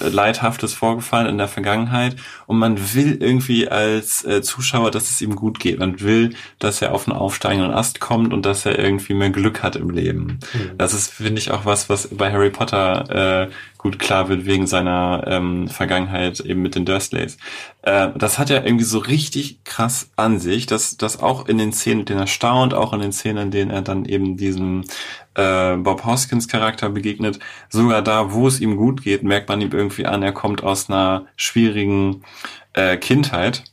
Leidhaftes 0.00 0.74
vorgefallen 0.74 1.26
in 1.26 1.38
der 1.38 1.48
Vergangenheit 1.48 2.16
und 2.46 2.58
man 2.58 2.94
will 2.94 3.16
irgendwie 3.20 3.68
als 3.68 4.24
äh, 4.24 4.42
Zuschauer, 4.42 4.90
dass 4.90 5.10
es 5.10 5.22
ihm 5.22 5.36
gut 5.36 5.58
geht. 5.58 5.78
Man 5.78 6.00
will, 6.00 6.34
dass 6.58 6.82
er 6.82 6.92
auf 6.92 7.08
einen 7.08 7.16
aufsteigenden 7.16 7.72
Ast 7.72 8.00
kommt 8.00 8.32
und 8.34 8.44
dass 8.44 8.66
er 8.66 8.78
irgendwie 8.78 9.14
mehr 9.14 9.30
Glück 9.30 9.62
hat 9.62 9.76
im 9.76 9.90
Leben. 9.90 10.40
Mhm. 10.52 10.72
Das 10.76 10.92
ist, 10.92 11.12
finde 11.12 11.40
ich, 11.40 11.50
auch 11.50 11.64
was, 11.64 11.88
was 11.88 12.08
bei 12.08 12.30
Harry 12.30 12.50
Potter 12.50 13.46
äh, 13.48 13.50
gut 13.78 13.98
klar 13.98 14.28
wird 14.30 14.46
wegen 14.46 14.66
seiner 14.66 15.24
ähm, 15.26 15.68
Vergangenheit 15.68 16.40
eben 16.40 16.62
mit 16.62 16.74
den 16.74 16.86
Dursleys. 16.86 17.36
Äh, 17.82 18.08
das 18.16 18.38
hat 18.38 18.48
er 18.50 18.64
irgendwie 18.64 18.84
so 18.84 18.98
richtig 18.98 19.62
krass 19.64 20.10
an 20.16 20.38
sich, 20.40 20.66
dass 20.66 20.96
das 20.96 21.20
auch 21.22 21.48
in 21.48 21.58
den 21.58 21.72
Szenen, 21.72 22.00
in 22.00 22.06
denen 22.06 22.20
er 22.20 22.26
staunt, 22.26 22.72
auch 22.72 22.94
in 22.94 23.00
den 23.00 23.12
Szenen, 23.12 23.44
in 23.44 23.50
denen 23.50 23.70
er 23.70 23.82
dann 23.82 24.06
eben 24.06 24.38
diesem 24.38 24.84
äh, 25.34 25.76
Bob 25.76 26.04
Hoskins 26.04 26.48
Charakter 26.48 26.88
begegnet, 26.88 27.38
sogar 27.68 28.02
da, 28.02 28.32
wo 28.32 28.46
es 28.46 28.60
ihm 28.60 28.76
gut 28.76 29.02
geht, 29.02 29.22
merkt 29.22 29.48
man 29.48 29.60
ihm 29.60 29.72
irgendwie 29.72 30.06
an, 30.06 30.22
er 30.22 30.32
kommt 30.32 30.62
aus 30.62 30.88
einer 30.88 31.26
schwierigen 31.36 32.22
äh, 32.72 32.96
Kindheit. 32.96 33.64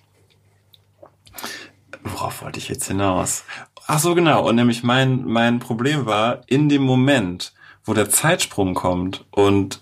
Worauf 2.03 2.41
wollte 2.41 2.59
ich 2.59 2.69
jetzt 2.69 2.87
hinaus? 2.87 3.43
Ach 3.87 3.99
so, 3.99 4.15
genau. 4.15 4.47
Und 4.47 4.55
nämlich 4.55 4.83
mein, 4.83 5.25
mein 5.25 5.59
Problem 5.59 6.05
war, 6.05 6.41
in 6.47 6.69
dem 6.69 6.81
Moment, 6.81 7.53
wo 7.83 7.93
der 7.93 8.09
Zeitsprung 8.09 8.73
kommt 8.73 9.25
und 9.31 9.81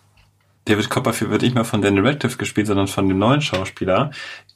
David 0.65 0.89
Copperfield 0.89 1.31
wird 1.31 1.41
nicht 1.41 1.55
mehr 1.55 1.65
von 1.65 1.81
Daniel 1.81 2.05
Radcliffe 2.05 2.37
gespielt, 2.37 2.67
sondern 2.67 2.87
von 2.87 3.07
dem 3.07 3.17
neuen 3.17 3.41
Schauspieler. 3.41 4.11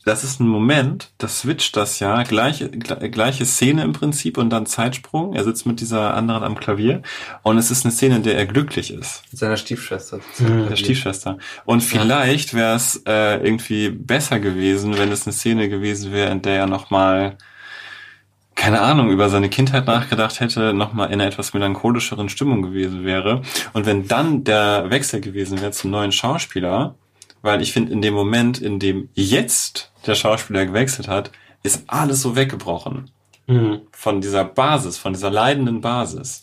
Das 0.05 0.25
ist 0.25 0.41
ein 0.41 0.47
Moment, 0.47 1.11
das 1.17 1.39
switcht 1.39 1.77
das 1.77 1.99
ja, 1.99 2.23
gleiche, 2.23 2.69
gleiche 2.69 3.45
Szene 3.45 3.83
im 3.83 3.93
Prinzip 3.93 4.37
und 4.37 4.49
dann 4.49 4.65
Zeitsprung. 4.65 5.33
Er 5.33 5.45
sitzt 5.45 5.65
mit 5.65 5.79
dieser 5.79 6.13
anderen 6.13 6.43
am 6.43 6.59
Klavier 6.59 7.01
und 7.41 7.57
es 7.57 7.71
ist 7.71 7.85
eine 7.85 7.91
Szene, 7.93 8.17
in 8.17 8.23
der 8.23 8.35
er 8.35 8.45
glücklich 8.45 8.91
ist. 8.91 9.23
Mit 9.31 9.39
seiner 9.39 9.55
Stiefschwester. 9.55 10.19
Mhm. 10.39 10.67
Der 10.67 10.75
Stiefschwester. 10.75 11.37
Und 11.63 11.81
vielleicht 11.81 12.53
wäre 12.53 12.75
es 12.75 13.01
äh, 13.07 13.37
irgendwie 13.37 13.89
besser 13.89 14.41
gewesen, 14.41 14.97
wenn 14.97 15.11
es 15.11 15.25
eine 15.25 15.33
Szene 15.33 15.69
gewesen 15.69 16.11
wäre, 16.11 16.31
in 16.31 16.41
der 16.41 16.57
er 16.57 16.67
nochmal 16.67 17.37
keine 18.55 18.81
Ahnung, 18.81 19.09
über 19.09 19.29
seine 19.29 19.49
Kindheit 19.49 19.87
nachgedacht 19.87 20.39
hätte, 20.39 20.73
nochmal 20.73 21.07
in 21.07 21.13
einer 21.15 21.25
etwas 21.25 21.53
melancholischeren 21.53 22.29
Stimmung 22.29 22.61
gewesen 22.61 23.03
wäre. 23.03 23.41
Und 23.73 23.85
wenn 23.85 24.07
dann 24.07 24.43
der 24.43 24.89
Wechsel 24.89 25.21
gewesen 25.21 25.59
wäre 25.59 25.71
zum 25.71 25.91
neuen 25.91 26.11
Schauspieler, 26.11 26.95
weil 27.41 27.61
ich 27.61 27.73
finde, 27.73 27.91
in 27.91 28.01
dem 28.01 28.13
Moment, 28.13 28.61
in 28.61 28.79
dem 28.79 29.09
jetzt 29.13 29.91
der 30.05 30.15
Schauspieler 30.15 30.65
gewechselt 30.65 31.07
hat, 31.07 31.31
ist 31.63 31.83
alles 31.87 32.21
so 32.21 32.35
weggebrochen. 32.35 33.09
Mhm. 33.47 33.81
Von 33.91 34.21
dieser 34.21 34.45
Basis, 34.45 34.97
von 34.97 35.13
dieser 35.13 35.29
leidenden 35.29 35.81
Basis. 35.81 36.39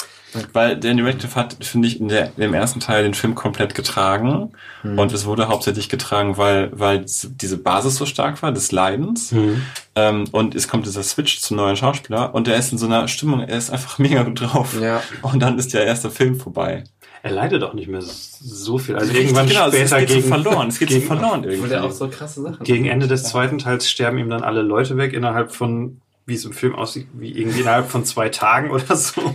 Weil 0.52 0.78
Danny 0.78 1.02
Radcliffe 1.02 1.34
hat, 1.34 1.56
finde 1.60 1.88
ich, 1.88 1.98
in 1.98 2.08
der, 2.08 2.32
im 2.36 2.54
ersten 2.54 2.78
Teil 2.78 3.02
den 3.02 3.14
Film 3.14 3.34
komplett 3.34 3.74
getragen. 3.74 4.52
Mhm. 4.82 4.98
Und 4.98 5.12
es 5.12 5.24
wurde 5.24 5.48
hauptsächlich 5.48 5.88
getragen, 5.88 6.36
weil, 6.36 6.70
weil 6.72 7.04
diese 7.04 7.56
Basis 7.56 7.96
so 7.96 8.06
stark 8.06 8.42
war, 8.42 8.52
des 8.52 8.70
Leidens. 8.70 9.32
Mhm. 9.32 9.62
Ähm, 9.96 10.24
und 10.30 10.54
es 10.54 10.68
kommt 10.68 10.86
dieser 10.86 11.02
Switch 11.02 11.40
zum 11.40 11.56
neuen 11.56 11.76
Schauspieler 11.76 12.34
und 12.34 12.46
er 12.48 12.56
ist 12.56 12.70
in 12.70 12.78
so 12.78 12.86
einer 12.86 13.08
Stimmung, 13.08 13.40
er 13.40 13.58
ist 13.58 13.70
einfach 13.70 13.98
mega 13.98 14.22
gut 14.22 14.40
drauf. 14.40 14.78
Ja. 14.80 15.02
Und 15.22 15.40
dann 15.40 15.58
ist 15.58 15.74
der 15.74 15.84
erste 15.84 16.10
Film 16.10 16.38
vorbei. 16.38 16.84
Er 17.22 17.32
leidet 17.32 17.62
auch 17.62 17.74
nicht 17.74 17.88
mehr 17.88 18.00
so 18.02 18.78
viel. 18.78 18.96
Also 18.96 19.12
irgendwann 19.12 19.46
genau, 19.46 19.68
später 19.68 19.84
es 19.84 19.90
geht 19.90 20.08
gegen, 20.08 20.22
so 20.22 20.28
verloren. 20.28 20.68
Es 20.68 20.78
geht 20.78 20.88
gegen, 20.88 21.00
so 21.02 21.06
verloren 21.06 21.44
irgendwie. 21.44 21.76
Auch 21.76 21.90
so 21.90 22.08
krasse 22.08 22.42
Sachen. 22.42 22.64
Gegen 22.64 22.86
Ende 22.86 23.08
des 23.08 23.24
zweiten 23.24 23.58
Teils 23.58 23.90
sterben 23.90 24.18
ihm 24.18 24.30
dann 24.30 24.42
alle 24.42 24.62
Leute 24.62 24.96
weg 24.96 25.12
innerhalb 25.12 25.52
von 25.52 26.00
wie 26.30 26.34
es 26.34 26.44
im 26.44 26.52
Film 26.52 26.76
aussieht, 26.76 27.08
wie 27.14 27.32
irgendwie 27.32 27.60
innerhalb 27.60 27.90
von 27.90 28.04
zwei 28.04 28.28
Tagen 28.28 28.70
oder 28.70 28.94
so, 28.94 29.34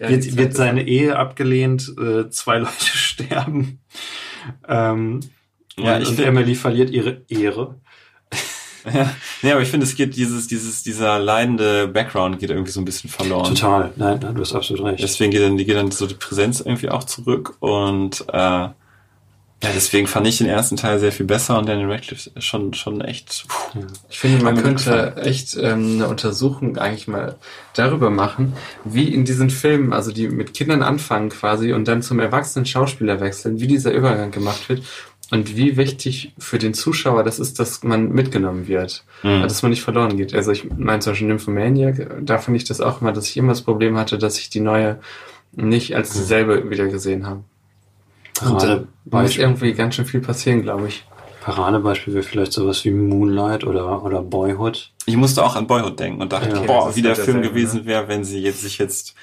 ja, 0.00 0.08
wird, 0.08 0.36
wird 0.36 0.54
seine 0.54 0.86
Ehe 0.86 1.16
abgelehnt, 1.16 1.92
äh, 1.98 2.30
zwei 2.30 2.58
Leute 2.58 2.70
sterben. 2.80 3.80
Ähm, 4.66 5.20
ja, 5.76 5.96
und, 5.96 6.02
ich 6.02 6.08
und 6.10 6.20
Emily 6.20 6.54
verliert 6.54 6.90
ihre 6.90 7.22
Ehre. 7.28 7.80
Ja, 8.92 9.10
nee, 9.42 9.52
aber 9.52 9.62
ich 9.62 9.68
finde, 9.68 9.86
es 9.86 9.94
geht 9.94 10.16
dieses, 10.16 10.46
dieses, 10.46 10.82
dieser 10.82 11.18
leidende 11.18 11.88
Background 11.88 12.38
geht 12.38 12.50
irgendwie 12.50 12.72
so 12.72 12.80
ein 12.80 12.84
bisschen 12.84 13.10
verloren. 13.10 13.54
Total, 13.54 13.92
nein, 13.96 14.18
nein 14.22 14.34
du 14.34 14.40
hast 14.40 14.54
absolut 14.54 14.84
recht. 14.84 15.02
Deswegen 15.02 15.30
geht 15.30 15.42
dann, 15.42 15.56
die 15.56 15.64
geht 15.64 15.76
dann 15.76 15.90
so 15.90 16.06
die 16.06 16.14
Präsenz 16.14 16.60
irgendwie 16.60 16.88
auch 16.88 17.04
zurück 17.04 17.56
und 17.60 18.24
äh, 18.32 18.68
ja, 19.60 19.70
deswegen 19.74 20.06
fand 20.06 20.24
ich 20.28 20.38
den 20.38 20.46
ersten 20.46 20.76
Teil 20.76 21.00
sehr 21.00 21.10
viel 21.10 21.26
besser 21.26 21.58
und 21.58 21.68
Daniel 21.68 21.90
Radcliffe 21.90 22.30
schon, 22.38 22.74
schon 22.74 23.00
echt. 23.00 23.44
Puh. 23.48 23.80
Ich 24.08 24.20
finde, 24.20 24.44
man 24.44 24.56
könnte 24.56 25.16
echt 25.16 25.56
ähm, 25.56 25.94
eine 25.94 26.08
Untersuchung 26.08 26.76
eigentlich 26.76 27.08
mal 27.08 27.34
darüber 27.74 28.08
machen, 28.08 28.52
wie 28.84 29.12
in 29.12 29.24
diesen 29.24 29.50
Filmen, 29.50 29.92
also 29.92 30.12
die 30.12 30.28
mit 30.28 30.54
Kindern 30.54 30.82
anfangen 30.82 31.30
quasi 31.30 31.72
und 31.72 31.88
dann 31.88 32.02
zum 32.02 32.20
erwachsenen 32.20 32.66
Schauspieler 32.66 33.18
wechseln, 33.18 33.58
wie 33.58 33.66
dieser 33.66 33.90
Übergang 33.92 34.30
gemacht 34.30 34.68
wird 34.68 34.82
und 35.30 35.56
wie 35.56 35.76
wichtig 35.76 36.32
für 36.38 36.58
den 36.58 36.72
Zuschauer 36.72 37.22
das 37.22 37.38
ist, 37.38 37.58
dass 37.58 37.82
man 37.82 38.10
mitgenommen 38.12 38.66
wird, 38.66 39.04
mhm. 39.22 39.42
dass 39.42 39.62
man 39.62 39.70
nicht 39.70 39.82
verloren 39.82 40.16
geht. 40.16 40.34
Also 40.34 40.52
ich 40.52 40.64
meine 40.70 41.00
zum 41.00 41.12
Beispiel 41.12 41.28
Nymphomaniac, 41.28 42.24
da 42.24 42.38
finde 42.38 42.56
ich 42.56 42.64
das 42.64 42.80
auch 42.80 43.02
immer, 43.02 43.12
dass 43.12 43.28
ich 43.28 43.36
immer 43.36 43.52
das 43.52 43.62
Problem 43.62 43.98
hatte, 43.98 44.16
dass 44.16 44.38
ich 44.38 44.48
die 44.48 44.60
neue 44.60 45.00
nicht 45.52 45.94
als 45.94 46.14
mhm. 46.14 46.18
dieselbe 46.20 46.70
wieder 46.70 46.86
gesehen 46.86 47.26
habe. 47.26 47.44
Und 48.42 48.62
äh, 48.62 48.80
da 49.04 49.22
muss 49.22 49.36
irgendwie 49.36 49.74
ganz 49.74 49.96
schön 49.96 50.06
viel 50.06 50.20
passieren, 50.20 50.62
glaube 50.62 50.88
ich. 50.88 51.04
Paradebeispiel 51.42 52.14
wäre 52.14 52.22
vielleicht 52.22 52.52
sowas 52.52 52.84
wie 52.84 52.90
Moonlight 52.90 53.64
oder, 53.64 54.04
oder 54.04 54.22
Boyhood. 54.22 54.92
Ich 55.06 55.16
musste 55.16 55.44
auch 55.44 55.56
an 55.56 55.66
Boyhood 55.66 55.98
denken 55.98 56.20
und 56.20 56.32
dachte, 56.32 56.56
ja, 56.56 56.62
boah, 56.62 56.94
wie 56.94 57.02
der 57.02 57.16
Film 57.16 57.42
gewesen 57.42 57.80
ne? 57.80 57.86
wäre, 57.86 58.08
wenn 58.08 58.24
sie 58.24 58.40
jetzt 58.40 58.60
sich 58.60 58.78
jetzt 58.78 59.14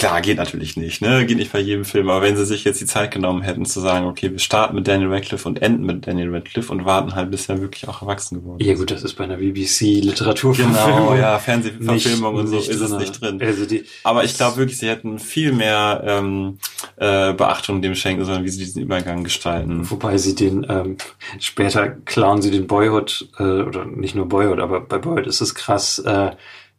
Klar, 0.00 0.22
geht 0.22 0.38
natürlich 0.38 0.78
nicht, 0.78 1.02
ne? 1.02 1.26
Geht 1.26 1.36
nicht 1.36 1.52
bei 1.52 1.60
jedem 1.60 1.84
Film, 1.84 2.08
aber 2.08 2.22
wenn 2.22 2.34
sie 2.34 2.46
sich 2.46 2.64
jetzt 2.64 2.80
die 2.80 2.86
Zeit 2.86 3.10
genommen 3.10 3.42
hätten 3.42 3.66
zu 3.66 3.80
sagen, 3.80 4.06
okay, 4.06 4.32
wir 4.32 4.38
starten 4.38 4.74
mit 4.76 4.88
Daniel 4.88 5.12
Radcliffe 5.12 5.46
und 5.46 5.60
enden 5.60 5.84
mit 5.84 6.06
Daniel 6.06 6.34
Radcliffe 6.34 6.72
und 6.72 6.86
warten 6.86 7.14
halt, 7.14 7.30
bis 7.30 7.50
er 7.50 7.60
wirklich 7.60 7.86
auch 7.86 8.00
erwachsen 8.00 8.36
geworden 8.36 8.60
ist. 8.60 8.66
Ja 8.66 8.72
gut, 8.76 8.90
das 8.90 9.02
ist 9.02 9.12
bei 9.12 9.24
einer 9.24 9.36
BBC 9.36 10.00
Literaturverfilmung. 10.00 11.00
Genau, 11.10 11.14
ja, 11.16 11.38
Fernsehverfilmung 11.38 12.34
und 12.34 12.46
so 12.46 12.56
ist 12.56 12.70
drin, 12.70 12.82
es 12.82 12.92
nicht 12.92 13.20
drin. 13.20 13.42
Also 13.42 13.66
die, 13.66 13.84
aber 14.02 14.24
ich 14.24 14.34
glaube 14.34 14.56
wirklich, 14.56 14.78
sie 14.78 14.88
hätten 14.88 15.18
viel 15.18 15.52
mehr 15.52 16.02
ähm, 16.06 16.56
äh, 16.96 17.34
Beachtung 17.34 17.82
dem 17.82 17.94
schenken 17.94 18.24
sollen, 18.24 18.42
wie 18.42 18.48
sie 18.48 18.60
diesen 18.60 18.80
Übergang 18.80 19.22
gestalten. 19.22 19.90
Wobei 19.90 20.16
sie 20.16 20.34
den, 20.34 20.66
ähm, 20.70 20.96
später 21.40 21.90
klauen 21.90 22.40
sie 22.40 22.50
den 22.50 22.66
Boyhood, 22.66 23.28
äh, 23.38 23.42
oder 23.42 23.84
nicht 23.84 24.14
nur 24.14 24.26
Boyhood, 24.26 24.60
aber 24.60 24.80
bei 24.80 24.96
Boyhood 24.96 25.26
ist 25.26 25.42
es 25.42 25.54
krass, 25.54 25.98
äh, 25.98 26.30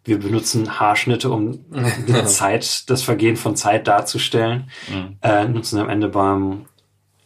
wir 0.03 0.19
benutzen 0.19 0.79
Haarschnitte, 0.79 1.29
um 1.29 1.65
die 2.07 2.25
Zeit, 2.25 2.89
das 2.89 3.03
Vergehen 3.03 3.35
von 3.35 3.55
Zeit 3.55 3.87
darzustellen. 3.87 4.69
Mhm. 4.89 5.17
Äh, 5.21 5.47
nutzen 5.47 5.79
am 5.79 5.89
Ende 5.89 6.09
beim, 6.09 6.65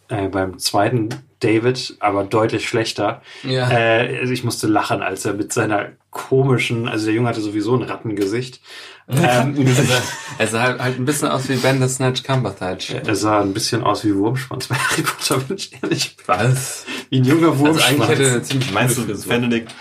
äh, 0.09 0.27
beim 0.27 0.59
zweiten 0.59 1.09
David, 1.45 1.95
aber 1.99 2.23
deutlich 2.23 2.67
schlechter. 2.67 3.21
Ja. 3.43 3.69
Äh, 3.69 4.19
also 4.19 4.33
ich 4.33 4.43
musste 4.43 4.67
lachen, 4.67 5.01
als 5.01 5.25
er 5.25 5.33
mit 5.33 5.53
seiner 5.53 5.89
komischen, 6.09 6.87
also 6.87 7.05
der 7.05 7.15
Junge 7.15 7.29
hatte 7.29 7.41
sowieso 7.41 7.75
ein 7.75 7.83
Rattengesicht. 7.83 8.61
Ähm, 9.07 9.55
er 10.39 10.47
sah 10.47 10.61
halt, 10.61 10.81
halt 10.81 10.97
ein 10.97 11.05
bisschen 11.05 11.27
aus 11.27 11.47
wie 11.49 11.57
Ben 11.57 11.79
the 11.79 11.87
Snatch 11.87 12.23
Cumberbatch. 12.23 12.91
Er 12.91 13.15
sah 13.15 13.41
ein 13.41 13.53
bisschen 13.53 13.83
aus 13.83 14.03
wie 14.03 14.15
Wurmschwanz 14.15 14.67
bei 14.67 14.75
Harry 14.89 15.03
Potter, 15.03 15.37
bin 15.39 15.57
ich 15.57 15.71
ehrlich. 15.81 16.17
Was? 16.25 16.85
Wie 17.09 17.19
ein 17.19 17.25
junger 17.25 17.59
Wurmschwanz. 17.59 17.83
Also 17.83 18.03
eigentlich 18.03 18.09
hätte 18.09 18.29
er 18.29 18.43
ziemlich 18.43 18.71
Meinst 18.71 18.97
du, 18.97 19.27
Benedict 19.27 19.71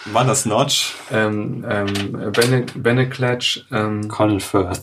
Notch? 0.44 0.94
Ähm, 1.10 1.64
ähm, 1.68 2.32
Bene, 2.32 2.66
Bene 2.74 3.08
Clatch, 3.08 3.64
ähm, 3.72 4.08
Colin 4.08 4.40
Firth. 4.40 4.82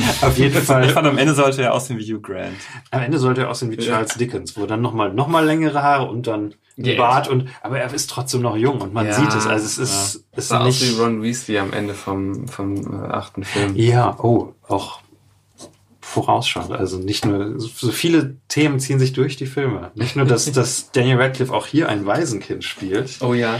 Auf 0.22 0.38
jeden 0.38 0.60
Fall. 0.62 0.86
Ich 0.86 0.92
fand, 0.92 1.06
am 1.06 1.18
Ende 1.18 1.34
sollte 1.34 1.62
er 1.62 1.74
aussehen 1.74 1.98
wie 1.98 2.12
Hugh 2.12 2.20
Grant. 2.20 2.56
Am 2.90 3.02
Ende 3.02 3.18
sollte 3.18 3.42
er 3.42 3.50
aussehen 3.50 3.70
wie 3.70 3.76
Charles 3.76 4.14
Dickens, 4.14 4.56
wo 4.56 4.66
dann 4.66 4.80
nochmal 4.80 5.12
noch 5.12 5.28
mal 5.28 5.44
längere 5.44 5.82
Haare 5.82 6.08
und 6.08 6.26
dann 6.26 6.54
yeah. 6.78 6.96
Bart 6.96 7.28
und, 7.28 7.48
aber 7.62 7.78
er 7.78 7.92
ist 7.92 8.10
trotzdem 8.10 8.42
noch 8.42 8.56
jung 8.56 8.80
und 8.80 8.94
man 8.94 9.06
ja, 9.06 9.12
sieht 9.12 9.34
es. 9.34 9.46
Also 9.46 9.66
es 9.66 9.78
ist, 9.78 10.14
ja. 10.14 10.20
es 10.32 10.50
ist 10.50 10.62
nicht. 10.62 10.98
wie 10.98 11.00
Ron 11.00 11.22
Weasley 11.22 11.58
am 11.58 11.72
Ende 11.72 11.94
vom, 11.94 12.48
vom 12.48 12.76
äh, 12.76 13.06
achten 13.08 13.44
Film. 13.44 13.76
Ja, 13.76 14.16
oh, 14.18 14.54
auch 14.68 15.00
vorausschauend. 16.00 16.72
Also 16.72 16.98
nicht 16.98 17.24
nur, 17.24 17.58
so 17.58 17.90
viele 17.90 18.36
Themen 18.48 18.80
ziehen 18.80 18.98
sich 18.98 19.12
durch 19.12 19.36
die 19.36 19.46
Filme. 19.46 19.90
Nicht 19.94 20.16
nur, 20.16 20.26
dass, 20.26 20.50
dass 20.52 20.90
Daniel 20.92 21.20
Radcliffe 21.20 21.52
auch 21.52 21.66
hier 21.66 21.88
ein 21.88 22.06
Waisenkind 22.06 22.64
spielt. 22.64 23.18
Oh 23.20 23.34
ja. 23.34 23.58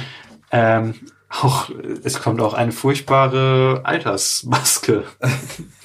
Ähm, 0.51 0.95
auch, 1.31 1.71
es 2.05 2.21
kommt 2.21 2.43
auch 2.43 2.53
eine 2.53 2.73
furchtbare 2.73 3.81
Altersmaske 3.85 5.05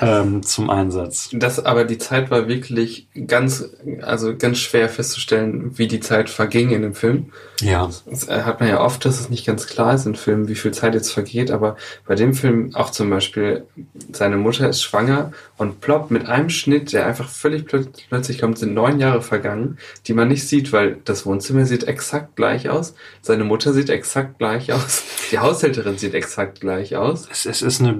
ähm, 0.00 0.42
zum 0.42 0.70
Einsatz. 0.70 1.30
Das 1.32 1.64
aber 1.64 1.84
die 1.84 1.98
Zeit 1.98 2.30
war 2.30 2.48
wirklich 2.48 3.08
ganz, 3.26 3.70
also 4.02 4.36
ganz 4.36 4.58
schwer 4.58 4.88
festzustellen, 4.88 5.78
wie 5.78 5.88
die 5.88 6.00
Zeit 6.00 6.28
verging 6.30 6.70
in 6.70 6.82
dem 6.82 6.94
Film. 6.94 7.32
Ja. 7.60 7.90
Das 8.04 8.28
hat 8.28 8.60
man 8.60 8.68
ja 8.68 8.80
oft, 8.80 9.04
dass 9.04 9.18
es 9.18 9.30
nicht 9.30 9.46
ganz 9.46 9.66
klar 9.66 9.94
ist 9.94 10.06
in 10.06 10.14
Filmen, 10.14 10.48
wie 10.48 10.54
viel 10.54 10.72
Zeit 10.72 10.94
jetzt 10.94 11.12
vergeht, 11.12 11.50
aber 11.50 11.76
bei 12.06 12.14
dem 12.14 12.34
Film 12.34 12.74
auch 12.74 12.90
zum 12.90 13.08
Beispiel, 13.10 13.64
seine 14.12 14.36
Mutter 14.36 14.68
ist 14.68 14.82
schwanger 14.82 15.32
und 15.56 15.80
plopp 15.80 16.10
mit 16.10 16.26
einem 16.26 16.50
Schnitt, 16.50 16.92
der 16.92 17.06
einfach 17.06 17.28
völlig 17.28 17.66
plö 17.66 17.84
plötzlich 18.08 18.38
kommt, 18.38 18.58
sind 18.58 18.74
neun 18.74 18.98
Jahre 18.98 19.22
vergangen, 19.22 19.78
die 20.06 20.12
man 20.12 20.28
nicht 20.28 20.46
sieht, 20.46 20.72
weil 20.72 20.98
das 21.04 21.24
Wohnzimmer 21.24 21.64
sieht 21.64 21.84
exakt 21.84 22.36
gleich 22.36 22.68
aus, 22.68 22.94
seine 23.22 23.44
Mutter 23.44 23.72
sieht 23.72 23.88
exakt 23.88 24.38
gleich 24.38 24.72
aus, 24.72 25.02
die 25.30 25.38
Haushälterin 25.38 25.96
sieht 25.96 26.14
exakt 26.14 26.60
gleich 26.60 26.96
aus. 26.96 27.28
Es, 27.30 27.46
es 27.46 27.62
ist 27.62 27.80
eine 27.80 27.94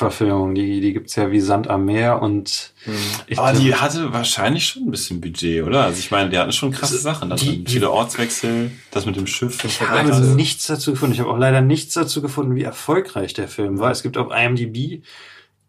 BBC-Literaturverfilmung, 0.00 0.54
die, 0.54 0.80
die 0.80 0.92
gibt's 0.92 1.16
ja 1.16 1.30
wie 1.30 1.40
Sand 1.40 1.68
am 1.68 1.84
Meer 1.84 2.22
und 2.22 2.72
hm. 2.84 2.94
Aber 3.36 3.52
die 3.52 3.74
hatte 3.74 4.12
wahrscheinlich 4.12 4.66
schon 4.66 4.84
ein 4.84 4.90
bisschen 4.90 5.20
Budget, 5.20 5.64
oder? 5.64 5.84
Also 5.84 5.98
ich 5.98 6.10
meine, 6.10 6.30
die 6.30 6.38
hatten 6.38 6.52
schon 6.52 6.70
krasse 6.72 6.98
Sachen. 6.98 7.28
Da 7.28 7.36
die, 7.36 7.64
viele 7.66 7.90
Ortswechsel, 7.90 8.70
das 8.90 9.04
mit 9.06 9.16
dem 9.16 9.26
Schiff. 9.26 9.62
Ich 9.64 9.80
habe 9.80 10.12
also 10.12 10.34
nichts 10.34 10.66
dazu 10.66 10.92
gefunden. 10.92 11.14
Ich 11.14 11.20
habe 11.20 11.30
auch 11.30 11.38
leider 11.38 11.60
nichts 11.60 11.94
dazu 11.94 12.22
gefunden, 12.22 12.54
wie 12.54 12.62
erfolgreich 12.62 13.34
der 13.34 13.48
Film 13.48 13.78
war. 13.78 13.90
Es 13.90 14.02
gibt 14.02 14.16
auf 14.16 14.32
IMDb 14.32 15.02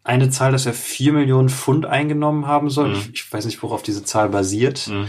eine 0.04 0.30
Zahl, 0.30 0.52
dass 0.52 0.66
er 0.66 0.74
vier 0.74 1.14
Millionen 1.14 1.50
Pfund 1.50 1.86
eingenommen 1.86 2.48
haben 2.48 2.70
soll. 2.70 2.90
Mhm. 2.90 2.96
Ich, 2.96 3.10
ich 3.14 3.34
weiß 3.34 3.46
nicht, 3.46 3.62
worauf 3.62 3.84
diese 3.84 4.04
Zahl 4.04 4.30
basiert. 4.30 4.88
Mhm. 4.88 5.08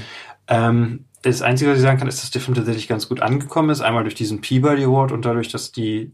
Ähm, 0.49 1.05
das 1.23 1.41
Einzige, 1.41 1.71
was 1.71 1.79
ich 1.79 1.85
sagen 1.85 1.99
kann, 1.99 2.09
ist, 2.09 2.21
dass 2.21 2.33
der 2.33 2.41
Film 2.41 2.57
tatsächlich 2.57 2.89
ganz 2.89 3.09
gut 3.09 3.23
angekommen 3.23 3.71
ist. 3.71 3.81
Einmal 3.81 4.03
durch 4.03 4.17
diesen 4.17 4.41
Peabody 4.41 4.85
Award 4.85 5.13
und 5.13 5.25
dadurch, 5.25 5.49
dass 5.49 5.71
die 5.71 6.11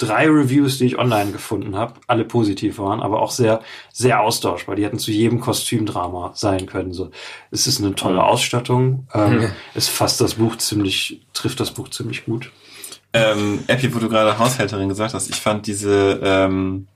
drei 0.00 0.26
Reviews, 0.28 0.78
die 0.78 0.86
ich 0.86 0.98
online 0.98 1.30
gefunden 1.30 1.76
habe, 1.76 1.94
alle 2.06 2.24
positiv 2.24 2.78
waren, 2.78 3.00
aber 3.00 3.20
auch 3.20 3.30
sehr, 3.30 3.60
sehr 3.92 4.20
austauschbar. 4.20 4.74
Die 4.76 4.84
hätten 4.84 4.98
zu 4.98 5.10
jedem 5.10 5.40
Kostümdrama 5.40 6.32
sein 6.34 6.66
können. 6.66 6.92
So, 6.92 7.10
es 7.50 7.66
ist 7.66 7.80
eine 7.80 7.94
tolle 7.94 8.14
Mhm. 8.14 8.20
Ausstattung. 8.20 9.06
Ähm. 9.14 9.50
Es 9.74 9.88
fasst 9.88 10.20
das 10.20 10.34
Buch 10.34 10.56
ziemlich, 10.56 11.20
trifft 11.34 11.60
das 11.60 11.70
Buch 11.72 11.88
ziemlich 11.90 12.24
gut. 12.24 12.50
Ähm, 13.12 13.60
Epi, 13.66 13.94
wo 13.94 13.98
du 13.98 14.08
gerade 14.08 14.38
Haushälterin 14.38 14.88
gesagt 14.88 15.14
hast, 15.14 15.28
ich 15.28 15.36
fand 15.36 15.66
diese, 15.66 16.20
ähm, 16.22 16.86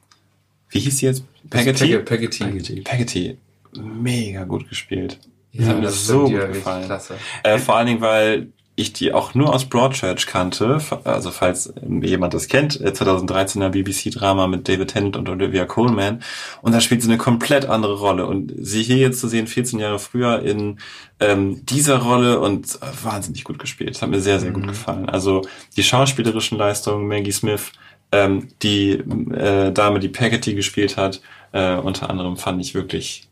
wie 0.70 0.78
hieß 0.80 0.96
die 0.98 1.06
jetzt? 1.06 1.24
Peggotty? 1.50 1.98
Peggotty. 1.98 2.80
Peggotty. 2.82 3.38
Mega 3.76 4.44
gut 4.44 4.68
gespielt. 4.68 5.18
Ja, 5.52 5.66
hat 5.68 5.76
mir 5.76 5.82
das 5.82 6.06
so 6.06 6.24
gut 6.28 6.52
gefallen. 6.52 6.86
Klasse. 6.86 7.16
Äh, 7.42 7.58
vor 7.58 7.76
allen 7.76 7.86
Dingen, 7.88 8.00
weil 8.00 8.48
ich 8.76 8.92
die 8.92 9.12
auch 9.12 9.34
nur 9.34 9.54
aus 9.54 9.66
Broadchurch 9.66 10.26
kannte, 10.26 10.80
also 11.04 11.30
falls 11.30 11.72
jemand 12.02 12.34
das 12.34 12.48
kennt, 12.48 12.80
äh, 12.80 12.88
2013er 12.90 13.68
BBC-Drama 13.68 14.48
mit 14.48 14.68
David 14.68 14.88
Tennant 14.90 15.16
und 15.16 15.28
Olivia 15.28 15.64
Coleman. 15.64 16.22
Und 16.60 16.72
da 16.72 16.80
spielt 16.80 17.00
sie 17.02 17.08
eine 17.08 17.18
komplett 17.18 17.66
andere 17.66 17.98
Rolle. 17.98 18.26
Und 18.26 18.52
sie 18.58 18.82
hier 18.82 18.96
jetzt 18.96 19.20
zu 19.20 19.28
sehen, 19.28 19.46
14 19.46 19.78
Jahre 19.78 20.00
früher 20.00 20.42
in 20.42 20.80
ähm, 21.20 21.64
dieser 21.66 21.98
Rolle 21.98 22.40
und 22.40 22.74
äh, 22.82 23.04
wahnsinnig 23.04 23.44
gut 23.44 23.60
gespielt. 23.60 23.90
Das 23.94 24.02
hat 24.02 24.10
mir 24.10 24.20
sehr, 24.20 24.40
sehr 24.40 24.50
gut 24.50 24.64
Mhm. 24.64 24.68
gefallen. 24.68 25.08
Also 25.08 25.42
die 25.76 25.84
schauspielerischen 25.84 26.58
Leistungen, 26.58 27.06
Maggie 27.06 27.30
Smith, 27.32 27.70
ähm, 28.10 28.48
die 28.62 28.90
äh, 28.92 29.70
Dame, 29.72 30.00
die 30.00 30.08
Peggotty 30.08 30.54
gespielt 30.54 30.96
hat, 30.96 31.20
äh, 31.52 31.76
unter 31.76 32.10
anderem 32.10 32.36
fand 32.36 32.60
ich 32.60 32.74
wirklich 32.74 33.28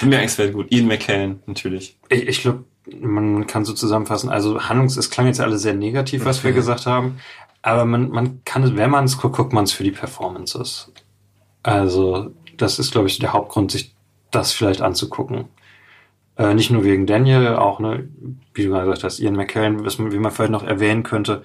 bemerkenswert 0.00 0.54
gut. 0.54 0.72
Ian 0.72 0.86
McKellen, 0.86 1.42
natürlich. 1.46 1.98
Ich, 2.08 2.26
ich 2.26 2.40
glaube, 2.40 2.64
man 3.00 3.46
kann 3.46 3.64
so 3.64 3.72
zusammenfassen. 3.72 4.30
Also 4.30 4.68
Handlungs, 4.68 4.96
es 4.96 5.10
klang 5.10 5.26
jetzt 5.26 5.40
alle 5.40 5.58
sehr 5.58 5.74
negativ, 5.74 6.24
was 6.24 6.42
wir 6.44 6.50
Okay. 6.50 6.56
gesagt 6.58 6.86
haben. 6.86 7.18
Aber 7.62 7.84
man, 7.86 8.10
man 8.10 8.44
kann 8.44 8.62
es, 8.62 8.76
wenn 8.76 8.90
man 8.90 9.04
es 9.04 9.18
guckt, 9.18 9.36
guckt 9.36 9.52
man 9.52 9.64
es 9.64 9.72
für 9.72 9.84
die 9.84 9.90
Performances. 9.90 10.92
Also, 11.62 12.32
das 12.58 12.78
ist, 12.78 12.92
glaube 12.92 13.08
ich, 13.08 13.18
der 13.18 13.32
Hauptgrund, 13.32 13.70
sich 13.70 13.94
das 14.30 14.52
vielleicht 14.52 14.82
anzugucken. 14.82 15.46
Äh, 16.36 16.54
nicht 16.54 16.70
nur 16.70 16.84
wegen 16.84 17.06
Daniel, 17.06 17.56
auch, 17.56 17.80
ne, 17.80 18.08
wie 18.52 18.64
du 18.64 18.70
gerade 18.70 18.84
gesagt 18.86 19.04
hast, 19.04 19.20
Ian 19.20 19.36
McKellen, 19.36 19.84
was 19.84 19.98
man, 19.98 20.12
wie 20.12 20.18
man 20.18 20.32
vielleicht 20.32 20.52
noch 20.52 20.64
erwähnen 20.64 21.04
könnte, 21.04 21.42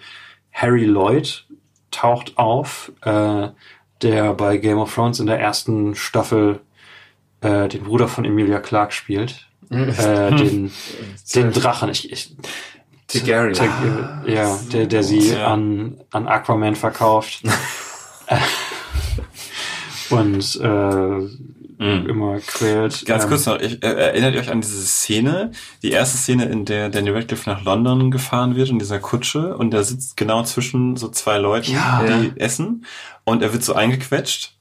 Harry 0.51 0.83
Lloyd 0.85 1.45
taucht 1.91 2.37
auf, 2.37 2.91
äh, 3.01 3.49
der 4.01 4.33
bei 4.33 4.57
Game 4.57 4.79
of 4.79 4.93
Thrones 4.93 5.19
in 5.19 5.27
der 5.27 5.39
ersten 5.39 5.95
Staffel 5.95 6.61
äh, 7.41 7.67
den 7.69 7.83
Bruder 7.83 8.07
von 8.07 8.25
Emilia 8.25 8.59
Clarke 8.59 8.93
spielt. 8.93 9.48
Äh, 9.69 10.31
den, 10.35 10.71
den 11.35 11.51
Drachen. 11.51 11.89
Ich, 11.89 12.11
ich, 12.11 12.35
Targaryen. 13.07 13.53
Tar- 13.53 14.23
ja, 14.27 14.57
der, 14.71 14.87
der 14.87 15.03
sie 15.03 15.31
Ja. 15.33 15.47
an, 15.53 15.99
an 16.11 16.27
Aquaman 16.27 16.75
verkauft. 16.75 17.43
Und 20.09 20.59
äh, 20.61 21.49
Mhm. 21.81 22.09
immer 22.09 22.39
quält. 22.39 23.05
Ganz 23.05 23.23
Ähm, 23.23 23.29
kurz 23.29 23.45
noch, 23.45 23.57
ich, 23.57 23.81
äh, 23.81 23.87
erinnert 23.87 24.33
ihr 24.35 24.41
euch 24.41 24.51
an 24.51 24.59
diese 24.59 24.81
Szene, 24.85 25.51
die 25.81 25.91
erste 25.91 26.17
Szene, 26.17 26.43
in 26.43 26.65
der 26.65 26.89
Daniel 26.89 27.15
Radcliffe 27.15 27.49
nach 27.49 27.63
London 27.63 28.11
gefahren 28.11 28.57
wird 28.57 28.67
in 28.67 28.79
dieser 28.79 28.99
Kutsche 28.99 29.55
und 29.55 29.73
er 29.73 29.85
sitzt 29.85 30.17
genau 30.17 30.43
zwischen 30.43 30.97
so 30.97 31.07
zwei 31.07 31.37
Leuten, 31.37 31.71
Ja. 31.71 32.03
die 32.05 32.37
essen 32.37 32.83
und 33.23 33.41
er 33.43 33.53
wird 33.53 33.63
so 33.63 33.75
eingequetscht. 33.75 34.57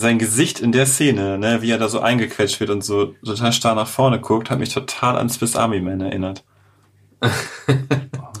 Sein 0.00 0.18
Gesicht 0.18 0.60
in 0.60 0.70
der 0.70 0.86
Szene, 0.86 1.38
ne, 1.38 1.60
wie 1.60 1.70
er 1.72 1.78
da 1.78 1.88
so 1.88 1.98
eingequetscht 1.98 2.60
wird 2.60 2.70
und 2.70 2.84
so 2.84 3.06
total 3.24 3.52
starr 3.52 3.74
nach 3.74 3.88
vorne 3.88 4.20
guckt, 4.20 4.48
hat 4.48 4.60
mich 4.60 4.72
total 4.72 5.16
an 5.18 5.28
Swiss 5.28 5.56
Army 5.56 5.80
Man 5.80 6.00
erinnert. 6.00 6.44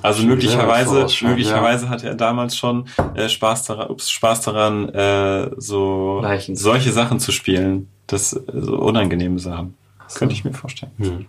Also 0.02 0.20
Schon 0.20 0.28
möglicherweise, 0.28 0.94
vorausschauend, 0.94 1.30
möglicherweise 1.32 1.88
hatte 1.88 2.06
er 2.06 2.14
damals 2.14 2.56
schon 2.56 2.84
äh, 3.14 3.28
Spaß 3.28 3.64
daran, 3.64 3.90
ups, 3.90 4.10
Spaß 4.10 4.42
daran, 4.42 4.88
äh, 4.90 5.50
so 5.56 6.20
Leichen. 6.22 6.54
solche 6.54 6.92
Sachen 6.92 7.18
zu 7.18 7.32
spielen, 7.32 7.88
das 8.06 8.32
äh, 8.32 8.42
so 8.54 8.78
unangenehme 8.78 9.40
Sachen. 9.40 9.74
Könnte 10.14 10.34
ich 10.34 10.44
mir 10.44 10.54
vorstellen. 10.54 10.92
Hm. 10.98 11.26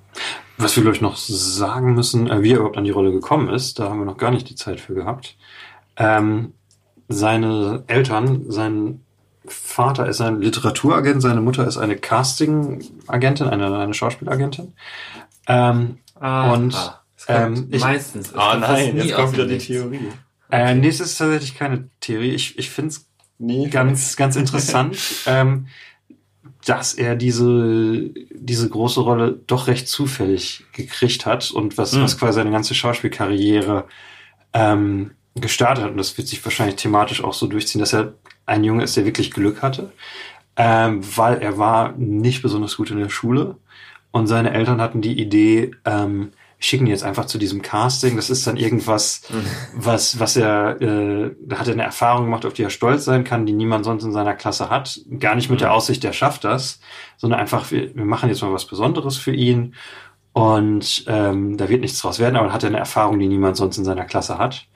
Was 0.58 0.76
wir, 0.76 0.84
glaube 0.84 0.96
ich, 0.96 1.02
noch 1.02 1.16
sagen 1.18 1.96
müssen, 1.96 2.30
äh, 2.30 2.44
wie 2.44 2.52
er 2.52 2.58
überhaupt 2.58 2.78
an 2.78 2.84
die 2.84 2.92
Rolle 2.92 3.12
gekommen 3.12 3.50
ist, 3.50 3.80
da 3.80 3.90
haben 3.90 4.00
wir 4.00 4.06
noch 4.06 4.18
gar 4.18 4.32
nicht 4.32 4.50
die 4.50 4.56
Zeit 4.56 4.80
für 4.80 4.94
gehabt. 4.94 5.36
Ähm, 5.98 6.54
seine 7.08 7.84
Eltern, 7.88 8.46
sein 8.50 9.02
Vater 9.50 10.08
ist 10.08 10.22
ein 10.22 10.42
Literaturagent, 10.42 11.22
seine 11.22 11.42
Mutter 11.42 11.68
ist 11.68 11.78
eine 11.78 11.96
Casting-Agentin, 11.98 13.48
eine, 13.48 13.78
eine 13.78 13.94
Schauspielagentin. 13.94 14.74
Ähm, 15.48 15.98
Ah, 16.22 16.52
Und, 16.52 16.76
ah, 16.76 17.02
kommt 17.26 17.58
ähm, 17.58 17.68
ich- 17.72 17.82
meistens. 17.82 18.34
Ah 18.36 18.52
kommt 18.52 18.66
fast 18.66 18.94
nie 18.94 19.14
aus 19.14 19.32
dem 19.32 19.48
Nichts. 19.48 19.68
Theorie. 19.68 20.00
äh, 20.52 20.76
nee, 20.76 20.90
es 20.90 21.00
ist 21.00 21.18
tatsächlich 21.18 21.56
keine 21.56 21.90
Theorie. 22.02 22.32
Ich, 22.32 22.60
ich 22.60 22.70
finde 22.70 22.90
es 22.90 23.06
Nee, 23.42 23.70
ganz, 23.70 24.18
ganz 24.18 24.36
interessant, 24.36 24.98
ähm, 25.28 25.68
dass 26.66 26.94
er 26.94 27.16
diese, 27.16 28.10
diese 28.34 28.68
große 28.68 29.00
Rolle 29.00 29.40
doch 29.48 29.68
recht 29.68 29.88
zufällig 29.88 30.66
gekriegt 30.74 31.26
hat 31.26 31.50
und 31.52 31.78
was, 31.78 31.94
Mhm. 31.94 32.02
was 32.04 32.18
quasi 32.18 32.34
seine 32.36 32.52
ganze 32.52 32.76
Schauspielkarriere 32.76 33.86
ähm, 34.52 35.12
gestartet 35.36 35.86
hat. 35.86 35.92
Und 35.92 35.98
das 35.98 36.18
wird 36.18 36.28
sich 36.28 36.44
wahrscheinlich 36.44 36.76
thematisch 36.76 37.24
auch 37.24 37.34
so 37.34 37.48
durchziehen, 37.48 37.80
dass 37.80 37.94
er 37.94 38.14
ein 38.50 38.64
Junge 38.64 38.84
ist, 38.84 38.98
der 38.98 39.06
wirklich 39.06 39.32
Glück 39.32 39.62
hatte, 39.62 39.92
ähm, 40.56 41.02
weil 41.16 41.42
er 41.42 41.58
war 41.58 41.94
nicht 41.98 42.42
besonders 42.42 42.78
gut 42.78 42.92
in 42.92 43.00
der 43.00 43.10
Schule 43.10 43.56
und 44.12 44.28
seine 44.28 44.54
Eltern 44.54 44.82
hatten 44.82 45.02
die 45.02 45.20
Idee, 45.20 45.72
ähm, 45.86 46.32
wir 46.60 46.66
schicken 46.66 46.88
ihn 46.88 46.92
jetzt 46.92 47.06
einfach 47.06 47.26
zu 47.26 47.38
diesem 47.38 47.62
Casting. 47.62 48.18
Das 48.18 48.30
ist 48.30 48.46
dann 48.46 48.58
irgendwas, 48.58 49.22
was, 49.74 50.20
was 50.20 50.36
er, 50.36 50.82
äh, 50.82 51.32
da 51.42 51.58
hat 51.58 51.68
er 51.68 51.74
eine 51.74 51.84
Erfahrung 51.84 52.26
gemacht, 52.26 52.46
auf 52.46 52.52
die 52.52 52.64
er 52.64 52.70
stolz 52.70 53.06
sein 53.06 53.24
kann, 53.24 53.46
die 53.46 53.54
niemand 53.54 53.86
sonst 53.86 54.04
in 54.04 54.12
seiner 54.12 54.34
Klasse 54.34 54.70
hat. 54.70 55.00
Gar 55.20 55.36
nicht 55.36 55.50
mit 55.50 55.62
der 55.62 55.72
Aussicht, 55.72 56.04
der 56.04 56.12
schafft 56.12 56.44
das, 56.44 56.82
sondern 57.16 57.40
einfach, 57.40 57.72
wir, 57.72 57.96
wir 57.96 58.04
machen 58.04 58.28
jetzt 58.28 58.42
mal 58.42 58.52
was 58.52 58.66
Besonderes 58.66 59.16
für 59.16 59.34
ihn. 59.34 59.74
Und 60.34 61.06
ähm, 61.08 61.56
da 61.56 61.70
wird 61.70 61.82
nichts 61.82 62.02
draus 62.02 62.20
werden, 62.20 62.36
aber 62.36 62.48
dann 62.48 62.54
hat 62.54 62.64
er 62.64 62.70
eine 62.70 62.78
Erfahrung, 62.78 63.20
die 63.20 63.28
niemand 63.28 63.56
sonst 63.56 63.78
in 63.78 63.86
seiner 63.86 64.06
Klasse 64.06 64.38
hat. 64.38 64.68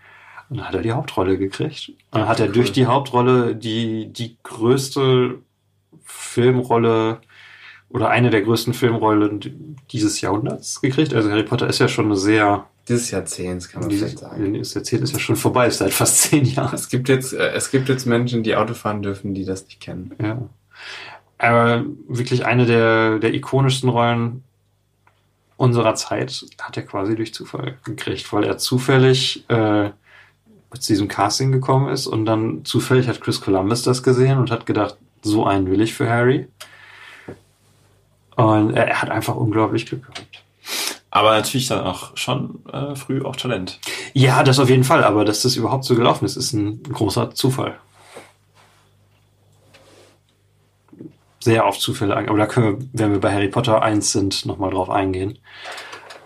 Und 0.49 0.57
dann 0.57 0.68
hat 0.68 0.76
er 0.76 0.82
die 0.82 0.91
Hauptrolle 0.91 1.38
gekriegt. 1.38 1.90
Und 2.11 2.22
dann 2.22 2.28
hat 2.28 2.40
er 2.40 2.48
durch 2.48 2.72
die 2.72 2.86
Hauptrolle 2.86 3.56
die, 3.56 4.11
die 4.11 4.38
größte 4.44 5.40
Filmrolle 6.03 7.22
oder 7.90 8.10
eine 8.10 8.30
der 8.30 8.41
größten 8.41 8.74
Filmrollen 8.74 9.78
dieses 9.91 10.20
Jahrhunderts 10.22 10.82
gekriegt. 10.82 11.14
Also 11.14 11.30
Harry 11.30 11.44
Potter 11.44 11.68
ist 11.68 11.80
ja 11.80 11.88
schon 11.88 12.06
eine 12.06 12.18
sehr, 12.18 12.65
Dieses 12.88 13.11
Jahrzehnts 13.11 13.70
kann 13.70 13.82
man 13.82 13.90
dieses, 13.90 14.11
vielleicht 14.11 14.20
sagen. 14.20 14.57
das 14.57 14.76
Erzählt 14.76 15.03
ist 15.03 15.14
ja 15.14 15.20
schon 15.20 15.36
vorbei, 15.36 15.68
ist 15.68 15.78
seit 15.78 15.94
fast 15.94 16.22
zehn 16.24 16.44
Jahren. 16.45 16.74
Es 16.74 16.90
gibt 16.90 17.07
jetzt, 17.07 17.34
äh, 17.34 17.52
es 17.52 17.70
gibt 17.70 17.90
jetzt 17.90 18.06
Menschen, 18.06 18.41
die 18.41 18.56
Auto 18.56 18.74
fahren 18.74 19.03
dürfen, 19.03 19.34
die 19.36 19.45
das 19.45 19.65
nicht 19.65 19.80
kennen. 19.80 20.15
Ja. 20.22 20.41
Aber 21.38 21.86
wirklich 22.07 22.45
eine 22.45 22.65
der, 22.65 23.20
der 23.20 23.34
ikonischsten 23.34 23.90
Rollen 23.90 24.44
unserer 25.57 25.94
Zeit 25.95 26.45
hat 26.61 26.78
er 26.78 26.84
quasi 26.84 27.15
durch 27.15 27.34
Zufall 27.34 27.78
gekriegt, 27.84 28.32
weil 28.34 28.44
er 28.44 28.57
zufällig 28.57 29.45
äh, 29.49 29.91
zu 30.80 30.94
diesem 30.94 31.08
Casting 31.08 31.52
gekommen 31.52 31.90
ist 31.90 32.08
und 32.08 32.26
dann 32.26 32.66
zufällig 32.66 33.08
hat 33.08 33.22
Chris 33.22 33.41
Columbus 33.41 33.84
das 33.84 34.04
gesehen 34.04 34.38
und 34.38 34.52
hat 34.52 34.66
gedacht, 34.66 34.98
so 35.22 35.45
einen 35.45 35.70
will 35.70 35.82
ich 35.82 35.94
für 35.94 36.10
Harry. 36.10 36.48
Und 38.36 38.72
er, 38.72 38.88
er 38.88 39.02
hat 39.02 39.10
einfach 39.10 39.36
unglaublich 39.36 39.86
Glück 39.86 40.02
gehabt. 40.02 40.44
Aber 41.12 41.32
natürlich 41.32 41.68
dann 41.68 41.86
auch 41.86 42.18
schon 42.18 42.66
äh, 42.72 42.95
früh 42.95 43.22
auch 43.22 43.36
Talent. 43.36 43.80
Ja, 44.14 44.44
das 44.44 44.60
auf 44.60 44.70
jeden 44.70 44.84
Fall, 44.84 45.04
aber 45.04 45.26
dass 45.26 45.44
das 45.44 45.56
überhaupt 45.56 45.84
so 45.84 45.95
gelaufen 45.95 46.26
ist, 46.26 46.36
ist 46.36 46.54
ein 46.54 46.82
großer 46.82 47.36
Zufall. 47.36 47.78
Sehr 51.40 51.66
auf 51.66 51.78
Zufälle, 51.78 52.18
aber 52.18 52.38
da 52.38 52.48
können 52.48 52.80
wir, 52.80 52.88
wenn 52.94 53.12
wir 53.12 53.20
bei 53.20 53.32
Harry 53.32 53.50
Potter 53.50 53.84
1 53.84 54.12
sind, 54.12 54.45
nochmal 54.45 54.72
drauf 54.72 54.90
eingehen. 54.90 55.38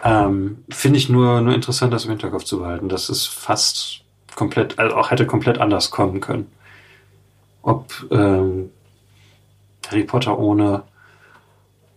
Ähm, 0.04 0.64
Finde 0.70 1.00
ich 1.00 1.10
nur, 1.10 1.42
nur 1.42 1.54
interessant, 1.54 1.92
das 1.92 2.06
im 2.06 2.12
Hinterkopf 2.12 2.46
zu 2.46 2.60
behalten. 2.60 2.88
Das 2.88 3.10
ist 3.10 3.26
fast 3.26 4.06
komplett, 4.38 4.78
also 4.80 4.96
auch 4.96 5.10
hätte 5.12 5.26
komplett 5.26 5.58
anders 5.58 5.90
kommen 5.92 6.22
können. 6.22 6.50
Ob 7.64 7.92
ähm, 8.12 8.70
Harry 9.90 10.04
Potter 10.04 10.38
ohne, 10.38 10.84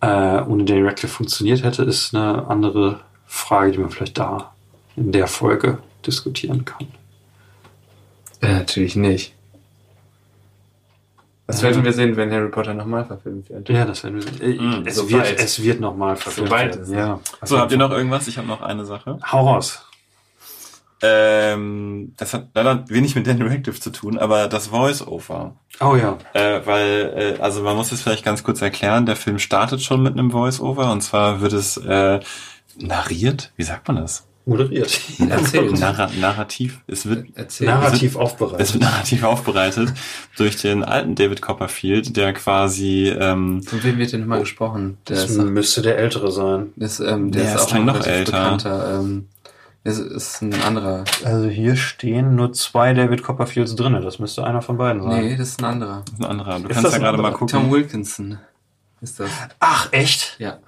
äh, 0.01 0.41
ohne 0.41 0.65
Daniel 0.65 0.87
Radcliffe 0.87 1.13
funktioniert 1.15 1.63
hätte, 1.63 1.83
ist 1.83 2.13
eine 2.15 2.47
andere 2.47 2.99
Frage, 3.27 3.71
die 3.71 3.77
man 3.77 3.91
vielleicht 3.91 4.17
da 4.17 4.53
in 4.95 5.11
der 5.11 5.27
Folge 5.27 5.77
diskutieren 6.05 6.65
kann. 6.65 6.87
Äh, 8.41 8.53
natürlich 8.55 8.95
nicht. 8.95 9.35
Das 11.47 11.61
Ja. 11.61 11.69
werden 11.69 11.83
wir 11.83 11.93
sehen, 11.93 12.15
wenn 12.15 12.31
Harry 12.31 12.49
Potter 12.49 12.73
nochmal 12.73 13.05
verfilmt 13.05 13.49
wird. 13.49 13.69
Ja, 13.69 13.85
das 13.85 14.03
werden 14.03 14.15
wir 14.15 14.21
sehen. 14.23 14.41
Äh, 14.41 14.61
Mm, 14.61 14.87
es, 14.87 14.95
sobald. 14.95 15.29
wird, 15.29 15.39
es 15.39 15.61
wird 15.61 15.79
nochmal 15.79 16.15
verfilmt 16.15 16.51
es- 16.75 16.89
Ja. 16.89 17.19
So, 17.43 17.59
habt 17.59 17.71
ihr 17.71 17.77
noch 17.77 17.91
irgendwas? 17.91 18.27
Ich 18.27 18.37
habe 18.37 18.47
noch 18.47 18.61
eine 18.61 18.85
Sache. 18.85 19.19
Hau 19.31 19.47
raus. 19.47 19.85
Ähm, 21.01 22.13
das 22.17 22.33
hat 22.33 22.49
leider 22.53 22.83
wenig 22.89 23.15
mit 23.15 23.25
Daniel 23.27 23.47
Radcliffe 23.47 23.79
zu 23.79 23.89
tun, 23.89 24.17
aber 24.17 24.47
das 24.47 24.67
Voice-Over. 24.67 25.55
Oh 25.79 25.95
ja. 25.95 26.17
Äh, 26.33 26.61
weil, 26.65 27.35
äh, 27.37 27.41
also 27.41 27.63
man 27.63 27.75
muss 27.75 27.91
es 27.91 28.01
vielleicht 28.01 28.23
ganz 28.25 28.43
kurz 28.43 28.61
erklären, 28.61 29.05
der 29.05 29.15
Film 29.15 29.39
startet 29.39 29.81
schon 29.81 30.03
mit 30.03 30.13
einem 30.13 30.31
Voice-Over 30.31 30.91
und 30.91 31.01
zwar 31.01 31.41
wird 31.41 31.53
es 31.53 31.77
äh, 31.77 32.19
narriert, 32.77 33.51
wie 33.57 33.63
sagt 33.63 33.87
man 33.87 33.97
das? 33.97 34.27
Moderiert. 34.45 34.99
Erzählt. 35.29 35.79
Narra 35.79 36.09
narrativ. 36.19 36.79
Es 36.87 37.05
wird 37.07 37.27
Erzähl. 37.35 37.67
Narrativ 37.67 38.11
es 38.11 38.17
aufbereitet. 38.17 38.73
wird 38.73 38.83
narrativ 38.83 39.23
aufbereitet 39.23 39.93
durch 40.35 40.55
den 40.57 40.83
alten 40.83 41.13
David 41.13 41.43
Copperfield, 41.43 42.17
der 42.17 42.33
quasi 42.33 43.07
ähm, 43.09 43.61
Von 43.61 43.83
wem 43.83 43.99
wird 43.99 44.13
denn 44.13 44.21
nochmal 44.21 44.39
gesprochen? 44.39 44.97
Der 45.07 45.17
Das 45.17 45.29
ist, 45.29 45.37
müsste 45.37 45.83
der 45.83 45.99
Ältere 45.99 46.31
sein. 46.31 46.73
der 46.75 46.87
ist, 46.87 46.99
ähm, 47.01 47.31
der 47.31 47.43
Der 47.43 47.53
ist 47.55 47.61
ist 47.61 47.67
auch 47.71 47.73
noch 47.75 47.97
noch 47.97 48.05
älter. 48.07 48.31
bekannter. 48.31 48.99
Ähm, 48.99 49.27
ist, 49.83 49.99
ist 49.99 50.41
ein 50.41 50.53
anderer. 50.61 51.03
Also 51.25 51.47
hier 51.47 51.75
stehen 51.75 52.35
nur 52.35 52.53
zwei 52.53 52.93
David 52.93 53.23
Copperfields 53.23 53.75
drinne. 53.75 54.01
Das 54.01 54.19
müsste 54.19 54.43
einer 54.43 54.61
von 54.61 54.77
beiden 54.77 55.01
sein. 55.01 55.23
Nee, 55.25 55.35
das 55.37 55.49
ist 55.49 55.59
ein 55.61 55.65
anderer. 55.65 56.03
ein 56.19 56.25
anderer. 56.25 56.59
Du 56.59 56.67
Ist 56.67 56.73
kannst 56.75 56.85
das 56.85 56.93
ja 56.93 56.99
gerade 56.99 57.17
mal 57.21 57.31
gucken. 57.31 57.47
Tom 57.47 57.71
Wilkinson 57.71 58.37
ist 59.01 59.19
das. 59.19 59.29
Ach, 59.59 59.89
echt? 59.91 60.35
Ja, 60.39 60.59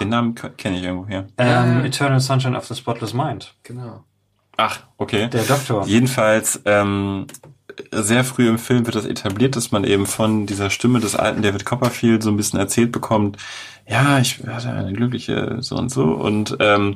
Den 0.00 0.08
Namen 0.08 0.34
kenne 0.34 0.78
ich 0.78 0.82
irgendwo 0.84 1.06
her. 1.06 1.26
Ähm, 1.38 1.78
Ja. 1.78 1.84
Eternal 1.84 2.18
Sunshine 2.20 2.56
of 2.56 2.66
the 2.66 2.74
Spotless 2.74 3.14
Mind. 3.14 3.54
genau. 3.62 4.02
Ach, 4.56 4.80
okay. 4.98 5.28
Der 5.30 5.42
Doktor. 5.42 5.84
Jedenfalls 5.86 6.60
ähm, 6.64 7.26
sehr 7.90 8.22
früh 8.22 8.48
im 8.48 8.58
Film 8.58 8.86
wird 8.86 8.94
das 8.94 9.04
etabliert, 9.04 9.56
dass 9.56 9.72
man 9.72 9.82
eben 9.82 10.06
von 10.06 10.46
dieser 10.46 10.70
Stimme 10.70 11.00
des 11.00 11.16
alten 11.16 11.42
David 11.42 11.64
Copperfield 11.64 12.22
so 12.22 12.30
ein 12.30 12.36
bisschen 12.36 12.60
erzählt 12.60 12.92
bekommt, 12.92 13.36
ja, 13.88 14.18
ich 14.20 14.38
hatte 14.46 14.70
eine 14.70 14.92
glückliche 14.92 15.56
so 15.60 15.74
und 15.76 15.90
so 15.90 16.04
und 16.04 16.56
ähm, 16.60 16.94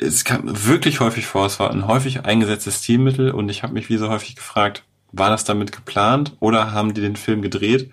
es 0.00 0.24
kam 0.24 0.42
wirklich 0.44 1.00
häufig 1.00 1.26
vor, 1.26 1.46
es 1.46 1.58
war 1.60 1.70
ein 1.70 1.86
häufig 1.86 2.24
eingesetztes 2.24 2.82
Stilmittel 2.82 3.30
und 3.30 3.48
ich 3.48 3.62
habe 3.62 3.72
mich 3.74 3.88
wie 3.88 3.96
so 3.96 4.08
häufig 4.08 4.36
gefragt, 4.36 4.84
war 5.12 5.30
das 5.30 5.44
damit 5.44 5.72
geplant 5.72 6.32
oder 6.40 6.72
haben 6.72 6.94
die 6.94 7.00
den 7.00 7.16
Film 7.16 7.42
gedreht 7.42 7.90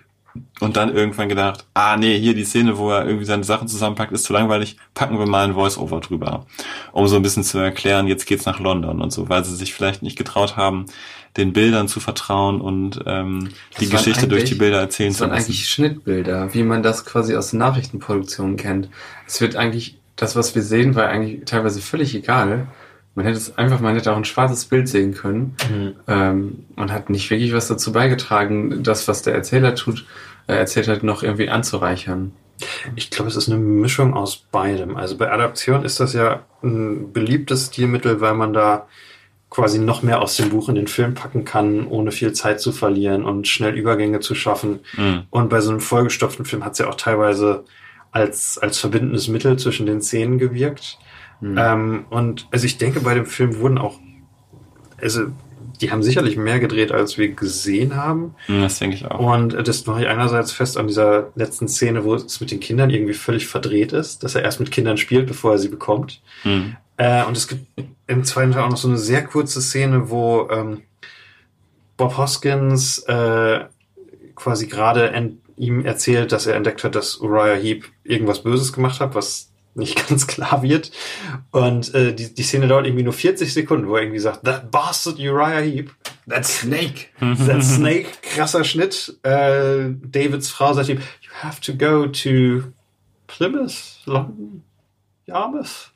und 0.60 0.76
dann 0.76 0.94
irgendwann 0.94 1.28
gedacht, 1.28 1.66
ah 1.74 1.96
nee, 1.96 2.18
hier 2.18 2.34
die 2.34 2.44
Szene, 2.44 2.78
wo 2.78 2.90
er 2.90 3.04
irgendwie 3.04 3.26
seine 3.26 3.44
Sachen 3.44 3.68
zusammenpackt, 3.68 4.12
ist 4.12 4.24
zu 4.24 4.32
langweilig, 4.32 4.76
packen 4.94 5.18
wir 5.18 5.26
mal 5.26 5.44
ein 5.44 5.54
Voice-Over 5.54 6.00
drüber, 6.00 6.46
um 6.92 7.06
so 7.06 7.16
ein 7.16 7.22
bisschen 7.22 7.44
zu 7.44 7.58
erklären, 7.58 8.06
jetzt 8.06 8.26
geht's 8.26 8.46
nach 8.46 8.58
London 8.58 9.02
und 9.02 9.12
so, 9.12 9.28
weil 9.28 9.44
sie 9.44 9.54
sich 9.54 9.74
vielleicht 9.74 10.02
nicht 10.02 10.16
getraut 10.16 10.56
haben, 10.56 10.86
den 11.36 11.52
Bildern 11.52 11.88
zu 11.88 12.00
vertrauen 12.00 12.60
und 12.60 13.00
ähm, 13.06 13.50
die 13.80 13.84
Das 13.86 13.92
waren 13.92 13.98
Geschichte 14.04 14.28
durch 14.28 14.44
die 14.44 14.54
Bilder 14.54 14.80
erzählen 14.80 15.10
Das 15.10 15.18
zu 15.18 15.22
waren 15.24 15.30
lassen. 15.30 15.44
eigentlich 15.46 15.68
Schnittbilder, 15.68 16.52
wie 16.54 16.62
man 16.62 16.82
das 16.82 17.04
quasi 17.04 17.36
aus 17.36 17.50
der 17.50 17.58
Nachrichtenproduktion 17.60 18.56
kennt. 18.56 18.88
Es 19.26 19.40
wird 19.40 19.56
eigentlich, 19.56 19.98
das, 20.22 20.36
was 20.36 20.54
wir 20.54 20.62
sehen, 20.62 20.94
war 20.94 21.08
eigentlich 21.08 21.44
teilweise 21.46 21.80
völlig 21.80 22.14
egal. 22.14 22.68
Man 23.16 23.26
hätte 23.26 23.38
es 23.38 23.58
einfach, 23.58 23.80
man 23.80 23.96
hätte 23.96 24.12
auch 24.12 24.16
ein 24.16 24.24
schwarzes 24.24 24.66
Bild 24.66 24.88
sehen 24.88 25.14
können. 25.14 25.56
Mhm. 25.68 25.94
Ähm, 26.06 26.64
und 26.76 26.92
hat 26.92 27.10
nicht 27.10 27.28
wirklich 27.28 27.52
was 27.52 27.66
dazu 27.66 27.90
beigetragen, 27.90 28.84
das, 28.84 29.08
was 29.08 29.22
der 29.22 29.34
Erzähler 29.34 29.74
tut, 29.74 30.06
äh, 30.46 30.54
erzählt 30.54 30.86
hat, 30.86 31.02
noch 31.02 31.24
irgendwie 31.24 31.48
anzureichern. 31.48 32.30
Ich 32.94 33.10
glaube, 33.10 33.28
es 33.28 33.36
ist 33.36 33.48
eine 33.48 33.58
Mischung 33.58 34.14
aus 34.14 34.36
beidem. 34.36 34.96
Also 34.96 35.18
bei 35.18 35.32
Adaption 35.32 35.84
ist 35.84 35.98
das 35.98 36.12
ja 36.12 36.42
ein 36.62 37.12
beliebtes 37.12 37.66
Stilmittel, 37.66 38.20
weil 38.20 38.34
man 38.34 38.52
da 38.52 38.86
quasi 39.50 39.80
noch 39.80 40.04
mehr 40.04 40.22
aus 40.22 40.36
dem 40.36 40.50
Buch 40.50 40.68
in 40.68 40.76
den 40.76 40.86
Film 40.86 41.14
packen 41.14 41.44
kann, 41.44 41.88
ohne 41.88 42.12
viel 42.12 42.32
Zeit 42.32 42.60
zu 42.60 42.70
verlieren 42.70 43.24
und 43.24 43.48
schnell 43.48 43.74
Übergänge 43.74 44.20
zu 44.20 44.36
schaffen. 44.36 44.78
Mhm. 44.96 45.24
Und 45.30 45.50
bei 45.50 45.60
so 45.60 45.70
einem 45.70 45.80
vollgestopften 45.80 46.44
Film 46.44 46.64
hat 46.64 46.74
es 46.74 46.78
ja 46.78 46.88
auch 46.88 46.94
teilweise 46.94 47.64
als, 48.12 48.58
als 48.58 48.78
verbindendes 48.78 49.26
Mittel 49.28 49.58
zwischen 49.58 49.86
den 49.86 50.00
Szenen 50.00 50.38
gewirkt. 50.38 50.98
Hm. 51.40 51.56
Ähm, 51.58 52.04
und 52.10 52.46
also 52.52 52.66
ich 52.66 52.78
denke, 52.78 53.00
bei 53.00 53.14
dem 53.14 53.26
Film 53.26 53.58
wurden 53.58 53.78
auch, 53.78 53.98
also 55.00 55.22
die 55.80 55.90
haben 55.90 56.04
sicherlich 56.04 56.36
mehr 56.36 56.60
gedreht, 56.60 56.92
als 56.92 57.18
wir 57.18 57.32
gesehen 57.32 57.96
haben. 57.96 58.36
Mhm, 58.46 58.62
Das 58.62 58.78
denke 58.78 58.94
ich 58.94 59.04
auch. 59.10 59.18
Und 59.18 59.66
das 59.66 59.84
mache 59.86 60.02
ich 60.02 60.08
einerseits 60.08 60.52
fest 60.52 60.76
an 60.76 60.86
dieser 60.86 61.32
letzten 61.34 61.66
Szene, 61.66 62.04
wo 62.04 62.14
es 62.14 62.40
mit 62.40 62.52
den 62.52 62.60
Kindern 62.60 62.90
irgendwie 62.90 63.14
völlig 63.14 63.48
verdreht 63.48 63.92
ist, 63.92 64.22
dass 64.22 64.36
er 64.36 64.42
erst 64.42 64.60
mit 64.60 64.70
Kindern 64.70 64.96
spielt, 64.96 65.26
bevor 65.26 65.52
er 65.52 65.58
sie 65.58 65.68
bekommt. 65.68 66.20
Mhm. 66.44 66.76
Äh, 66.98 67.24
und 67.24 67.36
es 67.36 67.48
gibt 67.48 67.66
im 68.06 68.22
zweiten 68.22 68.52
Teil 68.52 68.62
auch 68.62 68.70
noch 68.70 68.76
so 68.76 68.86
eine 68.86 68.98
sehr 68.98 69.24
kurze 69.24 69.60
Szene, 69.60 70.08
wo 70.10 70.48
ähm, 70.52 70.82
Bob 71.96 72.16
Hoskins 72.16 72.98
äh, 73.08 73.60
quasi 74.36 74.66
gerade 74.68 75.10
ent- 75.10 75.38
ihm 75.56 75.84
erzählt, 75.84 76.32
dass 76.32 76.46
er 76.46 76.54
entdeckt 76.54 76.84
hat, 76.84 76.94
dass 76.94 77.16
Uriah 77.16 77.56
Heep 77.56 77.84
irgendwas 78.04 78.42
Böses 78.42 78.72
gemacht 78.72 79.00
hat, 79.00 79.14
was 79.14 79.52
nicht 79.74 80.08
ganz 80.08 80.26
klar 80.26 80.62
wird. 80.62 80.90
Und 81.50 81.94
äh, 81.94 82.14
die, 82.14 82.34
die 82.34 82.42
Szene 82.42 82.68
dauert 82.68 82.86
irgendwie 82.86 83.04
nur 83.04 83.12
40 83.12 83.52
Sekunden, 83.52 83.88
wo 83.88 83.96
er 83.96 84.02
irgendwie 84.02 84.20
sagt, 84.20 84.44
that 84.44 84.70
bastard 84.70 85.18
Uriah 85.18 85.60
Heep. 85.60 85.90
That's 86.28 86.60
Snake! 86.60 87.06
That 87.18 87.62
Snake, 87.62 88.08
krasser 88.22 88.64
Schnitt. 88.64 89.18
Äh, 89.22 89.90
Davids 90.02 90.50
Frau 90.50 90.72
sagt 90.72 90.88
ihm, 90.88 90.98
you 90.98 91.30
have 91.42 91.60
to 91.60 91.72
go 91.74 92.06
to 92.06 92.72
Plymouth, 93.26 93.98
London, 94.04 94.62
Yarmouth. 95.26 95.91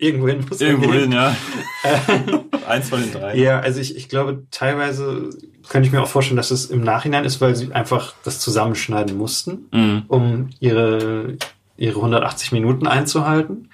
Irgendwohin 0.00 0.44
muss 0.48 0.60
er 0.60 0.68
Irgendwo 0.70 0.90
gehen. 0.90 1.00
hin, 1.02 1.12
ja. 1.12 1.36
Eins 2.68 2.88
von 2.88 3.00
den 3.02 3.12
drei. 3.12 3.36
Ja, 3.36 3.60
also 3.60 3.80
ich, 3.80 3.96
ich 3.96 4.08
glaube, 4.08 4.44
teilweise 4.50 5.30
könnte 5.68 5.86
ich 5.86 5.92
mir 5.92 6.02
auch 6.02 6.08
vorstellen, 6.08 6.36
dass 6.38 6.50
es 6.50 6.66
im 6.66 6.80
Nachhinein 6.82 7.24
ist, 7.24 7.40
weil 7.40 7.54
sie 7.54 7.72
einfach 7.72 8.14
das 8.24 8.38
zusammenschneiden 8.40 9.16
mussten, 9.16 9.66
Mhm. 9.72 10.02
um 10.08 10.50
ihre, 10.60 11.36
ihre 11.76 11.96
180 11.96 12.52
Minuten 12.52 12.86
einzuhalten. 12.86 13.68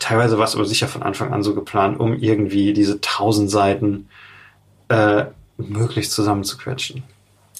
Teilweise 0.00 0.36
war 0.38 0.44
es 0.44 0.54
aber 0.54 0.64
sicher 0.64 0.88
von 0.88 1.02
Anfang 1.02 1.32
an 1.32 1.42
so 1.42 1.54
geplant, 1.54 1.98
um 2.00 2.14
irgendwie 2.14 2.72
diese 2.72 2.94
1000 2.94 3.50
Seiten 3.50 4.08
äh, 4.88 5.24
möglichst 5.58 6.12
zusammenzuquetschen. 6.12 7.02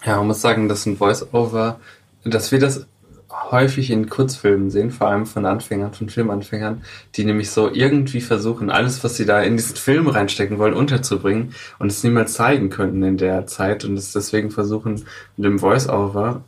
Ja, 0.04 0.16
man 0.16 0.28
muss 0.28 0.40
sagen, 0.40 0.68
dass 0.68 0.86
ein 0.86 0.96
Voice-Over, 0.96 1.80
dass 2.24 2.52
wir 2.52 2.58
das 2.60 2.86
häufig 3.30 3.90
in 3.90 4.08
Kurzfilmen 4.08 4.70
sehen, 4.70 4.90
vor 4.90 5.08
allem 5.08 5.26
von 5.26 5.44
Anfängern, 5.44 5.92
von 5.92 6.08
Filmanfängern, 6.08 6.82
die 7.14 7.24
nämlich 7.24 7.50
so 7.50 7.70
irgendwie 7.72 8.20
versuchen, 8.20 8.70
alles, 8.70 9.04
was 9.04 9.16
sie 9.16 9.26
da 9.26 9.42
in 9.42 9.56
diesen 9.56 9.76
Film 9.76 10.08
reinstecken 10.08 10.58
wollen, 10.58 10.74
unterzubringen 10.74 11.54
und 11.78 11.88
es 11.88 12.02
niemals 12.02 12.34
zeigen 12.34 12.70
könnten 12.70 13.02
in 13.02 13.18
der 13.18 13.46
Zeit 13.46 13.84
und 13.84 13.96
es 13.96 14.12
deswegen 14.12 14.50
versuchen, 14.50 15.04
mit 15.36 15.44
dem 15.44 15.58
Voice-Over 15.58 16.42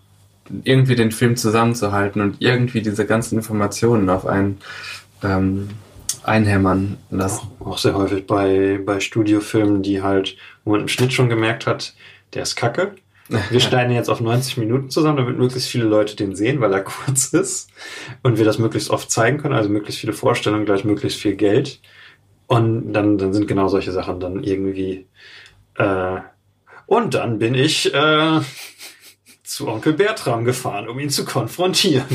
irgendwie 0.65 0.97
den 0.97 1.13
Film 1.13 1.37
zusammenzuhalten 1.37 2.23
und 2.23 2.37
irgendwie 2.41 2.83
diese 2.83 3.07
ganzen 3.07 3.37
Informationen 3.37 4.09
auf 4.09 4.27
einen 4.27 4.59
ähm, 5.23 5.69
einhämmern 6.25 6.99
lassen. 7.11 7.49
Auch 7.61 7.79
sehr 7.79 7.95
häufig 7.95 8.27
bei, 8.27 8.81
bei 8.85 9.01
Studiofilmen, 9.01 9.83
die 9.83 10.03
halt, 10.03 10.37
wo 10.65 10.73
man 10.73 10.81
im 10.81 10.89
Schnitt 10.89 11.13
schon 11.13 11.29
gemerkt 11.29 11.67
hat, 11.67 11.95
der 12.35 12.43
ist 12.43 12.57
kacke. 12.57 12.95
Wir 13.51 13.61
schneiden 13.61 13.95
jetzt 13.95 14.11
auf 14.11 14.21
90 14.21 14.57
Minuten 14.57 14.91
zusammen, 14.91 15.19
damit 15.19 15.39
möglichst 15.39 15.69
viele 15.69 15.85
Leute 15.85 16.17
den 16.17 16.35
sehen, 16.35 16.61
weil 16.61 16.73
er 16.73 16.81
kurz 16.85 17.27
ist. 17.29 17.71
Und 18.23 18.39
wir 18.39 18.45
das 18.45 18.59
möglichst 18.59 18.91
oft 18.91 19.11
zeigen 19.11 19.39
können, 19.39 19.55
also 19.55 19.69
möglichst 19.69 20.01
viele 20.01 20.13
Vorstellungen 20.13 20.65
gleich 20.65 20.85
möglichst 20.85 21.21
viel 21.21 21.37
Geld. 21.37 21.81
Und 22.47 22.93
dann, 22.93 23.19
dann 23.19 23.33
sind 23.33 23.47
genau 23.47 23.69
solche 23.69 23.93
Sachen 23.93 24.19
dann 24.19 24.43
irgendwie. 24.43 25.07
Äh, 25.77 26.19
und 26.87 27.15
dann 27.15 27.39
bin 27.39 27.55
ich 27.55 27.95
äh, 27.95 28.41
zu 29.45 29.69
Onkel 29.69 29.93
Bertram 29.93 30.45
gefahren, 30.45 30.89
um 30.89 30.99
ihn 30.99 31.11
zu 31.11 31.25
konfrontieren. 31.25 32.07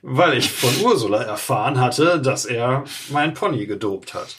Weil 0.00 0.38
ich 0.38 0.50
von 0.50 0.70
Ursula 0.86 1.22
erfahren 1.22 1.78
hatte, 1.78 2.20
dass 2.22 2.46
er 2.46 2.84
mein 3.10 3.34
Pony 3.34 3.66
gedopt 3.66 4.14
hat. 4.14 4.38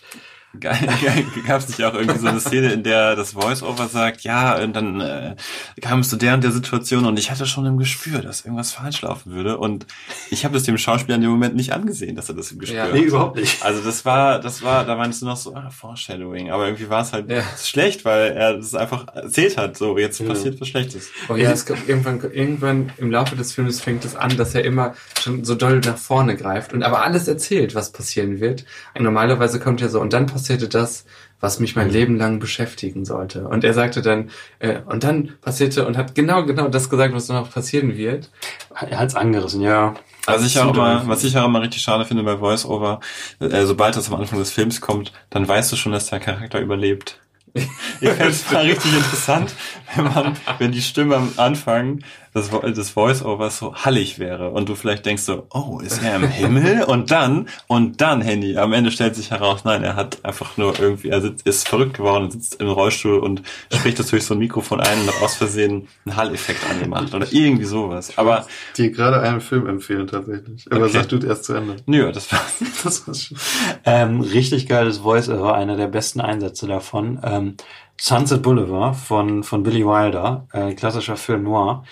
Geil, 0.59 0.79
geil. 1.05 1.25
Gab 1.45 1.59
es 1.59 1.67
nicht 1.67 1.83
auch 1.83 1.93
irgendwie 1.93 2.17
so 2.17 2.27
eine 2.27 2.39
Szene, 2.39 2.71
in 2.73 2.81
der 2.81 3.15
das 3.15 3.33
Voice-Over 3.33 3.87
sagt, 3.87 4.21
ja, 4.21 4.57
und 4.63 4.75
dann 4.75 4.99
äh, 4.99 5.35
kam 5.79 5.99
es 5.99 6.09
zu 6.09 6.15
der 6.15 6.33
und 6.33 6.43
der 6.43 6.51
Situation 6.51 7.05
und 7.05 7.19
ich 7.19 7.29
hatte 7.29 7.45
schon 7.45 7.67
im 7.67 7.77
Gespür, 7.77 8.21
dass 8.23 8.45
irgendwas 8.45 8.71
falsch 8.71 9.03
laufen 9.03 9.31
würde 9.31 9.59
und 9.59 9.85
ich 10.31 10.45
habe 10.45 10.57
es 10.57 10.63
dem 10.63 10.79
Schauspieler 10.79 11.15
in 11.17 11.21
dem 11.21 11.29
Moment 11.29 11.55
nicht 11.55 11.71
angesehen, 11.71 12.15
dass 12.15 12.29
er 12.29 12.35
das 12.35 12.51
im 12.51 12.57
Gespür 12.57 12.77
Ja. 12.79 12.83
hat. 12.85 12.93
Nee, 12.93 13.01
überhaupt 13.01 13.35
nicht. 13.35 13.61
Also 13.63 13.81
das 13.83 14.05
war, 14.05 14.39
das 14.39 14.63
war, 14.63 14.85
da 14.85 14.95
meinst 14.95 15.21
du 15.21 15.27
noch 15.27 15.37
so, 15.37 15.53
ah, 15.53 15.69
Foreshadowing, 15.69 16.49
aber 16.49 16.65
irgendwie 16.65 16.89
war 16.89 17.03
es 17.03 17.13
halt 17.13 17.29
Ja. 17.29 17.43
schlecht, 17.63 18.03
weil 18.03 18.31
er 18.31 18.57
das 18.57 18.73
einfach 18.73 19.05
erzählt 19.13 19.55
hat, 19.55 19.77
so, 19.77 19.99
jetzt 19.99 20.19
Ja. 20.19 20.25
passiert 20.29 20.59
was 20.59 20.67
Schlechtes. 20.67 21.09
Oh 21.29 21.35
ja, 21.35 21.51
es 21.51 21.67
kommt 21.67 21.87
irgendwann, 21.87 22.19
irgendwann 22.31 22.91
im 22.97 23.11
Laufe 23.11 23.35
des 23.35 23.53
Films 23.53 23.81
fängt 23.81 24.03
es 24.03 24.15
an, 24.15 24.35
dass 24.35 24.55
er 24.55 24.65
immer 24.65 24.95
schon 25.21 25.43
so 25.43 25.53
doll 25.53 25.79
nach 25.81 25.97
vorne 25.97 26.35
greift 26.35 26.73
und 26.73 26.81
aber 26.81 27.03
alles 27.03 27.27
erzählt, 27.27 27.75
was 27.75 27.91
passieren 27.91 28.39
wird. 28.39 28.65
Und 28.95 29.03
normalerweise 29.03 29.59
kommt 29.59 29.81
er 29.83 29.89
so, 29.89 30.01
und 30.01 30.11
dann 30.13 30.25
passierte 30.39 30.69
das, 30.69 31.05
was 31.41 31.59
mich 31.59 31.75
mein 31.75 31.89
Leben 31.89 32.17
lang 32.17 32.39
beschäftigen 32.39 33.03
sollte. 33.03 33.47
Und 33.47 33.63
er 33.65 33.73
sagte 33.73 34.01
dann, 34.01 34.29
äh, 34.59 34.79
und 34.85 35.03
dann 35.03 35.33
passierte 35.41 35.85
und 35.85 35.97
hat 35.97 36.15
genau, 36.15 36.45
genau 36.45 36.69
das 36.69 36.89
gesagt, 36.89 37.13
was 37.13 37.27
noch 37.27 37.51
passieren 37.51 37.97
wird. 37.97 38.31
Er 38.73 38.99
hat's 38.99 39.15
angerissen, 39.15 39.61
ja. 39.61 39.95
Was 40.25 40.45
ich 40.45 40.57
auch 40.59 40.73
immer, 40.73 40.99
doll. 40.99 41.07
was 41.07 41.23
ich 41.23 41.37
auch 41.37 41.45
immer 41.45 41.61
richtig 41.61 41.81
schade 41.81 42.05
finde 42.05 42.23
bei 42.23 42.37
Voice-Over, 42.37 43.01
äh, 43.39 43.65
sobald 43.65 43.97
das 43.97 44.11
am 44.11 44.19
Anfang 44.19 44.39
des 44.39 44.51
Films 44.51 44.79
kommt, 44.79 45.11
dann 45.29 45.47
weißt 45.47 45.71
du 45.71 45.75
schon, 45.75 45.91
dass 45.91 46.09
der 46.09 46.19
Charakter 46.19 46.59
überlebt. 46.59 47.19
Ich 48.01 48.09
finde 48.09 48.29
es 48.29 48.49
mal 48.51 48.63
richtig 48.63 48.93
interessant, 48.93 49.53
wenn 49.93 50.05
man, 50.05 50.37
wenn 50.59 50.71
die 50.71 50.81
Stimme 50.81 51.17
am 51.17 51.33
Anfang 51.35 52.01
das, 52.33 52.49
das 52.75 52.89
Voice-Over 52.91 53.49
so 53.49 53.75
hallig 53.75 54.19
wäre 54.19 54.49
und 54.51 54.69
du 54.69 54.75
vielleicht 54.75 55.05
denkst 55.05 55.23
so, 55.23 55.47
oh, 55.51 55.79
ist 55.79 56.03
er 56.03 56.15
im 56.17 56.27
Himmel? 56.27 56.83
Und 56.89 57.11
dann, 57.11 57.47
und 57.67 58.01
dann, 58.01 58.21
Handy, 58.21 58.57
am 58.57 58.73
Ende 58.73 58.91
stellt 58.91 59.15
sich 59.15 59.31
heraus, 59.31 59.63
nein, 59.63 59.83
er 59.83 59.95
hat 59.95 60.23
einfach 60.23 60.57
nur 60.57 60.79
irgendwie, 60.79 61.09
er 61.09 61.21
sitzt, 61.21 61.45
ist 61.45 61.67
verrückt 61.67 61.95
geworden 61.95 62.25
und 62.25 62.31
sitzt 62.31 62.59
im 62.61 62.67
Rollstuhl 62.69 63.19
und 63.19 63.41
spricht 63.73 63.99
das 63.99 64.07
durch 64.07 64.23
so 64.25 64.33
ein 64.33 64.39
Mikrofon 64.39 64.79
ein 64.79 65.01
und 65.01 65.07
hat 65.07 65.21
aus 65.21 65.35
Versehen 65.35 65.87
einen 66.05 66.15
Halleffekt 66.15 66.59
angemacht 66.69 67.13
oder 67.13 67.27
irgendwie 67.31 67.65
sowas. 67.65 68.17
Aber, 68.17 68.45
dir 68.77 68.91
gerade 68.91 69.21
einen 69.21 69.41
Film 69.41 69.67
empfehlen 69.67 70.07
tatsächlich. 70.07 70.65
Aber 70.71 70.85
Okay. 70.85 70.93
sag 70.93 71.09
du 71.09 71.19
erst 71.19 71.45
zu 71.45 71.53
Ende. 71.53 71.75
nö, 71.85 72.11
das 72.11 72.31
war's. 72.31 72.63
Das 72.83 73.07
war's 73.07 73.23
schon. 73.23 73.37
Ähm, 73.85 74.21
richtig 74.21 74.67
geiles 74.67 74.99
Voice-Over, 74.99 75.53
einer 75.55 75.75
der 75.77 75.87
besten 75.87 76.21
Einsätze 76.21 76.67
davon. 76.67 77.19
Ähm, 77.23 77.55
Sunset 77.99 78.41
Boulevard 78.41 78.95
von, 78.95 79.43
von 79.43 79.61
Billy 79.63 79.85
Wilder, 79.85 80.47
äh, 80.53 80.73
klassischer 80.73 81.17
Film 81.17 81.43
noir, 81.43 81.83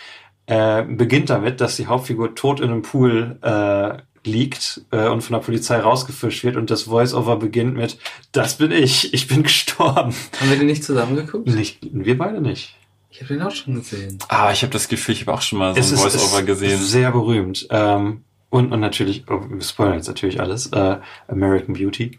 äh, 0.47 0.83
beginnt 0.83 1.29
damit, 1.29 1.61
dass 1.61 1.75
die 1.75 1.87
Hauptfigur 1.87 2.33
tot 2.35 2.59
in 2.59 2.69
einem 2.71 2.81
Pool 2.81 3.37
äh, 3.41 3.97
liegt 4.27 4.81
äh, 4.91 5.07
und 5.07 5.21
von 5.21 5.33
der 5.35 5.39
Polizei 5.41 5.77
rausgefischt 5.79 6.43
wird 6.43 6.55
und 6.57 6.69
das 6.69 6.83
Voice-Over 6.83 7.37
beginnt 7.37 7.75
mit, 7.75 7.97
das 8.31 8.57
bin 8.57 8.71
ich, 8.71 9.13
ich 9.13 9.27
bin 9.27 9.43
gestorben. 9.43 10.13
Haben 10.39 10.49
wir 10.49 10.57
den 10.57 10.67
nicht 10.67 10.83
zusammen 10.83 11.15
geguckt? 11.15 11.47
Nicht, 11.47 11.79
wir 11.91 12.17
beide 12.17 12.41
nicht. 12.41 12.75
Ich 13.09 13.21
habe 13.21 13.33
den 13.33 13.41
auch 13.41 13.51
schon 13.51 13.75
gesehen. 13.75 14.19
Ah, 14.27 14.51
ich 14.51 14.61
habe 14.63 14.73
das 14.73 14.89
Gefühl, 14.89 15.13
ich 15.15 15.21
habe 15.21 15.33
auch 15.33 15.41
schon 15.41 15.59
mal 15.59 15.73
so 15.73 15.79
Es 15.79 15.91
ein 15.91 15.97
Voice-Over 15.97 16.39
ist 16.39 16.45
gesehen. 16.45 16.79
sehr 16.79 17.11
berühmt. 17.11 17.67
Ähm, 17.69 18.23
und, 18.49 18.71
und 18.71 18.79
natürlich, 18.79 19.25
oh, 19.29 19.41
wir 19.49 19.61
spoilern 19.61 19.95
jetzt 19.95 20.07
natürlich 20.07 20.39
alles, 20.39 20.67
äh, 20.67 20.97
American 21.27 21.73
Beauty. 21.73 22.17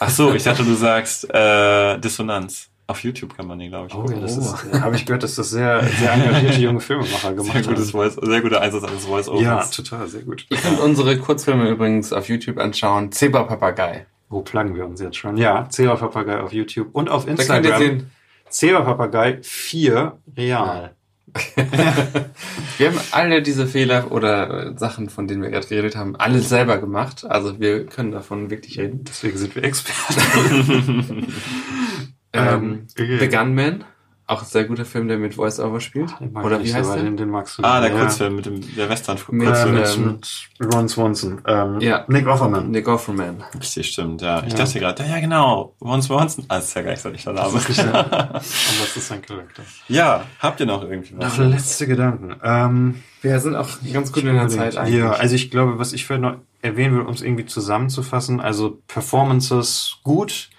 Ach 0.00 0.10
so, 0.10 0.34
ich 0.34 0.42
dachte, 0.42 0.64
du 0.64 0.74
sagst 0.74 1.28
äh, 1.32 1.98
Dissonanz. 1.98 2.68
Auf 2.90 3.04
YouTube 3.04 3.36
kann 3.36 3.46
man 3.46 3.58
den, 3.58 3.68
glaube 3.68 3.88
ich. 3.88 3.94
Oh 3.94 3.98
gucken. 4.00 4.16
ja, 4.16 4.22
das 4.22 4.38
ist, 4.38 4.72
habe 4.80 4.96
ich 4.96 5.04
gehört, 5.04 5.22
dass 5.22 5.34
das 5.34 5.50
sehr, 5.50 5.84
sehr 5.84 6.10
engagierte 6.14 6.58
junge 6.58 6.80
Filmemacher 6.80 7.34
gemacht 7.34 7.52
sehr 7.52 7.62
gutes. 7.62 7.90
Voice, 7.90 8.14
sehr 8.14 8.40
guter 8.40 8.62
Einsatz 8.62 8.82
eines 8.84 9.04
Voice-Overs. 9.04 9.42
Ja, 9.42 9.62
total, 9.64 10.08
sehr 10.08 10.22
gut. 10.22 10.46
Ihr 10.48 10.56
könnt 10.56 10.80
unsere 10.80 11.18
Kurzfilme 11.18 11.68
übrigens 11.68 12.14
auf 12.14 12.30
YouTube 12.30 12.56
anschauen. 12.56 13.12
Zebra 13.12 13.42
Papagei. 13.42 14.06
Wo 14.30 14.40
pluggen 14.40 14.74
wir 14.74 14.86
uns 14.86 15.02
jetzt 15.02 15.18
schon? 15.18 15.36
Ja, 15.36 15.68
Zebra 15.68 15.96
Papagei 15.96 16.40
auf 16.40 16.52
YouTube 16.54 16.88
und 16.94 17.10
auf 17.10 17.26
Da 17.26 17.34
könnt 17.34 17.38
ihr 17.40 17.42
Instagram. 17.54 17.78
sehen. 17.82 18.10
Zebra 18.48 18.80
Papagei 18.80 19.38
4 19.42 20.18
real. 20.36 20.94
Wir 22.78 22.88
haben 22.88 22.98
alle 23.10 23.42
diese 23.42 23.66
Fehler 23.66 24.10
oder 24.12 24.68
äh, 24.72 24.78
Sachen, 24.78 25.10
von 25.10 25.28
denen 25.28 25.42
wir 25.42 25.50
gerade 25.50 25.66
geredet 25.66 25.94
haben, 25.94 26.16
alle 26.16 26.40
selber 26.40 26.78
gemacht. 26.78 27.26
Also 27.26 27.60
wir 27.60 27.84
können 27.84 28.12
davon 28.12 28.48
wirklich 28.48 28.78
reden. 28.78 29.04
Deswegen 29.06 29.36
sind 29.36 29.54
wir 29.54 29.62
Experten. 29.62 31.26
Ähm, 32.38 32.86
okay. 32.92 33.18
The 33.18 33.28
Gunman, 33.28 33.84
auch 34.30 34.42
ein 34.42 34.46
sehr 34.46 34.64
guter 34.64 34.84
Film, 34.84 35.08
der 35.08 35.16
mit 35.16 35.36
Voice-Over 35.36 35.80
spielt. 35.80 36.10
Mag 36.32 36.44
Oder 36.44 36.62
wie 36.62 36.74
heißt 36.74 36.86
so, 36.90 36.94
der? 36.96 37.02
Den, 37.04 37.16
den 37.16 37.30
magst 37.30 37.56
du 37.56 37.62
Ah, 37.64 37.80
der 37.80 37.90
ja. 37.90 37.98
Kurzfilm 37.98 38.36
mit 38.36 38.44
dem 38.44 38.76
der 38.76 38.88
Western 38.90 39.16
Mit, 39.30 39.46
Kurzfilm. 39.46 39.74
mit, 39.74 39.96
ähm, 39.96 40.18
mit 40.58 40.74
Ron 40.74 40.88
Swanson. 40.88 41.40
Ähm, 41.46 41.80
Ja. 41.80 42.04
Nick 42.08 42.26
Offerman. 42.26 42.70
Nick 42.70 42.86
Offerman. 42.88 43.42
Richtig, 43.58 43.88
stimmt, 43.88 44.20
ja. 44.20 44.42
Ich 44.46 44.52
Ja. 44.52 44.58
dachte 44.58 44.78
gerade, 44.80 45.02
ja, 45.04 45.08
ja 45.14 45.20
genau, 45.20 45.74
Once 45.80 46.10
Once. 46.10 46.38
Ah, 46.48 46.56
das 46.56 46.66
ist 46.68 46.74
ja 46.74 46.82
gar 46.82 46.90
nicht 47.10 47.26
der 47.26 47.32
Name. 47.32 47.52
Das 47.54 47.78
Und 47.78 47.92
das 47.94 48.96
ist 48.98 49.08
sein 49.08 49.22
Charakter. 49.22 49.62
ja, 49.88 50.24
habt 50.40 50.60
ihr 50.60 50.66
noch 50.66 50.82
irgendwie 50.82 51.14
was? 51.16 51.38
Noch 51.38 51.46
letzte 51.46 51.86
Gedanken. 51.86 52.36
Ähm, 52.44 53.02
Wir 53.22 53.40
sind 53.40 53.56
auch 53.56 53.68
ganz 53.94 54.12
gut 54.12 54.24
in 54.24 54.34
der 54.34 54.48
Zeit 54.48 54.76
eigentlich. 54.76 54.98
Ja, 54.98 55.12
also 55.12 55.34
ich 55.36 55.50
glaube, 55.50 55.78
was 55.78 55.94
ich 55.94 56.04
vielleicht 56.04 56.20
noch 56.22 56.36
erwähnen 56.60 56.96
will, 56.96 57.02
um 57.06 57.14
es 57.14 57.22
irgendwie 57.22 57.46
zusammenzufassen, 57.46 58.40
also 58.40 58.78
Performances 58.88 59.96
gut. 60.04 60.50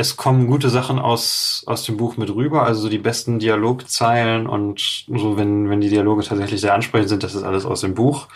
Es 0.00 0.16
kommen 0.16 0.46
gute 0.46 0.70
Sachen 0.70 1.00
aus, 1.00 1.64
aus 1.66 1.82
dem 1.82 1.96
Buch 1.96 2.16
mit 2.16 2.32
rüber, 2.32 2.62
also 2.62 2.82
so 2.82 2.88
die 2.88 2.98
besten 2.98 3.40
Dialogzeilen 3.40 4.46
und 4.46 5.06
so, 5.08 5.36
wenn, 5.36 5.68
wenn 5.68 5.80
die 5.80 5.88
Dialoge 5.88 6.22
tatsächlich 6.22 6.60
sehr 6.60 6.72
ansprechend 6.72 7.08
sind, 7.08 7.24
das 7.24 7.34
ist 7.34 7.42
alles 7.42 7.66
aus 7.66 7.80
dem 7.80 7.96
Buch. 7.96 8.28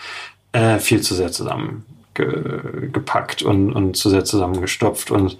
Äh, 0.51 0.81
viel 0.81 1.03
zu 1.03 1.15
sehr 1.15 1.31
zusammen 1.31 1.87
ge, 2.15 2.89
gepackt 2.91 3.45
und, 3.45 3.73
und 3.75 3.97
zu 3.97 4.11
sehr 4.11 4.25
zusammengestopft. 4.25 5.13
Und 5.13 5.39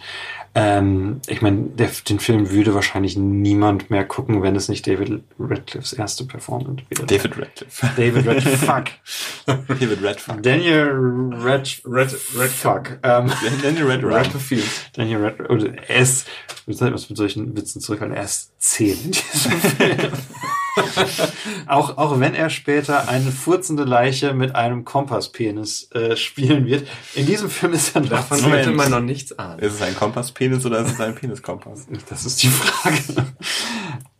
ähm, 0.55 1.21
ich 1.27 1.41
meine, 1.41 1.71
den 2.09 2.19
Film 2.19 2.51
würde 2.51 2.75
wahrscheinlich 2.75 3.17
niemand 3.17 3.91
mehr 3.91 4.05
gucken, 4.05 4.43
wenn 4.43 4.55
es 4.55 4.69
nicht 4.69 4.87
David 4.87 5.23
Radcliffes 5.39 5.95
erste 5.95 6.25
Performance 6.25 6.85
wäre. 6.91 7.07
David 7.07 7.39
Radcliffe. 7.39 7.91
David 7.97 8.27
Radcliffe. 8.27 8.59
Fuck. 8.59 8.85
David 9.69 10.03
Radcliffe. 10.03 10.43
Daniel 10.43 10.91
Red, 11.43 11.81
Red, 11.87 12.15
Red 12.37 12.51
Fuck. 12.51 12.99
Ähm, 13.03 13.33
Daniel 13.63 13.87
Radcliffe. 13.87 14.15
Radcliffe. 14.15 14.63
Daniel 14.93 15.25
Red, 15.25 15.51
oder 15.51 15.73
er 15.89 16.05
soll 16.05 16.89
ich 16.89 16.95
was 16.95 17.09
mit 17.09 17.17
solchen 17.17 17.57
Witzen 17.57 17.81
in 18.79 19.11
diesem 19.11 19.61
Film. 19.61 20.13
Auch, 21.67 21.99
auch 21.99 22.21
wenn 22.21 22.35
er 22.35 22.51
später 22.51 23.09
eine 23.09 23.31
furzende 23.31 23.85
Leiche 23.85 24.35
mit 24.35 24.55
einem 24.55 24.85
Kompasspenis 24.85 25.91
äh, 25.93 26.17
spielen 26.17 26.67
wird. 26.67 26.87
In 27.15 27.27
diesem 27.27 27.51
Film 27.51 27.73
ist 27.73 27.95
er 27.95 28.03
noch 28.03 28.09
Davon 28.11 28.41
könnte 28.41 28.71
man 28.71 28.91
noch 28.91 29.01
nichts 29.01 29.39
ahnen. 29.39 29.59
Ist 29.61 29.75
es 29.75 29.83
ein 29.83 29.95
Kompasspenis 29.95 30.65
oder 30.67 30.81
ist 30.81 30.93
es 30.93 31.01
ein 31.01 31.15
Peniskompass? 31.15 31.87
Das 32.09 32.25
ist 32.25 32.43
die 32.43 32.49
Frage. 32.49 32.99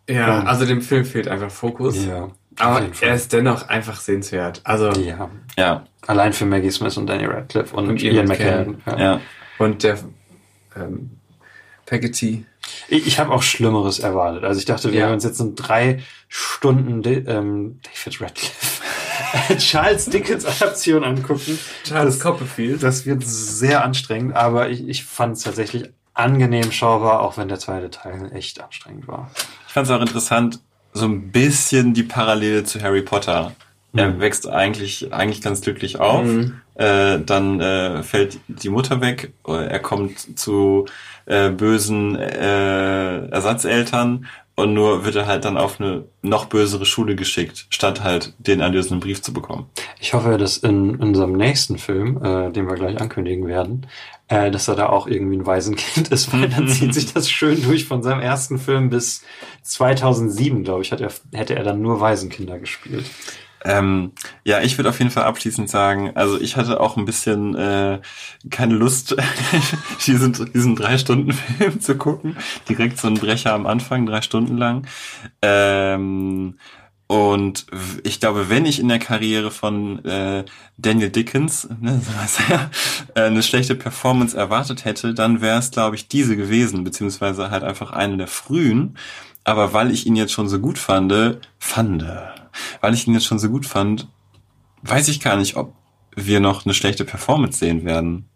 Ja, 0.09 0.41
Ähm, 0.41 0.47
also 0.47 0.67
dem 0.67 0.83
Film 0.83 1.05
fehlt 1.05 1.29
einfach 1.29 1.51
Fokus. 1.51 2.05
Ja. 2.05 2.29
Aber 2.59 2.83
er 3.01 3.15
ist 3.15 3.33
dennoch 3.33 3.69
einfach 3.69 4.01
sehenswert. 4.01 4.61
Also, 4.65 4.91
ja. 4.93 5.31
Ja, 5.57 5.85
Allein 6.07 6.33
für 6.33 6.45
Maggie 6.45 6.71
Smith 6.71 6.97
und 6.97 7.07
Daniel 7.07 7.31
Radcliffe 7.31 7.75
und, 7.77 7.89
Und 7.89 8.03
Ian 8.03 8.27
McKellen. 8.27 8.83
ja. 8.99 9.21
und 9.59 9.83
der 9.85 9.99
ähm, 10.75 11.11
Peggotty. 11.93 12.47
Ich, 12.89 13.07
ich 13.07 13.19
habe 13.19 13.31
auch 13.33 13.43
Schlimmeres 13.43 13.99
erwartet. 13.99 14.45
Also 14.45 14.59
ich 14.59 14.65
dachte, 14.65 14.91
wir 14.93 15.01
Ja. 15.01 15.05
werden 15.07 15.15
uns 15.17 15.25
jetzt 15.25 15.41
in 15.41 15.55
drei 15.55 16.01
Stunden 16.29 17.03
De 17.03 17.19
ähm, 17.27 17.81
David 17.83 18.21
Radcliffe, 18.23 18.83
Charles 19.59 20.07
Dickens 20.07 20.47
Adaption 20.47 21.05
angucken. 21.05 21.59
Charles 21.85 22.15
das, 22.15 22.23
Copperfield. 22.23 22.83
das 22.83 23.05
wird 23.05 23.23
sehr 23.27 23.85
anstrengend, 23.85 24.35
aber 24.35 24.71
ich, 24.71 24.89
ich 24.89 25.05
fand 25.05 25.37
es 25.37 25.43
tatsächlich 25.43 25.91
angenehm 26.15 26.73
schaubar, 26.73 27.21
auch 27.21 27.37
wenn 27.37 27.49
der 27.49 27.59
zweite 27.59 27.91
Teil 27.91 28.31
echt 28.35 28.63
anstrengend 28.63 29.07
war. 29.07 29.31
Ich 29.67 29.75
fand 29.75 29.87
es 29.87 29.93
auch 29.93 30.01
interessant, 30.01 30.61
so 30.95 31.05
ein 31.05 31.31
bisschen 31.31 31.93
die 31.93 32.03
Parallele 32.05 32.65
zu 32.65 32.81
Harry 32.83 33.03
Potter. 33.03 33.53
Er 33.95 34.09
Mhm. 34.09 34.21
wächst 34.21 34.49
eigentlich, 34.49 35.13
eigentlich 35.13 35.43
ganz 35.43 35.61
glücklich 35.61 36.01
auf. 36.01 36.25
Mhm. 36.25 36.61
Äh, 36.75 37.19
dann 37.21 37.61
äh, 37.61 38.03
fällt 38.03 38.39
die 38.49 38.71
Mutter 38.71 39.03
weg. 39.03 39.33
Er 39.47 39.79
kommt 39.81 40.39
zu 40.39 40.87
äh, 41.27 41.51
bösen 41.51 42.17
äh, 42.17 43.27
Ersatzeltern 43.29 44.27
und 44.55 44.75
nur 44.75 45.05
wird 45.05 45.17
er 45.17 45.27
halt 45.27 45.45
dann 45.45 45.57
auf 45.57 45.81
eine 45.81 46.05
noch 46.21 46.45
bösere 46.45 46.85
Schule 46.85 47.17
geschickt, 47.17 47.67
statt 47.71 48.03
halt 48.03 48.35
den 48.39 48.61
erlösenden 48.61 49.01
Brief 49.01 49.23
zu 49.23 49.33
bekommen. 49.33 49.71
Ich 49.99 50.13
hoffe, 50.13 50.37
dass 50.37 50.59
in, 50.59 50.95
in 50.95 51.03
unserem 51.03 51.33
nächsten 51.33 51.79
Film, 51.79 52.23
äh, 52.23 52.51
den 52.51 52.69
wir 52.69 52.75
gleich 52.75 53.01
ankündigen 53.01 53.47
werden, 53.47 53.87
äh, 54.29 54.51
dass 54.51 54.69
er 54.69 54.75
da 54.75 54.89
auch 54.89 55.07
irgendwie 55.07 55.37
ein 55.37 55.47
Waisenkind 55.47 56.09
ist, 56.09 56.33
weil 56.33 56.49
dann 56.49 56.69
zieht 56.69 56.93
sich 56.93 57.13
das 57.13 57.31
schön 57.31 57.63
durch 57.63 57.87
von 57.87 58.03
seinem 58.03 58.21
ersten 58.21 58.59
Film 58.59 58.91
bis 58.91 59.23
2007, 59.63 60.65
glaube 60.65 60.83
ich, 60.83 60.93
hat 60.93 61.01
er, 61.01 61.11
hätte 61.33 61.55
er 61.55 61.65
dann 61.65 61.81
nur 61.81 62.01
Waisenkinder 62.01 62.59
gespielt. 62.59 63.07
Ähm, 63.65 64.13
ja, 64.45 64.61
ich 64.61 64.77
würde 64.79 64.91
auf 64.91 64.99
jeden 64.99 65.11
Fall 65.11 65.25
abschließend 65.25 65.71
sagen, 65.71 66.13
also 66.15 66.41
ich 66.41 66.57
hatte 66.57 66.81
auch 66.81 66.97
ein 66.97 67.05
bisschen 67.05 67.55
äh, 67.55 68.01
keine 68.51 68.75
Lust, 68.75 69.17
diesen, 70.07 70.33
diesen 70.53 70.77
drei 70.77 70.99
Stunden 70.99 71.33
Film 71.33 71.81
zu 71.81 71.97
gucken. 71.97 72.37
Direkt 72.69 72.99
so 72.99 73.09
ein 73.09 73.15
Brecher 73.15 73.53
am 73.53 73.67
Anfang, 73.67 74.07
drei 74.07 74.23
Stunden 74.23 74.57
lang. 74.57 74.87
Ähm, 75.43 76.57
und 77.13 77.67
ich 78.05 78.21
glaube, 78.21 78.49
wenn 78.49 78.65
ich 78.65 78.81
in 78.81 78.89
der 78.89 78.99
Karriere 78.99 79.51
von 79.51 80.03
äh, 80.07 80.47
Daniel 80.79 81.11
Dickens 81.11 81.69
ne, 81.79 82.01
so 82.07 82.19
heißt 82.19 82.41
er, 82.49 82.71
äh, 83.15 83.27
eine 83.27 83.43
schlechte 83.43 83.75
Performance 83.75 84.35
erwartet 84.35 84.87
hätte, 84.87 85.13
dann 85.13 85.43
wäre 85.43 85.59
es, 85.59 85.71
glaube 85.71 85.95
ich, 85.95 86.09
diese 86.09 86.37
gewesen, 86.37 86.85
beziehungsweise 86.85 87.51
halt 87.51 87.65
einfach 87.65 87.93
eine 87.93 88.17
der 88.17 88.29
frühen. 88.29 88.97
Aber 89.45 89.75
weil 89.75 89.91
ich 89.91 90.07
ihn 90.07 90.17
jetzt 90.17 90.33
schon 90.33 90.49
so 90.49 90.59
gut 90.59 90.79
fand, 90.79 91.39
fand, 91.59 92.05
weil 92.81 92.95
ich 92.95 93.07
ihn 93.07 93.15
jetzt 93.15 93.27
schon 93.27 93.39
so 93.39 93.49
gut 93.49 93.67
fand, 93.67 94.09
weiß 94.83 95.09
ich 95.09 95.21
gar 95.21 95.37
nicht, 95.37 95.57
ob 95.57 95.75
wir 96.15 96.41
noch 96.41 96.65
eine 96.65 96.75
schlechte 96.75 97.05
Performance 97.05 97.59
sehen 97.59 97.85
werden. 97.85 98.29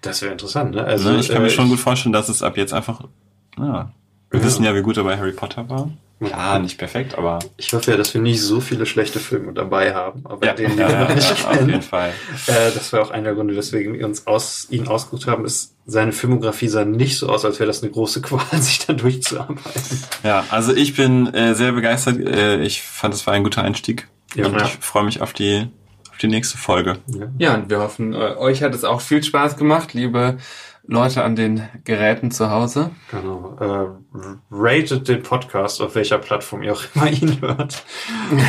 Das 0.00 0.20
wäre 0.22 0.32
interessant, 0.32 0.74
ne? 0.74 0.84
Also, 0.84 1.14
ich 1.16 1.28
kann 1.28 1.42
mir 1.42 1.48
äh, 1.48 1.50
schon 1.50 1.68
gut 1.68 1.78
vorstellen, 1.78 2.12
dass 2.12 2.28
es 2.28 2.42
ab 2.42 2.56
jetzt 2.56 2.72
einfach, 2.72 3.02
ja, 3.58 3.92
wir 4.30 4.40
Ja. 4.40 4.44
wissen 4.46 4.64
ja, 4.64 4.74
wie 4.74 4.82
gut 4.82 4.96
er 4.96 5.04
bei 5.04 5.16
Harry 5.16 5.32
Potter 5.32 5.68
war. 5.68 5.90
Ja. 6.20 6.28
Ja, 6.28 6.58
nicht 6.58 6.76
perfekt, 6.76 7.16
aber 7.16 7.38
Ich 7.56 7.72
hoffe 7.72 7.92
ja, 7.92 7.96
dass 7.96 8.12
wir 8.12 8.20
nicht 8.20 8.42
so 8.42 8.60
viele 8.60 8.84
schlechte 8.84 9.18
Filme 9.20 9.54
dabei 9.54 9.94
haben, 9.94 10.26
aber 10.26 10.44
ja, 10.46 10.52
den, 10.52 10.76
ja, 10.76 10.90
ja, 10.90 11.14
ja, 11.14 11.30
auf 11.32 11.60
jeden. 11.66 11.80
Fall. 11.80 12.10
Äh, 12.46 12.72
das 12.74 12.92
war 12.92 13.00
auch 13.00 13.10
einer 13.10 13.24
der 13.24 13.34
Gründe, 13.36 13.56
weswegen 13.56 13.94
wir 13.94 14.04
uns 14.04 14.26
aus, 14.26 14.66
ihn 14.68 14.86
ausgesucht 14.86 15.26
haben, 15.28 15.46
ist, 15.46 15.74
seine 15.90 16.12
Filmografie 16.12 16.68
sah 16.68 16.84
nicht 16.84 17.18
so 17.18 17.28
aus, 17.28 17.44
als 17.44 17.58
wäre 17.58 17.66
das 17.66 17.82
eine 17.82 17.90
große 17.90 18.22
Qual, 18.22 18.40
sich 18.52 18.86
da 18.86 18.92
durchzuarbeiten. 18.92 20.02
Ja, 20.22 20.44
also 20.50 20.74
ich 20.74 20.94
bin 20.94 21.32
äh, 21.34 21.54
sehr 21.54 21.72
begeistert. 21.72 22.18
Äh, 22.18 22.62
ich 22.62 22.82
fand, 22.82 23.14
es 23.14 23.26
war 23.26 23.34
ein 23.34 23.44
guter 23.44 23.62
Einstieg. 23.62 24.08
Ja, 24.34 24.46
und 24.46 24.54
ja. 24.54 24.64
ich 24.64 24.72
freue 24.80 25.04
mich 25.04 25.20
auf 25.20 25.32
die, 25.32 25.66
auf 26.10 26.18
die 26.18 26.28
nächste 26.28 26.56
Folge. 26.56 26.98
Ja, 27.38 27.54
und 27.54 27.70
wir 27.70 27.80
hoffen, 27.80 28.12
äh, 28.12 28.36
euch 28.36 28.62
hat 28.62 28.74
es 28.74 28.84
auch 28.84 29.00
viel 29.00 29.22
Spaß 29.22 29.56
gemacht, 29.56 29.92
liebe 29.92 30.38
Leute 30.86 31.22
an 31.22 31.36
den 31.36 31.68
Geräten 31.84 32.30
zu 32.30 32.50
Hause. 32.50 32.90
Genau. 33.10 33.56
Äh, 33.60 34.18
ratet 34.50 35.08
den 35.08 35.22
Podcast, 35.22 35.80
auf 35.80 35.94
welcher 35.94 36.18
Plattform 36.18 36.62
ihr 36.62 36.72
auch 36.72 36.82
immer 36.94 37.10
ihn 37.10 37.40
hört. 37.40 37.84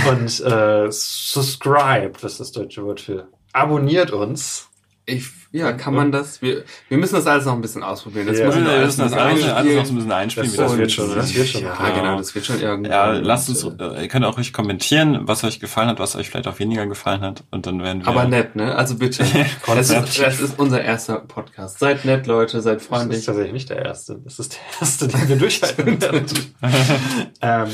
Und 0.09 0.39
äh, 0.41 0.87
subscribe, 0.89 2.13
das 2.21 2.33
ist 2.33 2.39
das 2.39 2.51
deutsche 2.51 2.83
Wort 2.83 3.01
für 3.01 3.27
abonniert 3.53 4.11
uns. 4.11 4.70
Ich, 5.07 5.25
ja, 5.51 5.73
kann 5.73 5.95
man 5.95 6.11
das? 6.11 6.41
Wir, 6.43 6.63
wir 6.87 6.97
müssen 6.97 7.15
das 7.15 7.25
alles 7.25 7.45
noch 7.45 7.53
ein 7.53 7.61
bisschen 7.61 7.81
ausprobieren. 7.81 8.27
Das 8.27 8.37
Ja, 8.37 8.45
muss 8.45 8.55
Wir 8.55 8.61
müssen 8.61 9.01
das 9.01 9.13
alles, 9.13 9.43
alles 9.43 9.75
noch 9.75 9.85
so 9.85 9.91
ein 9.93 9.95
bisschen 9.95 10.11
einspielen. 10.11 10.47
Das, 10.47 10.53
wie 10.55 10.61
das 10.61 10.69
das 10.71 10.77
wird 10.79 10.91
schon, 10.91 11.15
das 11.15 11.35
wird 11.35 11.47
schon. 11.47 11.61
Ja, 11.63 11.75
Ja. 11.89 11.89
genau, 11.99 12.17
das 12.17 12.35
wird 12.35 12.45
schon 12.45 12.61
irgendwie. 12.61 12.91
Ja, 12.91 13.11
lasst 13.11 13.49
uns, 13.49 13.63
äh, 13.63 14.01
ihr 14.03 14.07
könnt 14.07 14.25
auch 14.25 14.37
ruhig 14.37 14.53
kommentieren, 14.53 15.21
was 15.23 15.43
euch 15.43 15.59
gefallen 15.59 15.89
hat, 15.89 15.99
was 15.99 16.15
euch 16.15 16.29
vielleicht 16.29 16.47
auch 16.47 16.59
weniger 16.59 16.85
gefallen 16.85 17.21
hat. 17.21 17.43
Und 17.49 17.65
dann 17.65 17.81
werden 17.81 18.01
wir. 18.03 18.07
Aber 18.09 18.25
nett, 18.25 18.55
ne? 18.55 18.75
Also 18.75 18.95
bitte. 18.95 19.25
Das 19.65 19.89
ist, 19.89 20.19
das 20.19 20.39
ist 20.39 20.59
unser 20.59 20.81
erster 20.83 21.15
Podcast. 21.15 21.79
Seid 21.79 22.05
nett, 22.05 22.27
Leute, 22.27 22.61
seid 22.61 22.75
Das 22.75 22.83
ist 22.83 22.87
freundlich. 22.89 23.25
tatsächlich 23.25 23.53
nicht 23.53 23.69
der 23.69 23.83
erste. 23.83 24.19
Das 24.23 24.37
ist 24.37 24.53
der 24.53 24.59
erste, 24.81 25.07
den 25.07 25.27
wir 25.29 25.35
durchhalten 25.37 25.97
ähm, 27.41 27.67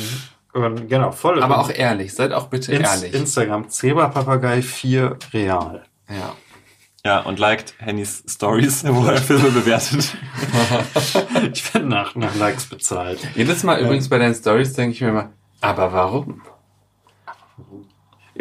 und 0.54 0.88
genau, 0.90 1.12
voll. 1.12 1.44
Aber 1.44 1.60
auch 1.60 1.70
ehrlich, 1.70 2.14
seid 2.14 2.32
auch 2.32 2.48
bitte 2.48 2.72
Ins, 2.72 2.90
ehrlich. 3.02 3.14
Instagram 3.14 3.70
Zebrapapagei 3.70 4.62
4 4.62 5.18
Real. 5.34 5.84
ja. 6.10 6.36
Ja, 7.08 7.22
und 7.22 7.40
liked 7.40 7.74
Hennys 7.78 8.22
Stories, 8.28 8.84
wo 8.86 9.06
er 9.06 9.16
Filme 9.16 9.50
bewertet. 9.50 10.14
Ich 11.54 11.74
werde 11.74 11.88
nach, 11.88 12.16
nach 12.16 12.36
Likes 12.36 12.66
bezahlt. 12.66 13.20
Jedes 13.34 13.64
Mal 13.64 13.80
übrigens 13.80 14.10
bei 14.10 14.18
deinen 14.18 14.36
Stories 14.36 14.74
denke 14.74 14.94
ich 14.94 15.02
mir 15.02 15.10
immer, 15.10 15.30
aber 15.62 15.94
warum? 15.94 16.42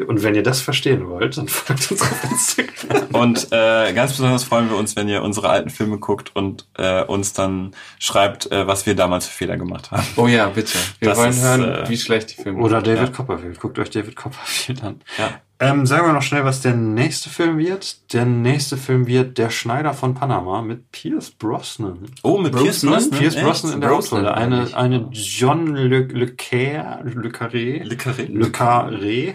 Und 0.07 0.23
wenn 0.23 0.35
ihr 0.35 0.43
das 0.43 0.61
verstehen 0.61 1.09
wollt, 1.09 1.37
dann 1.37 1.49
folgt 1.49 1.91
uns 1.91 2.03
auf 2.03 2.25
Instagram. 2.31 3.07
Und 3.13 3.49
äh, 3.53 3.93
ganz 3.93 4.13
besonders 4.13 4.45
freuen 4.45 4.69
wir 4.71 4.77
uns, 4.77 4.97
wenn 4.97 5.09
ihr 5.09 5.23
unsere 5.23 5.49
alten 5.49 5.71
Filme 5.71 5.99
guckt 5.99 6.35
und 6.35 6.67
äh, 6.77 7.03
uns 7.05 7.33
dann 7.33 7.73
schreibt, 7.99 8.51
äh, 8.53 8.67
was 8.67 8.87
wir 8.87 8.95
damals 8.95 9.27
für 9.27 9.33
Fehler 9.37 9.57
gemacht 9.57 9.91
haben. 9.91 10.07
Oh 10.17 10.27
ja, 10.27 10.49
bitte. 10.49 10.79
Wir 10.99 11.09
Das 11.11 11.19
wollen 11.19 11.31
ist, 11.31 11.43
hören, 11.43 11.63
äh, 11.65 11.89
wie 11.89 11.97
schlecht 11.97 12.37
die 12.37 12.43
Filme 12.43 12.63
Oder 12.63 12.77
sind. 12.85 12.87
David 12.89 13.09
Ja. 13.09 13.15
Copperfield. 13.15 13.61
Guckt 13.61 13.79
euch 13.79 13.91
David 13.91 14.17
Copperfield 14.17 14.83
an. 14.83 15.01
Ja. 15.19 15.41
Ähm, 15.59 15.87
sagen 15.87 16.07
wir 16.07 16.13
noch 16.13 16.21
schnell, 16.21 16.45
was 16.45 16.61
der 16.61 16.75
nächste 16.75 17.31
Film 17.31 17.57
wird. 17.57 18.13
Der 18.13 18.27
nächste 18.27 18.77
Film 18.77 19.07
wird 19.07 19.39
Der 19.39 19.49
Schneider 19.49 19.95
von 19.95 20.13
Panama 20.13 20.61
mit 20.61 20.93
Pierce 20.93 21.31
Brosnan. 21.31 22.11
Oh, 22.23 22.37
mit 22.37 22.53
Pierce 22.53 22.83
Brosnan? 22.83 22.93
Brosnan? 22.93 23.19
Pierce 23.19 23.35
Echt? 23.37 23.45
Brosnan 23.47 23.73
in 23.73 23.81
der 23.81 23.91
Hauptrolle. 23.91 24.35
Eine, 24.35 24.77
eine 24.77 25.09
John 25.13 25.69
Le, 25.75 26.01
Le 26.01 26.27
Carré, 26.27 27.03
Le 27.05 27.31
Carré, 27.31 27.83
Le 27.83 27.97
Carré. 27.97 28.27
Le 28.31 28.47
Carré, 28.51 29.35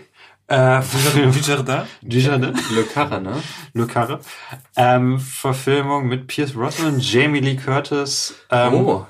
äh, 0.52 0.82
Dujardin. 1.32 1.88
Dujardin. 2.02 2.54
Le 2.76 2.84
Carre, 2.84 3.22
ne? 3.22 3.42
Le 3.74 3.88
Carre. 3.88 4.20
Ähm, 4.76 5.18
Verfilmung 5.18 6.08
mit 6.10 6.28
Pierce 6.28 6.52
Brosnan, 6.52 7.00
Jamie 7.00 7.40
Lee 7.40 7.56
Curtis 7.56 8.36
ähm, 8.50 8.74
oh. 8.74 9.06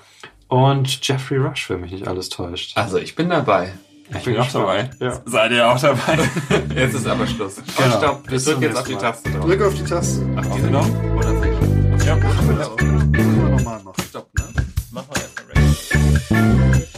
und 0.49 0.99
Jeffrey 1.07 1.39
Rush, 1.39 1.71
wenn 1.71 1.81
mich 1.81 1.93
nicht 1.93 2.07
alles 2.07 2.29
täuscht. 2.29 2.77
Also 2.77 2.99
ich 2.99 3.15
bin 3.15 3.29
dabei. 3.29 3.73
Ich, 4.11 4.17
ich 4.17 4.23
bin, 4.23 4.33
bin 4.33 4.43
auch 4.43 4.51
dabei. 4.51 4.91
Ja. 4.99 5.19
Seid 5.25 5.51
ihr 5.53 5.67
auch 5.67 5.79
dabei? 5.79 6.19
jetzt 6.75 6.93
ist 6.93 7.07
aber 7.07 7.25
Schluss. 7.25 7.55
Genau. 7.55 7.87
Oh, 7.87 7.97
stopp, 7.97 8.31
ich 8.31 8.43
drücken 8.43 8.61
jetzt 8.61 8.77
auf 8.77 8.87
die 8.87 8.95
Taste 8.95 9.31
drauf. 9.31 9.45
Drück 9.45 9.61
auf 9.63 9.73
die 9.73 9.83
Taste. 9.83 10.25
Auf 10.37 10.49
die 10.55 10.61
genau? 10.61 10.85
Oder 11.17 12.05
Ja, 12.05 12.15
machen 12.17 12.49
wir 12.49 12.55
das. 12.55 12.69
Machen 12.69 13.13
wir 13.15 13.49
nochmal 13.49 13.81
machen. 13.81 14.03
Stopp, 14.07 14.29
ne? 14.37 14.45
Machen 14.91 15.07
wir 15.09 15.21
erstmal. 15.23 16.91